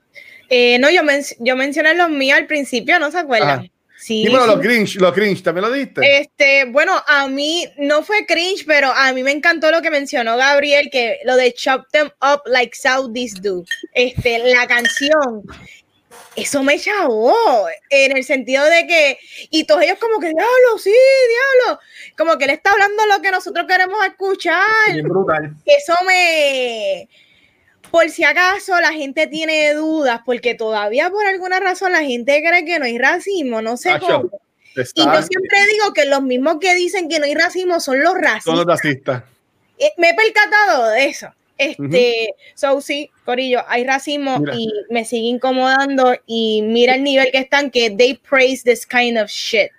Eh, 0.49 0.77
no, 0.79 0.89
yo, 0.91 1.03
men- 1.03 1.23
yo 1.39 1.55
mencioné 1.55 1.95
los 1.95 2.09
míos 2.09 2.37
al 2.37 2.45
principio, 2.45 2.99
¿no 2.99 3.09
se 3.09 3.17
acuerdan? 3.17 3.59
Ajá. 3.61 3.67
Sí. 3.97 4.23
Dímelo, 4.25 4.43
sí. 4.45 4.47
los 4.49 4.59
cringe, 4.59 4.95
los 4.95 5.13
cringe, 5.13 5.43
¿también 5.43 5.67
lo 5.67 5.71
diste? 5.71 6.01
Este, 6.21 6.65
bueno, 6.65 6.93
a 7.07 7.27
mí 7.27 7.67
no 7.77 8.01
fue 8.01 8.25
cringe, 8.25 8.65
pero 8.65 8.91
a 8.91 9.13
mí 9.13 9.21
me 9.21 9.31
encantó 9.31 9.69
lo 9.69 9.81
que 9.83 9.91
mencionó 9.91 10.37
Gabriel, 10.37 10.89
que 10.91 11.19
lo 11.23 11.35
de 11.35 11.53
Chop 11.53 11.83
Them 11.91 12.09
Up 12.19 12.41
Like 12.45 12.75
Saudis 12.75 13.39
Do. 13.41 13.63
Este, 13.93 14.39
la 14.53 14.65
canción, 14.65 15.43
eso 16.35 16.63
me 16.63 16.79
chavó, 16.79 17.33
en 17.89 18.15
el 18.15 18.23
sentido 18.23 18.63
de 18.65 18.87
que, 18.87 19.19
y 19.49 19.65
todos 19.65 19.83
ellos 19.83 19.97
como 19.99 20.19
que, 20.19 20.27
diablo, 20.27 20.77
sí, 20.77 20.91
diablo, 20.91 21.79
como 22.17 22.37
que 22.37 22.45
él 22.45 22.51
está 22.51 22.71
hablando 22.71 23.05
lo 23.07 23.21
que 23.21 23.31
nosotros 23.31 23.65
queremos 23.67 24.05
escuchar. 24.05 24.65
Bien 24.93 25.07
brutal. 25.07 25.53
Eso 25.65 25.93
me, 26.07 27.09
por 27.91 28.09
si 28.09 28.23
acaso 28.23 28.79
la 28.79 28.93
gente 28.93 29.27
tiene 29.27 29.73
dudas, 29.73 30.21
porque 30.25 30.55
todavía 30.55 31.09
por 31.09 31.25
alguna 31.25 31.59
razón 31.59 31.91
la 31.91 32.01
gente 32.03 32.41
cree 32.41 32.63
que 32.65 32.79
no 32.79 32.85
hay 32.85 32.97
racismo, 32.97 33.61
no 33.61 33.75
sé 33.75 33.91
Acho, 33.91 34.05
cómo. 34.07 34.41
Y 34.73 35.03
yo 35.03 35.21
siempre 35.21 35.67
digo 35.73 35.91
que 35.93 36.05
los 36.05 36.21
mismos 36.21 36.57
que 36.61 36.73
dicen 36.75 37.09
que 37.09 37.19
no 37.19 37.25
hay 37.25 37.35
racismo 37.35 37.81
son 37.81 38.01
los 38.01 38.13
son 38.13 38.21
racistas. 38.21 38.55
los 38.55 38.65
racistas. 38.65 39.23
Eh, 39.77 39.91
Me 39.97 40.11
he 40.11 40.13
percatado 40.13 40.89
de 40.91 41.05
eso. 41.07 41.27
Este, 41.69 42.33
so 42.55 42.81
sí, 42.81 43.09
Corillo, 43.25 43.63
hay 43.67 43.83
racismo 43.85 44.39
Mira. 44.39 44.53
y 44.55 44.67
me 44.89 45.05
sigue 45.05 45.27
incomodando 45.27 46.15
y 46.25 46.61
mira 46.63 46.95
el 46.95 47.03
nivel 47.03 47.31
que 47.31 47.37
están 47.39 47.69
que 47.69 47.89
they 47.91 48.15
praise 48.15 48.63
this 48.63 48.85
kind 48.85 49.17
of 49.17 49.29
shit. 49.29 49.69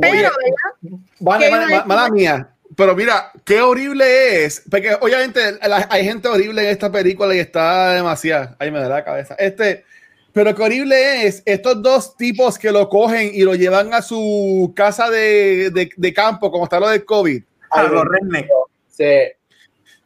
Pero, 0.00 0.12
Oye, 0.12 0.22
¿verdad? 0.22 0.98
Vale, 1.20 1.44
¿Qué 1.46 1.84
mala, 1.86 2.08
mía. 2.10 2.48
Pero 2.76 2.94
mira, 2.94 3.32
qué 3.44 3.60
horrible 3.60 4.44
es. 4.44 4.62
Porque 4.70 4.94
obviamente 5.00 5.40
la- 5.66 5.88
hay 5.90 6.04
gente 6.04 6.28
horrible 6.28 6.62
en 6.62 6.68
esta 6.68 6.90
película 6.92 7.34
y 7.34 7.38
está 7.40 7.94
demasiado. 7.94 8.54
Ahí 8.58 8.70
me 8.70 8.78
da 8.78 8.88
la 8.88 9.04
cabeza. 9.04 9.34
Este, 9.38 9.84
pero 10.32 10.54
qué 10.54 10.62
horrible 10.62 11.26
es 11.26 11.42
estos 11.44 11.82
dos 11.82 12.16
tipos 12.16 12.56
que 12.58 12.70
lo 12.70 12.88
cogen 12.88 13.30
y 13.34 13.42
lo 13.42 13.54
llevan 13.56 13.92
a 13.92 14.00
su 14.02 14.72
casa 14.76 15.10
de, 15.10 15.70
de- 15.70 15.90
de 15.96 16.14
campo, 16.14 16.50
como 16.52 16.64
está 16.64 16.78
lo 16.78 16.88
del 16.88 17.04
COVID. 17.04 17.42
A 17.70 17.82
los 17.82 18.04
rednecks. 18.04 18.48
sí. 18.88 19.04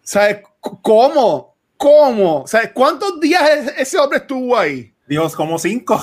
¿Sabes 0.05 0.39
cómo? 0.63 1.57
¿Cómo? 1.77 2.47
¿Sabes 2.47 2.71
cuántos 2.73 3.19
días 3.21 3.43
es- 3.51 3.75
ese 3.79 3.99
hombre 3.99 4.19
estuvo 4.19 4.57
ahí? 4.57 4.93
Dios, 5.07 5.35
como 5.35 5.59
cinco. 5.59 6.01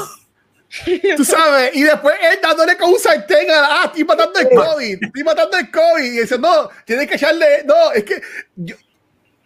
Tú 1.18 1.26
sabes, 1.26 1.72
y 1.76 1.82
después 1.82 2.14
él 2.22 2.38
dándole 2.44 2.78
con 2.78 2.92
un 2.92 3.00
sartén 3.00 3.50
a 3.50 3.56
ah, 3.82 3.84
estoy 3.86 4.04
matando 4.04 4.40
el 4.40 4.50
COVID, 4.50 5.04
estoy 5.04 5.24
matando 5.24 5.58
el 5.58 5.72
COVID, 5.72 6.04
y 6.04 6.20
dice, 6.20 6.38
no, 6.38 6.70
tienes 6.86 7.08
que 7.08 7.16
echarle, 7.16 7.64
no, 7.66 7.92
es 7.92 8.04
que, 8.04 8.22
yo- 8.56 8.76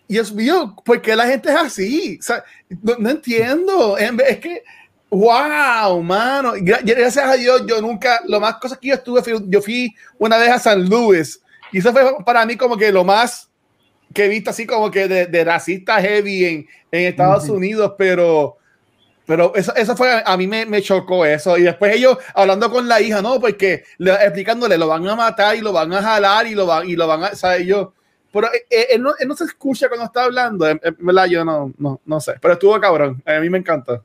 Dios 0.05 0.33
mío, 0.33 0.75
¿por 0.83 1.01
qué 1.01 1.15
la 1.15 1.25
gente 1.25 1.49
es 1.49 1.55
así? 1.55 2.17
O 2.19 2.23
sea, 2.23 2.43
no, 2.81 2.95
no 2.99 3.09
entiendo, 3.09 3.97
es, 3.97 4.39
que, 4.39 4.63
wow, 5.09 6.03
mano, 6.03 6.55
Gra- 6.55 6.81
gracias 6.83 7.25
a 7.25 7.33
Dios, 7.35 7.63
yo 7.67 7.79
nunca, 7.81 8.19
lo 8.27 8.41
más 8.41 8.55
cosas 8.57 8.77
que 8.79 8.89
yo 8.89 8.95
estuve, 8.95 9.21
yo 9.47 9.61
fui 9.61 9.95
una 10.19 10.37
vez 10.37 10.49
a 10.49 10.59
San 10.59 10.83
Luis, 10.89 11.39
y 11.71 11.77
eso 11.77 11.93
fue 11.93 12.03
para 12.25 12.45
mí 12.45 12.57
como 12.57 12.75
que 12.75 12.91
lo 12.91 13.05
más 13.05 13.49
que 14.13 14.25
he 14.25 14.27
visto 14.29 14.49
así 14.51 14.65
como 14.65 14.91
que 14.91 15.07
de, 15.07 15.25
de 15.27 15.43
racista 15.43 16.01
heavy 16.01 16.45
en, 16.45 16.67
en 16.91 17.05
Estados 17.07 17.45
Ujú. 17.45 17.55
Unidos, 17.55 17.93
pero 17.97 18.57
pero 19.25 19.55
eso, 19.55 19.73
eso 19.75 19.95
fue, 19.95 20.21
a 20.25 20.35
mí 20.37 20.47
me, 20.47 20.65
me 20.65 20.81
chocó 20.81 21.25
eso. 21.25 21.57
Y 21.57 21.63
después 21.63 21.95
ellos 21.95 22.17
hablando 22.35 22.69
con 22.69 22.87
la 22.89 22.99
hija, 22.99 23.21
no, 23.21 23.39
porque 23.39 23.83
le- 23.97 24.11
explicándole, 24.13 24.77
lo 24.77 24.87
van 24.87 25.07
a 25.07 25.15
matar 25.15 25.55
y 25.55 25.61
lo 25.61 25.71
van 25.71 25.93
a 25.93 26.01
jalar 26.01 26.45
y 26.47 26.55
lo 26.55 26.65
van, 26.65 26.89
y 26.89 26.95
lo 26.95 27.07
van 27.07 27.23
a, 27.23 27.35
¿sabes? 27.35 27.65
Yo, 27.65 27.93
pero 28.33 28.47
eh, 28.53 28.65
eh, 28.69 28.87
él, 28.91 29.01
no, 29.01 29.13
él 29.17 29.27
no 29.27 29.35
se 29.35 29.45
escucha 29.45 29.87
cuando 29.87 30.05
está 30.05 30.23
hablando, 30.25 30.65
verdad, 30.99 31.25
yo 31.27 31.45
no, 31.45 31.71
no, 31.77 32.01
no 32.05 32.19
sé. 32.19 32.33
Pero 32.41 32.55
estuvo 32.55 32.79
cabrón, 32.81 33.21
a 33.25 33.39
mí 33.39 33.49
me 33.49 33.59
encanta. 33.59 34.01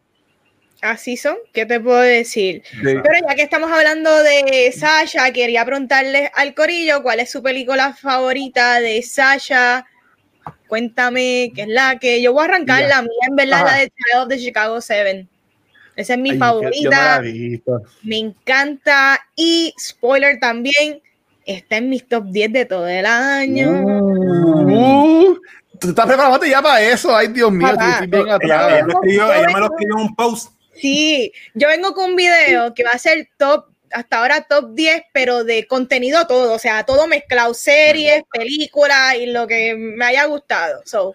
Así 0.80 1.16
son, 1.16 1.36
¿qué 1.52 1.66
te 1.66 1.80
puedo 1.80 1.98
decir? 1.98 2.62
Sí. 2.70 2.78
Pero 2.82 3.26
ya 3.28 3.34
que 3.34 3.42
estamos 3.42 3.70
hablando 3.72 4.22
de 4.22 4.72
Sasha, 4.72 5.32
quería 5.32 5.64
preguntarle 5.64 6.30
al 6.32 6.54
Corillo 6.54 7.02
cuál 7.02 7.18
es 7.18 7.32
su 7.32 7.42
película 7.42 7.94
favorita 7.94 8.78
de 8.78 9.02
Sasha. 9.02 9.84
Cuéntame, 10.68 11.52
qué 11.54 11.62
es 11.62 11.68
la 11.68 11.98
que 11.98 12.20
yo 12.22 12.32
voy 12.32 12.42
a 12.42 12.44
arrancar 12.46 12.82
Ya. 12.82 12.88
la 12.88 13.02
mía, 13.02 13.10
en 13.28 13.36
verdad, 13.36 13.62
Ajá. 13.62 13.72
la 13.72 13.78
de 13.78 13.88
Child 13.90 14.22
of 14.22 14.28
the 14.28 14.38
Chicago 14.38 14.80
Seven. 14.80 15.28
Esa 15.96 16.14
es 16.14 16.18
mi 16.20 16.30
Ay, 16.30 16.34
que 16.36 16.38
favorita, 16.38 17.22
me 18.02 18.18
encanta. 18.18 19.20
Y 19.34 19.74
spoiler 19.80 20.38
también, 20.38 21.02
está 21.44 21.78
en 21.78 21.88
mis 21.88 22.06
top 22.08 22.24
10 22.26 22.52
de 22.52 22.64
todo 22.66 22.86
el 22.86 23.04
año. 23.06 23.70
Uh, 23.82 25.36
¿Tú 25.80 25.88
estás 25.88 26.06
preparado 26.06 26.44
ya 26.44 26.60
para 26.62 26.80
eso? 26.82 27.16
Ay, 27.16 27.28
Dios 27.28 27.50
mío, 27.52 27.68
Papá, 27.68 27.90
estoy 28.04 28.06
bien 28.08 28.22
Ella, 28.26 28.34
atrás. 28.36 28.72
ella 28.72 28.84
me 28.84 28.92
lo 28.92 29.00
vengo- 29.00 29.64
escribió 29.74 29.96
en 29.96 30.00
un 30.02 30.14
post. 30.14 30.52
Sí, 30.74 31.32
yo 31.54 31.66
vengo 31.68 31.92
con 31.94 32.10
un 32.10 32.16
video 32.16 32.72
que 32.74 32.84
va 32.84 32.90
a 32.90 32.98
ser 32.98 33.28
top, 33.36 33.66
hasta 33.92 34.18
ahora 34.18 34.42
top 34.42 34.74
10, 34.74 35.02
pero 35.12 35.44
de 35.44 35.66
contenido 35.66 36.26
todo, 36.26 36.54
o 36.54 36.58
sea, 36.58 36.84
todo 36.84 37.06
mezclado, 37.06 37.54
series, 37.54 38.22
películas 38.30 39.14
y 39.16 39.26
lo 39.26 39.46
que 39.46 39.74
me 39.76 40.04
haya 40.04 40.24
gustado. 40.26 40.80
So, 40.84 41.14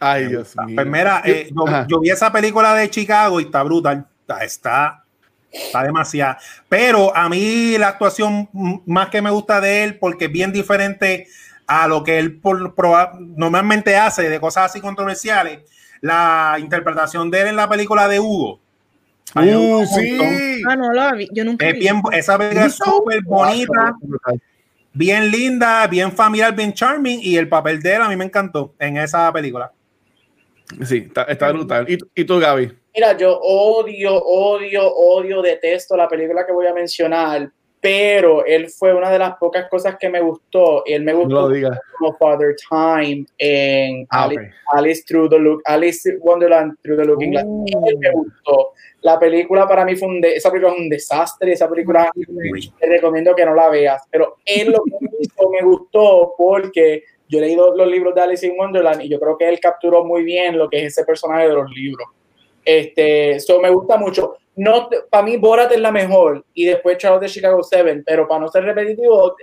Ay, 0.00 0.26
Dios 0.26 0.54
mío. 0.66 0.74
Pues 0.74 0.86
mira, 0.86 1.22
eh, 1.24 1.50
yo, 1.54 1.68
Ajá. 1.68 1.86
yo 1.88 2.00
vi 2.00 2.10
esa 2.10 2.32
película 2.32 2.74
de 2.74 2.90
Chicago 2.90 3.40
y 3.40 3.44
está 3.44 3.62
brutal. 3.62 4.06
Está, 4.20 4.44
está 4.44 5.02
Está 5.52 5.82
demasiado. 5.82 6.36
Pero 6.68 7.14
a 7.14 7.28
mí 7.28 7.76
la 7.78 7.88
actuación 7.88 8.48
más 8.86 9.08
que 9.10 9.20
me 9.20 9.30
gusta 9.30 9.60
de 9.60 9.84
él, 9.84 9.98
porque 9.98 10.24
es 10.24 10.32
bien 10.32 10.52
diferente 10.52 11.28
a 11.66 11.86
lo 11.86 12.02
que 12.02 12.18
él 12.18 12.40
por, 12.40 12.74
normalmente 13.20 13.96
hace 13.96 14.28
de 14.28 14.40
cosas 14.40 14.70
así 14.70 14.80
controversiales, 14.80 15.60
la 16.00 16.56
interpretación 16.58 17.30
de 17.30 17.42
él 17.42 17.48
en 17.48 17.56
la 17.56 17.68
película 17.68 18.08
de 18.08 18.18
Hugo. 18.18 18.60
Uh, 19.34 19.86
sí. 19.86 20.62
Ah, 20.68 20.76
no 20.76 20.92
lo 20.92 21.16
vi. 21.16 21.28
Yo 21.32 21.44
nunca 21.44 21.68
es 21.68 21.78
bien, 21.78 22.02
esa 22.12 22.36
película 22.36 22.66
es 22.66 22.74
súper 22.74 23.22
bonita, 23.22 23.94
bien 24.92 25.30
linda, 25.30 25.86
bien 25.86 26.12
familiar, 26.12 26.54
bien 26.54 26.72
charming. 26.72 27.20
Y 27.22 27.36
el 27.36 27.48
papel 27.48 27.80
de 27.80 27.94
él 27.94 28.02
a 28.02 28.08
mí 28.08 28.16
me 28.16 28.24
encantó 28.24 28.74
en 28.78 28.98
esa 28.98 29.32
película. 29.32 29.72
Sí, 30.84 31.04
está, 31.06 31.22
está 31.24 31.50
brutal. 31.52 31.90
¿Y, 31.90 31.98
¿Y 32.14 32.24
tú, 32.24 32.38
Gaby? 32.38 32.72
Mira, 32.94 33.16
yo 33.16 33.38
odio, 33.38 34.14
odio, 34.22 34.94
odio, 34.94 35.40
detesto 35.40 35.96
la 35.96 36.08
película 36.08 36.44
que 36.44 36.52
voy 36.52 36.66
a 36.66 36.74
mencionar, 36.74 37.50
pero 37.82 38.46
él 38.46 38.68
fue 38.70 38.94
una 38.94 39.10
de 39.10 39.18
las 39.18 39.36
pocas 39.38 39.68
cosas 39.68 39.96
que 39.98 40.08
me 40.08 40.20
gustó. 40.20 40.84
Él 40.86 41.02
me 41.02 41.12
gustó 41.12 41.50
como 41.98 42.16
Father 42.16 42.54
Time 42.70 43.26
en 43.38 44.06
ah, 44.10 44.30
Alice, 44.68 45.02
Through 45.04 45.30
the 45.30 45.38
Look, 45.40 45.62
Alice 45.64 46.16
Wonderland 46.20 46.76
Through 46.82 46.98
the 46.98 47.04
Looking 47.04 47.32
Glass. 47.32 47.44
Él 47.44 47.98
me 47.98 48.12
gustó. 48.12 48.70
La 49.00 49.18
película 49.18 49.66
para 49.66 49.84
mí 49.84 49.96
fue 49.96 50.06
un 50.06 50.24
esa 50.24 50.52
película 50.52 50.74
es 50.74 50.80
un 50.80 50.88
desastre, 50.88 51.52
esa 51.52 51.68
película 51.68 52.08
te 52.78 52.86
recomiendo 52.86 53.34
que 53.34 53.44
no 53.44 53.52
la 53.52 53.68
veas, 53.68 54.00
pero 54.08 54.36
él 54.44 54.70
lo 54.70 54.84
que 54.84 54.92
hizo 55.18 55.50
me 55.50 55.62
gustó 55.62 56.34
porque 56.38 57.02
yo 57.28 57.38
he 57.38 57.42
leído 57.42 57.74
los 57.74 57.88
libros 57.88 58.14
de 58.14 58.20
Alice 58.20 58.46
in 58.46 58.54
Wonderland 58.56 59.02
y 59.02 59.08
yo 59.08 59.18
creo 59.18 59.36
que 59.36 59.48
él 59.48 59.58
capturó 59.58 60.04
muy 60.04 60.22
bien 60.22 60.56
lo 60.56 60.70
que 60.70 60.78
es 60.78 60.92
ese 60.92 61.04
personaje 61.04 61.48
de 61.48 61.54
los 61.54 61.68
libros. 61.72 62.06
Este, 62.64 63.32
eso 63.32 63.60
me 63.60 63.70
gusta 63.70 63.96
mucho. 63.96 64.36
No, 64.54 64.88
para 65.10 65.24
mí 65.24 65.36
Borat 65.38 65.72
es 65.72 65.80
la 65.80 65.90
mejor 65.90 66.44
y 66.52 66.66
después 66.66 66.98
Charles 66.98 67.22
de 67.22 67.28
Chicago 67.28 67.62
7, 67.62 68.02
pero 68.04 68.28
para 68.28 68.40
no 68.40 68.48
ser 68.48 68.64
repetitivo, 68.64 69.34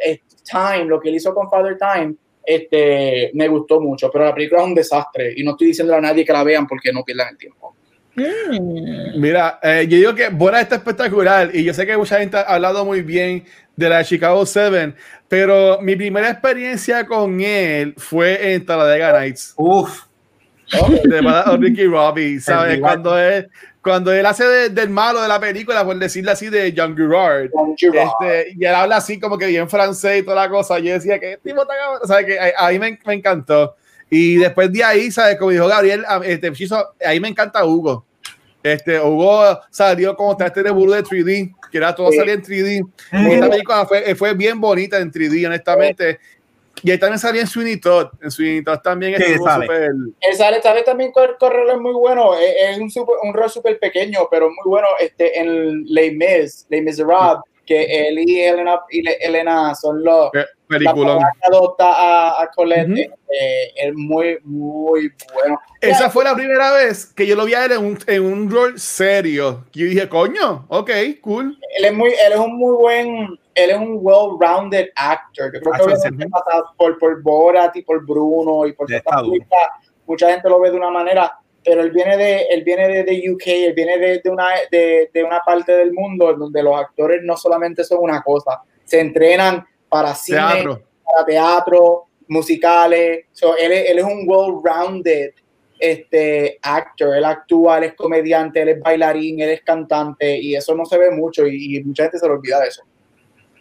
Time, 0.44 0.86
lo 0.86 1.00
que 1.00 1.10
él 1.10 1.16
hizo 1.16 1.34
con 1.34 1.50
Father 1.50 1.78
Time, 1.78 2.16
este, 2.46 3.32
me 3.34 3.48
gustó 3.48 3.80
mucho, 3.82 4.10
pero 4.12 4.26
la 4.26 4.34
película 4.34 4.62
es 4.62 4.68
un 4.68 4.76
desastre 4.76 5.34
y 5.36 5.44
no 5.44 5.52
estoy 5.52 5.68
diciendo 5.68 5.96
a 5.96 6.02
nadie 6.02 6.24
que 6.24 6.34
la 6.34 6.44
vean 6.44 6.68
porque 6.68 6.92
no 6.94 7.04
pierdan 7.04 7.30
el 7.30 7.38
tiempo. 7.38 7.76
Mm. 8.16 9.20
Mira, 9.20 9.60
eh, 9.64 9.88
yo 9.90 9.98
digo 9.98 10.16
que 10.16 10.30
Borat 10.30 10.64
está 10.64 10.76
espectacular 10.76 11.50
y 11.56 11.64
yo 11.64 11.74
sé 11.74 11.86
que 11.88 11.98
mucha 11.98 12.20
gente 12.20 12.38
ha 12.38 12.42
hablado 12.42 12.86
muy 12.86 13.02
bien 13.02 13.46
de 13.76 13.90
la 13.90 14.04
Chicago 14.04 14.46
7, 14.46 14.94
pero 15.28 15.82
mi 15.82 15.96
primera 15.96 16.30
experiencia 16.30 17.06
con 17.08 17.42
él 17.42 17.96
fue 17.98 18.54
en 18.54 18.66
Talladega 18.66 19.14
Nights. 19.14 19.54
Uf 19.58 20.10
de 21.04 21.58
Ricky 21.58 21.86
Robbie, 21.86 22.40
¿sabes? 22.40 22.80
Cuando 22.80 23.18
él, 23.18 23.50
cuando 23.82 24.12
él 24.12 24.26
hace 24.26 24.70
del 24.70 24.90
malo 24.90 25.22
de 25.22 25.28
la 25.28 25.40
película, 25.40 25.86
por 25.86 25.98
decirle 25.98 26.32
así, 26.32 26.50
de 26.50 26.74
John 26.76 26.96
Girard, 26.96 27.50
este, 27.78 28.54
y 28.58 28.66
él 28.66 28.76
habla 28.76 28.98
así 28.98 29.20
como 29.20 29.38
que 29.38 29.48
bien 29.48 29.70
francés 29.70 30.20
y 30.20 30.24
toda 30.24 30.48
la 30.48 30.50
cosa, 30.50 30.80
yo 30.80 30.94
decía 30.94 31.20
que 31.20 31.38
tipo 31.44 31.62
está 31.62 31.74
¿sabes? 32.06 32.26
Que 32.26 32.40
a, 32.58 32.70
mí 32.70 32.80
me, 32.80 33.00
me, 33.06 33.14
encantó. 33.14 33.76
Y 34.10 34.36
después 34.36 34.72
de 34.74 34.84
ahí, 34.84 35.12
¿sabes? 35.12 35.38
Como 35.38 35.52
dijo 35.52 35.68
Gabriel, 35.68 36.04
este, 36.24 36.52
ahí 37.06 37.20
me 37.20 37.30
encanta 37.30 37.66
Hugo. 37.66 38.06
Este, 38.62 39.00
Hugo 39.00 39.60
salió 39.70 40.16
como 40.16 40.38
este 40.38 40.64
de 40.64 40.72
burro 40.72 40.94
de 40.94 41.04
3D, 41.04 41.56
que 41.72 41.78
era 41.78 41.96
todo 41.96 42.12
salía 42.12 42.34
en 42.34 42.44
3D. 42.44 42.90
Esta 43.12 43.50
película 43.50 43.86
fue, 43.86 44.16
fue 44.16 44.34
bien 44.34 44.60
bonita 44.60 44.98
en 44.98 45.12
3D, 45.12 45.48
honestamente. 45.48 46.20
Y 46.84 46.92
ahí 46.92 46.98
también 46.98 47.20
salía 47.20 47.42
en 47.42 47.48
Sweeney 47.48 47.78
Todd. 47.78 48.08
En 48.22 48.32
Sweeney 48.32 48.64
Todd 48.64 48.80
también 48.80 49.16
es 49.16 49.38
súper. 49.38 49.92
Él 50.20 50.36
sale, 50.36 50.62
sale 50.62 50.84
también 50.84 51.12
correr 51.12 51.70
es 51.70 51.78
muy 51.80 51.94
bueno. 51.94 52.36
Es, 52.38 52.78
un, 52.78 52.90
super, 52.90 53.16
un 53.24 53.34
rol 53.34 53.50
súper 53.50 53.80
pequeño, 53.80 54.28
pero 54.30 54.48
muy 54.48 54.66
bueno. 54.66 54.88
Este, 55.00 55.40
en 55.40 55.84
Les 55.86 56.14
Mis, 56.14 56.66
Les 56.70 56.84
Miserables, 56.84 57.42
que 57.66 58.08
él 58.08 58.20
y 58.20 58.42
Elena, 58.42 58.80
y 58.90 59.04
Elena 59.24 59.76
son 59.76 60.04
los. 60.04 60.32
Película. 60.70 61.18
adopta 61.42 61.92
a, 61.92 62.44
a 62.44 62.52
Colette. 62.52 63.12
Eh, 63.28 63.74
es 63.76 63.94
muy, 63.96 64.38
muy 64.44 65.12
bueno. 65.34 65.60
Esa 65.82 66.12
fue 66.12 66.24
la 66.24 66.36
primera 66.36 66.72
vez 66.72 67.08
que 67.08 67.26
yo 67.26 67.36
lo 67.36 67.46
vi 67.46 67.56
a 67.56 67.66
él 67.66 67.72
en 67.72 67.86
un, 67.86 67.98
en 68.06 68.24
un 68.24 68.52
rol 68.52 68.80
serio. 68.80 69.66
Yo 69.74 69.88
dije, 69.88 70.08
coño, 70.08 70.68
ok, 70.68 70.92
cool. 71.22 71.58
Él 71.76 71.86
es, 71.86 71.94
muy, 71.94 72.10
él 72.10 72.34
es 72.34 72.40
un 72.40 72.56
muy 72.56 72.76
buen 72.76 73.40
él 73.56 73.72
es 73.72 73.78
un 73.78 73.98
well-rounded 74.02 74.90
actor. 74.96 75.52
Yo 75.54 75.60
creo 75.60 75.88
que 75.88 76.28
ah, 76.34 76.64
por, 76.78 76.98
por 76.98 77.22
Borat 77.22 77.76
y 77.76 77.82
por 77.82 78.06
Bruno 78.06 78.66
y 78.66 78.74
por 78.74 78.88
mucha 80.06 80.32
gente 80.32 80.50
lo 80.50 80.60
ve 80.60 80.72
de 80.72 80.78
una 80.78 80.90
manera, 80.90 81.38
pero 81.64 81.82
él 81.82 81.92
viene 81.92 82.18
de, 82.18 82.44
él 82.50 82.64
viene 82.64 82.88
de, 82.88 83.04
de 83.04 83.32
UK, 83.32 83.44
él 83.46 83.74
viene 83.74 83.98
de, 83.98 84.22
de 84.24 84.30
una, 84.30 84.50
de, 84.72 85.10
de, 85.14 85.24
una 85.24 85.40
parte 85.42 85.72
del 85.74 85.94
mundo 85.94 86.34
donde 86.34 86.64
los 86.64 86.80
actores 86.80 87.22
no 87.24 87.38
solamente 87.38 87.84
son 87.84 88.00
una 88.02 88.22
cosa, 88.22 88.62
se 88.86 89.00
entrenan 89.02 89.66
para 89.90 90.16
cine, 90.16 90.64
para 91.04 91.26
teatro, 91.26 92.06
musicales. 92.28 93.26
él, 93.60 93.72
él 93.72 94.00
es 94.00 94.06
un 94.06 94.24
well-rounded 94.26 95.32
este 95.80 96.60
actor, 96.62 97.16
él 97.16 97.24
actúa, 97.24 97.78
él 97.78 97.86
es 97.86 97.94
comediante, 97.94 98.62
él 98.62 98.70
es 98.70 98.82
bailarín, 98.82 99.40
él 99.40 99.50
es 99.50 99.62
cantante 99.62 100.38
y 100.38 100.54
eso 100.54 100.76
no 100.76 100.86
se 100.86 100.98
ve 100.98 101.10
mucho 101.10 101.48
y, 101.48 101.78
y 101.78 101.84
mucha 101.86 102.04
gente 102.04 102.20
se 102.20 102.28
le 102.28 102.34
olvida 102.34 102.60
de 102.60 102.68
eso 102.68 102.84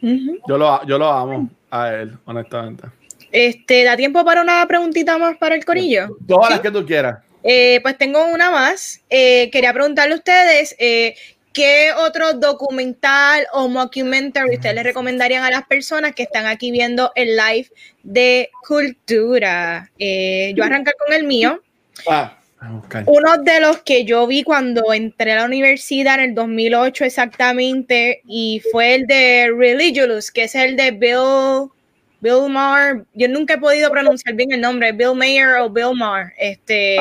yo, 0.00 0.58
lo, 0.58 0.86
yo 0.86 0.98
lo 0.98 1.10
amo 1.10 1.48
a 1.70 1.94
él, 1.94 2.16
honestamente. 2.24 2.88
Este, 3.30 3.84
¿Da 3.84 3.96
tiempo 3.96 4.24
para 4.24 4.40
una 4.40 4.64
preguntita 4.66 5.18
más 5.18 5.36
para 5.36 5.54
el 5.54 5.64
corillo? 5.64 6.16
Todas 6.26 6.50
las 6.50 6.60
que 6.60 6.70
tú 6.70 6.84
quieras. 6.86 7.18
Eh, 7.42 7.80
pues 7.82 7.96
tengo 7.98 8.26
una 8.26 8.50
más. 8.50 9.02
Eh, 9.10 9.50
quería 9.50 9.72
preguntarle 9.72 10.14
a 10.14 10.16
ustedes 10.16 10.74
eh, 10.78 11.14
qué 11.52 11.92
otro 11.96 12.34
documental 12.34 13.46
o 13.52 13.68
mockumentary 13.68 14.56
ustedes 14.56 14.74
le 14.74 14.82
recomendarían 14.82 15.44
a 15.44 15.50
las 15.50 15.66
personas 15.66 16.14
que 16.14 16.24
están 16.24 16.46
aquí 16.46 16.70
viendo 16.70 17.12
el 17.14 17.36
live 17.36 17.68
de 18.02 18.50
cultura. 18.66 19.90
yo 19.98 20.64
arrancar 20.64 20.94
con 21.04 21.14
el 21.14 21.24
mío. 21.24 21.62
Ah. 22.08 22.34
Uno 23.06 23.38
de 23.38 23.60
los 23.60 23.78
que 23.82 24.04
yo 24.04 24.26
vi 24.26 24.42
cuando 24.42 24.92
entré 24.92 25.32
a 25.32 25.36
la 25.36 25.44
universidad 25.44 26.16
en 26.16 26.30
el 26.30 26.34
2008 26.34 27.04
exactamente, 27.04 28.22
y 28.26 28.60
fue 28.72 28.96
el 28.96 29.06
de 29.06 29.52
Religious, 29.56 30.32
que 30.32 30.44
es 30.44 30.54
el 30.56 30.76
de 30.76 30.90
Bill, 30.90 31.70
Bill 32.20 32.50
Maher. 32.50 33.04
Yo 33.14 33.28
nunca 33.28 33.54
he 33.54 33.58
podido 33.58 33.90
pronunciar 33.90 34.34
bien 34.34 34.50
el 34.50 34.60
nombre, 34.60 34.90
Bill 34.90 35.14
Mayer 35.14 35.58
o 35.60 35.70
Bill 35.70 35.94
Maher. 35.94 36.32
Este, 36.36 36.96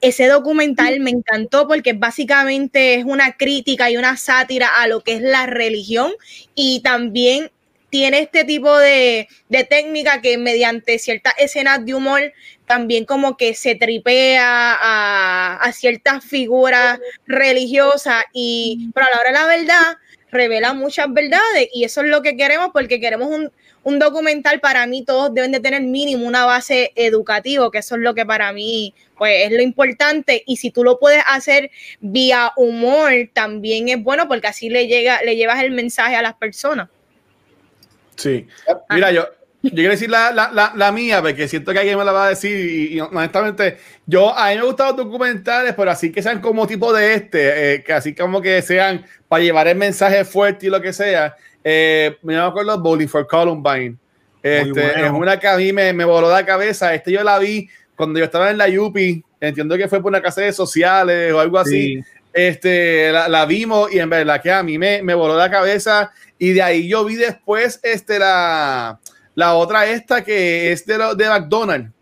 ese 0.00 0.26
documental 0.26 1.00
me 1.00 1.10
encantó 1.10 1.66
porque 1.66 1.92
básicamente 1.92 2.94
es 2.94 3.04
una 3.04 3.36
crítica 3.36 3.90
y 3.90 3.96
una 3.96 4.16
sátira 4.16 4.68
a 4.68 4.86
lo 4.86 5.00
que 5.00 5.14
es 5.14 5.22
la 5.22 5.46
religión 5.46 6.12
y 6.54 6.80
también 6.82 7.50
tiene 7.90 8.20
este 8.20 8.44
tipo 8.44 8.76
de, 8.76 9.28
de, 9.48 9.64
técnica 9.64 10.20
que 10.20 10.36
mediante 10.36 10.98
ciertas 10.98 11.32
escenas 11.38 11.84
de 11.84 11.94
humor 11.94 12.32
también 12.66 13.06
como 13.06 13.36
que 13.36 13.54
se 13.54 13.74
tripea 13.76 14.74
a, 14.74 15.56
a 15.56 15.72
ciertas 15.72 16.24
figuras 16.24 17.00
religiosas 17.26 18.24
y 18.32 18.90
pero 18.94 19.06
a 19.06 19.10
la 19.10 19.20
hora 19.20 19.30
de 19.30 19.34
la 19.34 19.46
verdad 19.46 19.98
revela 20.30 20.74
muchas 20.74 21.12
verdades 21.12 21.68
y 21.72 21.84
eso 21.84 22.02
es 22.02 22.08
lo 22.08 22.22
que 22.22 22.36
queremos 22.36 22.70
porque 22.72 23.00
queremos 23.00 23.28
un, 23.28 23.50
un 23.88 23.98
documental 23.98 24.60
para 24.60 24.86
mí 24.86 25.04
todos 25.04 25.32
deben 25.32 25.52
de 25.52 25.60
tener 25.60 25.82
mínimo 25.82 26.26
una 26.26 26.44
base 26.44 26.92
educativa 26.94 27.70
que 27.70 27.78
eso 27.78 27.96
es 27.96 28.02
lo 28.02 28.14
que 28.14 28.26
para 28.26 28.52
mí 28.52 28.94
pues 29.16 29.46
es 29.46 29.52
lo 29.52 29.62
importante 29.62 30.42
y 30.46 30.56
si 30.56 30.70
tú 30.70 30.84
lo 30.84 30.98
puedes 30.98 31.22
hacer 31.26 31.70
vía 32.00 32.52
humor 32.56 33.12
también 33.32 33.88
es 33.88 34.02
bueno 34.02 34.28
porque 34.28 34.46
así 34.46 34.68
le 34.68 34.86
llega 34.86 35.22
le 35.22 35.36
llevas 35.36 35.62
el 35.62 35.70
mensaje 35.70 36.16
a 36.16 36.22
las 36.22 36.34
personas 36.34 36.88
Sí. 38.18 38.48
Mira, 38.90 39.12
yo, 39.12 39.28
yo 39.62 39.70
quiero 39.70 39.90
decir 39.90 40.08
la, 40.08 40.30
la, 40.30 40.72
la, 40.74 40.92
mía, 40.92 41.20
porque 41.20 41.48
siento 41.48 41.72
que 41.72 41.80
alguien 41.80 41.98
me 41.98 42.04
la 42.04 42.12
va 42.12 42.26
a 42.26 42.28
decir. 42.28 42.92
Y, 42.92 43.00
honestamente, 43.00 43.78
yo 44.06 44.36
a 44.36 44.50
mí 44.50 44.56
me 44.56 44.62
gustan 44.62 44.88
los 44.88 44.96
documentales, 44.98 45.74
pero 45.74 45.90
así 45.90 46.12
que 46.12 46.22
sean 46.22 46.40
como 46.40 46.66
tipo 46.66 46.92
de 46.92 47.14
este, 47.14 47.74
eh, 47.74 47.82
que 47.82 47.92
así 47.92 48.14
como 48.14 48.40
que 48.40 48.62
sean 48.62 49.04
para 49.26 49.42
llevar 49.42 49.66
el 49.66 49.76
mensaje 49.76 50.24
fuerte 50.24 50.66
y 50.66 50.70
lo 50.70 50.80
que 50.80 50.92
sea. 50.92 51.34
Eh, 51.64 52.16
me 52.22 52.38
acuerdo 52.38 52.80
Bowling 52.80 53.08
for 53.08 53.26
Columbine. 53.26 53.96
Este, 54.42 55.04
Es 55.04 55.10
una 55.10 55.38
que 55.40 55.48
a 55.48 55.56
mí 55.56 55.72
me, 55.72 55.92
me, 55.92 56.04
voló 56.04 56.30
la 56.30 56.46
cabeza. 56.46 56.94
Este 56.94 57.10
yo 57.10 57.24
la 57.24 57.38
vi 57.40 57.68
cuando 57.96 58.20
yo 58.20 58.24
estaba 58.24 58.50
en 58.50 58.58
la 58.58 58.68
UPI. 58.68 59.24
Entiendo 59.40 59.76
que 59.76 59.88
fue 59.88 60.00
por 60.00 60.10
una 60.10 60.22
casa 60.22 60.40
de 60.40 60.52
sociales 60.52 61.32
o 61.32 61.40
algo 61.40 61.58
así. 61.58 62.00
Este, 62.32 63.10
la, 63.10 63.28
la, 63.28 63.44
vimos 63.46 63.92
y 63.92 63.98
en 63.98 64.08
verdad 64.08 64.40
que 64.40 64.52
a 64.52 64.62
mí 64.62 64.78
me, 64.78 65.02
me 65.02 65.14
voló 65.14 65.36
la 65.36 65.50
cabeza 65.50 66.12
y 66.38 66.52
de 66.52 66.62
ahí 66.62 66.88
yo 66.88 67.04
vi 67.04 67.16
después 67.16 67.80
este, 67.82 68.18
la, 68.20 69.00
la 69.38 69.54
otra 69.54 69.86
esta 69.86 70.24
que 70.24 70.72
es 70.72 70.84
de, 70.84 70.98
de 71.16 71.28
McDonald's. 71.28 71.92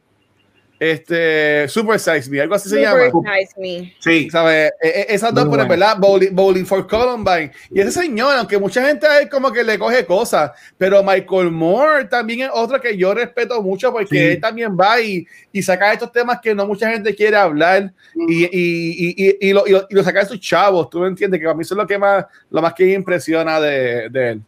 este, 0.79 1.67
Super 1.69 1.99
Size 1.99 2.31
Me, 2.31 2.41
algo 2.41 2.55
así 2.55 2.69
se 2.69 2.77
Super 2.77 3.11
llama. 3.13 3.35
Size 3.35 3.55
Me. 3.61 3.95
Sí. 3.99 4.31
¿Sabes? 4.31 4.73
E- 4.83 4.89
e- 4.89 5.07
esas 5.15 5.33
dos, 5.35 5.47
buena. 5.47 5.65
verdad, 5.65 5.97
Bowling, 5.99 6.35
Bowling 6.35 6.65
for 6.67 6.87
Columbine. 6.87 7.51
Y 7.71 7.81
ese 7.81 7.93
señor, 7.93 8.35
aunque 8.37 8.59
mucha 8.59 8.87
gente 8.87 9.07
ahí 9.07 9.29
como 9.29 9.51
que 9.53 9.65
le 9.65 9.79
coge 9.79 10.05
cosas, 10.07 10.51
pero 10.79 11.03
Michael 11.03 11.51
Moore 11.51 12.05
también 12.07 12.41
es 12.43 12.51
otro 12.53 12.81
que 12.81 12.97
yo 12.97 13.13
respeto 13.15 13.63
mucho 13.63 13.91
porque 13.93 14.09
Sí. 14.09 14.19
él 14.19 14.41
también 14.41 14.77
va 14.79 15.01
y, 15.01 15.27
y 15.53 15.63
saca 15.63 15.93
estos 15.93 16.13
temas 16.13 16.41
que 16.43 16.55
no 16.55 16.67
mucha 16.67 16.91
gente 16.91 17.15
quiere 17.15 17.37
hablar 17.37 17.93
y, 18.29 18.45
y, 18.45 18.49
y, 18.51 19.15
y, 19.29 19.49
y 19.49 19.53
lo, 19.53 19.67
y, 19.67 19.71
lo, 19.73 19.87
y 19.91 19.95
lo 19.95 20.03
saca 20.05 20.21
de 20.21 20.27
sus 20.27 20.41
chavos. 20.41 20.89
Tú 20.91 21.01
me 21.01 21.09
entiendes 21.09 21.39
que 21.41 21.45
para 21.47 21.57
mí 21.57 21.63
eso 21.63 21.75
es 21.75 21.79
lo 21.79 21.87
que 21.87 21.99
más, 21.99 22.25
lo 22.51 22.61
más 22.63 22.73
que 22.75 22.85
me 22.85 22.93
impresiona 22.93 23.61
de, 23.61 24.09
de 24.11 24.29
él. 24.31 24.43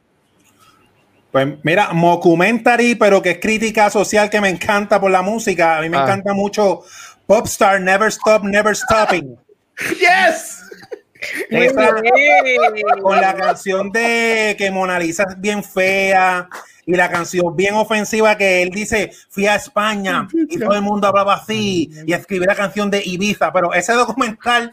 Pues 1.30 1.46
mira, 1.62 1.92
mockumentary, 1.92 2.94
pero 2.94 3.20
que 3.20 3.32
es 3.32 3.38
crítica 3.38 3.90
social 3.90 4.30
que 4.30 4.40
me 4.40 4.48
encanta 4.48 4.98
por 5.00 5.10
la 5.10 5.22
música. 5.22 5.76
A 5.78 5.82
mí 5.82 5.88
me 5.90 5.98
Ah. 5.98 6.02
encanta 6.05 6.32
mucho 6.32 6.82
Popstar, 7.26 7.80
Never 7.80 8.09
Stop, 8.09 8.44
Never 8.44 8.74
Stopping. 8.74 9.36
¡Yes! 10.00 10.62
Esa- 11.50 11.94
con 13.02 13.20
la 13.20 13.34
canción 13.34 13.90
de 13.90 14.55
que 14.56 14.70
Mona 14.70 14.98
Lisa 14.98 15.24
es 15.28 15.38
bien 15.40 15.62
fea 15.64 16.48
y 16.86 16.94
la 16.94 17.10
canción 17.10 17.55
bien 17.56 17.74
ofensiva 17.74 18.36
que 18.38 18.62
él 18.62 18.70
dice, 18.70 19.10
fui 19.28 19.46
a 19.46 19.56
España 19.56 20.26
y 20.48 20.59
todo 20.59 20.74
el 20.74 20.82
mundo 20.82 21.09
hablaba 21.09 21.34
así 21.34 21.90
y 22.06 22.12
escribí 22.12 22.46
la 22.46 22.55
canción 22.55 22.88
de 22.90 23.02
Ibiza, 23.05 23.52
pero 23.52 23.74
ese 23.74 23.92
documental 23.94 24.72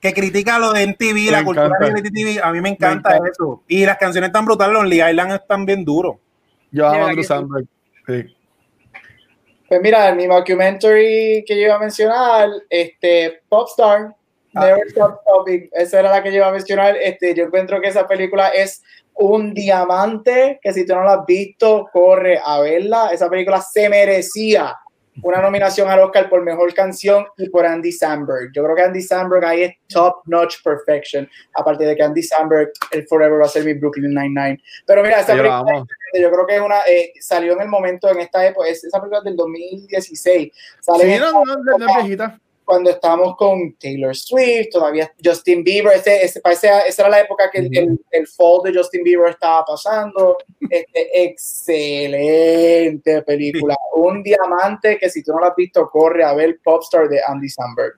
que 0.00 0.12
critica 0.12 0.58
lo 0.58 0.72
de 0.72 0.86
MTV, 0.86 1.30
la 1.30 1.38
Me 1.38 1.44
cultura 1.44 1.66
encanta. 1.66 1.86
de 1.86 2.02
MTV, 2.10 2.40
a 2.42 2.52
mí 2.52 2.60
me 2.60 2.68
encanta, 2.70 3.10
encanta. 3.16 3.30
eso. 3.30 3.62
Y 3.68 3.84
las 3.86 3.96
canciones 3.98 4.30
tan 4.32 4.44
brutales, 4.44 4.74
Lonely 4.74 5.02
Island 5.02 5.32
están 5.32 5.64
bien 5.66 5.84
duros. 5.84 6.16
Yo 6.70 6.86
amo 6.86 7.06
Andrew. 7.06 7.24
Sí. 8.06 8.36
Pues 9.68 9.80
mira, 9.80 10.14
mi 10.14 10.26
documentary 10.26 11.44
que 11.46 11.56
yo 11.56 11.62
iba 11.66 11.74
a 11.76 11.78
mencionar, 11.80 12.48
este, 12.70 13.42
Popstar, 13.48 14.14
Ah. 14.58 14.64
Never 14.68 14.86
Stop 14.86 15.20
Stopping, 15.20 15.68
esa 15.72 16.00
era 16.00 16.10
la 16.10 16.22
que 16.22 16.30
yo 16.30 16.36
iba 16.38 16.48
a 16.48 16.52
mencionar. 16.52 16.96
Este, 16.96 17.34
yo 17.34 17.44
encuentro 17.44 17.78
que 17.78 17.88
esa 17.88 18.08
película 18.08 18.48
es 18.48 18.82
un 19.12 19.52
diamante 19.52 20.58
que 20.62 20.72
si 20.72 20.86
tú 20.86 20.94
no 20.94 21.04
la 21.04 21.12
has 21.14 21.26
visto, 21.26 21.86
corre 21.92 22.40
a 22.42 22.60
verla. 22.60 23.10
Esa 23.12 23.28
película 23.28 23.60
se 23.60 23.90
merecía 23.90 24.74
una 25.22 25.40
nominación 25.40 25.88
al 25.88 26.00
Oscar 26.00 26.28
por 26.28 26.42
mejor 26.42 26.72
canción 26.74 27.26
y 27.36 27.48
por 27.48 27.66
Andy 27.66 27.92
Samberg. 27.92 28.50
Yo 28.54 28.62
creo 28.64 28.76
que 28.76 28.82
Andy 28.82 29.02
Samberg 29.02 29.44
ahí 29.44 29.62
es 29.62 29.74
top 29.88 30.22
notch 30.26 30.62
perfection. 30.62 31.28
Aparte 31.54 31.84
de 31.84 31.96
que 31.96 32.02
Andy 32.02 32.22
Samberg, 32.22 32.72
el 32.90 33.06
Forever 33.06 33.40
va 33.40 33.46
a 33.46 33.48
ser 33.48 33.64
mi 33.64 33.74
Brooklyn 33.74 34.14
Nine-Nine. 34.14 34.60
Pero 34.86 35.02
mira, 35.02 35.20
esa 35.20 35.32
película 35.32 35.84
yo 36.14 36.30
creo 36.30 36.46
que 36.46 36.56
es 36.56 36.60
una 36.60 36.80
eh, 36.88 37.12
salió 37.20 37.52
en 37.52 37.62
el 37.62 37.68
momento 37.68 38.08
en 38.08 38.20
esta 38.20 38.46
época 38.46 38.68
es 38.68 38.82
esa 38.84 38.98
película 39.00 39.18
es 39.18 39.24
del 39.24 39.36
2016 39.36 40.52
sale 40.80 41.04
Sí, 41.04 41.20
no, 41.20 41.32
no, 41.32 41.44
no, 41.44 41.78
no 41.78 41.86
viejita. 41.86 42.40
Cuando 42.66 42.90
estábamos 42.90 43.36
con 43.36 43.74
Taylor 43.78 44.14
Swift 44.14 44.70
todavía 44.72 45.10
Justin 45.24 45.62
Bieber 45.62 45.96
ese, 45.96 46.24
ese, 46.24 46.40
parece- 46.40 46.68
esa 46.86 47.02
era 47.02 47.10
la 47.10 47.20
época 47.20 47.48
que 47.50 47.60
el, 47.60 47.78
el, 47.78 48.00
el 48.10 48.26
fall 48.26 48.60
de 48.64 48.74
Justin 48.76 49.04
Bieber 49.04 49.30
estaba 49.30 49.64
pasando. 49.64 50.36
Este, 50.68 51.24
excelente 51.24 53.22
película. 53.22 53.76
Un 53.94 54.22
diamante 54.22 54.98
que 54.98 55.08
si 55.08 55.22
tú 55.22 55.32
no 55.32 55.38
lo 55.40 55.46
has 55.46 55.56
visto 55.56 55.88
corre 55.88 56.24
a 56.24 56.34
ver 56.34 56.58
Popstar 56.62 57.08
de 57.08 57.20
Andy 57.26 57.48
Samberg 57.48 57.94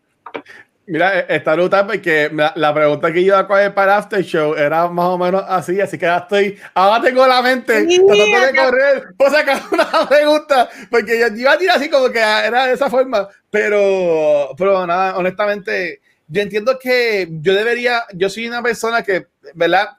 Mira, 0.88 1.20
eh, 1.20 1.26
está 1.28 1.54
brutal 1.54 1.86
porque 1.86 2.30
la, 2.32 2.74
pregunta 2.74 3.12
que 3.12 3.20
yo 3.20 3.26
iba 3.34 3.40
a 3.40 3.46
coger 3.46 3.74
para 3.74 3.98
After 3.98 4.22
Show 4.24 4.54
era 4.54 4.88
más 4.88 5.04
o 5.04 5.18
menos 5.18 5.44
así, 5.46 5.78
así 5.82 5.98
que 5.98 6.06
ya 6.06 6.16
estoy, 6.16 6.58
ahora 6.72 7.02
tengo 7.02 7.26
la 7.26 7.42
mente 7.42 7.86
Sí, 7.86 8.00
tratando 8.06 8.46
de 8.46 8.56
correr 8.56 9.04
por 9.18 9.30
sacar 9.30 9.60
una 9.70 10.08
pregunta, 10.08 10.70
porque 10.90 11.20
yo 11.20 11.26
iba 11.36 11.52
a 11.52 11.58
tirar 11.58 11.76
así 11.76 11.90
como 11.90 12.08
que 12.08 12.18
era 12.18 12.66
de 12.66 12.72
esa 12.72 12.88
forma, 12.88 13.28
pero, 13.50 14.54
pero 14.56 14.86
nada, 14.86 15.18
honestamente, 15.18 16.00
yo 16.26 16.40
entiendo 16.40 16.78
que 16.78 17.28
yo 17.30 17.54
debería, 17.54 18.04
yo 18.14 18.30
soy 18.30 18.48
una 18.48 18.62
persona 18.62 19.02
que, 19.02 19.26
¿verdad? 19.54 19.90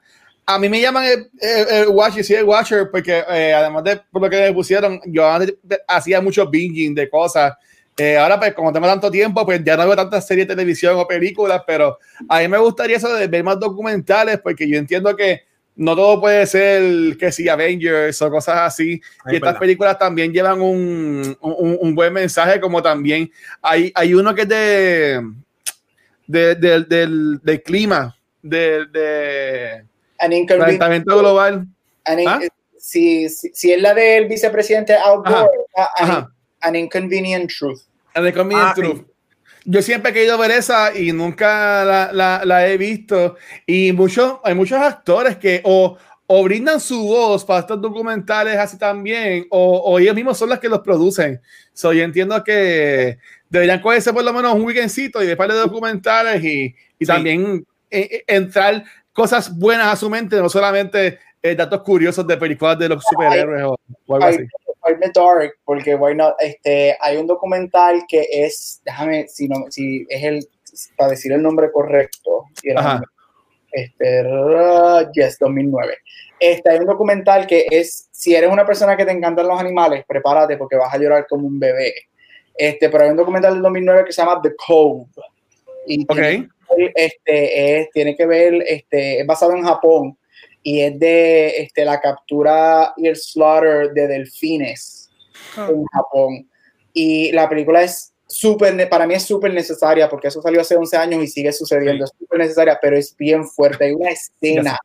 A 0.44 0.58
mí 0.58 0.68
me 0.68 0.80
llaman 0.80 1.04
el, 1.04 1.30
el, 1.40 1.68
el 1.68 1.88
Watcher, 1.88 2.24
sí, 2.24 2.34
el 2.34 2.44
Watcher, 2.44 2.90
porque 2.90 3.22
eh, 3.28 3.54
además 3.54 3.84
de 3.84 4.00
por 4.10 4.22
lo 4.22 4.28
que 4.28 4.40
me 4.40 4.52
pusieron, 4.52 5.00
yo 5.06 5.24
antes 5.30 5.54
hacía 5.86 6.20
mucho 6.20 6.48
binging 6.48 6.96
de 6.96 7.08
cosas. 7.08 7.52
Eh, 8.02 8.16
ahora, 8.16 8.38
pues, 8.38 8.54
como 8.54 8.72
tengo 8.72 8.86
tanto 8.86 9.10
tiempo, 9.10 9.44
pues 9.44 9.62
ya 9.62 9.76
no 9.76 9.84
veo 9.86 9.94
tantas 9.96 10.26
series 10.26 10.48
de 10.48 10.54
televisión 10.54 10.96
o 10.96 11.06
películas, 11.06 11.62
pero 11.66 11.98
a 12.28 12.38
mí 12.38 12.48
me 12.48 12.56
gustaría 12.58 12.96
eso 12.96 13.12
de 13.14 13.26
ver 13.26 13.44
más 13.44 13.58
documentales, 13.60 14.38
porque 14.42 14.68
yo 14.68 14.78
entiendo 14.78 15.14
que 15.14 15.42
no 15.76 15.94
todo 15.96 16.20
puede 16.20 16.46
ser 16.46 17.16
que 17.18 17.30
si 17.32 17.48
Avengers 17.48 18.20
o 18.22 18.30
cosas 18.30 18.58
así. 18.60 18.92
Y 19.26 19.34
estas 19.34 19.40
verdad. 19.40 19.58
películas 19.58 19.98
también 19.98 20.32
llevan 20.32 20.60
un, 20.60 21.36
un, 21.40 21.78
un 21.80 21.94
buen 21.94 22.12
mensaje, 22.12 22.60
como 22.60 22.82
también 22.82 23.30
hay, 23.62 23.90
hay 23.94 24.14
uno 24.14 24.34
que 24.34 24.42
es 24.42 24.48
de, 24.48 25.20
de- 26.26 26.54
del- 26.54 26.88
del, 26.88 27.40
del 27.42 27.62
clima, 27.62 28.16
de, 28.42 28.86
de 28.86 29.84
An 30.18 30.32
Inconvenient- 30.32 30.46
calentamiento 30.58 31.18
global. 31.18 31.66
An 32.04 32.18
in- 32.20 32.28
¿Ah? 32.28 32.40
si, 32.78 33.28
si, 33.28 33.50
si 33.52 33.72
es 33.72 33.80
la 33.82 33.92
del 33.94 34.26
vicepresidente 34.26 34.94
Al 34.94 35.18
Gore, 35.18 35.28
Ajá. 35.28 35.46
a- 35.76 36.02
an, 36.04 36.10
Ajá. 36.10 36.32
An 36.62 36.76
Inconvenient 36.76 37.50
Truth 37.50 37.80
And 38.14 38.24
the 38.26 38.32
Convenient 38.32 38.70
Ah. 38.70 38.74
Truth. 38.74 39.02
Yo 39.64 39.82
siempre 39.82 40.10
he 40.10 40.14
querido 40.14 40.38
ver 40.38 40.52
esa 40.52 40.96
y 40.96 41.12
nunca 41.12 41.84
la, 41.84 42.10
la- 42.12 42.42
la 42.44 42.66
he 42.66 42.76
visto. 42.78 43.36
Y 43.66 43.92
muchos, 43.92 44.38
hay 44.42 44.54
muchos 44.54 44.78
actores 44.80 45.36
que 45.36 45.60
o, 45.64 45.98
o 46.26 46.44
brindan 46.44 46.80
su 46.80 47.02
voz 47.06 47.44
para 47.44 47.60
estos 47.60 47.80
documentales 47.80 48.56
así 48.56 48.78
también, 48.78 49.46
o, 49.50 49.76
o 49.78 49.98
ellos 49.98 50.14
mismos 50.14 50.38
son 50.38 50.48
los 50.48 50.58
que 50.60 50.68
los 50.68 50.80
producen. 50.80 51.40
So, 51.74 51.92
yo 51.92 52.02
entiendo 52.04 52.42
que 52.42 53.18
deberían 53.50 53.80
cogerse 53.80 54.12
por 54.12 54.24
lo 54.24 54.32
menos 54.32 54.54
un 54.54 54.62
weekendcito 54.62 55.22
y 55.22 55.26
después 55.26 55.48
de 55.50 55.56
documentales 55.56 56.42
y, 56.42 56.74
y 56.98 57.04
Sí. 57.04 57.06
también 57.06 57.66
eh, 57.90 58.08
eh, 58.10 58.24
entrar 58.28 58.82
cosas 59.12 59.54
buenas 59.58 59.88
a 59.92 59.96
su 59.96 60.08
mente, 60.08 60.36
no 60.36 60.48
solamente 60.48 61.18
eh, 61.42 61.54
datos 61.54 61.82
curiosos 61.82 62.26
de 62.26 62.36
películas 62.36 62.78
de 62.78 62.88
los 62.88 63.04
superhéroes 63.04 63.64
o, 63.64 63.76
o 64.06 64.14
algo 64.14 64.26
así. 64.26 64.44
Dark, 65.14 65.54
porque 65.64 65.94
why 65.94 66.14
not, 66.14 66.34
este, 66.40 66.96
hay 67.00 67.16
un 67.16 67.26
documental 67.26 68.04
que 68.08 68.26
es, 68.30 68.80
déjame, 68.84 69.28
si, 69.28 69.48
no, 69.48 69.66
si 69.70 70.06
es 70.08 70.24
el, 70.24 70.48
para 70.96 71.10
decir 71.10 71.32
el 71.32 71.42
nombre 71.42 71.70
correcto, 71.70 72.44
si 72.60 72.70
era- 72.70 72.80
Ajá. 72.80 73.02
este, 73.72 74.24
yes, 75.14 75.38
2009. 75.38 75.98
Este, 76.38 76.70
hay 76.70 76.78
un 76.78 76.86
documental 76.86 77.46
que 77.46 77.66
es, 77.70 78.08
si 78.10 78.34
eres 78.34 78.50
una 78.50 78.64
persona 78.66 78.96
que 78.96 79.04
te 79.04 79.12
encantan 79.12 79.46
los 79.46 79.60
animales, 79.60 80.04
prepárate 80.08 80.56
porque 80.56 80.76
vas 80.76 80.92
a 80.92 80.98
llorar 80.98 81.26
como 81.28 81.46
un 81.46 81.60
bebé. 81.60 81.92
Este, 82.56 82.88
pero 82.88 83.04
hay 83.04 83.10
un 83.10 83.16
documental 83.16 83.54
del 83.54 83.62
2009 83.62 84.04
que 84.06 84.12
se 84.12 84.22
llama 84.22 84.40
The 84.42 84.54
Cove. 84.56 85.06
Y 85.86 86.02
Ok. 86.04 86.14
tiene 86.14 86.48
este, 86.94 87.80
es, 87.80 87.90
tiene 87.90 88.16
que 88.16 88.26
ver, 88.26 88.54
este, 88.66 89.20
es 89.20 89.26
basado 89.26 89.52
en 89.54 89.64
Japón 89.64 90.16
y 90.62 90.80
es 90.80 90.98
de 90.98 91.48
este, 91.62 91.84
la 91.84 92.00
captura 92.00 92.92
y 92.96 93.08
el 93.08 93.16
slaughter 93.16 93.92
de 93.92 94.06
delfines 94.08 95.10
en 95.56 95.84
Japón. 95.86 96.48
Y 96.92 97.32
la 97.32 97.48
película 97.48 97.82
es 97.82 98.12
súper, 98.26 98.88
para 98.88 99.06
mí 99.06 99.14
es 99.14 99.22
súper 99.24 99.52
necesaria 99.54 100.08
porque 100.08 100.28
eso 100.28 100.40
salió 100.42 100.60
hace 100.60 100.76
11 100.76 100.96
años 100.96 101.22
y 101.22 101.26
sigue 101.28 101.52
sucediendo. 101.52 102.04
Es 102.04 102.12
súper 102.18 102.38
necesaria, 102.40 102.78
pero 102.80 102.96
es 102.96 103.16
bien 103.16 103.44
fuerte. 103.46 103.84
Hay 103.86 103.92
una 103.94 104.10
escena 104.10 104.78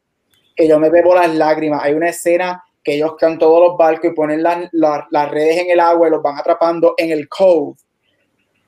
que 0.56 0.68
yo 0.68 0.80
me 0.80 0.90
bebo 0.90 1.14
las 1.16 1.34
lágrimas. 1.36 1.84
Hay 1.84 1.94
una 1.94 2.10
escena 2.10 2.64
que 2.84 2.96
ellos 2.96 3.16
caen 3.20 3.38
todos 3.40 3.68
los 3.68 3.78
barcos 3.78 4.12
y 4.12 4.14
ponen 4.14 4.42
las, 4.44 4.70
las- 4.72 5.06
las 5.10 5.30
redes 5.32 5.58
en 5.58 5.72
el 5.72 5.80
agua 5.80 6.08
y 6.08 6.12
los 6.12 6.22
van 6.22 6.38
atrapando 6.38 6.94
en 6.98 7.12
el 7.12 7.28
cove. 7.28 7.76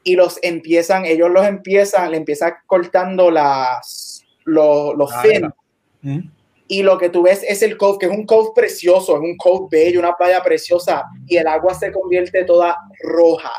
Y 0.03 0.15
los 0.15 0.39
empiezan, 0.41 1.05
ellos 1.05 1.29
los 1.29 1.45
empiezan, 1.45 2.11
le 2.11 2.17
empiezan 2.17 2.53
cortando 2.65 3.29
las, 3.31 4.23
los, 4.45 4.95
los 4.95 5.11
Ah, 5.13 5.21
fins 5.21 5.47
Mm. 6.01 6.19
Y 6.67 6.83
lo 6.83 6.97
que 6.97 7.09
tú 7.09 7.23
ves 7.23 7.43
es 7.47 7.61
el 7.61 7.77
cove, 7.77 7.97
que 7.99 8.05
es 8.07 8.11
un 8.11 8.25
cove 8.25 8.51
precioso, 8.55 9.15
es 9.15 9.21
un 9.21 9.37
cove 9.37 9.67
bello, 9.71 9.99
una 9.99 10.15
playa 10.15 10.41
preciosa, 10.43 11.03
y 11.27 11.37
el 11.37 11.47
agua 11.47 11.73
se 11.73 11.91
convierte 11.91 12.43
toda 12.43 12.77
roja 13.01 13.51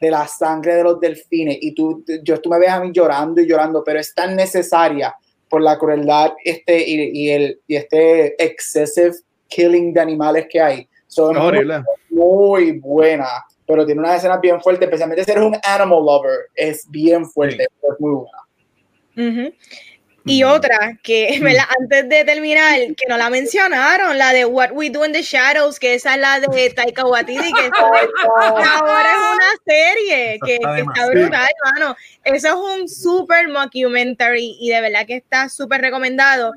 de 0.00 0.10
la 0.10 0.26
sangre 0.28 0.76
de 0.76 0.84
los 0.84 1.00
delfines, 1.00 1.58
y 1.60 1.74
tú, 1.74 2.04
yo, 2.22 2.40
tú 2.40 2.50
me 2.50 2.58
ves 2.58 2.70
a 2.70 2.80
mí 2.80 2.90
llorando 2.92 3.40
y 3.40 3.46
llorando, 3.46 3.82
pero 3.84 3.98
es 4.00 4.14
tan 4.14 4.36
necesaria 4.36 5.14
por 5.48 5.62
la 5.62 5.78
crueldad 5.78 6.32
este, 6.44 6.88
y, 6.88 7.10
y 7.12 7.30
el, 7.30 7.60
y 7.66 7.76
este 7.76 8.42
excessive 8.42 9.14
killing 9.48 9.92
de 9.94 10.00
animales 10.00 10.46
que 10.50 10.60
hay. 10.60 10.88
Son 11.06 11.36
Es 11.36 11.42
horrible. 11.42 11.82
muy 12.10 12.78
buena, 12.80 13.26
pero 13.66 13.84
tiene 13.86 14.00
unas 14.00 14.18
escenas 14.18 14.40
bien 14.42 14.60
fuertes, 14.60 14.86
especialmente 14.86 15.24
si 15.24 15.30
eres 15.30 15.42
un 15.42 15.56
animal 15.62 16.04
lover, 16.04 16.48
es 16.54 16.86
bien 16.90 17.24
fuerte, 17.24 17.66
pero 17.80 17.94
es 17.94 18.00
muy 18.00 18.12
buena. 18.12 18.38
Ujú. 19.16 19.54
Y 20.28 20.44
otra 20.44 20.98
que, 21.02 21.38
¿verdad? 21.42 21.64
antes 21.80 22.08
de 22.08 22.24
terminar, 22.24 22.78
que 22.96 23.06
no 23.08 23.16
la 23.16 23.30
mencionaron, 23.30 24.18
la 24.18 24.32
de 24.32 24.44
What 24.44 24.72
We 24.72 24.90
Do 24.90 25.04
in 25.04 25.12
the 25.12 25.22
Shadows, 25.22 25.78
que 25.78 25.94
esa 25.94 26.14
es 26.14 26.20
la 26.20 26.40
de 26.40 26.70
Taika 26.70 27.04
Waititi, 27.04 27.52
que 27.52 27.70
ahora 27.76 29.10
es 29.10 29.34
una 29.34 29.50
serie 29.66 30.38
que, 30.44 30.54
está 30.56 30.74
que 30.74 31.10
brutal, 31.10 31.48
hermano. 31.64 31.96
Eso 32.24 32.48
es 32.48 32.54
un 32.54 32.88
super 32.88 33.48
mockumentary 33.48 34.56
y 34.60 34.70
de 34.70 34.80
verdad 34.80 35.06
que 35.06 35.16
está 35.16 35.48
súper 35.48 35.80
recomendado. 35.80 36.52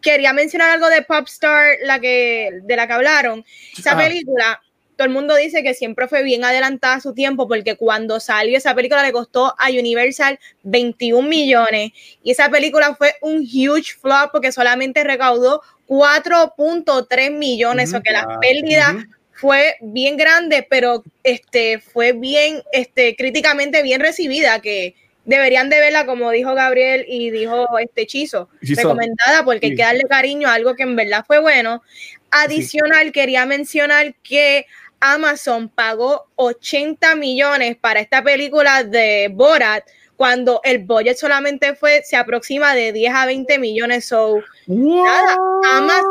Quería 0.00 0.32
mencionar 0.32 0.70
algo 0.70 0.88
de 0.88 1.02
Popstar, 1.02 1.76
la 1.82 2.00
que, 2.00 2.60
de 2.62 2.76
la 2.76 2.86
que 2.86 2.92
hablaron. 2.94 3.44
Esa 3.76 3.92
Ajá. 3.92 4.04
película 4.04 4.60
todo 5.00 5.06
el 5.06 5.14
mundo 5.14 5.34
dice 5.34 5.62
que 5.62 5.72
siempre 5.72 6.08
fue 6.08 6.22
bien 6.22 6.44
adelantada 6.44 6.96
a 6.96 7.00
su 7.00 7.14
tiempo 7.14 7.48
porque 7.48 7.74
cuando 7.74 8.20
salió 8.20 8.58
esa 8.58 8.74
película 8.74 9.02
le 9.02 9.12
costó 9.12 9.54
a 9.58 9.70
Universal 9.70 10.38
21 10.62 11.26
millones 11.26 11.92
y 12.22 12.32
esa 12.32 12.50
película 12.50 12.94
fue 12.96 13.14
un 13.22 13.38
huge 13.38 13.94
flop 13.98 14.30
porque 14.30 14.52
solamente 14.52 15.02
recaudó 15.02 15.62
4.3 15.88 17.30
millones, 17.30 17.94
o 17.94 18.02
que 18.02 18.12
la 18.12 18.38
pérdida 18.42 19.08
fue 19.32 19.76
bien 19.80 20.18
grande, 20.18 20.66
pero 20.68 21.02
este 21.24 21.78
fue 21.78 22.12
bien 22.12 22.62
este 22.70 23.16
críticamente 23.16 23.82
bien 23.82 24.02
recibida 24.02 24.60
que 24.60 24.96
deberían 25.24 25.70
de 25.70 25.80
verla, 25.80 26.04
como 26.04 26.30
dijo 26.30 26.54
Gabriel 26.54 27.06
y 27.08 27.30
dijo 27.30 27.78
este 27.78 28.06
Chizo, 28.06 28.50
recomendada 28.60 29.46
porque 29.46 29.68
hay 29.68 29.76
que 29.76 29.82
darle 29.82 30.02
cariño 30.02 30.46
a 30.46 30.54
algo 30.54 30.74
que 30.74 30.82
en 30.82 30.94
verdad 30.94 31.24
fue 31.26 31.38
bueno. 31.38 31.82
Adicional, 32.30 33.12
quería 33.12 33.46
mencionar 33.46 34.14
que 34.22 34.66
Amazon 35.00 35.68
pagó 35.68 36.26
80 36.36 37.16
millones 37.16 37.76
para 37.76 38.00
esta 38.00 38.22
película 38.22 38.84
de 38.84 39.30
Borat, 39.32 39.84
cuando 40.16 40.60
el 40.64 40.84
budget 40.84 41.16
solamente 41.16 41.74
fue, 41.74 42.02
se 42.04 42.16
aproxima 42.16 42.74
de 42.74 42.92
10 42.92 43.14
a 43.14 43.24
20 43.24 43.58
millones. 43.58 44.04
So, 44.04 44.40
Amazon, 44.68 46.02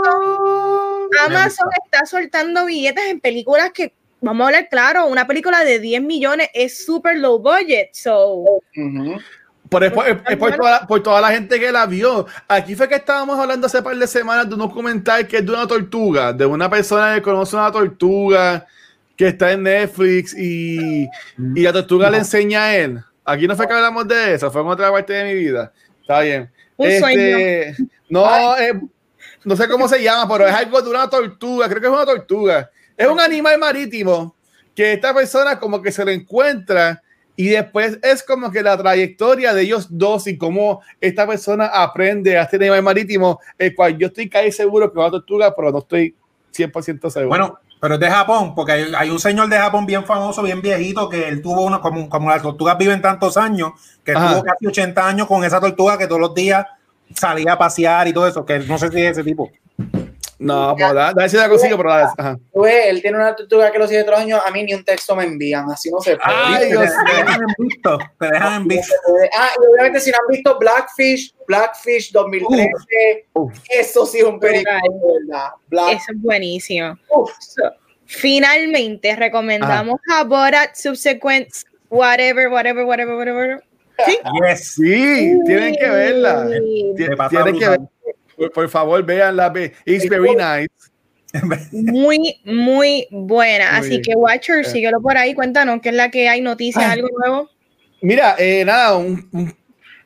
Amazon 1.27 1.67
está 1.85 2.07
soltando 2.07 2.65
billetes 2.65 3.05
en 3.05 3.19
películas 3.19 3.71
que 3.71 3.93
vamos 4.21 4.43
a 4.43 4.47
hablar 4.47 4.67
claro, 4.67 5.05
una 5.05 5.27
película 5.27 5.63
de 5.63 5.79
10 5.79 6.01
millones 6.01 6.49
es 6.55 6.83
súper 6.83 7.17
low 7.17 7.37
budget. 7.37 7.93
So, 7.93 8.63
por, 9.69 9.83
es, 9.83 9.91
por, 9.91 10.55
toda 10.57 10.71
la, 10.71 10.87
por, 10.87 11.03
toda 11.03 11.21
la, 11.21 11.29
gente 11.29 11.59
que 11.59 11.71
la 11.71 11.85
vio. 11.85 12.25
Aquí 12.47 12.75
fue 12.75 12.89
que 12.89 12.95
estábamos 12.95 13.39
hablando 13.39 13.67
hace 13.67 13.83
par 13.83 13.95
de 13.95 14.07
semanas 14.07 14.47
de 14.49 14.55
un 14.55 14.61
documental 14.61 15.27
que 15.27 15.37
es 15.37 15.45
de 15.45 15.51
una 15.51 15.67
tortuga, 15.67 16.33
de 16.33 16.47
una 16.47 16.67
persona 16.67 17.13
que 17.13 17.21
conoce 17.21 17.55
una 17.55 17.71
tortuga 17.71 18.65
que 19.19 19.27
está 19.27 19.51
en 19.51 19.63
Netflix 19.63 20.33
y, 20.33 21.05
y 21.37 21.61
la 21.61 21.73
tortuga 21.73 22.09
le 22.09 22.19
enseña 22.19 22.63
a 22.63 22.77
él. 22.77 23.03
Aquí 23.25 23.49
no 23.49 23.55
fue 23.57 23.67
que 23.67 23.73
hablamos 23.73 24.07
de 24.07 24.35
eso, 24.35 24.49
fue 24.49 24.61
en 24.61 24.67
otra 24.67 24.89
parte 24.93 25.11
de 25.11 25.25
mi 25.25 25.33
vida. 25.33 25.73
Está 25.99 26.21
bien. 26.21 26.49
Este, 26.77 27.75
no, 28.09 28.57
eh, 28.57 28.79
no 29.43 29.57
sé 29.57 29.67
cómo 29.67 29.89
se 29.89 30.01
llama, 30.01 30.25
pero 30.31 30.47
es 30.47 30.55
algo 30.55 30.81
de 30.81 30.89
una 30.89 31.09
tortuga, 31.09 31.67
creo 31.67 31.81
que 31.81 31.87
es 31.87 31.93
una 31.93 32.05
tortuga. 32.05 32.71
Es 32.95 33.07
un 33.07 33.19
animal 33.19 33.59
marítimo 33.59 34.37
que 34.73 34.93
esta 34.93 35.13
persona 35.13 35.59
como 35.59 35.81
que 35.81 35.91
se 35.91 36.05
lo 36.05 36.11
encuentra 36.11 37.03
y 37.35 37.49
después 37.49 37.99
es 38.01 38.23
como 38.23 38.49
que 38.49 38.63
la 38.63 38.77
trayectoria 38.77 39.53
de 39.53 39.63
ellos 39.63 39.87
dos 39.89 40.27
y 40.27 40.37
cómo 40.37 40.81
esta 41.01 41.27
persona 41.27 41.65
aprende 41.65 42.37
a 42.37 42.43
este 42.43 42.55
animal 42.55 42.83
marítimo, 42.83 43.41
el 43.57 43.75
cual 43.75 43.97
yo 43.97 44.07
estoy 44.07 44.29
casi 44.29 44.53
seguro 44.53 44.89
que 44.93 44.97
va 44.97 45.07
a 45.07 45.11
tortuga, 45.11 45.53
pero 45.53 45.73
no 45.73 45.79
estoy 45.79 46.15
100% 46.53 47.09
seguro. 47.09 47.27
Bueno, 47.27 47.59
pero 47.79 47.93
es 47.93 47.99
de 47.99 48.09
Japón, 48.09 48.53
porque 48.55 48.93
hay, 48.95 49.09
un 49.09 49.19
señor 49.19 49.47
de 49.47 49.57
Japón 49.57 49.85
bien 49.85 50.03
famoso, 50.03 50.43
bien 50.43 50.61
viejito, 50.61 51.07
que 51.07 51.29
él 51.29 51.41
tuvo 51.41 51.61
uno, 51.61 51.79
como, 51.79 52.09
como 52.09 52.29
las 52.29 52.41
tortugas 52.41 52.77
viven 52.77 53.01
tantos 53.01 53.37
años, 53.37 53.71
que 54.03 54.13
tuvo 54.13 54.43
casi 54.43 54.67
80 54.67 55.07
años 55.07 55.27
con 55.27 55.43
esa 55.43 55.61
tortuga 55.61 55.97
que 55.97 56.07
todos 56.07 56.19
los 56.19 56.33
días 56.33 56.65
salía 57.15 57.53
a 57.53 57.57
pasear 57.57 58.07
y 58.07 58.13
todo 58.13 58.27
eso, 58.27 58.45
que 58.45 58.59
no 58.59 58.77
sé 58.77 58.89
si 58.89 59.01
es 59.01 59.11
ese 59.11 59.23
tipo. 59.23 59.49
No, 60.39 60.73
pues 60.77 60.93
da, 60.93 61.11
da, 61.13 61.27
si 61.27 61.35
la 61.35 61.49
consigo, 61.49 61.75
pero 61.75 61.89
da, 61.89 62.13
ajá. 62.17 62.39
él 62.87 63.01
tiene 63.01 63.17
una 63.17 63.35
tortuga 63.35 63.69
que 63.71 63.77
lo 63.77 63.87
sigue 63.87 64.03
todos 64.03 64.19
los 64.19 64.25
años, 64.25 64.41
a 64.45 64.51
mí 64.51 64.63
ni 64.63 64.73
un 64.73 64.85
texto 64.85 65.13
me 65.15 65.25
envían, 65.25 65.69
así 65.69 65.91
no 65.91 65.99
se 65.99 66.15
puede. 66.15 66.33
Ay, 66.33 66.69
Dios, 66.69 66.89
te 67.05 67.13
dejan 67.13 67.41
en 67.41 67.67
visto, 67.67 67.99
te 68.17 68.25
dejan 68.25 68.61
en 68.61 68.67
visto. 68.67 68.93
Ah, 69.37 69.49
y 69.55 69.73
obviamente 69.73 69.99
si 69.99 70.11
no 70.11 70.17
han 70.17 70.27
visto 70.33 70.57
Blackfish, 70.57 71.35
Blackfish 71.45 72.11
2013, 72.13 73.27
eso 73.69 74.05
sí 74.05 74.19
es 74.19 74.23
un 74.23 74.39
película, 74.39 74.81
¿verdad? 75.67 75.91
Eso 75.91 76.11
es 76.13 76.21
buenísimo. 76.21 76.97
finalmente 78.05 79.15
recomendamos 79.15 79.99
a 80.09 80.23
Borat 80.23 80.75
Subsequent 80.75 81.49
Whatever, 81.89 82.49
whatever, 82.49 82.85
whatever, 82.85 83.15
whatever. 83.15 83.63
¿Sí? 84.05 84.17
Yes, 84.41 84.75
sí, 84.75 85.39
tienen 85.45 85.75
que 85.75 85.89
verla. 85.89 86.47
Tienen 87.29 87.59
que 87.59 87.67
verla. 87.67 87.89
Por, 88.53 88.69
favor, 88.69 89.03
véanla. 89.03 89.51
It's 89.85 90.07
very 90.07 90.35
nice. 90.35 90.69
Muy, 91.71 92.41
muy 92.43 93.07
buena. 93.11 93.77
Así 93.77 94.01
que, 94.01 94.15
Watcher, 94.15 94.65
síguelo 94.65 94.99
por 94.99 95.15
ahí. 95.15 95.35
Cuéntanos 95.35 95.79
qué 95.79 95.89
es 95.89 95.95
la 95.95 96.09
que 96.09 96.27
hay 96.27 96.41
noticias, 96.41 96.83
algo 96.83 97.07
nuevo. 97.19 97.49
Mira, 98.01 98.35
eh, 98.39 98.65
nada, 98.65 98.95
un, 98.95 99.53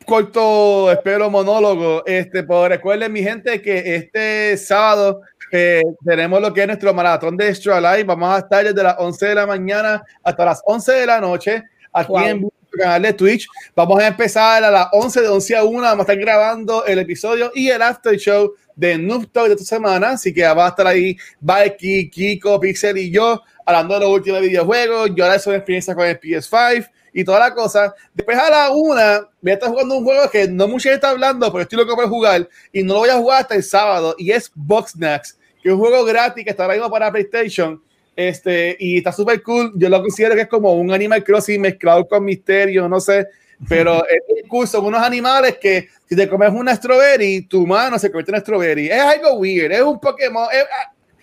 corto, 0.06 0.92
espero, 0.92 1.30
monólogo. 1.30 2.04
Este, 2.06 2.44
pues 2.44 2.70
recuerden, 2.70 3.14
mi 3.14 3.24
gente, 3.24 3.62
que 3.62 3.96
este 3.96 4.58
sábado 4.58 5.22
eh, 5.52 5.82
tenemos 6.04 6.42
lo 6.42 6.54
que 6.54 6.62
es 6.62 6.68
nuestro 6.68 6.94
maratón 6.94 7.38
de 7.38 7.48
Extra 7.48 7.80
Live. 7.80 8.04
Vamos 8.04 8.36
a 8.36 8.40
estar 8.40 8.66
desde 8.66 8.84
las 8.84 8.96
11 8.98 9.26
de 9.28 9.36
la 9.36 9.48
mañana 9.48 10.04
hasta 10.24 10.46
las 10.46 10.62
11 10.66 10.92
de 10.92 11.06
la 11.06 11.22
noche 11.22 11.64
aquí 11.94 12.14
en 12.16 12.50
canal 12.78 13.02
de 13.02 13.14
Twitch. 13.14 13.48
Vamos 13.76 14.00
a 14.00 14.08
empezar 14.08 14.64
a 14.64 14.72
las 14.72 14.88
11 14.92 15.22
de 15.22 15.28
11 15.28 15.56
a 15.56 15.64
1. 15.64 15.82
Vamos 15.82 16.00
a 16.00 16.02
estar 16.02 16.18
grabando 16.18 16.86
el 16.86 17.00
episodio 17.00 17.52
y 17.54 17.70
el 17.70 17.82
after 17.82 18.18
show 18.18 18.54
de 18.76 18.98
Noob 18.98 19.32
Talk 19.32 19.48
de 19.48 19.54
esta 19.54 19.66
semana. 19.66 20.12
Así 20.12 20.34
que 20.34 20.44
va 20.44 20.66
a 20.66 20.70
estar 20.70 20.88
ahí 20.88 21.18
Valky, 21.40 22.10
Kiko, 22.10 22.60
Pixel 22.60 22.98
y 22.98 23.12
yo 23.12 23.42
hablando 23.66 23.96
de 23.96 24.00
los 24.02 24.10
últimos 24.10 24.42
videojuegos. 24.42 25.12
Yo 25.16 25.26
ahora 25.26 25.40
una 25.46 25.56
experiencia 25.56 25.96
con 25.96 26.06
el 26.06 26.20
PS5 26.20 26.90
y 27.14 27.24
toda 27.24 27.40
la 27.40 27.54
cosa. 27.54 27.94
Después 28.14 28.38
a 28.38 28.50
la 28.50 28.72
una 28.72 29.30
voy 29.42 29.52
a 29.52 29.54
estar 29.54 29.70
jugando 29.70 29.98
un 29.98 30.04
juego 30.04 30.30
que 30.30 30.48
no 30.48 30.68
mucha 30.68 30.90
gente 30.90 30.96
está 30.96 31.10
hablando, 31.12 31.52
pero 31.52 31.62
estoy 31.62 31.78
loco 31.78 31.96
para 31.96 32.08
jugar 32.08 32.50
y 32.72 32.84
no 32.84 32.96
lo 32.96 33.00
voy 33.02 33.10
a 33.10 33.18
jugar 33.18 33.42
hasta 33.42 33.56
el 33.56 33.64
sábado. 33.64 34.16
Y 34.18 34.32
es 34.32 34.52
Box 34.56 34.92
Snacks, 34.92 35.38
que 35.62 35.70
es 35.70 35.74
un 35.74 35.80
juego 35.80 36.04
gratis 36.04 36.44
que 36.44 36.50
está 36.50 36.64
ahora 36.64 36.76
mismo 36.76 36.90
para 36.90 37.12
PlayStation 37.12 37.82
este, 38.16 38.76
y 38.80 38.98
está 38.98 39.12
súper 39.12 39.42
cool. 39.44 39.72
Yo 39.76 39.90
lo 39.90 40.02
considero 40.02 40.36
que 40.36 40.42
es 40.42 40.48
como 40.48 40.74
un 40.74 40.92
Animal 40.92 41.24
Crossing 41.24 41.62
mezclado 41.62 42.08
con 42.08 42.24
misterio, 42.24 42.88
no 42.88 43.00
sé. 43.00 43.28
Pero 43.68 44.04
es 44.08 44.48
cool. 44.48 44.68
Son 44.68 44.86
unos 44.86 45.02
animales 45.02 45.58
que 45.60 45.88
si 46.08 46.16
te 46.16 46.28
comes 46.28 46.52
una 46.52 46.76
strawberry, 46.76 47.44
tu 47.44 47.66
mano 47.66 47.98
se 47.98 48.10
convierte 48.10 48.36
en 48.36 48.42
strawberry. 48.42 48.88
Es 48.88 49.00
algo 49.00 49.36
weird. 49.36 49.72
Es 49.72 49.82
un 49.82 50.00
Pokémon. 50.00 50.48
Es, 50.52 50.66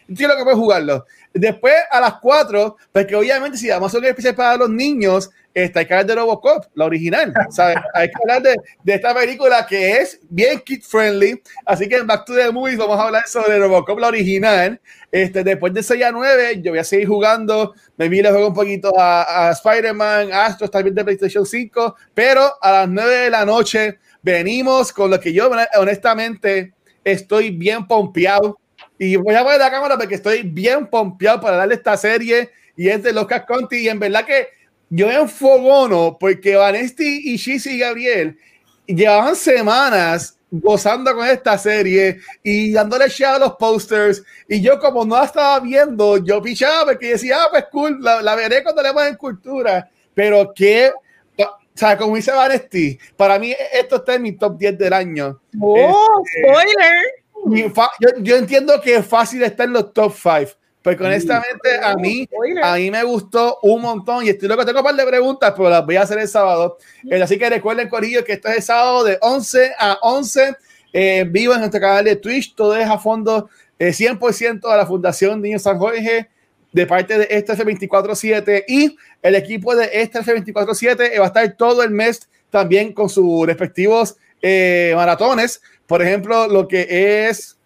entiendo 0.09 0.37
que 0.37 0.43
puedes 0.43 0.59
jugarlo. 0.59 1.07
Después 1.33 1.75
a 1.91 2.01
las 2.01 2.15
4, 2.15 2.77
porque 2.93 3.15
obviamente 3.15 3.57
si 3.57 3.69
vamos 3.69 3.87
a 3.87 3.89
hacer 3.89 4.01
un 4.01 4.07
especial 4.07 4.35
para 4.35 4.57
los 4.57 4.71
niños, 4.71 5.31
está, 5.55 5.81
hay 5.81 5.87
que 5.87 5.95
hablar 5.95 6.07
de 6.07 6.15
Robocop, 6.17 6.65
la 6.75 6.85
original. 6.87 7.33
¿sabes? 7.51 7.77
Hay 7.95 8.09
que 8.09 8.15
hablar 8.23 8.43
de, 8.43 8.57
de, 8.83 8.95
esta 8.95 9.15
película 9.15 9.67
que 9.67 9.99
es 9.99 10.21
bien 10.29 10.61
kid 10.61 10.83
friendly. 10.83 11.41
Así 11.65 11.89
que 11.89 11.97
en 11.97 12.07
Back 12.07 12.25
to 12.25 12.35
the 12.35 12.51
Movies 12.51 12.79
vamos 12.79 12.99
a 12.99 13.05
hablar 13.05 13.27
sobre 13.27 13.59
Robocop, 13.59 13.99
la 13.99 14.09
original. 14.09 14.81
Este, 15.13 15.43
después 15.43 15.73
de 15.73 15.83
6 15.83 16.05
a 16.05 16.13
9, 16.13 16.61
yo 16.63 16.73
voy 16.73 16.79
a 16.79 16.85
seguir 16.85 17.09
jugando. 17.09 17.75
Me 17.97 18.09
vi 18.09 18.23
le 18.23 18.31
juego 18.31 18.49
un 18.49 18.55
poquito 18.55 18.93
a, 18.99 19.49
a 19.49 19.53
Spider-Man, 19.53 20.33
Astros, 20.33 20.71
también 20.71 20.95
de 20.95 21.05
PlayStation 21.05 21.47
5. 21.47 21.97
Pero 22.15 22.43
a 22.61 22.73
las 22.73 22.89
9 22.89 23.17
de 23.17 23.31
la 23.31 23.45
noche 23.45 23.99
venimos 24.23 24.93
con 24.93 25.11
lo 25.11 25.19
que 25.19 25.33
yo 25.33 25.51
honestamente 25.79 26.75
estoy 27.05 27.51
bien 27.51 27.87
pompeado. 27.87 28.60
Y 29.03 29.17
voy 29.17 29.35
a 29.35 29.43
poner 29.43 29.59
la 29.59 29.71
cámara 29.71 29.97
porque 29.97 30.17
estoy 30.17 30.43
bien 30.43 30.87
pompeado 30.87 31.41
para 31.41 31.57
darle 31.57 31.75
esta 31.75 31.97
serie. 31.97 32.51
Y 32.77 32.87
es 32.89 33.03
de 33.03 33.15
Lucas 33.15 33.45
Conti. 33.47 33.79
Y 33.79 33.89
en 33.89 33.99
verdad 33.99 34.27
que 34.27 34.49
yo 34.91 35.11
en 35.11 35.27
fogono 35.27 36.19
porque 36.21 36.55
Vanesti 36.55 37.33
y 37.33 37.37
Shisi 37.37 37.77
y 37.77 37.79
Gabriel 37.79 38.39
llevaban 38.87 39.37
semanas 39.37 40.37
gozando 40.51 41.15
con 41.15 41.27
esta 41.27 41.57
serie 41.57 42.19
y 42.43 42.73
dándole 42.73 43.09
share 43.09 43.37
a 43.37 43.39
los 43.39 43.55
posters 43.55 44.23
y 44.47 44.61
yo 44.61 44.79
como 44.79 45.07
no 45.07 45.17
la 45.17 45.25
estaba 45.25 45.61
viendo 45.61 46.19
yo 46.19 46.43
pichaba 46.43 46.87
porque 46.87 47.13
decía 47.13 47.37
ah 47.41 47.47
pues 47.51 47.67
cool 47.73 48.03
la, 48.03 48.35
veré 48.35 48.63
cuando 48.63 48.83
le 48.83 48.91
en 49.09 49.15
cultura 49.15 49.89
pero 50.13 50.53
que 50.53 50.91
o 51.39 51.45
sea 51.73 51.97
como 51.97 52.17
dice 52.17 52.33
Vanesti 52.33 52.99
para 53.17 53.39
mí 53.39 53.55
esto 53.73 53.97
está 53.97 54.17
en 54.17 54.23
mi 54.23 54.33
top 54.33 54.59
10 54.59 54.77
del 54.77 54.93
año 54.93 55.41
oh 55.61 56.23
este, 56.27 56.41
spoiler 56.43 56.97
yo, 57.47 58.09
yo, 58.19 58.37
entiendo 58.37 58.81
que 58.81 58.97
es 58.97 59.07
fácil 59.07 59.43
estar 59.43 59.67
en 59.67 59.73
los 59.73 59.93
top 59.93 60.15
5 60.15 60.61
porque 60.83 61.05
honestamente 61.05 61.79
a 61.83 61.95
mí, 61.95 62.27
a 62.63 62.77
mí 62.77 62.91
me 62.91 63.03
gustó 63.05 63.59
un 63.63 63.83
montón 63.83 64.25
y 64.25 64.31
estoy 64.31 64.49
loco, 64.49 64.65
tengo 64.65 64.79
un 64.79 64.85
par 64.85 64.95
de 64.95 65.05
preguntas, 65.05 65.53
pero 65.55 65.69
las 65.69 65.85
voy 65.85 65.97
a 65.97 66.03
hacer 66.03 66.19
el 66.19 66.29
sábado. 66.29 66.79
Eh, 67.11 67.23
así 67.23 67.39
que 67.39 67.51
recuerden, 67.51 67.89
Corillo, 67.89 68.25
que 68.25 68.33
esto 68.33 68.49
es 68.49 68.57
el 68.57 68.63
sábado 68.63 69.05
de 69.05 69.19
11 69.21 69.73
a 69.79 69.99
11 70.01 70.57
eh, 70.93 71.25
vivo 71.29 71.53
en 71.53 71.61
nuestro 71.61 71.81
canal 71.81 72.05
de 72.05 72.17
Twitch. 72.17 72.55
Todo 72.55 72.75
es 72.77 72.89
a 72.89 72.99
fondo 72.99 73.51
eh, 73.79 73.91
100% 73.91 74.73
a 74.73 74.77
la 74.77 74.87
Fundación 74.87 75.43
Niño 75.43 75.59
San 75.59 75.79
Jorge 75.79 76.31
de 76.73 76.87
parte 76.87 77.19
de 77.19 77.27
este 77.29 77.53
F247 77.53 78.65
y 78.69 78.97
el 79.23 79.35
equipo 79.35 79.75
de 79.77 79.91
este 79.93 80.21
F247 80.21 81.19
va 81.19 81.25
a 81.25 81.27
estar 81.27 81.57
todo 81.57 81.83
el 81.83 81.91
mes 81.91 82.29
también 82.49 82.95
con 82.95 83.11
sus 83.11 83.47
respectivos 83.47 84.17
eh, 84.41 84.93
maratones. 84.97 85.61
Por 85.91 86.03
ejemplo, 86.03 86.47
lo 86.47 86.69
que 86.69 86.87
es 87.27 87.57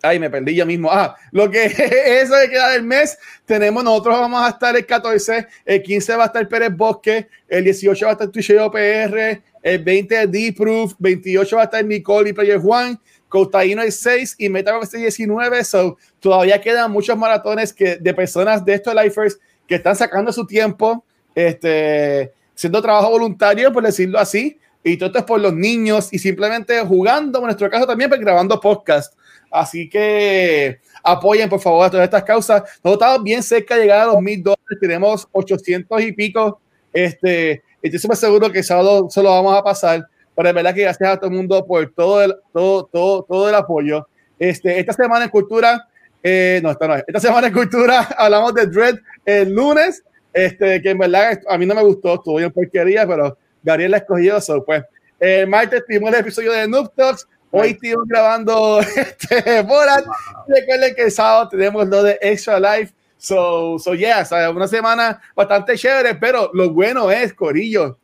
Ay, 0.00 0.18
me 0.18 0.30
perdí 0.30 0.54
yo 0.54 0.64
mismo. 0.64 0.90
Ah, 0.90 1.14
lo 1.30 1.50
que 1.50 1.64
es 1.66 1.78
eso 1.78 2.34
de 2.36 2.48
queda 2.48 2.70
del 2.70 2.84
mes, 2.84 3.18
tenemos, 3.44 3.84
nosotros 3.84 4.18
vamos 4.18 4.42
a 4.42 4.48
estar 4.48 4.74
el 4.74 4.86
14, 4.86 5.46
el 5.66 5.82
15 5.82 6.16
va 6.16 6.22
a 6.22 6.26
estar 6.26 6.48
Pérez 6.48 6.74
Bosque, 6.74 7.28
el 7.46 7.64
18 7.64 8.06
va 8.06 8.10
a 8.10 8.14
estar 8.14 8.28
Twitch 8.28 8.48
PR, 8.48 9.42
el 9.62 9.84
20 9.84 10.22
es 10.22 10.32
D-Proof, 10.32 10.94
28 10.98 11.56
va 11.56 11.62
a 11.62 11.64
estar 11.66 11.84
Nicole 11.84 12.30
y 12.30 12.32
Player 12.32 12.58
Juan, 12.58 12.98
Costaíno 13.28 13.82
es 13.82 13.96
6 14.00 14.36
y 14.38 14.48
Metaverse 14.48 14.96
es 14.96 15.16
19. 15.16 15.64
So, 15.64 15.98
todavía 16.20 16.62
quedan 16.62 16.90
muchos 16.90 17.16
maratones 17.18 17.74
que, 17.74 17.96
de 17.96 18.14
personas 18.14 18.64
de 18.64 18.72
estos 18.72 18.94
lifers 18.94 19.38
que 19.68 19.74
están 19.74 19.96
sacando 19.96 20.32
su 20.32 20.46
tiempo, 20.46 21.04
este, 21.34 22.32
haciendo 22.54 22.80
trabajo 22.80 23.10
voluntario, 23.10 23.70
por 23.70 23.82
decirlo 23.82 24.18
así, 24.18 24.58
y 24.84 24.98
todo 24.98 25.06
esto 25.06 25.18
es 25.20 25.24
por 25.24 25.40
los 25.40 25.54
niños 25.54 26.12
y 26.12 26.18
simplemente 26.18 26.78
jugando, 26.80 27.38
en 27.38 27.46
nuestro 27.46 27.70
caso 27.70 27.86
también, 27.86 28.10
pues 28.10 28.20
grabando 28.20 28.60
podcast. 28.60 29.14
Así 29.50 29.88
que 29.88 30.78
apoyen, 31.02 31.48
por 31.48 31.60
favor, 31.60 31.86
a 31.86 31.90
todas 31.90 32.04
estas 32.04 32.22
causas. 32.24 32.62
Nosotros 32.82 32.94
estamos 32.94 33.24
bien 33.24 33.42
cerca 33.42 33.76
de 33.76 33.82
llegar 33.82 34.00
a 34.00 34.12
los 34.12 34.20
mil 34.20 34.42
dólares, 34.42 34.78
tenemos 34.78 35.26
800 35.32 36.02
y 36.02 36.12
pico. 36.12 36.60
Este, 36.92 37.62
estoy 37.80 37.98
súper 37.98 38.16
seguro 38.16 38.52
que 38.52 38.58
el 38.58 38.64
sábado 38.64 39.08
solo 39.08 39.30
vamos 39.30 39.56
a 39.56 39.62
pasar. 39.62 40.06
Pero 40.36 40.48
es 40.48 40.54
verdad 40.54 40.74
que 40.74 40.82
gracias 40.82 41.08
a 41.08 41.16
todo 41.16 41.30
el 41.30 41.36
mundo 41.36 41.64
por 41.64 41.90
todo 41.94 42.22
el, 42.22 42.34
todo, 42.52 42.84
todo, 42.84 43.22
todo 43.22 43.48
el 43.48 43.54
apoyo. 43.54 44.06
Este, 44.38 44.78
esta 44.78 44.92
semana 44.92 45.24
en 45.24 45.30
Cultura, 45.30 45.88
eh, 46.22 46.60
no, 46.62 46.70
esta 46.70 46.88
no 46.88 46.96
es. 46.96 47.04
Esta 47.06 47.20
semana 47.20 47.46
en 47.46 47.54
Cultura 47.54 48.00
hablamos 48.18 48.52
de 48.54 48.66
Dread 48.66 48.96
el 49.24 49.54
lunes, 49.54 50.02
este, 50.32 50.82
que 50.82 50.90
en 50.90 50.98
verdad 50.98 51.40
a 51.48 51.56
mí 51.56 51.64
no 51.64 51.74
me 51.74 51.82
gustó, 51.82 52.14
estuvo 52.16 52.36
bien 52.36 52.50
porquería, 52.50 53.06
pero 53.06 53.38
Gabriel 53.64 53.90
la 53.90 53.96
escogió, 53.96 54.36
eso 54.36 54.64
pues. 54.64 54.84
El 55.18 55.48
martes 55.48 55.82
tuvimos 55.86 56.12
el 56.12 56.20
episodio 56.20 56.52
de 56.52 56.68
Noob 56.68 56.92
Talks, 56.94 57.26
hoy 57.50 57.70
estuvimos 57.70 58.06
grabando 58.06 58.80
este, 58.96 59.62
Borat. 59.62 60.04
Recuerden 60.46 60.94
que 60.94 61.02
el 61.02 61.10
sábado 61.10 61.48
tenemos 61.48 61.88
lo 61.88 62.02
de 62.02 62.18
Extra 62.20 62.60
Life. 62.60 62.92
So, 63.16 63.78
so 63.78 63.94
yeah, 63.94 64.26
una 64.54 64.68
semana 64.68 65.18
bastante 65.34 65.78
chévere, 65.78 66.14
pero 66.14 66.50
lo 66.52 66.70
bueno 66.70 67.10
es, 67.10 67.32
Corillo, 67.32 67.96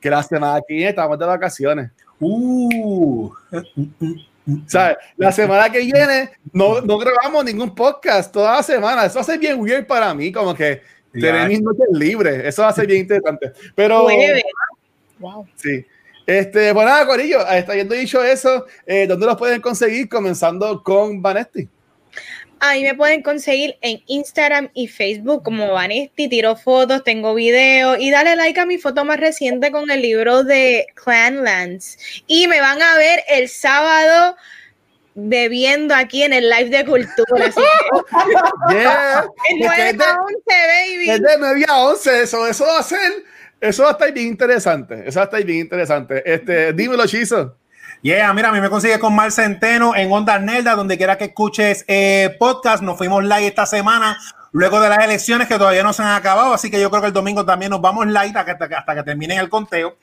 que 0.00 0.08
la 0.08 0.22
semana 0.22 0.60
que 0.66 0.74
viene 0.74 0.90
estamos 0.90 1.18
de 1.18 1.26
vacaciones. 1.26 1.90
Uh. 2.20 3.32
¿Sabes? 4.66 4.96
La 5.16 5.32
semana 5.32 5.70
que 5.70 5.80
viene 5.80 6.30
no, 6.52 6.80
no 6.80 6.98
grabamos 6.98 7.44
ningún 7.44 7.74
podcast 7.74 8.32
toda 8.32 8.56
la 8.56 8.62
semana. 8.62 9.06
Eso 9.06 9.16
va 9.16 9.22
a 9.22 9.24
ser 9.24 9.38
bien 9.38 9.58
weird 9.60 9.86
para 9.86 10.14
mí, 10.14 10.30
como 10.30 10.54
que 10.54 10.82
tener 11.12 11.48
mis 11.48 11.62
noches 11.62 11.88
libres. 11.92 12.44
Eso 12.44 12.62
va 12.62 12.68
a 12.68 12.72
ser 12.72 12.86
bien 12.86 13.00
interesante. 13.00 13.52
Pero. 13.74 14.06
Wow. 15.20 15.46
Sí. 15.56 15.86
Este, 16.26 16.72
bueno, 16.72 16.90
nada, 16.90 17.06
Corillo, 17.06 17.46
está 17.48 17.74
yendo 17.74 17.94
dicho 17.94 18.22
eso, 18.22 18.66
eh, 18.86 19.06
¿dónde 19.06 19.26
los 19.26 19.36
pueden 19.36 19.60
conseguir? 19.60 20.08
Comenzando 20.08 20.82
con 20.82 21.20
Vanesti. 21.22 21.68
Ahí 22.62 22.82
me 22.82 22.94
pueden 22.94 23.22
conseguir 23.22 23.78
en 23.80 24.02
Instagram 24.06 24.68
y 24.74 24.86
Facebook 24.86 25.42
como 25.42 25.72
Vanesti, 25.72 26.28
tiro 26.28 26.56
fotos, 26.56 27.02
tengo 27.02 27.34
videos 27.34 27.98
y 27.98 28.10
dale 28.10 28.36
like 28.36 28.60
a 28.60 28.66
mi 28.66 28.76
foto 28.76 29.04
más 29.04 29.18
reciente 29.18 29.72
con 29.72 29.90
el 29.90 30.02
libro 30.02 30.44
de 30.44 30.86
Clanlands. 30.94 31.98
Y 32.26 32.48
me 32.48 32.60
van 32.60 32.82
a 32.82 32.96
ver 32.98 33.24
el 33.28 33.48
sábado 33.48 34.36
bebiendo 35.14 35.94
aquí 35.94 36.22
en 36.22 36.32
el 36.32 36.48
live 36.50 36.68
de 36.68 36.84
cultura. 36.84 37.46
Así 37.46 37.60
que, 37.60 38.74
yeah. 38.74 39.26
el 39.48 39.58
9 39.58 40.04
a 40.04 40.16
11, 40.20 40.42
baby. 40.46 41.10
Es 41.10 41.22
de 41.22 41.38
9 41.38 41.64
a 41.66 41.78
11, 41.84 42.22
eso, 42.22 42.46
eso 42.46 42.66
va 42.66 42.78
a 42.78 42.82
ser, 42.82 43.24
eso 43.60 43.82
va 43.82 43.90
a 43.90 43.92
estar 43.92 44.12
bien 44.12 44.28
interesante, 44.28 45.02
eso 45.06 45.18
va 45.18 45.22
a 45.22 45.26
estar 45.26 45.44
bien 45.44 45.60
interesante. 45.60 46.22
Este, 46.24 46.72
dímelo, 46.72 47.06
Chizo. 47.06 47.56
Yeah, 48.02 48.32
mira, 48.32 48.48
a 48.48 48.52
mí 48.52 48.60
me 48.60 48.70
consigue 48.70 48.98
con 48.98 49.14
Mar 49.14 49.30
Centeno 49.30 49.94
en 49.94 50.10
Onda 50.10 50.38
Nelda, 50.38 50.74
donde 50.74 50.96
quiera 50.96 51.18
que 51.18 51.24
escuches 51.26 51.84
eh, 51.86 52.34
podcast. 52.38 52.82
Nos 52.82 52.96
fuimos 52.96 53.22
live 53.22 53.46
esta 53.46 53.66
semana, 53.66 54.18
luego 54.52 54.80
de 54.80 54.88
las 54.88 55.04
elecciones 55.04 55.48
que 55.48 55.58
todavía 55.58 55.82
no 55.82 55.92
se 55.92 56.02
han 56.02 56.14
acabado, 56.14 56.54
así 56.54 56.70
que 56.70 56.80
yo 56.80 56.88
creo 56.88 57.02
que 57.02 57.08
el 57.08 57.12
domingo 57.12 57.44
también 57.44 57.70
nos 57.70 57.82
vamos 57.82 58.06
live 58.06 58.32
hasta 58.34 58.68
que, 58.68 58.74
hasta 58.74 58.94
que 58.94 59.02
terminen 59.02 59.38
el 59.38 59.50
conteo. 59.50 59.96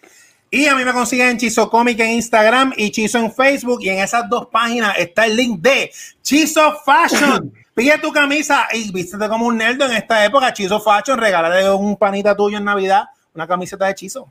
Y 0.50 0.68
a 0.68 0.76
mí 0.76 0.86
me 0.86 0.94
consiguen 0.94 1.30
en 1.30 1.38
Chizo 1.38 1.70
Comic 1.70 2.00
en 2.00 2.12
Instagram 2.12 2.74
y 2.78 2.92
Chizo 2.92 3.18
en 3.18 3.34
Facebook. 3.34 3.80
Y 3.82 3.90
en 3.90 4.00
esas 4.00 4.30
dos 4.30 4.48
páginas 4.48 4.98
está 4.98 5.26
el 5.26 5.36
link 5.36 5.60
de 5.60 5.92
Chizo 6.22 6.80
Fashion. 6.86 7.54
Pide 7.76 7.98
tu 8.00 8.12
camisa 8.12 8.68
y 8.74 8.92
vístete 8.92 9.28
como 9.28 9.46
un 9.46 9.58
nerd 9.58 9.82
en 9.82 9.92
esta 9.92 10.24
época. 10.24 10.54
Chizo 10.54 10.80
Fashion, 10.80 11.18
regálale 11.18 11.70
un 11.70 11.98
panita 11.98 12.36
tuyo 12.36 12.58
en 12.58 12.64
Navidad, 12.64 13.06
una 13.38 13.48
camiseta 13.48 13.86
de 13.86 13.96
Chizo. 13.96 14.30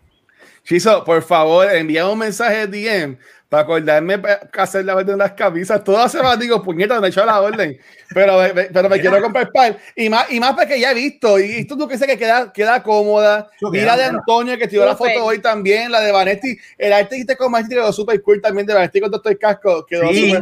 Chizo, 0.65 1.05
por 1.05 1.23
favor, 1.23 1.73
envía 1.73 2.09
un 2.09 2.19
mensaje 2.19 2.67
de 2.67 2.83
DM 2.83 3.19
para 3.49 3.63
acordarme 3.63 4.21
que 4.53 4.61
hacer 4.61 4.85
la 4.85 4.97
orden 4.97 5.17
de 5.17 5.17
las 5.17 5.33
camisas. 5.33 5.83
Todas 5.85 6.11
se 6.11 6.19
van, 6.19 6.39
digo, 6.41 6.61
puñeta, 6.61 7.01
me 7.01 7.07
he 7.07 7.11
hecho 7.11 7.25
la 7.25 7.41
orden. 7.41 7.79
Pero, 8.13 8.39
pero 8.73 8.89
me 8.89 9.01
quiero 9.01 9.23
comprar 9.23 9.53
par. 9.53 9.79
Y 9.95 10.09
más, 10.09 10.31
y 10.33 10.41
más 10.41 10.55
porque 10.55 10.81
ya 10.81 10.91
he 10.91 10.95
visto. 10.95 11.39
Y 11.39 11.53
esto 11.59 11.77
tú 11.77 11.87
que 11.87 11.97
sé 11.97 12.07
que 12.07 12.19
queda, 12.19 12.53
queda 12.53 12.83
cómoda. 12.83 13.49
Mira 13.71 13.97
de 13.97 14.05
Antonio, 14.05 14.59
que 14.59 14.67
tiró 14.67 14.85
la 14.85 14.97
foto 14.97 15.25
hoy 15.25 15.39
también. 15.39 15.93
La 15.93 16.01
de 16.01 16.11
Vanetti. 16.11 16.59
El 16.77 16.93
arte 16.93 17.25
con 17.37 17.53
Vanetti 17.53 17.77
quedó 17.77 17.93
súper 17.93 18.21
cool 18.23 18.41
también 18.41 18.67
de 18.67 18.75
Vanetti 18.75 19.01
con 19.01 19.11
todo 19.13 19.23
el 19.29 19.39
casco. 19.39 19.87
Quedó 19.87 20.09
Sí. 20.09 20.35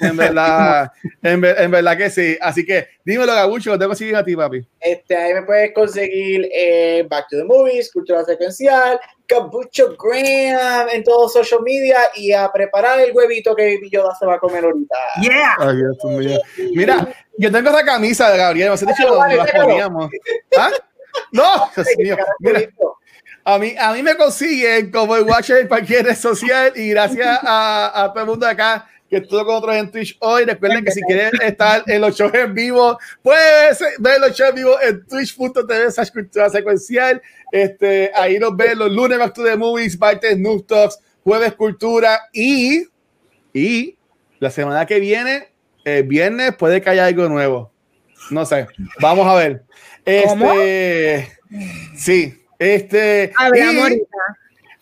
En 0.00 0.16
verdad, 0.16 0.90
en, 1.22 1.40
ver- 1.40 1.60
en 1.60 1.70
verdad 1.70 1.96
que 1.96 2.10
sí. 2.10 2.36
Así 2.40 2.64
que 2.66 2.86
dímelo, 3.04 3.32
Gabucho, 3.34 3.78
te 3.78 3.86
consiguen 3.86 4.16
a 4.16 4.24
ti, 4.24 4.36
papi. 4.36 4.66
Este, 4.80 5.16
ahí 5.16 5.34
me 5.34 5.42
puedes 5.42 5.72
conseguir 5.72 6.48
eh, 6.54 7.06
Back 7.08 7.26
to 7.30 7.36
the 7.38 7.44
Movies, 7.44 7.90
Cultura 7.92 8.24
Secuencial, 8.24 9.00
Cabucho 9.26 9.96
Graham 9.96 10.88
en 10.92 11.02
todos 11.02 11.32
social 11.32 11.60
media 11.62 11.98
y 12.14 12.32
a 12.32 12.50
preparar 12.52 13.00
el 13.00 13.12
huevito 13.14 13.54
que 13.56 13.74
Baby 13.76 13.90
Yoda 13.90 14.14
se 14.14 14.26
va 14.26 14.34
a 14.34 14.38
comer 14.38 14.64
ahorita. 14.64 14.96
Yeah. 15.22 15.56
Ay, 15.58 15.76
Dios 15.76 16.04
mío. 16.04 16.40
Mira, 16.74 17.08
yo 17.38 17.50
tengo 17.50 17.70
esa 17.70 17.84
camisa 17.84 18.30
de 18.30 18.38
Gabriel, 18.38 18.68
no 18.68 18.76
sé 18.76 18.86
dicho 18.86 19.06
dónde 19.08 19.36
la 19.36 19.46
poníamos. 19.46 20.10
¿Ah? 20.58 20.70
No, 21.32 21.70
Dios 21.76 21.88
mío. 21.98 22.16
Mira, 22.40 22.60
a 23.44 23.58
mí, 23.58 23.74
a 23.78 23.92
mí 23.92 24.02
me 24.02 24.16
consiguen 24.16 24.90
como 24.90 25.16
el 25.16 25.22
Watcher 25.22 25.58
en 25.58 25.68
cualquier 25.68 26.04
red 26.04 26.16
social 26.16 26.72
y 26.76 26.90
gracias 26.90 27.38
a, 27.42 28.04
a 28.04 28.12
todo 28.12 28.24
el 28.24 28.28
mundo 28.30 28.46
acá 28.46 28.88
que 29.08 29.16
estuvo 29.18 29.40
con 29.44 29.54
nosotros 29.54 29.76
en 29.76 29.90
Twitch 29.90 30.16
hoy. 30.20 30.44
Recuerden 30.44 30.84
que 30.84 30.90
si 30.90 31.00
quieren 31.02 31.30
estar 31.42 31.82
en 31.86 32.00
los 32.00 32.16
shows 32.16 32.34
en 32.34 32.54
vivo, 32.54 32.98
puedes 33.22 33.78
ver 33.98 34.20
los 34.20 34.32
shows 34.36 34.50
en 34.50 34.56
vivo 34.56 34.80
en 34.82 35.06
twitch.tv 35.06 35.90
slash 35.92 36.10
cultura 36.10 36.50
secuencial. 36.50 37.22
Este, 37.52 38.10
ahí 38.14 38.38
nos 38.38 38.56
ven 38.56 38.78
los 38.78 38.90
lunes 38.90 39.18
Back 39.18 39.34
to 39.34 39.44
the 39.44 39.56
Movies, 39.56 39.98
martes 39.98 40.36
Noob 40.38 40.66
Talks, 40.66 40.98
jueves 41.22 41.52
Cultura 41.54 42.20
y, 42.32 42.86
y 43.52 43.96
la 44.40 44.50
semana 44.50 44.84
que 44.86 44.98
viene, 45.00 45.48
el 45.84 46.02
viernes, 46.02 46.54
puede 46.56 46.80
que 46.82 46.90
haya 46.90 47.06
algo 47.06 47.28
nuevo. 47.28 47.72
No 48.30 48.44
sé, 48.44 48.66
vamos 49.00 49.26
a 49.26 49.34
ver. 49.36 49.62
¿Cómo? 50.26 50.52
Este, 50.52 51.38
sí, 51.96 52.42
este. 52.58 53.32
Hablamos 53.36 53.74
y- 53.74 53.80
ahorita. 53.80 54.06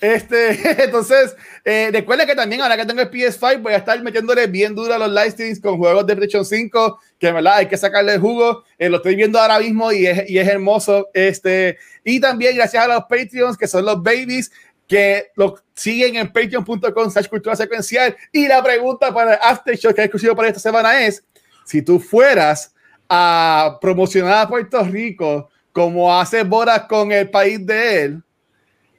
Este, 0.05 0.85
entonces, 0.85 1.35
eh, 1.65 1.89
recuerden 1.93 2.27
que 2.27 2.35
también 2.35 2.61
ahora 2.61 2.77
que 2.77 2.85
tengo 2.85 3.01
el 3.01 3.11
PS5 3.11 3.63
voy 3.63 3.73
a 3.73 3.79
estar 3.79 4.01
metiéndole 4.03 4.47
bien 4.47 4.75
duro 4.75 4.93
a 4.93 4.99
los 4.99 5.09
live 5.09 5.31
streams 5.31 5.61
con 5.61 5.79
juegos 5.79 6.07
de 6.07 6.15
PlayStation 6.15 6.45
5, 6.45 7.01
que 7.19 7.33
verdad 7.33 7.55
hay 7.57 7.69
que 7.69 7.77
sacarle 7.79 8.15
el 8.15 8.21
jugo. 8.21 8.65
Eh, 8.79 8.91
lo 8.91 8.99
estoy 8.99 9.17
viendo 9.17 9.41
ahora 9.41 9.59
mismo 9.59 9.91
y 9.93 10.07
es, 10.07 10.29
y 10.29 10.39
es 10.39 10.47
hermoso. 10.47 11.09
Este, 11.15 11.79
y 12.05 12.21
también 12.21 12.55
gracias 12.55 12.85
a 12.85 12.89
los 12.89 13.05
Patreons, 13.05 13.57
que 13.57 13.67
son 13.67 13.85
los 13.87 14.03
babies, 14.03 14.53
que 14.87 15.29
lo 15.37 15.57
siguen 15.75 16.17
en 16.17 16.31
patreon.com 16.31 17.11
slash 17.11 17.29
cultura 17.29 17.57
secuencial. 17.57 18.15
Y 18.31 18.47
la 18.47 18.63
pregunta 18.63 19.13
para 19.13 19.35
el 19.35 19.41
After 19.43 19.77
Show 19.77 19.95
que 19.95 20.03
es 20.03 20.07
exclusivo 20.07 20.37
para 20.37 20.49
esta 20.49 20.61
semana 20.61 21.03
es, 21.03 21.25
si 21.65 21.81
tú 21.81 21.99
fueras 21.99 22.75
a 23.09 23.79
promocionar 23.81 24.45
a 24.45 24.49
Puerto 24.49 24.83
Rico 24.85 25.49
como 25.73 26.15
hace 26.15 26.43
Boras 26.43 26.83
con 26.83 27.11
el 27.11 27.31
país 27.31 27.65
de 27.65 28.03
él, 28.03 28.23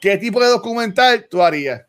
¿qué 0.06 0.18
tipo 0.20 0.40
de 0.40 0.50
documental 0.50 1.26
tú 1.28 1.42
harías? 1.42 1.82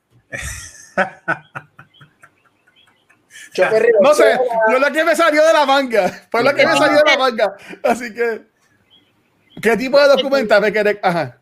No 4.00 4.14
sé, 4.14 4.38
yo 4.70 4.78
lo 4.78 4.90
que 4.90 5.04
me 5.04 5.14
salió 5.14 5.46
de 5.46 5.52
la 5.52 5.66
manga, 5.66 6.08
fue 6.30 6.42
lo 6.42 6.54
que 6.54 6.66
me 6.66 6.72
salió 6.78 6.96
de 6.96 7.10
la 7.10 7.18
manga. 7.18 7.56
Así 7.82 8.14
que, 8.14 8.40
¿qué 9.60 9.76
tipo 9.76 10.00
de 10.00 10.08
documental 10.08 10.62
me 10.62 10.72
querés? 10.72 10.96
Ajá. 11.02 11.38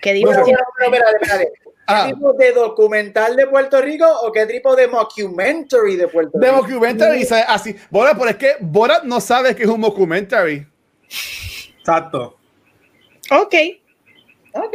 ¿Qué 0.00 0.22
Ah, 1.86 2.06
tipo 2.06 2.32
de 2.34 2.52
documental 2.52 3.34
de 3.34 3.46
Puerto 3.48 3.82
Rico 3.82 4.06
o 4.22 4.30
qué 4.30 4.46
tipo 4.46 4.76
de 4.76 4.86
mockumentary 4.86 5.96
de 5.96 6.06
Puerto 6.06 6.38
de 6.38 6.50
Rico? 6.52 6.62
documentary, 6.62 7.18
dice 7.18 7.44
así. 7.48 7.76
Borat, 7.90 8.16
pero 8.16 8.30
es 8.30 8.36
que 8.36 8.56
Borat 8.60 9.02
no 9.02 9.20
sabe 9.20 9.56
que 9.56 9.64
es 9.64 9.68
un 9.68 9.80
documentary. 9.80 10.66
Exacto. 11.80 12.38
Ok, 13.32 13.54
Ok. 14.52 14.74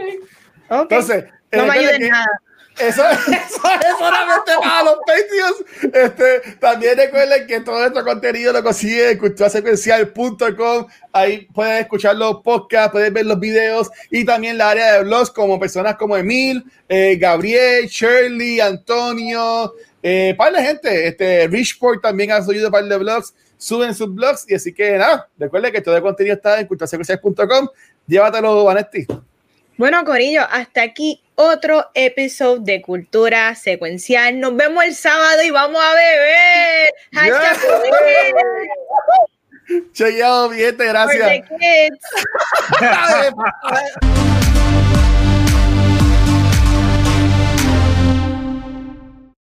Entonces, 0.70 1.26
no 1.52 1.66
me 1.66 1.76
eh, 1.76 1.80
ayudes 1.80 1.98
que- 2.00 2.10
nada. 2.10 2.42
Eso, 2.80 3.04
eso 3.10 3.32
es 3.34 3.98
solamente 3.98 4.52
para 4.62 4.84
los 4.84 5.00
Patreons. 5.06 5.94
Este, 5.94 6.56
también 6.60 6.98
recuerden 6.98 7.46
que 7.46 7.60
todo 7.60 7.78
nuestro 7.80 8.06
contenido 8.06 8.54
lo 8.54 8.64
consiguen 8.64 9.10
en 9.10 9.18
culturasecuencial.com. 9.18 10.88
Ahí 11.12 11.46
pueden 11.54 11.80
escuchar 11.82 12.16
los 12.16 12.42
podcasts, 12.42 12.92
pueden 12.94 13.14
ver 13.14 13.26
los 13.26 13.38
videos 13.38 13.90
y 14.10 14.24
también 14.24 14.58
la 14.58 14.70
área 14.70 14.94
de 14.94 15.04
blogs 15.04 15.30
como 15.30 15.60
personas 15.60 15.96
como 15.98 16.16
Emil, 16.16 16.64
eh, 16.88 17.18
Gabriel, 17.20 17.88
Shirley, 17.88 18.62
Antonio, 18.62 19.74
eh, 20.02 20.34
par 20.38 20.54
de 20.54 20.62
gente. 20.64 21.08
Este, 21.08 21.48
Richport 21.48 22.02
también 22.02 22.32
ha 22.32 22.42
subido 22.42 22.72
par 22.72 22.86
de 22.86 22.98
blogs, 22.98 23.34
suben 23.58 23.94
sus 23.94 24.14
blogs 24.14 24.46
y 24.50 24.56
así 24.56 24.74
que 24.74 24.98
nada, 24.98 25.28
recuerden 25.38 25.74
que 25.74 25.82
todo 25.82 25.98
el 25.98 26.02
contenido 26.02 26.36
está 26.38 26.62
en 26.62 26.68
culturasecuencial.com. 26.68 27.68
Llévatelo, 28.08 28.64
Vanetti. 28.64 29.06
Bueno, 29.80 30.04
Corillo, 30.04 30.42
hasta 30.42 30.82
aquí 30.82 31.24
otro 31.36 31.90
episodio 31.94 32.60
de 32.60 32.82
Cultura 32.82 33.56
Secuencial. 33.56 34.38
Nos 34.38 34.54
vemos 34.54 34.84
el 34.84 34.94
sábado 34.94 35.42
y 35.42 35.52
vamos 35.52 35.82
a 35.82 35.94
beber. 35.94 36.94
Hashtag 37.14 37.58
Chequeado, 39.94 40.50
gracias. 40.50 41.46